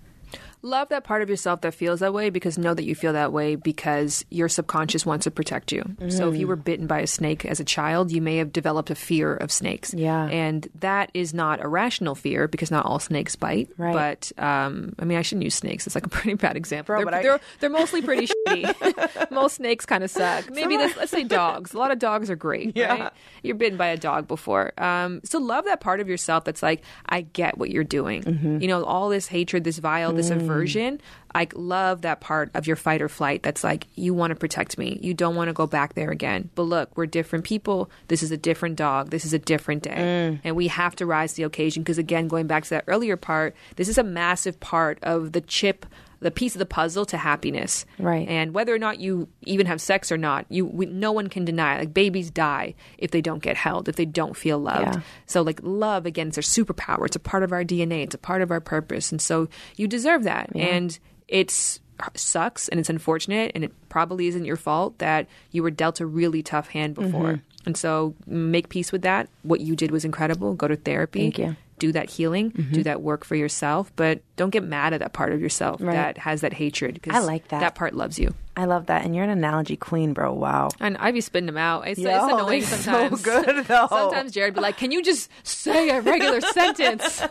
Love 0.63 0.89
that 0.91 1.05
part 1.05 1.23
of 1.23 1.31
yourself 1.31 1.63
that 1.63 1.73
feels 1.73 2.01
that 2.01 2.13
way 2.13 2.29
because 2.31 2.59
know 2.59 2.75
that 2.75 2.85
you 2.85 2.95
feel 2.95 3.13
that 3.15 3.33
way 3.33 3.55
because 3.55 4.25
your 4.31 4.49
subconscious 4.49 5.07
wants 5.07 5.25
to 5.25 5.31
protect 5.31 5.73
you. 5.73 5.83
So 6.09 6.29
if 6.31 6.37
you 6.39 6.47
were 6.47 6.57
bitten 6.57 6.87
by 6.87 7.01
a 7.01 7.07
snake 7.07 7.45
as 7.47 7.61
a 7.61 7.65
child, 7.65 8.13
you 8.13 8.21
may 8.21 8.37
have 8.37 8.53
developed 8.53 8.91
a 8.91 8.95
fear 8.95 9.35
of 9.35 9.51
snakes. 9.53 9.95
Yeah. 9.95 10.27
And 10.27 10.69
that 10.81 11.11
is 11.15 11.33
not 11.33 11.65
a 11.65 11.69
rational 11.69 12.15
fear 12.15 12.47
because 12.49 12.71
not 12.71 12.85
all 12.85 12.99
snakes 12.99 13.37
bite. 13.37 13.71
Right. 13.79 13.95
But 13.95 14.33
um, 14.43 14.95
I 14.99 15.05
mean, 15.05 15.17
I 15.19 15.23
shouldn't 15.23 15.45
use 15.45 15.55
snakes. 15.55 15.87
It's 15.87 15.95
like 15.95 16.05
a 16.07 16.09
pretty 16.11 16.35
bad 16.35 16.57
example. 16.57 16.95
Bro, 16.97 17.05
they're, 17.07 17.15
I- 17.15 17.23
they're, 17.23 17.41
they're 17.61 17.71
mostly 17.71 18.03
pretty 18.03 18.27
shitty. 18.49 19.31
Most 19.31 19.57
snakes 19.57 19.87
kind 19.87 20.03
of 20.05 20.11
suck. 20.11 20.51
Maybe 20.51 20.77
let's, 20.77 20.97
let's 20.97 21.11
say 21.11 21.25
dogs. 21.25 21.73
A 21.73 21.79
lot 21.79 21.91
of 21.91 21.99
dogs 21.99 22.29
are 22.31 22.37
great. 22.37 22.77
Yeah. 22.77 23.05
Right? 23.05 23.13
You're 23.43 23.55
bitten 23.57 23.79
by 23.79 23.87
a 23.89 23.97
dog 23.97 24.27
before. 24.29 24.73
Um, 24.79 25.21
so 25.25 25.39
love 25.39 25.65
that 25.67 25.81
part 25.81 26.01
of 26.01 26.09
yourself 26.09 26.45
that's 26.45 26.63
like, 26.63 26.83
I 27.07 27.23
get 27.23 27.57
what 27.57 27.71
you're 27.71 27.85
doing. 27.85 28.23
Mm-hmm. 28.23 28.61
You 28.61 28.69
know, 28.69 28.85
all 28.85 29.09
this 29.09 29.27
hatred, 29.27 29.65
this 29.65 29.79
vile, 29.79 30.13
this 30.13 30.31
Mm. 30.31 30.37
Aversion. 30.51 31.01
I 31.35 31.47
love 31.55 32.03
that 32.03 32.21
part 32.21 32.51
of 32.55 32.67
your 32.67 32.77
fight 32.77 33.03
or 33.03 33.09
flight 33.09 33.43
that's 33.43 33.63
like, 33.63 33.87
you 33.95 34.15
want 34.15 34.33
to 34.33 34.35
protect 34.35 34.79
me. 34.79 34.99
You 35.01 35.15
don't 35.15 35.37
want 35.37 35.49
to 35.49 35.53
go 35.53 35.67
back 35.67 35.95
there 35.95 36.11
again. 36.11 36.51
But 36.55 36.63
look, 36.63 36.97
we're 36.97 37.07
different 37.07 37.45
people. 37.45 37.91
This 38.09 38.23
is 38.23 38.31
a 38.31 38.37
different 38.37 38.77
dog. 38.77 39.11
This 39.11 39.25
is 39.25 39.33
a 39.33 39.39
different 39.39 39.85
day. 39.85 39.91
Mm. 39.91 40.41
And 40.43 40.57
we 40.57 40.69
have 40.69 40.97
to 40.97 41.07
rise 41.07 41.33
to 41.33 41.37
the 41.37 41.43
occasion 41.45 41.83
because, 41.83 41.99
again, 41.99 42.29
going 42.29 42.47
back 42.47 42.65
to 42.65 42.71
that 42.71 42.85
earlier 42.87 43.17
part, 43.17 43.55
this 43.77 43.89
is 43.89 43.99
a 43.99 44.03
massive 44.03 44.59
part 44.61 44.99
of 45.03 45.33
the 45.33 45.41
chip. 45.41 45.87
The 46.21 46.31
piece 46.31 46.55
of 46.55 46.59
the 46.59 46.67
puzzle 46.67 47.07
to 47.07 47.17
happiness, 47.17 47.87
Right. 47.99 48.29
And 48.29 48.53
whether 48.53 48.75
or 48.75 48.79
not 48.79 49.01
you 49.01 49.29
even 49.43 49.67
have 49.67 49.81
sex 49.81 50.13
or 50.13 50.19
not, 50.19 50.47
you 50.51 50.67
we, 50.67 50.87
no 50.87 51.13
one 51.13 51.29
can 51.29 51.45
deny. 51.45 51.79
Like 51.79 51.95
babies 51.95 52.31
die 52.31 52.75
if 52.99 53.11
they 53.11 53.23
don't 53.23 53.43
get 53.43 53.57
held, 53.57 53.89
if 53.89 53.97
they 53.97 54.05
don't 54.05 54.37
feel 54.37 54.59
loved. 54.59 54.97
Yeah. 54.97 55.01
So 55.27 55.43
like 55.43 55.61
love 55.63 56.07
again, 56.07 56.29
it's 56.29 56.39
our 56.39 56.43
superpower. 56.43 57.07
It's 57.07 57.17
a 57.17 57.21
part 57.21 57.43
of 57.43 57.53
our 57.53 57.65
DNA. 57.65 58.05
It's 58.05 58.15
a 58.15 58.19
part 58.19 58.43
of 58.43 58.51
our 58.51 58.61
purpose, 58.61 59.13
and 59.13 59.21
so 59.21 59.49
you 59.77 59.89
deserve 59.89 60.25
that. 60.25 60.51
And 60.55 60.99
it's 61.27 61.81
sucks 62.15 62.69
and 62.69 62.81
it's 62.81 62.91
unfortunate, 62.91 63.53
and 63.55 63.65
it 63.65 63.73
probably 63.89 64.27
isn't 64.27 64.45
your 64.45 64.57
fault 64.57 64.99
that 64.99 65.27
you 65.51 65.63
were 65.63 65.71
dealt 65.71 66.01
a 66.01 66.07
really 66.07 66.43
tough 66.43 66.69
hand 66.69 66.95
before. 66.95 67.35
Mm-hmm. 67.35 67.67
And 67.67 67.77
so 67.77 68.15
make 68.27 68.69
peace 68.69 68.91
with 68.91 69.03
that. 69.03 69.29
What 69.43 69.61
you 69.61 69.77
did 69.77 69.91
was 69.91 70.05
incredible. 70.05 70.55
Go 70.55 70.69
to 70.69 70.77
therapy. 70.77 71.21
Thank 71.21 71.39
you. 71.39 71.57
Do 71.81 71.93
that 71.93 72.09
healing. 72.09 72.51
Do 72.51 72.63
mm-hmm. 72.63 72.83
that 72.83 73.03
work 73.03 73.25
for 73.25 73.35
yourself, 73.35 73.93
but 73.97 74.21
don't 74.37 74.51
get 74.51 74.63
mad 74.63 74.93
at 74.93 75.01
that 75.01 75.13
part 75.13 75.33
of 75.33 75.41
yourself 75.41 75.81
Right. 75.81 75.93
that 75.95 76.19
has 76.19 76.43
that 76.43 76.53
hatred. 76.53 76.95
Because 76.95 77.17
I 77.17 77.19
like 77.27 77.49
that. 77.49 77.61
That 77.61 77.75
part 77.75 77.95
loves 77.95 78.19
you. 78.19 78.35
I 78.57 78.65
love 78.67 78.87
that, 78.87 79.05
and 79.05 79.15
you're 79.15 79.25
an 79.25 79.31
analogy 79.31 79.77
queen, 79.77 80.13
bro. 80.13 80.35
Wow. 80.35 80.69
And 80.81 80.97
I'd 80.99 81.15
be 81.15 81.21
spitting 81.23 81.47
them 81.47 81.57
out. 81.57 81.87
It's, 81.87 81.99
Yo, 81.99 82.11
it's 82.11 82.33
annoying 82.33 82.63
it's 82.63 82.85
so 82.85 83.09
good, 83.23 83.65
though. 83.67 83.87
Sometimes 83.89 84.33
Jared 84.33 84.55
be 84.55 84.61
like, 84.61 84.77
"Can 84.77 84.91
you 84.91 85.03
just 85.03 85.31
say 85.45 85.89
a 85.89 86.01
regular 86.01 86.41
sentence?" 86.53 87.23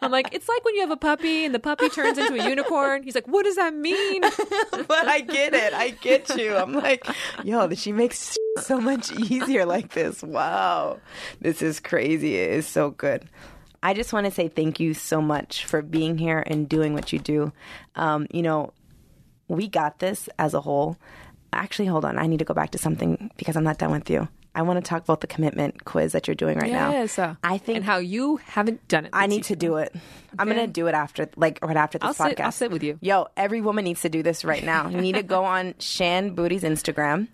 I'm 0.00 0.10
like, 0.10 0.30
"It's 0.32 0.48
like 0.48 0.64
when 0.64 0.74
you 0.74 0.80
have 0.80 0.90
a 0.90 0.96
puppy 0.96 1.44
and 1.44 1.54
the 1.54 1.60
puppy 1.60 1.88
turns 1.88 2.18
into 2.18 2.34
a 2.34 2.48
unicorn." 2.48 3.02
He's 3.04 3.14
like, 3.14 3.28
"What 3.28 3.44
does 3.44 3.56
that 3.56 3.74
mean?" 3.74 4.22
but 4.88 5.06
I 5.06 5.20
get 5.20 5.54
it. 5.54 5.72
I 5.72 5.90
get 5.90 6.36
you. 6.36 6.56
I'm 6.56 6.72
like, 6.72 7.06
yo, 7.44 7.68
she 7.74 7.92
makes 7.92 8.36
so 8.58 8.80
much 8.80 9.12
easier 9.12 9.66
like 9.66 9.92
this. 9.92 10.22
Wow. 10.22 10.98
This 11.40 11.62
is 11.62 11.80
crazy. 11.80 12.36
It 12.36 12.50
is 12.50 12.66
so 12.66 12.90
good. 12.90 13.28
I 13.82 13.94
just 13.94 14.12
want 14.12 14.26
to 14.26 14.30
say 14.30 14.48
thank 14.48 14.78
you 14.80 14.94
so 14.94 15.20
much 15.20 15.64
for 15.64 15.82
being 15.82 16.18
here 16.18 16.42
and 16.46 16.68
doing 16.68 16.94
what 16.94 17.12
you 17.12 17.18
do. 17.18 17.52
Um, 17.96 18.26
you 18.32 18.42
know, 18.42 18.72
we 19.48 19.68
got 19.68 19.98
this 19.98 20.28
as 20.38 20.54
a 20.54 20.60
whole. 20.60 20.96
Actually, 21.52 21.86
hold 21.86 22.04
on. 22.04 22.18
I 22.18 22.26
need 22.26 22.38
to 22.38 22.44
go 22.44 22.54
back 22.54 22.70
to 22.70 22.78
something 22.78 23.30
because 23.36 23.56
I'm 23.56 23.64
not 23.64 23.78
done 23.78 23.90
with 23.90 24.08
you. 24.08 24.28
I 24.54 24.62
want 24.62 24.84
to 24.84 24.88
talk 24.88 25.02
about 25.02 25.20
the 25.22 25.26
commitment 25.26 25.84
quiz 25.84 26.12
that 26.12 26.28
you're 26.28 26.34
doing 26.34 26.58
right 26.58 26.70
yes. 26.70 27.16
now. 27.16 27.24
uh, 27.24 27.34
I 27.42 27.56
think 27.58 27.76
and 27.76 27.84
how 27.84 27.98
you 27.98 28.36
haven't 28.36 28.86
done 28.86 29.06
it. 29.06 29.10
I 29.12 29.26
need 29.26 29.44
to 29.44 29.56
do 29.56 29.76
it. 29.76 29.94
I'm 30.38 30.46
gonna 30.46 30.66
do 30.66 30.88
it 30.88 30.94
after, 30.94 31.28
like 31.36 31.58
right 31.62 31.76
after 31.76 31.98
this 31.98 32.20
I'll 32.20 32.26
podcast. 32.26 32.36
sit- 32.36 32.40
I'll 32.40 32.52
sit 32.52 32.70
with 32.70 32.82
you. 32.82 32.98
Yo, 33.00 33.28
every 33.36 33.62
woman 33.62 33.84
needs 33.84 34.02
to 34.02 34.10
do 34.10 34.22
this 34.22 34.44
right 34.44 34.62
now. 34.62 34.88
You 34.88 35.00
need 35.00 35.14
to 35.14 35.22
go 35.22 35.44
on 35.44 35.74
Shan 35.78 36.34
Boody's 36.34 36.64
Instagram, 36.64 37.28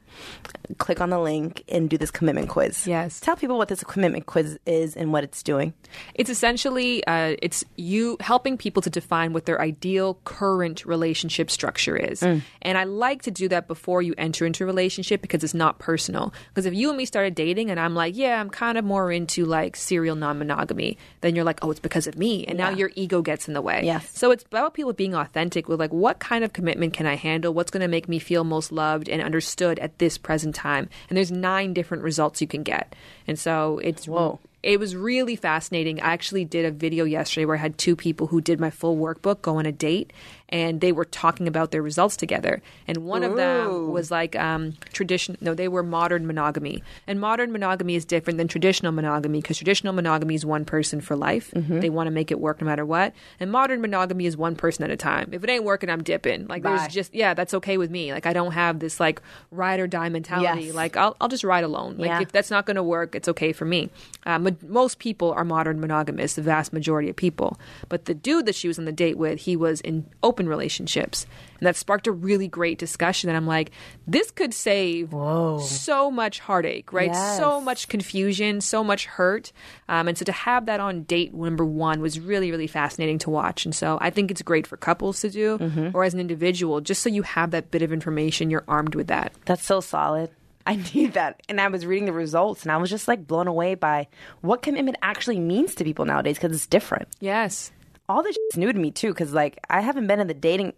click 0.79 1.01
on 1.01 1.11
the 1.11 1.19
link, 1.19 1.65
and 1.69 1.89
do 1.89 1.97
this 1.99 2.11
commitment 2.11 2.49
quiz. 2.49 2.87
Yes. 2.87 3.21
Tell 3.21 3.37
people 3.37 3.57
what 3.59 3.69
this 3.69 3.83
commitment 3.85 4.27
quiz 4.27 4.59
is 4.67 4.97
and 4.97 5.13
what 5.13 5.25
it's 5.25 5.43
doing. 5.43 5.73
It's 6.15 6.31
essentially 6.31 7.05
uh, 7.07 7.37
it's 7.41 7.65
you 7.77 8.17
helping 8.21 8.59
people 8.59 8.83
to 8.83 8.91
define 8.91 9.33
what 9.33 9.47
their 9.47 9.61
ideal 9.61 10.19
current 10.25 10.85
relationship 10.85 11.51
structure 11.51 11.97
is, 11.97 12.21
Mm. 12.21 12.43
and 12.63 12.77
I 12.79 12.85
like 12.85 13.23
to 13.23 13.31
do 13.31 13.49
that 13.49 13.69
before 13.69 14.03
you 14.03 14.15
enter 14.19 14.45
into 14.45 14.65
a 14.65 14.67
relationship 14.67 15.23
because 15.23 15.43
it's 15.45 15.55
not 15.55 15.79
personal. 15.79 16.33
Because 16.49 16.67
if 16.67 16.75
you 16.75 16.89
and 16.89 16.99
me 16.99 17.05
started 17.05 17.35
dating 17.35 17.71
and 17.71 17.79
I'm 17.81 17.95
like, 17.95 18.17
yeah, 18.17 18.41
I'm 18.41 18.51
kind 18.51 18.77
of 18.77 18.85
more 18.85 19.11
into 19.13 19.45
like 19.45 19.77
serial 19.77 20.17
non-monogamy, 20.17 20.99
then 21.21 21.35
you're 21.35 21.45
like, 21.45 21.61
oh, 21.63 21.71
it's 21.71 21.81
because 21.81 22.07
of 22.07 22.19
me, 22.19 22.45
and 22.47 22.59
now 22.59 22.71
your 22.71 22.91
ego 22.95 23.23
gets 23.23 23.49
in 23.49 23.55
the 23.55 23.63
way. 23.63 23.83
Yes. 23.85 24.11
So 24.19 24.31
it's 24.31 24.45
about 24.45 24.75
people 24.75 24.93
being 24.93 25.15
authentic 25.15 25.69
with 25.69 25.81
like, 25.81 25.93
what 25.93 26.19
kind 26.19 26.45
of 26.45 26.53
commitment 26.53 26.93
can 26.93 27.07
I 27.07 27.15
handle? 27.17 27.55
What's 27.55 27.71
going 27.71 27.81
to 27.83 27.89
make 27.89 28.09
me 28.09 28.19
feel 28.19 28.45
most 28.45 28.73
loved 28.73 29.09
and 29.09 29.23
understood 29.23 29.79
at 29.79 29.98
this 29.99 30.19
present 30.19 30.55
time? 30.55 30.89
And 31.09 31.17
there's 31.17 31.33
nine 31.33 31.75
different 31.75 32.03
results 32.03 32.41
you 32.41 32.47
can 32.47 32.63
get, 32.63 32.95
and 33.27 33.39
so 33.39 33.79
it's 33.79 34.07
Whoa. 34.07 34.41
it 34.63 34.81
was 34.81 34.97
really 34.97 35.37
fascinating. 35.37 36.01
I 36.01 36.13
actually 36.13 36.45
did 36.45 36.65
a 36.65 36.71
video 36.71 37.05
yesterday 37.05 37.45
where 37.45 37.57
I 37.57 37.61
had 37.61 37.79
two 37.79 37.97
people 37.97 38.29
who 38.29 38.41
did 38.41 38.61
my 38.61 38.71
full 38.71 38.97
workbook 38.97 39.43
go 39.43 39.57
on 39.59 39.67
a 39.67 39.73
date 39.73 40.13
and 40.51 40.81
they 40.81 40.93
were 40.93 41.05
talking 41.05 41.47
about 41.47 41.71
their 41.71 41.83
results 41.83 42.17
together. 42.17 42.63
And 42.87 42.99
one 42.99 43.23
of 43.23 43.37
them 43.37 43.91
was 43.91 44.11
like 44.11 44.35
um, 44.37 44.75
tradition. 44.93 45.37
No, 45.41 45.55
they 45.55 45.69
were 45.69 45.83
modern 45.83 46.27
monogamy. 46.27 46.83
And 47.07 47.21
modern 47.21 47.53
monogamy 47.53 47.95
is 47.97 48.05
different 48.05 48.39
than 48.39 48.49
traditional 48.49 48.93
monogamy 48.93 49.41
because 49.41 49.59
traditional 49.59 49.93
monogamy 49.93 50.35
is 50.35 50.47
one 50.47 50.65
person 50.65 51.01
for 51.01 51.17
life. 51.17 51.51
They 51.55 51.91
want 51.91 52.07
to 52.07 52.11
make 52.11 52.31
it 52.31 52.41
work 52.41 52.61
no 52.61 52.67
matter 52.67 52.85
what. 52.87 53.13
And 53.41 53.51
modern 53.53 53.81
monogamy 53.81 54.27
is 54.27 54.37
one 54.37 54.57
person 54.57 54.85
at 54.85 54.91
a 54.91 54.97
time. 54.97 55.29
If 55.33 55.45
it 55.45 55.51
ain't 55.51 55.65
working, 55.65 55.91
I'm 55.91 56.03
dipping. 56.03 56.47
Like 56.47 56.63
Bye. 56.63 56.77
there's 56.77 56.93
just 56.95 57.15
yeah, 57.15 57.35
that's 57.35 57.53
okay 57.55 57.77
with 57.77 57.91
me. 57.91 58.13
Like 58.13 58.27
I 58.27 58.33
don't 58.33 58.53
have 58.53 58.79
this 58.79 58.99
like 59.01 59.21
ride 59.51 59.81
or 59.81 59.87
die 59.87 60.09
mentality. 60.09 60.67
Yes. 60.67 60.75
Like 60.75 60.97
I'll 60.97 61.17
I'll 61.21 61.29
just 61.29 61.45
ride 61.45 61.65
alone. 61.65 61.97
Like 61.99 62.09
Yeah. 62.09 62.21
if 62.23 62.33
that's 62.33 62.51
not 62.51 62.65
going 62.67 62.77
to 62.77 62.83
work, 62.83 63.15
it's 63.15 63.29
okay 63.29 63.53
for 63.53 63.65
me. 63.65 63.91
Ma- 64.27 64.51
most 64.67 64.99
people 64.99 65.33
are 65.33 65.45
modern 65.45 65.81
monogamists, 65.81 66.37
the 66.37 66.43
vast 66.43 66.73
majority 66.73 67.09
of 67.11 67.17
people. 67.17 67.59
But 67.89 68.07
the 68.07 68.15
dude 68.15 68.47
that 68.47 68.55
she 68.55 68.69
was 68.69 68.79
on 68.79 68.85
the 68.85 68.93
date 68.93 69.19
with, 69.19 69.41
he 69.41 69.57
was 69.57 69.81
in 69.83 70.07
open 70.23 70.38
relationships. 70.47 71.27
And 71.59 71.67
that 71.67 71.75
sparked 71.75 72.07
a 72.07 72.13
really 72.13 72.47
great 72.47 72.79
discussion. 72.79 73.29
And 73.31 73.37
I'm 73.37 73.47
like, 73.47 73.73
this 74.07 74.31
could 74.31 74.55
save 74.55 75.11
so 75.11 76.11
much 76.11 76.39
heartache, 76.39 76.93
right? 76.93 77.15
So 77.37 77.61
much 77.61 77.89
confusion, 77.89 78.61
so 78.61 78.85
much 78.85 79.07
hurt. 79.07 79.53
Um, 79.89 80.07
and 80.09 80.17
so 80.17 80.25
to 80.25 80.33
have 80.33 80.67
that 80.67 80.79
on 80.81 81.03
date 81.03 81.35
number 81.35 81.65
one 81.65 82.01
was 82.01 82.21
really, 82.21 82.51
really 82.51 82.67
fascinating 82.69 83.19
to 83.21 83.31
watch. 83.31 83.65
And 83.65 83.75
so 83.75 83.99
I 84.01 84.11
think 84.11 84.31
it's 84.31 84.43
great 84.43 84.67
for 84.67 84.77
couples 84.77 85.21
to 85.23 85.31
do 85.31 85.59
Mm-hmm. 85.59 85.97
or 85.97 86.05
as 86.05 86.15
an 86.15 86.21
individual, 86.21 86.81
just 86.81 87.03
so 87.03 87.09
you 87.09 87.23
have 87.23 87.51
that 87.53 87.71
bit 87.71 87.83
of 87.83 87.93
information, 87.93 88.51
you're 88.51 88.65
armed 88.69 88.95
with 88.95 89.09
that. 89.09 89.33
That's 89.47 89.65
so 89.65 89.81
solid. 89.81 90.31
I 90.67 90.77
need 90.95 91.15
that. 91.15 91.41
And 91.49 91.61
I 91.61 91.69
was 91.69 91.87
reading 91.87 92.05
the 92.05 92.13
results 92.13 92.63
and 92.63 92.71
I 92.71 92.77
was 92.77 92.91
just 92.91 93.09
like 93.09 93.27
blown 93.27 93.49
away 93.49 93.75
by 93.75 94.07
what 94.43 94.61
commitment 94.61 94.99
actually 95.01 95.39
means 95.41 95.75
to 95.77 95.85
people 95.85 96.05
nowadays 96.05 96.37
because 96.37 96.55
it's 96.55 96.67
different. 96.67 97.09
Yes. 97.21 97.73
All 98.09 98.23
this 98.23 98.37
is 98.51 98.57
new 98.57 98.73
to 98.73 98.79
me 98.79 98.91
too 98.91 99.09
because 99.09 99.33
like 99.33 99.59
i 99.71 99.81
haven't 99.81 100.07
been 100.07 100.21
in 100.21 100.27
the 100.27 100.35
dating 100.35 100.73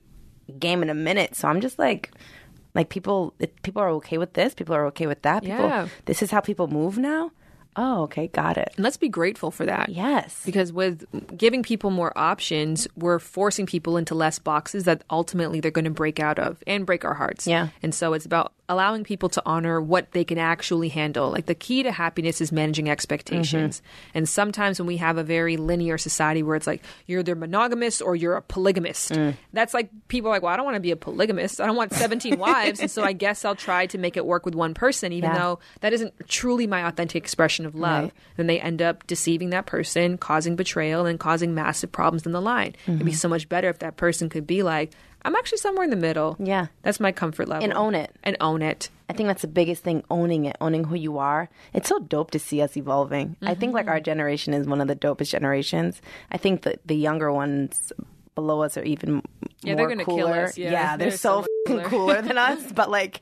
game 0.59 0.83
in 0.83 0.91
a 0.91 0.95
minute 0.95 1.35
so 1.37 1.47
i'm 1.49 1.61
just 1.61 1.79
like 1.79 2.11
like 2.75 2.89
people 2.89 3.35
people 3.63 3.81
are 3.83 3.91
okay 3.91 4.19
with 4.19 4.33
this 4.35 4.55
people 4.55 4.75
are 4.75 4.87
okay 4.87 5.07
with 5.07 5.23
that 5.23 5.43
people 5.43 5.57
Yeah. 5.67 5.89
this 6.07 6.23
is 6.23 6.31
how 6.31 6.41
people 6.41 6.67
move 6.69 6.99
now 6.99 7.31
Oh, 7.77 8.03
okay, 8.03 8.27
got 8.27 8.59
it. 8.59 8.73
And 8.77 8.83
let's 8.83 8.97
be 8.97 9.09
grateful 9.09 9.53
for 9.53 9.65
that. 9.65 9.91
Yes. 9.91 10.43
Because 10.45 10.73
with 10.73 11.07
giving 11.39 11.63
people 11.63 11.91
more 11.91 12.13
options, 12.19 12.89
we're 12.97 13.21
forcing 13.21 13.65
people 13.65 13.97
into 13.97 14.13
less 14.13 14.41
boxes 14.41 14.85
that 14.85 15.05
ultimately 15.09 15.61
they're 15.61 15.71
going 15.71 15.85
to 15.85 15.91
break 15.93 16.19
out 16.19 16.41
of 16.41 16.61
and 16.67 16.85
break 16.85 17.05
our 17.05 17.15
hearts. 17.15 17.47
Yeah. 17.47 17.69
And 17.81 17.95
so 17.95 18.13
it's 18.13 18.27
about 18.27 18.53
allowing 18.71 19.05
people 19.05 19.29
to 19.29 19.43
honor 19.45 19.81
what 19.81 20.13
they 20.13 20.25
can 20.25 20.39
actually 20.39 20.89
handle. 20.89 21.29
Like 21.31 21.47
the 21.47 21.55
key 21.55 21.83
to 21.83 21.91
happiness 21.93 22.41
is 22.41 22.53
managing 22.53 22.89
expectations. 22.89 23.83
Mm-hmm. 23.83 24.19
And 24.19 24.29
sometimes 24.29 24.79
when 24.79 24.87
we 24.87 24.97
have 24.99 25.19
a 25.19 25.25
very 25.25 25.57
linear 25.57 25.99
society 25.99 26.43
where 26.43 26.55
it's 26.57 26.67
like 26.67 26.83
you're 27.07 27.21
either 27.21 27.35
monogamous 27.35 28.01
or 28.01 28.15
you're 28.17 28.37
a 28.37 28.43
polygamist, 28.43 29.11
Mm. 29.13 29.35
that's 29.53 29.75
like 29.75 29.91
people 30.09 30.31
are 30.31 30.35
like, 30.35 30.43
well, 30.43 30.53
I 30.53 30.57
don't 30.57 30.65
want 30.65 30.77
to 30.77 30.81
be 30.81 30.93
a 30.93 30.97
polygamist. 30.97 31.61
I 31.61 31.67
don't 31.67 31.77
want 31.77 31.93
17 31.93 32.39
wives. 32.39 32.81
And 32.81 32.91
so 32.91 33.03
I 33.03 33.13
guess 33.13 33.45
I'll 33.45 33.57
try 33.57 33.87
to 33.87 33.99
make 33.99 34.17
it 34.17 34.25
work 34.25 34.45
with 34.47 34.55
one 34.55 34.73
person, 34.73 35.13
even 35.13 35.31
Yeah. 35.31 35.39
though 35.39 35.59
that 35.81 35.93
isn't 35.93 36.15
truly 36.29 36.67
my 36.67 36.87
authentic 36.87 37.17
expression 37.23 37.67
of 37.67 37.75
love. 37.75 38.05
Right. 38.05 38.13
Then 38.37 38.47
they 38.47 38.61
end 38.61 38.81
up 38.81 39.07
deceiving 39.07 39.51
that 39.51 39.67
person, 39.67 40.17
causing 40.17 40.55
betrayal, 40.55 41.07
and 41.07 41.19
causing 41.19 41.55
massive 41.55 41.91
problems 41.91 42.25
in 42.25 42.33
the 42.33 42.41
line. 42.41 42.75
It'd 42.87 42.97
Mm-hmm. 43.01 43.05
be 43.05 43.13
so 43.13 43.29
much 43.29 43.49
better 43.49 43.69
if 43.69 43.81
that 43.81 43.97
person 43.97 44.29
could 44.29 44.47
be 44.47 44.63
like, 44.63 44.93
I'm 45.23 45.35
actually 45.37 45.59
somewhere 45.59 45.85
in 45.85 45.91
the 45.91 45.97
middle. 45.97 46.37
Yeah. 46.39 46.67
That's 46.83 47.01
my 47.01 47.13
comfort 47.13 47.49
level. 47.49 47.65
And 47.65 47.73
own 47.75 47.95
it. 47.95 48.15
And 48.23 48.37
own 48.41 48.63
it. 48.63 48.89
I 49.09 49.13
think 49.13 49.27
that's 49.27 49.43
the 49.43 49.49
biggest 49.49 49.83
thing 49.83 50.05
owning 50.11 50.45
it, 50.45 50.57
owning 50.61 50.85
who 50.85 50.95
you 50.95 51.19
are. 51.19 51.51
It's 51.75 51.89
so 51.89 51.99
dope 51.99 52.31
to 52.31 52.39
see 52.39 52.63
us 52.63 52.77
evolving. 52.77 53.37
I 53.43 53.55
think 53.55 53.75
like 53.75 53.87
Mm-hmm. 53.87 53.91
our 53.93 54.01
generation 54.01 54.55
is 54.55 54.67
one 54.67 54.81
of 54.81 54.89
the 54.89 54.97
dopest 54.97 55.31
generations. 55.31 56.01
I 56.31 56.37
think 56.39 56.63
that 56.63 56.87
the 56.87 56.95
younger 56.97 57.33
ones 57.33 57.93
below 58.35 58.63
us 58.63 58.77
are 58.77 58.83
even 58.83 59.23
Yeah, 59.63 59.75
they're 59.75 59.89
gonna 59.89 60.05
kill 60.05 60.29
us. 60.29 60.57
Yeah, 60.57 60.97
they're, 60.97 61.11
they're 61.11 61.19
so, 61.19 61.43
so 61.43 61.47
cooler. 61.67 61.85
cooler 61.85 62.23
than 62.23 62.39
us. 62.51 62.73
But 62.73 62.91
like, 62.91 63.21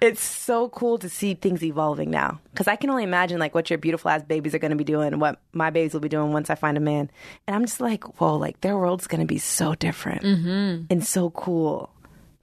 it's 0.00 0.22
so 0.22 0.68
cool 0.70 0.98
to 0.98 1.08
see 1.08 1.34
things 1.34 1.62
evolving 1.62 2.10
now. 2.10 2.40
Because 2.52 2.68
I 2.68 2.76
can 2.76 2.90
only 2.90 3.04
imagine 3.04 3.38
like 3.38 3.54
what 3.54 3.70
your 3.70 3.78
beautiful 3.78 4.10
ass 4.10 4.22
babies 4.22 4.54
are 4.54 4.58
to 4.70 4.76
be 4.76 4.84
doing, 4.84 5.18
what 5.18 5.40
my 5.52 5.70
babies 5.70 5.94
will 5.94 6.00
be 6.00 6.08
doing 6.08 6.32
once 6.32 6.50
I 6.50 6.54
find 6.54 6.76
a 6.76 6.80
man. 6.80 7.10
And 7.46 7.56
I'm 7.56 7.64
just 7.64 7.80
like, 7.80 8.20
whoa, 8.20 8.36
like 8.36 8.60
their 8.60 8.76
world's 8.76 9.06
to 9.20 9.26
be 9.26 9.38
so 9.38 9.74
different 9.74 10.22
mm-hmm. 10.22 10.84
and 10.90 11.06
so 11.06 11.30
cool, 11.30 11.90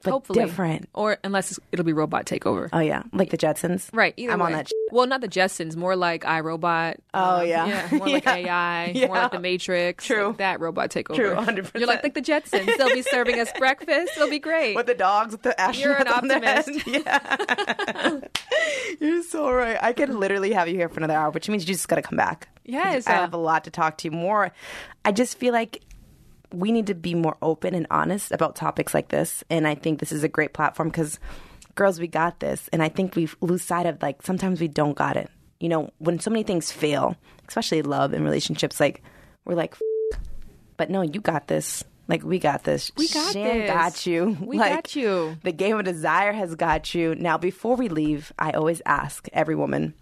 but 0.03 0.11
Hopefully. 0.11 0.39
different. 0.45 0.87
Or 0.93 1.17
unless 1.23 1.59
it'll 1.71 1.85
be 1.85 1.93
robot 1.93 2.25
takeover. 2.25 2.69
Oh 2.71 2.79
yeah, 2.79 3.03
like 3.13 3.29
the 3.31 3.37
Jetsons. 3.37 3.89
Right. 3.91 4.13
Either 4.17 4.31
I'm 4.33 4.41
on 4.41 4.51
way. 4.51 4.57
that. 4.57 4.71
Well, 4.91 5.07
not 5.07 5.21
the 5.21 5.27
Jetsons, 5.27 5.75
more 5.75 5.95
like 5.95 6.23
iRobot. 6.23 6.97
Oh, 7.13 7.41
um, 7.41 7.47
yeah. 7.47 7.87
more 7.91 8.07
like 8.07 8.23
Yeah. 8.25 8.35
AI, 8.35 8.85
Yeah. 8.95 9.07
more 9.07 9.17
like 9.17 9.31
the 9.31 9.39
Matrix. 9.39 10.05
True. 10.05 10.27
like 10.27 10.37
that 10.37 10.59
robot 10.59 10.91
takeover. 10.91 11.15
True, 11.15 11.35
100. 11.35 11.71
You're 11.75 11.87
like 11.87 12.03
like 12.03 12.13
the 12.13 12.21
Jetsons. 12.21 12.77
They'll 12.77 12.93
be 12.93 13.01
serving 13.01 13.39
us 13.39 13.49
breakfast. 13.57 14.13
It'll 14.15 14.29
be 14.29 14.39
great. 14.39 14.75
with 14.75 14.85
the 14.85 14.93
dogs 14.93 15.31
with 15.33 15.41
the 15.41 15.55
astronauts 15.57 15.79
You're 15.83 15.95
an 15.95 16.07
on 16.07 16.31
optimist. 16.31 16.87
Yeah, 16.87 18.19
you're 18.99 19.23
so 19.23 19.51
right. 19.51 19.77
I 19.81 19.93
could 19.93 20.09
literally 20.09 20.53
have 20.53 20.67
you 20.67 20.75
here 20.75 20.89
for 20.89 20.97
another 20.99 21.13
hour, 21.15 21.31
which 21.31 21.49
means 21.49 21.67
you 21.67 21.73
just 21.73 21.87
got 21.87 21.95
to 21.97 22.01
come 22.01 22.17
back. 22.17 22.49
Yes, 22.65 23.07
I 23.07 23.13
uh, 23.15 23.21
have 23.21 23.33
a 23.33 23.37
lot 23.37 23.63
to 23.65 23.71
talk 23.71 23.97
to 23.99 24.07
you 24.07 24.11
more. 24.11 24.51
I 25.05 25.11
just 25.11 25.37
feel 25.37 25.53
like 25.53 25.81
we 26.53 26.71
need 26.71 26.87
to 26.87 26.95
be 26.95 27.13
more 27.15 27.37
open 27.41 27.73
and 27.75 27.87
honest 27.91 28.31
about 28.31 28.55
topics 28.55 28.93
like 28.93 29.09
this, 29.09 29.43
and 29.49 29.67
I 29.67 29.75
think 29.75 29.99
this 29.99 30.11
is 30.11 30.23
a 30.23 30.29
great 30.29 30.53
platform 30.53 30.89
because, 30.89 31.19
girls, 31.75 31.99
we 31.99 32.07
got 32.07 32.39
this, 32.39 32.69
and 32.71 32.81
I 32.81 32.89
think 32.89 33.15
we 33.15 33.27
lose 33.41 33.61
sight 33.63 33.85
of 33.85 34.01
like 34.01 34.21
sometimes 34.21 34.59
we 34.61 34.67
don't 34.67 34.95
got 34.95 35.17
it. 35.17 35.29
You 35.59 35.69
know, 35.69 35.89
when 35.99 36.19
so 36.19 36.29
many 36.29 36.43
things 36.43 36.71
fail, 36.71 37.15
especially 37.47 37.81
love 37.81 38.13
and 38.13 38.23
relationships, 38.23 38.79
like 38.79 39.01
we're 39.45 39.55
like, 39.55 39.73
F- 40.13 40.19
but 40.77 40.89
no, 40.89 41.01
you 41.01 41.19
got 41.19 41.47
this. 41.47 41.83
Like 42.07 42.23
we 42.23 42.39
got 42.39 42.63
this. 42.63 42.91
We 42.95 43.09
got 43.09 43.33
Shan 43.33 43.43
this. 43.59 43.69
got 43.69 44.05
you. 44.05 44.37
We 44.39 44.57
Like, 44.59 44.73
got 44.75 44.95
you. 44.95 45.37
the 45.43 45.51
game 45.51 45.77
of 45.77 45.83
desire 45.83 46.31
has 46.31 46.55
got 46.55 46.93
you. 46.95 47.15
Now, 47.15 47.37
before 47.37 47.75
we 47.75 47.89
leave, 47.89 48.31
I 48.39 48.51
always 48.51 48.81
ask 48.85 49.27
every 49.33 49.55
woman 49.55 49.93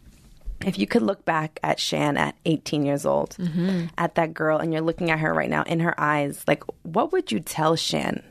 if 0.66 0.78
you 0.80 0.88
could 0.88 1.02
look 1.04 1.24
back 1.26 1.60
at 1.64 1.80
Shan 1.80 2.18
at 2.18 2.36
18 2.46 2.86
years 2.86 3.06
old, 3.06 3.32
Mm-hmm. 3.40 3.86
at 3.98 4.16
that 4.16 4.34
girl, 4.34 4.58
and 4.58 4.74
you're 4.74 4.82
looking 4.82 5.12
at 5.12 5.20
her 5.20 5.34
right 5.34 5.50
now 5.50 5.64
in 5.64 5.80
her 5.80 5.94
eyes, 6.00 6.44
like, 6.48 6.64
what 6.84 7.12
would 7.12 7.32
you 7.32 7.40
tell 7.40 7.76
Shan? 7.76 8.24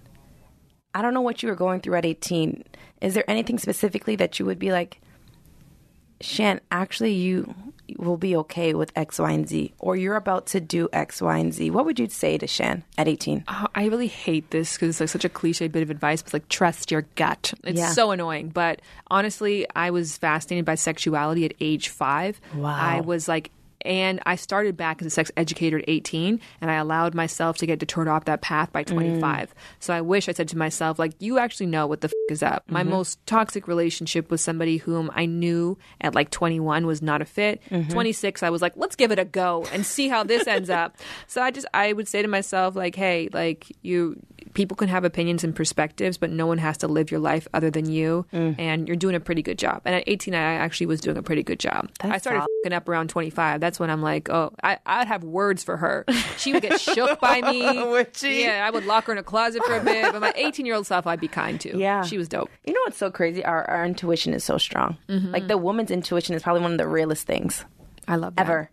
I 0.95 1.03
don't 1.03 1.15
know 1.15 1.21
what 1.23 1.43
you 1.43 1.49
were 1.49 1.55
going 1.57 1.81
through 1.81 1.95
at 1.97 2.05
18. 2.05 2.65
Is 3.01 3.15
there 3.15 3.29
anything 3.31 3.59
specifically 3.59 4.17
that 4.17 4.39
you 4.39 4.47
would 4.47 4.59
be 4.59 4.73
like, 4.73 5.01
Shan, 6.21 6.61
actually, 6.71 7.13
you 7.15 7.55
will 7.99 8.17
be 8.17 8.35
okay 8.37 8.75
with 8.75 8.93
X, 8.97 9.19
Y, 9.19 9.31
and 9.31 9.49
Z, 9.49 9.73
or 9.79 9.97
you're 9.97 10.17
about 10.17 10.47
to 10.47 10.61
do 10.61 10.89
X, 10.93 11.21
Y, 11.23 11.37
and 11.39 11.53
Z? 11.53 11.71
What 11.71 11.85
would 11.85 11.99
you 11.99 12.09
say 12.09 12.39
to 12.39 12.47
Shan 12.47 12.83
at 12.99 13.09
18? 13.09 13.45
Oh, 13.49 13.67
I 13.75 13.87
really 13.87 14.07
hate 14.09 14.51
this 14.51 14.75
because 14.75 14.89
it's 14.91 15.01
like 15.01 15.09
such 15.11 15.25
a 15.25 15.29
cliche 15.29 15.69
bit 15.69 15.83
of 15.83 15.91
advice. 15.91 16.23
But 16.23 16.33
like 16.35 16.49
trust 16.49 16.91
your 16.91 17.03
gut. 17.17 17.55
It's 17.65 17.79
Yeah. 17.79 17.91
so 17.91 18.11
annoying. 18.11 18.49
But 18.49 18.81
honestly, 19.11 19.67
I 19.77 19.91
was 19.91 20.17
fascinated 20.19 20.65
by 20.65 20.75
sexuality 20.77 21.45
at 21.45 21.55
age 21.61 21.89
five. 21.89 22.41
Wow. 22.55 22.71
I 22.77 23.01
was 23.01 23.29
like. 23.29 23.51
And 23.87 24.19
I 24.25 24.37
started 24.37 24.79
back 24.79 25.03
as 25.03 25.07
a 25.07 25.11
sex 25.11 25.31
educator 25.37 25.77
at 25.79 25.85
18, 25.89 26.41
and 26.63 26.71
I 26.71 26.77
allowed 26.77 27.15
myself 27.15 27.59
to 27.59 27.67
get 27.67 27.79
deterred 27.79 28.09
off 28.09 28.25
that 28.25 28.41
path 28.41 28.73
by 28.73 28.83
25. 28.83 29.51
Mm. 29.51 29.53
So 29.79 29.93
I 29.93 30.01
wish 30.01 30.27
I 30.27 30.33
said 30.33 30.49
to 30.49 30.57
myself, 30.57 30.99
like, 30.99 31.13
you 31.19 31.39
actually 31.39 31.67
know 31.67 31.87
what 31.87 32.01
the 32.01 32.07
f- 32.09 32.13
is 32.31 32.43
up. 32.43 32.65
My 32.69 32.83
mm-hmm. 32.83 32.91
most 32.91 33.27
toxic 33.27 33.69
relationship 33.69 34.31
was 34.31 34.41
somebody 34.41 34.79
whom 34.79 35.11
I 35.15 35.27
knew 35.27 35.79
at 36.01 36.15
like 36.15 36.31
21 36.31 36.87
was 36.87 37.03
not 37.03 37.23
a 37.23 37.25
fit. 37.25 37.63
Mm-hmm. 37.71 37.93
26, 37.93 38.43
I 38.43 38.51
was 38.51 38.63
like, 38.63 38.73
let's 38.77 38.97
give 38.97 39.13
it 39.13 39.19
a 39.19 39.25
go 39.25 39.67
and 39.73 39.85
see 39.85 40.09
how 40.09 40.25
this 40.25 40.47
ends 40.47 40.71
up. 40.71 40.97
So 41.27 41.43
I 41.43 41.51
just, 41.51 41.67
I 41.75 41.93
would 41.93 42.07
say 42.07 42.23
to 42.23 42.29
myself, 42.29 42.77
like, 42.77 42.95
hey, 42.95 43.29
like, 43.33 43.71
you, 43.83 44.21
people 44.55 44.77
can 44.77 44.89
have 44.89 45.05
opinions 45.05 45.45
and 45.45 45.55
perspectives, 45.55 46.17
but 46.17 46.31
no 46.31 46.47
one 46.47 46.59
has 46.59 46.79
to 46.79 46.89
live 46.89 47.11
your 47.11 47.21
life 47.21 47.47
other 47.53 47.71
than 47.71 47.91
you. 47.91 48.27
Mm. 48.33 48.55
And 48.59 48.89
you're 48.89 48.97
doing 48.97 49.15
a 49.15 49.21
pretty 49.21 49.43
good 49.43 49.59
job. 49.59 49.83
And 49.85 49.95
at 49.95 50.05
18, 50.07 50.35
I 50.35 50.39
actually 50.39 50.87
was 50.87 51.01
doing 51.01 51.17
a 51.17 51.23
pretty 51.23 51.43
good 51.43 51.59
job. 51.59 51.91
I 52.01 52.09
That's 52.09 52.23
started 52.23 52.41
solid. 52.41 52.49
fing 52.63 52.73
up 52.73 52.89
around 52.89 53.11
25. 53.11 53.61
That's 53.61 53.81
when 53.81 53.91
I'm 53.91 54.03
like, 54.03 54.31
oh, 54.31 54.53
I, 54.63 54.79
I'd 54.87 55.09
have 55.09 55.25
words 55.25 55.65
for 55.65 55.77
her. 55.77 56.05
She 56.39 56.53
would 56.53 56.63
get 56.63 56.81
shook 56.95 57.21
by 57.21 57.41
me. 57.41 57.85
Would 57.95 58.17
she? 58.17 58.45
Yeah, 58.45 58.65
I 58.67 58.71
would 58.71 58.87
lock 58.87 59.05
her 59.05 59.13
in 59.13 59.19
a 59.19 59.23
closet 59.23 59.65
for 59.65 59.77
a 59.77 59.83
bit. 59.83 60.13
But 60.13 60.21
my 60.21 60.33
18 60.37 60.67
year 60.67 60.75
old 60.75 60.87
self, 60.87 61.07
I'd 61.07 61.21
be 61.21 61.29
kind 61.29 61.61
to. 61.61 61.77
Yeah. 61.77 62.03
She 62.03 62.14
was 62.19 62.29
dope. 62.29 62.51
You 62.65 62.73
know 62.73 62.81
what's 62.85 62.97
so 62.99 63.11
crazy? 63.11 63.45
Our, 63.45 63.65
our 63.69 63.85
intuition 63.85 64.35
is 64.35 64.45
so 64.45 64.59
strong. 64.59 64.97
Mm-hmm. 65.09 65.33
Like 65.33 65.49
the 65.49 65.59
woman's 65.59 65.91
intuition 65.91 66.35
is 66.35 66.43
probably 66.43 66.63
one 66.63 66.73
of 66.73 66.79
the 66.79 66.89
realest 66.89 67.27
things 67.27 67.65
I 68.09 68.17
love 68.17 68.37
that. 68.37 68.43
ever. 68.43 68.71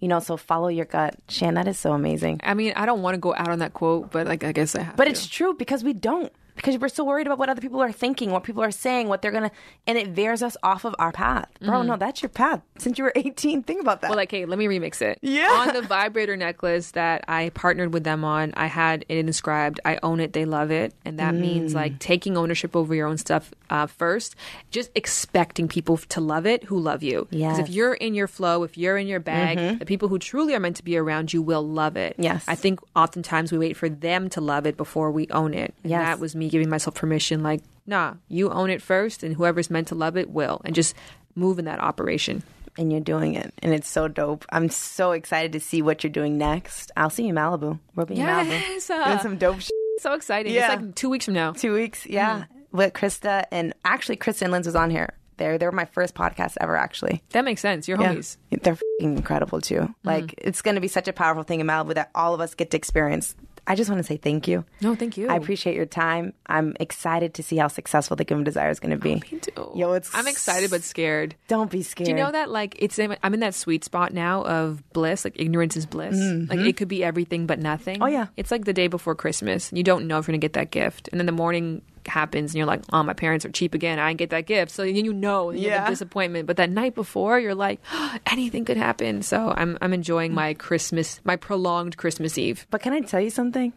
You 0.00 0.08
know, 0.08 0.20
so 0.20 0.36
follow 0.36 0.68
your 0.68 0.84
gut. 0.84 1.14
Shan, 1.28 1.54
that 1.54 1.66
is 1.66 1.78
so 1.78 1.92
amazing. 1.92 2.40
I 2.44 2.52
mean, 2.54 2.74
I 2.76 2.84
don't 2.84 3.00
want 3.02 3.14
to 3.14 3.18
go 3.18 3.34
out 3.34 3.48
on 3.48 3.60
that 3.60 3.72
quote, 3.72 4.10
but 4.12 4.26
like, 4.26 4.44
I 4.44 4.52
guess 4.52 4.74
I 4.76 4.82
have 4.82 4.96
But 4.96 5.04
to. 5.04 5.10
it's 5.10 5.26
true 5.26 5.54
because 5.54 5.82
we 5.82 5.94
don't. 5.94 6.30
Because 6.56 6.78
we're 6.78 6.88
so 6.88 7.04
worried 7.04 7.26
about 7.26 7.38
what 7.38 7.48
other 7.48 7.60
people 7.60 7.80
are 7.82 7.92
thinking, 7.92 8.30
what 8.30 8.42
people 8.42 8.62
are 8.62 8.70
saying, 8.70 9.08
what 9.08 9.22
they're 9.22 9.30
gonna, 9.30 9.50
and 9.86 9.96
it 9.98 10.08
veers 10.08 10.42
us 10.42 10.56
off 10.62 10.84
of 10.84 10.94
our 10.98 11.12
path. 11.12 11.48
Bro, 11.60 11.82
no, 11.82 11.96
that's 11.96 12.22
your 12.22 12.28
path. 12.30 12.62
Since 12.78 12.98
you 12.98 13.04
were 13.04 13.12
18, 13.14 13.62
think 13.62 13.80
about 13.80 14.00
that. 14.00 14.06
Mm-hmm. 14.06 14.10
Well, 14.12 14.16
like, 14.16 14.30
hey, 14.30 14.46
let 14.46 14.58
me 14.58 14.66
remix 14.66 15.00
it. 15.02 15.18
Yeah. 15.22 15.46
On 15.50 15.74
the 15.74 15.82
vibrator 15.82 16.36
necklace 16.36 16.92
that 16.92 17.24
I 17.28 17.50
partnered 17.50 17.92
with 17.92 18.04
them 18.04 18.24
on, 18.24 18.52
I 18.56 18.66
had 18.66 19.04
it 19.08 19.18
inscribed, 19.18 19.80
I 19.84 19.98
own 20.02 20.18
it, 20.20 20.32
they 20.32 20.44
love 20.44 20.70
it. 20.70 20.94
And 21.04 21.18
that 21.18 21.34
means 21.34 21.72
Mm. 21.72 21.76
like 21.76 21.98
taking 21.98 22.36
ownership 22.36 22.74
over 22.74 22.94
your 22.94 23.06
own 23.06 23.18
stuff 23.18 23.52
uh, 23.70 23.86
first, 23.86 24.34
just 24.70 24.90
expecting 24.94 25.68
people 25.68 25.96
to 25.98 26.20
love 26.20 26.46
it 26.46 26.64
who 26.64 26.78
love 26.78 27.02
you. 27.02 27.26
Yeah. 27.30 27.48
Because 27.48 27.56
Mm-hmm. 27.58 27.68
if 27.70 27.74
you're 27.76 27.94
in 27.94 28.14
your 28.14 28.28
flow, 28.28 28.62
if 28.62 28.78
you're 28.78 28.96
in 28.96 29.06
your 29.06 29.20
bag, 29.20 29.78
the 29.78 29.86
people 29.86 30.08
who 30.08 30.18
truly 30.18 30.54
are 30.54 30.60
meant 30.60 30.76
to 30.76 30.84
be 30.84 30.96
around 30.96 31.32
you 31.32 31.42
will 31.42 31.66
love 31.66 31.96
it. 31.96 32.14
Yes. 32.18 32.44
I 32.48 32.54
think 32.54 32.80
oftentimes 32.94 33.52
we 33.52 33.58
wait 33.58 33.76
for 33.76 33.88
them 33.88 34.28
to 34.30 34.40
love 34.40 34.66
it 34.66 34.76
before 34.76 35.10
we 35.10 35.26
own 35.30 35.52
it. 35.54 35.74
And 35.82 35.90
Yes. 35.90 36.02
that 36.04 36.18
was 36.20 36.34
me 36.36 36.45
giving 36.50 36.68
myself 36.68 36.94
permission, 36.94 37.42
like, 37.42 37.60
nah, 37.86 38.14
you 38.28 38.50
own 38.50 38.70
it 38.70 38.82
first, 38.82 39.22
and 39.22 39.34
whoever's 39.34 39.70
meant 39.70 39.88
to 39.88 39.94
love 39.94 40.16
it 40.16 40.30
will. 40.30 40.60
And 40.64 40.74
just 40.74 40.94
move 41.34 41.58
in 41.58 41.64
that 41.66 41.80
operation. 41.80 42.42
and 42.78 42.92
you're 42.92 43.00
doing 43.00 43.34
it, 43.34 43.54
and 43.62 43.72
it's 43.72 43.88
so 43.88 44.06
dope. 44.06 44.44
I'm 44.50 44.68
so 44.68 45.12
excited 45.12 45.52
to 45.52 45.60
see 45.60 45.80
what 45.80 46.04
you're 46.04 46.10
doing 46.12 46.36
next. 46.36 46.90
I'll 46.94 47.08
see 47.08 47.22
you 47.22 47.30
in 47.30 47.34
Malibu. 47.36 47.78
We'll 47.94 48.04
be 48.06 48.16
in 48.16 48.26
Malibu. 48.26 48.90
uh, 48.90 49.04
Doing 49.06 49.18
some 49.20 49.36
dope 49.38 49.60
shit. 49.60 49.70
So 50.00 50.12
exciting. 50.12 50.52
Yeah. 50.52 50.72
It's 50.74 50.82
like 50.82 50.94
two 50.94 51.08
weeks 51.08 51.24
from 51.24 51.32
now. 51.34 51.52
two 51.52 51.72
weeks. 51.72 52.04
Yeah, 52.06 52.44
with 52.72 52.92
Krista 52.92 53.44
and 53.50 53.72
actually 53.86 54.18
Krista 54.18 54.42
and 54.42 54.52
Linz 54.52 54.66
was 54.66 54.76
on 54.76 54.90
here. 54.90 55.14
They 55.38 55.56
they 55.56 55.64
were 55.64 55.72
my 55.72 55.86
first 55.86 56.14
podcast 56.14 56.56
ever. 56.60 56.76
Actually, 56.76 57.22
That 57.30 57.46
makes 57.46 57.62
sense. 57.62 57.88
You're 57.88 57.98
yeah. 58.00 58.12
homies. 58.14 58.36
they're 58.50 58.76
fing 59.00 59.16
incredible 59.16 59.62
too. 59.62 59.94
Like 60.04 60.34
it's 60.36 60.60
going 60.60 60.74
to 60.74 60.80
be 60.82 60.88
such 60.88 61.08
a 61.08 61.14
powerful 61.14 61.44
thing 61.44 61.60
in 61.60 61.66
Malibu 61.66 61.94
that 61.94 62.10
all 62.14 62.34
of 62.34 62.40
us 62.42 62.54
get 62.54 62.70
to 62.72 62.76
experience. 62.76 63.34
I 63.66 63.74
just 63.74 63.90
want 63.90 63.98
to 63.98 64.04
say 64.04 64.16
thank 64.16 64.46
you. 64.46 64.64
No, 64.80 64.94
thank 64.94 65.16
you. 65.16 65.28
I 65.28 65.36
appreciate 65.36 65.74
your 65.74 65.86
time. 65.86 66.32
I'm 66.46 66.76
excited 66.78 67.34
to 67.34 67.42
see 67.42 67.56
how 67.56 67.68
successful 67.68 68.16
the 68.16 68.24
of 68.32 68.44
Desire 68.44 68.70
is 68.70 68.80
going 68.80 68.90
to 68.90 68.96
be. 68.96 69.16
Me 69.16 69.38
too. 69.40 69.72
Yo, 69.74 69.92
it's 69.92 70.14
I'm 70.14 70.26
excited 70.26 70.70
but 70.70 70.82
scared. 70.82 71.34
Don't 71.48 71.70
be 71.70 71.82
scared. 71.82 72.06
Do 72.06 72.12
you 72.12 72.16
know 72.16 72.30
that 72.30 72.50
like 72.50 72.76
it's 72.78 72.98
in, 72.98 73.16
I'm 73.22 73.34
in 73.34 73.40
that 73.40 73.54
sweet 73.54 73.84
spot 73.84 74.12
now 74.12 74.42
of 74.44 74.82
bliss, 74.92 75.24
like 75.24 75.38
ignorance 75.38 75.76
is 75.76 75.86
bliss. 75.86 76.16
Like 76.48 76.60
it 76.60 76.76
could 76.76 76.88
be 76.88 77.02
everything 77.02 77.46
but 77.46 77.58
nothing. 77.58 77.96
Mm-hmm. 77.96 78.02
Oh, 78.02 78.06
yeah. 78.06 78.26
It's 78.36 78.50
like 78.50 78.64
the 78.64 78.72
day 78.72 78.86
before 78.86 79.14
Christmas. 79.14 79.72
You 79.72 79.82
don't 79.82 80.06
know 80.06 80.18
if 80.18 80.26
you're 80.26 80.32
gonna 80.32 80.38
get 80.38 80.52
that 80.54 80.70
gift, 80.70 81.08
and 81.10 81.18
then 81.18 81.26
the 81.26 81.32
morning 81.32 81.82
happens, 82.06 82.52
and 82.52 82.58
you're 82.58 82.66
like, 82.66 82.82
"Oh, 82.92 83.02
my 83.02 83.12
parents 83.12 83.44
are 83.44 83.50
cheap 83.50 83.74
again. 83.74 83.98
I 83.98 84.08
didn't 84.10 84.18
get 84.18 84.30
that 84.30 84.46
gift." 84.46 84.70
So 84.72 84.82
you 84.82 85.12
know, 85.12 85.50
you 85.50 85.68
Yeah. 85.68 85.88
disappointment. 85.88 86.46
But 86.46 86.56
that 86.58 86.70
night 86.70 86.94
before, 86.94 87.38
you're 87.38 87.54
like, 87.54 87.80
anything 88.26 88.64
could 88.64 88.76
happen. 88.76 89.22
So 89.22 89.52
I'm 89.56 89.76
I'm 89.80 89.92
enjoying 89.92 90.34
my 90.34 90.54
Christmas, 90.54 91.20
my 91.24 91.36
prolonged 91.36 91.96
Christmas 91.96 92.38
Eve. 92.38 92.66
But 92.70 92.82
can 92.82 92.92
I 92.92 93.00
tell 93.00 93.20
you 93.20 93.30
something? 93.30 93.72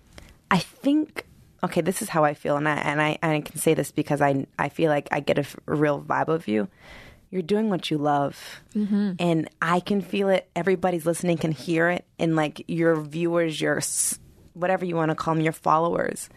I 0.52 0.60
think 0.60 1.26
okay, 1.64 1.82
this 1.82 2.02
is 2.02 2.08
how 2.10 2.24
I 2.24 2.34
feel, 2.34 2.56
and 2.58 2.68
I 2.70 2.76
and 2.78 3.02
I 3.02 3.18
and 3.22 3.32
I 3.34 3.42
can 3.42 3.58
say 3.58 3.74
this 3.74 3.92
because 3.92 4.22
I 4.22 4.46
I 4.58 4.70
feel 4.70 4.90
like 4.90 5.08
I 5.12 5.20
get 5.20 5.38
a, 5.38 5.42
f- 5.42 5.58
a 5.68 5.76
real 5.76 6.02
vibe 6.02 6.28
of 6.30 6.48
you. 6.48 6.68
you're 7.32 7.44
doing 7.44 7.70
what 7.70 7.92
you 7.92 7.98
love. 8.00 8.62
Mm-hmm. 8.74 9.12
And 9.20 9.50
I 9.62 9.82
can 9.82 10.02
feel 10.02 10.30
it. 10.30 10.50
Everybody's 10.56 11.06
listening 11.06 11.38
can 11.38 11.52
hear 11.52 11.88
it. 11.92 12.04
And 12.18 12.36
like 12.36 12.64
your 12.68 12.96
viewers, 13.00 13.62
your 13.62 13.82
whatever 14.54 14.84
you 14.84 14.96
want 14.96 15.12
to 15.12 15.16
call 15.16 15.36
them, 15.36 15.44
your 15.44 15.54
followers 15.54 16.28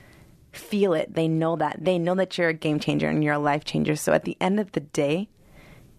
feel 0.52 0.92
it. 0.94 1.14
They 1.14 1.28
know 1.28 1.56
that. 1.56 1.84
They 1.84 1.98
know 1.98 2.14
that 2.14 2.36
you're 2.38 2.48
a 2.50 2.54
game 2.54 2.78
changer 2.80 3.08
and 3.08 3.22
you're 3.24 3.34
a 3.34 3.38
life 3.38 3.64
changer. 3.64 3.96
So 3.96 4.12
at 4.12 4.24
the 4.24 4.36
end 4.40 4.60
of 4.60 4.72
the 4.72 4.80
day, 4.80 5.28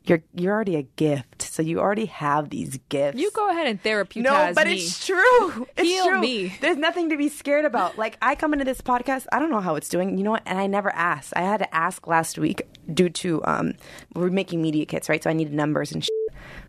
you're 0.05 0.21
you're 0.35 0.53
already 0.53 0.75
a 0.75 0.83
gift. 0.83 1.41
So 1.43 1.61
you 1.63 1.79
already 1.79 2.07
have 2.07 2.49
these 2.49 2.77
gifts. 2.89 3.17
You 3.19 3.31
go 3.31 3.49
ahead 3.49 3.67
and 3.67 3.81
therapeutize 3.81 4.21
No, 4.23 4.51
but 4.53 4.67
me. 4.67 4.73
it's 4.75 5.05
true. 5.05 5.67
It's 5.77 5.87
Heal 5.89 6.07
true. 6.07 6.19
me. 6.21 6.53
There's 6.59 6.75
nothing 6.77 7.09
to 7.09 7.17
be 7.17 7.29
scared 7.29 7.63
about. 7.65 7.97
Like 7.97 8.17
I 8.21 8.35
come 8.35 8.51
into 8.53 8.65
this 8.65 8.81
podcast, 8.81 9.27
I 9.31 9.39
don't 9.39 9.49
know 9.49 9.61
how 9.61 9.75
it's 9.75 9.87
doing. 9.89 10.17
You 10.17 10.23
know 10.25 10.31
what? 10.31 10.43
And 10.45 10.59
I 10.59 10.67
never 10.67 10.93
asked. 10.93 11.33
I 11.37 11.41
had 11.41 11.57
to 11.59 11.73
ask 11.73 12.05
last 12.05 12.37
week 12.37 12.63
due 12.93 13.09
to 13.09 13.43
um 13.45 13.73
we're 14.13 14.29
making 14.29 14.61
media 14.61 14.85
kits, 14.85 15.07
right? 15.07 15.23
So 15.23 15.29
I 15.29 15.33
needed 15.33 15.53
numbers 15.53 15.91
and 15.93 16.03
shit. 16.03 16.11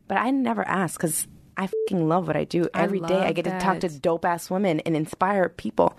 But 0.06 0.19
I 0.19 0.31
never 0.31 0.66
asked 0.69 0.97
because 0.98 1.27
I 1.56 1.66
fucking 1.66 2.09
love 2.09 2.27
what 2.28 2.36
I 2.36 2.44
do. 2.44 2.69
I 2.73 2.82
Every 2.82 3.01
day 3.01 3.20
I 3.20 3.32
get 3.32 3.44
to 3.47 3.59
talk 3.59 3.81
to 3.81 3.89
dope 3.89 4.24
ass 4.24 4.48
women 4.51 4.78
and 4.81 4.94
inspire 4.97 5.48
people. 5.48 5.97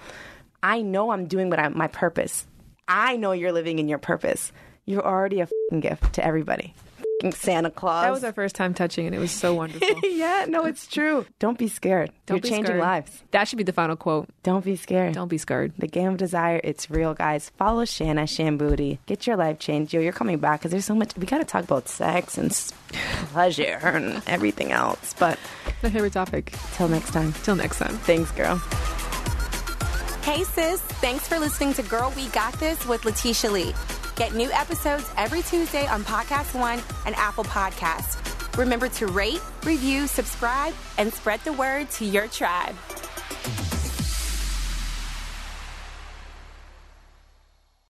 I 0.65 0.81
know 0.81 1.11
I'm 1.11 1.27
doing 1.27 1.51
what 1.51 1.59
I 1.59 1.69
my 1.69 1.87
purpose. 1.87 2.45
I 2.87 3.17
know 3.17 3.31
you're 3.33 3.51
living 3.51 3.77
in 3.79 3.87
your 3.87 3.99
purpose. 3.99 4.51
You're 4.85 5.05
already 5.05 5.41
a 5.41 5.47
gift 5.79 6.13
to 6.13 6.25
everybody. 6.25 6.73
Santa 7.31 7.71
Claus. 7.71 8.03
that 8.03 8.11
was 8.11 8.23
our 8.23 8.33
first 8.33 8.55
time 8.55 8.73
touching, 8.73 9.05
and 9.05 9.15
it 9.15 9.19
was 9.19 9.31
so 9.31 9.53
wonderful. 9.61 9.87
yeah, 10.03 10.45
no, 10.47 10.65
it's 10.65 10.85
true. 10.87 11.25
Don't 11.39 11.57
be 11.57 11.67
scared. 11.67 12.11
Don't 12.25 12.37
You're 12.37 12.41
be 12.41 12.49
changing 12.49 12.65
scared. 12.65 12.79
lives. 12.81 13.23
That 13.31 13.47
should 13.47 13.57
be 13.57 13.63
the 13.63 13.73
final 13.73 13.95
quote. 13.95 14.27
Don't 14.43 14.65
be 14.65 14.75
scared. 14.75 15.13
Don't 15.13 15.27
be 15.29 15.37
scared. 15.37 15.71
The 15.77 15.87
game 15.87 16.09
of 16.09 16.17
desire, 16.17 16.59
it's 16.63 16.89
real, 16.91 17.13
guys. 17.13 17.51
Follow 17.57 17.85
Shanna 17.85 18.23
Shamboody. 18.23 18.99
Get 19.05 19.25
your 19.25 19.37
life 19.37 19.59
changed. 19.59 19.93
Yo, 19.93 20.01
you're 20.01 20.13
coming 20.13 20.37
back 20.39 20.59
because 20.59 20.71
there's 20.71 20.85
so 20.85 20.93
much. 20.95 21.15
We 21.17 21.25
got 21.25 21.39
to 21.39 21.45
talk 21.45 21.63
about 21.63 21.87
sex 21.87 22.37
and 22.37 22.51
pleasure 23.31 23.79
and 23.83 24.21
everything 24.27 24.71
else. 24.71 25.13
But 25.17 25.39
My 25.83 25.89
favorite 25.89 26.13
topic. 26.13 26.53
till 26.73 26.89
next 26.89 27.11
time. 27.11 27.33
Till 27.43 27.55
next 27.55 27.79
time. 27.79 27.97
Thanks, 27.99 28.31
girl. 28.31 28.61
Hey 30.25 30.43
sis, 30.43 30.81
thanks 30.81 31.27
for 31.27 31.37
listening 31.37 31.75
to 31.75 31.83
Girl 31.83 32.11
We 32.15 32.29
Got 32.29 32.53
This 32.53 32.83
with 32.87 33.05
Letitia 33.05 33.51
Lee. 33.51 33.75
Get 34.15 34.33
new 34.33 34.49
episodes 34.51 35.07
every 35.17 35.43
Tuesday 35.43 35.85
on 35.85 36.03
Podcast 36.03 36.59
One 36.59 36.81
and 37.05 37.13
Apple 37.13 37.43
Podcasts. 37.43 38.17
Remember 38.57 38.89
to 38.89 39.05
rate, 39.05 39.39
review, 39.63 40.07
subscribe, 40.07 40.73
and 40.97 41.13
spread 41.13 41.41
the 41.41 41.53
word 41.53 41.91
to 41.91 42.05
your 42.05 42.27
tribe. 42.27 42.73